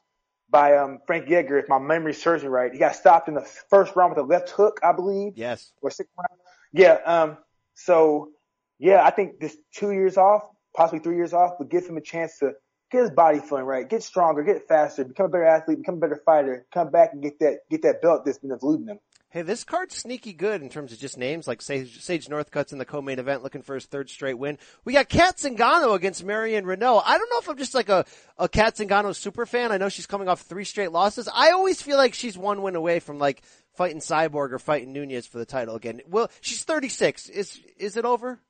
by 0.48 0.78
um, 0.78 0.98
Frankie 1.06 1.36
Edgar, 1.36 1.58
if 1.58 1.68
my 1.68 1.78
memory 1.78 2.14
serves 2.14 2.42
me 2.42 2.48
right. 2.48 2.72
He 2.72 2.78
got 2.78 2.94
stopped 2.94 3.28
in 3.28 3.34
the 3.34 3.46
first 3.68 3.94
round 3.94 4.16
with 4.16 4.18
a 4.18 4.26
left 4.26 4.48
hook, 4.48 4.80
I 4.82 4.92
believe, 4.92 5.34
Yes. 5.36 5.72
or 5.82 5.90
sixth 5.90 6.10
round. 6.16 6.40
Yeah. 6.72 7.00
Um. 7.04 7.36
So 7.74 8.30
yeah, 8.78 9.04
I 9.04 9.10
think 9.10 9.40
this 9.40 9.58
two 9.74 9.92
years 9.92 10.16
off, 10.16 10.40
possibly 10.74 11.00
three 11.00 11.16
years 11.16 11.34
off, 11.34 11.58
would 11.58 11.68
give 11.68 11.86
him 11.86 11.98
a 11.98 12.00
chance 12.00 12.38
to 12.38 12.52
get 12.90 13.02
his 13.02 13.10
body 13.10 13.40
feeling 13.40 13.64
right, 13.66 13.86
get 13.86 14.02
stronger, 14.02 14.42
get 14.42 14.66
faster, 14.66 15.04
become 15.04 15.26
a 15.26 15.28
better 15.28 15.44
athlete, 15.44 15.76
become 15.76 15.96
a 15.96 16.00
better 16.00 16.22
fighter, 16.24 16.64
come 16.72 16.90
back 16.90 17.10
and 17.12 17.22
get 17.22 17.38
that 17.40 17.58
get 17.68 17.82
that 17.82 18.00
belt 18.00 18.24
that's 18.24 18.38
been 18.38 18.52
eluding 18.52 18.86
him. 18.86 19.00
Hey, 19.30 19.42
this 19.42 19.62
card's 19.62 19.94
sneaky 19.94 20.32
good 20.32 20.62
in 20.62 20.70
terms 20.70 20.90
of 20.90 20.98
just 20.98 21.18
names, 21.18 21.46
like 21.46 21.60
Sage, 21.60 22.00
Sage 22.00 22.28
Northcutt's 22.28 22.72
in 22.72 22.78
the 22.78 22.86
co-main 22.86 23.18
event 23.18 23.42
looking 23.42 23.60
for 23.60 23.74
his 23.74 23.84
third 23.84 24.08
straight 24.08 24.38
win. 24.38 24.56
We 24.86 24.94
got 24.94 25.10
Kat 25.10 25.36
Zingano 25.36 25.94
against 25.94 26.24
Marion 26.24 26.64
Reneau. 26.64 27.02
I 27.04 27.18
don't 27.18 27.28
know 27.28 27.38
if 27.38 27.46
I'm 27.46 27.58
just 27.58 27.74
like 27.74 27.90
a, 27.90 28.06
a 28.38 28.48
Kat 28.48 28.76
Zingano 28.76 29.14
super 29.14 29.44
fan. 29.44 29.70
I 29.70 29.76
know 29.76 29.90
she's 29.90 30.06
coming 30.06 30.28
off 30.28 30.40
three 30.40 30.64
straight 30.64 30.92
losses. 30.92 31.28
I 31.28 31.50
always 31.50 31.82
feel 31.82 31.98
like 31.98 32.14
she's 32.14 32.38
one 32.38 32.62
win 32.62 32.74
away 32.74 33.00
from 33.00 33.18
like 33.18 33.42
fighting 33.74 34.00
Cyborg 34.00 34.52
or 34.52 34.58
fighting 34.58 34.94
Nunes 34.94 35.26
for 35.26 35.36
the 35.36 35.44
title 35.44 35.74
again. 35.76 36.00
Well, 36.08 36.30
she's 36.40 36.64
36. 36.64 37.28
Is, 37.28 37.60
is 37.76 37.98
it 37.98 38.06
over? 38.06 38.40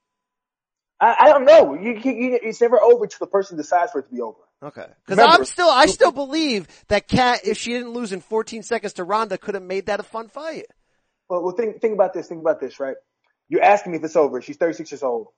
I, 1.01 1.17
I 1.21 1.29
don't 1.29 1.45
know. 1.45 1.75
You, 1.75 1.95
you, 1.95 2.39
it's 2.41 2.61
never 2.61 2.81
over 2.81 3.03
until 3.03 3.19
the 3.19 3.31
person 3.31 3.57
decides 3.57 3.91
for 3.91 3.99
it 3.99 4.09
to 4.09 4.15
be 4.15 4.21
over. 4.21 4.39
Okay. 4.63 4.83
Cause 4.83 5.17
Remember- 5.17 5.33
I'm 5.35 5.45
still, 5.45 5.69
I 5.71 5.87
still 5.87 6.11
believe 6.11 6.67
that 6.89 7.07
Kat, 7.07 7.41
if 7.45 7.59
she 7.59 7.73
didn't 7.73 7.91
lose 7.91 8.13
in 8.13 8.21
14 8.21 8.63
seconds 8.63 8.95
to 8.95 9.05
Ronda, 9.05 9.39
could 9.39 9.55
have 9.55 9.63
made 9.63 9.87
that 9.87 10.01
a 10.01 10.03
fun 10.03 10.29
fight. 10.29 10.67
Well, 11.29 11.43
well, 11.45 11.55
think 11.55 11.81
think 11.81 11.95
about 11.95 12.13
this. 12.15 12.27
Think 12.29 12.41
about 12.41 12.59
this, 12.59 12.81
right? 12.81 12.97
You're 13.49 13.63
asking 13.63 13.93
me 13.93 13.99
if 13.99 14.05
it's 14.05 14.17
over. 14.17 14.41
She's 14.43 14.57
36 14.57 14.91
years 14.91 15.03
old. 15.03 15.29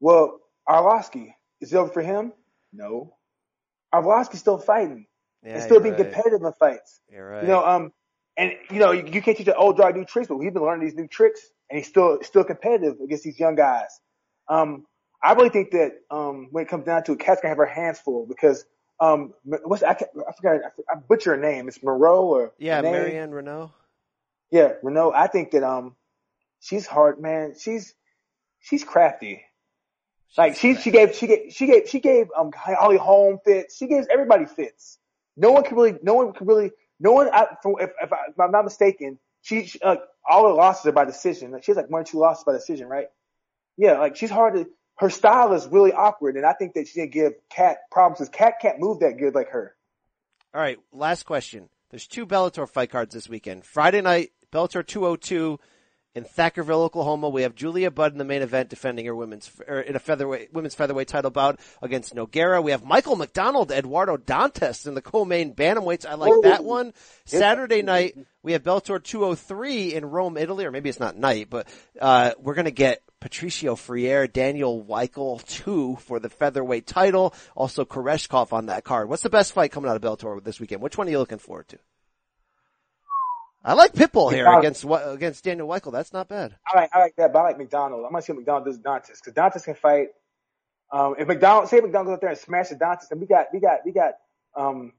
Well, 0.00 0.40
Arlovsky, 0.68 1.32
is 1.60 1.72
it 1.72 1.76
over 1.76 1.92
for 1.92 2.02
him? 2.02 2.32
No. 2.72 3.14
Arlovsky's 3.94 4.40
still 4.40 4.58
fighting 4.58 5.06
Yeah, 5.42 5.54
and 5.54 5.62
still 5.62 5.80
being 5.80 5.94
right. 5.94 6.12
competitive 6.12 6.42
in 6.42 6.52
fights. 6.54 7.00
You're 7.10 7.28
right. 7.28 7.42
You 7.42 7.48
know, 7.48 7.64
um, 7.64 7.92
and 8.36 8.52
you 8.70 8.78
know, 8.78 8.92
you, 8.92 9.04
you 9.06 9.22
can't 9.22 9.36
teach 9.36 9.48
an 9.48 9.54
old 9.56 9.76
dog 9.76 9.94
new 9.96 10.04
tricks, 10.04 10.28
but 10.28 10.38
he's 10.38 10.52
been 10.52 10.62
learning 10.62 10.84
these 10.86 10.94
new 10.96 11.06
tricks, 11.06 11.40
and 11.70 11.78
he's 11.78 11.88
still 11.88 12.18
still 12.22 12.44
competitive 12.44 12.96
against 13.00 13.24
these 13.24 13.38
young 13.38 13.54
guys. 13.54 13.98
Um, 14.48 14.86
I 15.22 15.32
really 15.34 15.50
think 15.50 15.70
that 15.72 15.92
um, 16.10 16.48
when 16.50 16.64
it 16.64 16.68
comes 16.68 16.84
down 16.84 17.04
to 17.04 17.12
it, 17.12 17.20
Kat's 17.20 17.40
gonna 17.40 17.50
have 17.50 17.58
her 17.58 17.66
hands 17.66 17.98
full 17.98 18.26
because 18.26 18.64
um, 19.00 19.34
what's 19.44 19.82
I, 19.82 19.90
I 19.90 20.32
forgot 20.32 20.60
I, 20.64 20.92
I 20.92 20.96
butcher 20.96 21.30
her 21.30 21.36
name. 21.36 21.68
It's 21.68 21.82
Moreau 21.82 22.26
or 22.26 22.52
yeah, 22.58 22.76
Renee? 22.76 22.90
Marion 22.90 23.30
Reneau. 23.30 23.70
Yeah, 24.50 24.72
Renault. 24.82 25.12
I 25.14 25.28
think 25.28 25.52
that 25.52 25.62
um, 25.62 25.96
she's 26.60 26.86
hard, 26.86 27.20
man. 27.20 27.54
She's 27.58 27.94
she's 28.60 28.84
crafty. 28.84 29.42
Like 30.36 30.56
she 30.56 30.76
she 30.76 30.90
gave 30.90 31.14
she 31.14 31.26
gave 31.26 31.52
she 31.52 31.66
gave 31.66 31.88
she 31.88 32.00
gave 32.00 32.28
um 32.36 32.52
Holly 32.54 32.96
Holm 32.96 33.38
fits. 33.44 33.76
She 33.76 33.86
gives 33.86 34.06
everybody 34.10 34.46
fits. 34.46 34.98
No 35.36 35.52
one 35.52 35.64
can 35.64 35.76
really 35.76 35.98
no 36.02 36.14
one 36.14 36.32
can 36.32 36.46
really 36.46 36.70
no 36.98 37.12
one. 37.12 37.28
I, 37.32 37.48
from, 37.62 37.76
if, 37.80 37.90
if, 38.00 38.12
I, 38.12 38.16
if 38.30 38.40
I'm 38.40 38.50
not 38.50 38.64
mistaken, 38.64 39.18
she, 39.42 39.66
she 39.66 39.80
uh, 39.80 39.96
all 40.28 40.48
her 40.48 40.54
losses 40.54 40.86
are 40.86 40.92
by 40.92 41.04
decision. 41.04 41.50
Like 41.50 41.64
she 41.64 41.72
has 41.72 41.76
like 41.76 41.90
one 41.90 42.02
or 42.02 42.04
two 42.04 42.18
losses 42.18 42.44
by 42.44 42.52
decision, 42.52 42.88
right? 42.88 43.08
Yeah, 43.76 43.98
like 43.98 44.16
she's 44.16 44.30
hard 44.30 44.54
to. 44.54 44.66
Her 45.02 45.10
style 45.10 45.52
is 45.52 45.66
really 45.66 45.92
awkward, 45.92 46.36
and 46.36 46.46
I 46.46 46.52
think 46.52 46.74
that 46.74 46.86
she 46.86 47.00
didn't 47.00 47.12
give 47.12 47.32
Kat 47.50 47.78
problems. 47.90 48.20
Because 48.20 48.28
Kat 48.28 48.54
can't 48.62 48.78
move 48.78 49.00
that 49.00 49.18
good 49.18 49.34
like 49.34 49.48
her. 49.48 49.74
All 50.54 50.60
right, 50.60 50.78
last 50.92 51.24
question. 51.24 51.68
There's 51.90 52.06
two 52.06 52.24
Bellator 52.24 52.68
fight 52.68 52.90
cards 52.90 53.12
this 53.12 53.28
weekend. 53.28 53.64
Friday 53.64 54.00
night, 54.00 54.30
Bellator 54.52 54.86
202 54.86 55.58
in 56.14 56.24
Thackerville, 56.24 56.84
Oklahoma. 56.84 57.30
We 57.30 57.42
have 57.42 57.56
Julia 57.56 57.90
Budd 57.90 58.12
in 58.12 58.18
the 58.18 58.24
main 58.24 58.42
event 58.42 58.68
defending 58.68 59.04
her 59.06 59.16
women's 59.16 59.50
er, 59.68 59.80
in 59.80 59.96
a 59.96 59.98
featherweight 59.98 60.52
women's 60.52 60.76
featherweight 60.76 61.08
title 61.08 61.32
bout 61.32 61.58
against 61.82 62.14
Nogueira. 62.14 62.62
We 62.62 62.70
have 62.70 62.84
Michael 62.84 63.16
McDonald, 63.16 63.72
Eduardo 63.72 64.16
Dantas 64.16 64.86
in 64.86 64.94
the 64.94 65.02
co-main 65.02 65.52
bantamweights. 65.52 66.06
I 66.06 66.14
like 66.14 66.42
that 66.44 66.62
one. 66.62 66.92
Saturday 67.24 67.82
night, 67.82 68.16
we 68.44 68.52
have 68.52 68.62
Bellator 68.62 69.02
203 69.02 69.94
in 69.94 70.04
Rome, 70.04 70.36
Italy, 70.36 70.64
or 70.64 70.70
maybe 70.70 70.90
it's 70.90 71.00
not 71.00 71.16
night, 71.16 71.48
but 71.50 71.66
uh, 72.00 72.34
we're 72.38 72.54
gonna 72.54 72.70
get 72.70 73.02
Patricio 73.22 73.76
Freire, 73.76 74.26
Daniel 74.26 74.84
Weichel 74.84 75.46
2 75.46 75.96
for 76.00 76.18
the 76.18 76.28
featherweight 76.28 76.88
title. 76.88 77.32
Also 77.54 77.84
Koreshkov 77.84 78.52
on 78.52 78.66
that 78.66 78.82
card. 78.82 79.08
What's 79.08 79.22
the 79.22 79.30
best 79.30 79.52
fight 79.52 79.70
coming 79.70 79.88
out 79.88 79.94
of 79.94 80.02
Bellator 80.02 80.42
this 80.42 80.58
weekend? 80.58 80.82
Which 80.82 80.98
one 80.98 81.06
are 81.06 81.10
you 81.12 81.20
looking 81.20 81.38
forward 81.38 81.68
to? 81.68 81.78
I 83.64 83.74
like 83.74 83.92
Pitbull 83.92 84.32
here 84.32 84.52
against 84.52 84.84
against 84.84 85.44
Daniel 85.44 85.68
Weichel. 85.68 85.92
That's 85.92 86.12
not 86.12 86.28
bad. 86.28 86.56
I 86.66 86.76
like 86.76 86.90
I 86.92 86.98
like 86.98 87.14
that, 87.14 87.32
but 87.32 87.38
I 87.38 87.42
like 87.42 87.58
McDonald. 87.58 88.04
I'm 88.04 88.10
gonna 88.10 88.22
see 88.22 88.32
McDonald 88.32 88.64
does 88.64 88.78
Dantas 88.78 89.22
because 89.24 89.34
Dantas 89.34 89.64
can 89.64 89.76
fight. 89.76 90.08
Um, 90.90 91.14
if 91.16 91.28
McDonald 91.28 91.68
say 91.68 91.78
McDonald 91.78 92.06
goes 92.06 92.14
out 92.14 92.20
there 92.22 92.30
and 92.30 92.38
smashes 92.38 92.76
Dantas, 92.78 93.08
then 93.08 93.20
we 93.20 93.26
got 93.26 93.46
we 93.52 93.60
got 93.60 93.78
we 93.84 93.92
got 93.92 94.14
um 94.56 94.92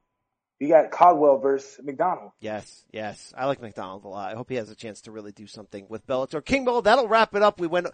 we 0.63 0.69
got 0.69 0.91
Caldwell 0.91 1.39
versus 1.39 1.83
McDonald. 1.83 2.31
Yes, 2.39 2.85
yes. 2.89 3.33
I 3.37 3.47
like 3.47 3.61
McDonald 3.61 4.05
a 4.05 4.07
lot. 4.07 4.31
I 4.31 4.35
hope 4.35 4.47
he 4.47 4.55
has 4.55 4.69
a 4.69 4.75
chance 4.75 5.01
to 5.01 5.11
really 5.11 5.33
do 5.33 5.45
something 5.45 5.85
with 5.89 6.07
Bellator. 6.07 6.43
King 6.43 6.63
Bill, 6.63 6.81
that'll 6.81 7.09
wrap 7.09 7.35
it 7.35 7.41
up. 7.41 7.59
We 7.59 7.67
went 7.67 7.87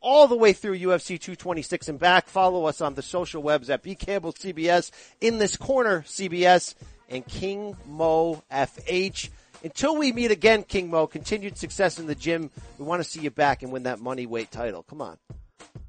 all 0.00 0.26
the 0.26 0.34
way 0.34 0.54
through 0.54 0.78
UFC 0.78 1.20
226 1.20 1.90
and 1.90 1.98
back. 1.98 2.26
Follow 2.26 2.64
us 2.64 2.80
on 2.80 2.94
the 2.94 3.02
social 3.02 3.42
webs 3.42 3.68
at 3.68 3.82
B 3.82 3.94
Campbell 3.94 4.32
CBS, 4.32 4.90
in 5.20 5.36
this 5.36 5.58
corner 5.58 6.04
CBS, 6.06 6.74
and 7.10 7.26
King 7.26 7.76
Mo 7.86 8.42
FH. 8.50 9.28
Until 9.62 9.98
we 9.98 10.10
meet 10.10 10.30
again, 10.30 10.62
King 10.62 10.88
Mo, 10.88 11.06
continued 11.06 11.58
success 11.58 11.98
in 11.98 12.06
the 12.06 12.14
gym. 12.14 12.50
We 12.78 12.86
want 12.86 13.02
to 13.02 13.08
see 13.08 13.20
you 13.20 13.30
back 13.30 13.62
and 13.62 13.70
win 13.70 13.82
that 13.82 14.00
money 14.00 14.24
weight 14.24 14.50
title. 14.50 14.82
Come 14.84 15.02
on. 15.02 15.18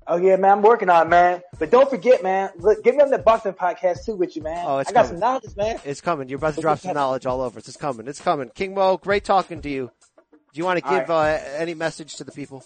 Oh 0.10 0.16
yeah, 0.16 0.38
man, 0.38 0.51
I'm 0.51 0.62
working 0.62 0.89
on 0.89 1.08
it, 1.08 1.10
man. 1.10 1.41
But 1.60 1.70
don't 1.70 1.89
forget, 1.89 2.24
man, 2.24 2.51
look, 2.58 2.82
get 2.82 2.95
me 2.95 3.01
on 3.01 3.10
the 3.10 3.18
boxing 3.18 3.51
podcast 3.53 4.05
too 4.05 4.16
with 4.16 4.38
you, 4.38 4.41
man. 4.41 4.64
Oh, 4.66 4.78
it's 4.78 4.89
I 4.89 4.93
got 4.93 5.05
coming. 5.05 5.10
some 5.10 5.20
knowledge, 5.20 5.55
man. 5.58 5.80
It's 5.84 5.99
coming. 5.99 6.30
You're 6.30 6.38
about 6.38 6.55
to 6.55 6.62
drop 6.62 6.80
some 6.80 6.93
knowledge 6.93 7.26
all 7.26 7.41
over 7.41 7.60
us. 7.60 7.68
It's 7.68 7.76
coming. 7.76 8.08
It's 8.08 8.22
coming. 8.22 8.49
King 8.55 8.74
Mo, 8.74 8.95
great 8.97 9.26
talking 9.26 9.62
to 9.62 9.70
you. 9.70 9.91
Do 10.53 10.60
you 10.60 10.64
want 10.64 10.82
to 10.82 10.89
give 10.89 11.10
uh, 11.10 11.38
any 11.58 11.74
message 11.74 12.16
to 12.16 12.24
the 12.24 12.32
people? 12.32 12.64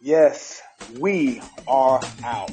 Yes, 0.00 0.62
we 0.98 1.42
are 1.66 2.00
out. 2.24 2.50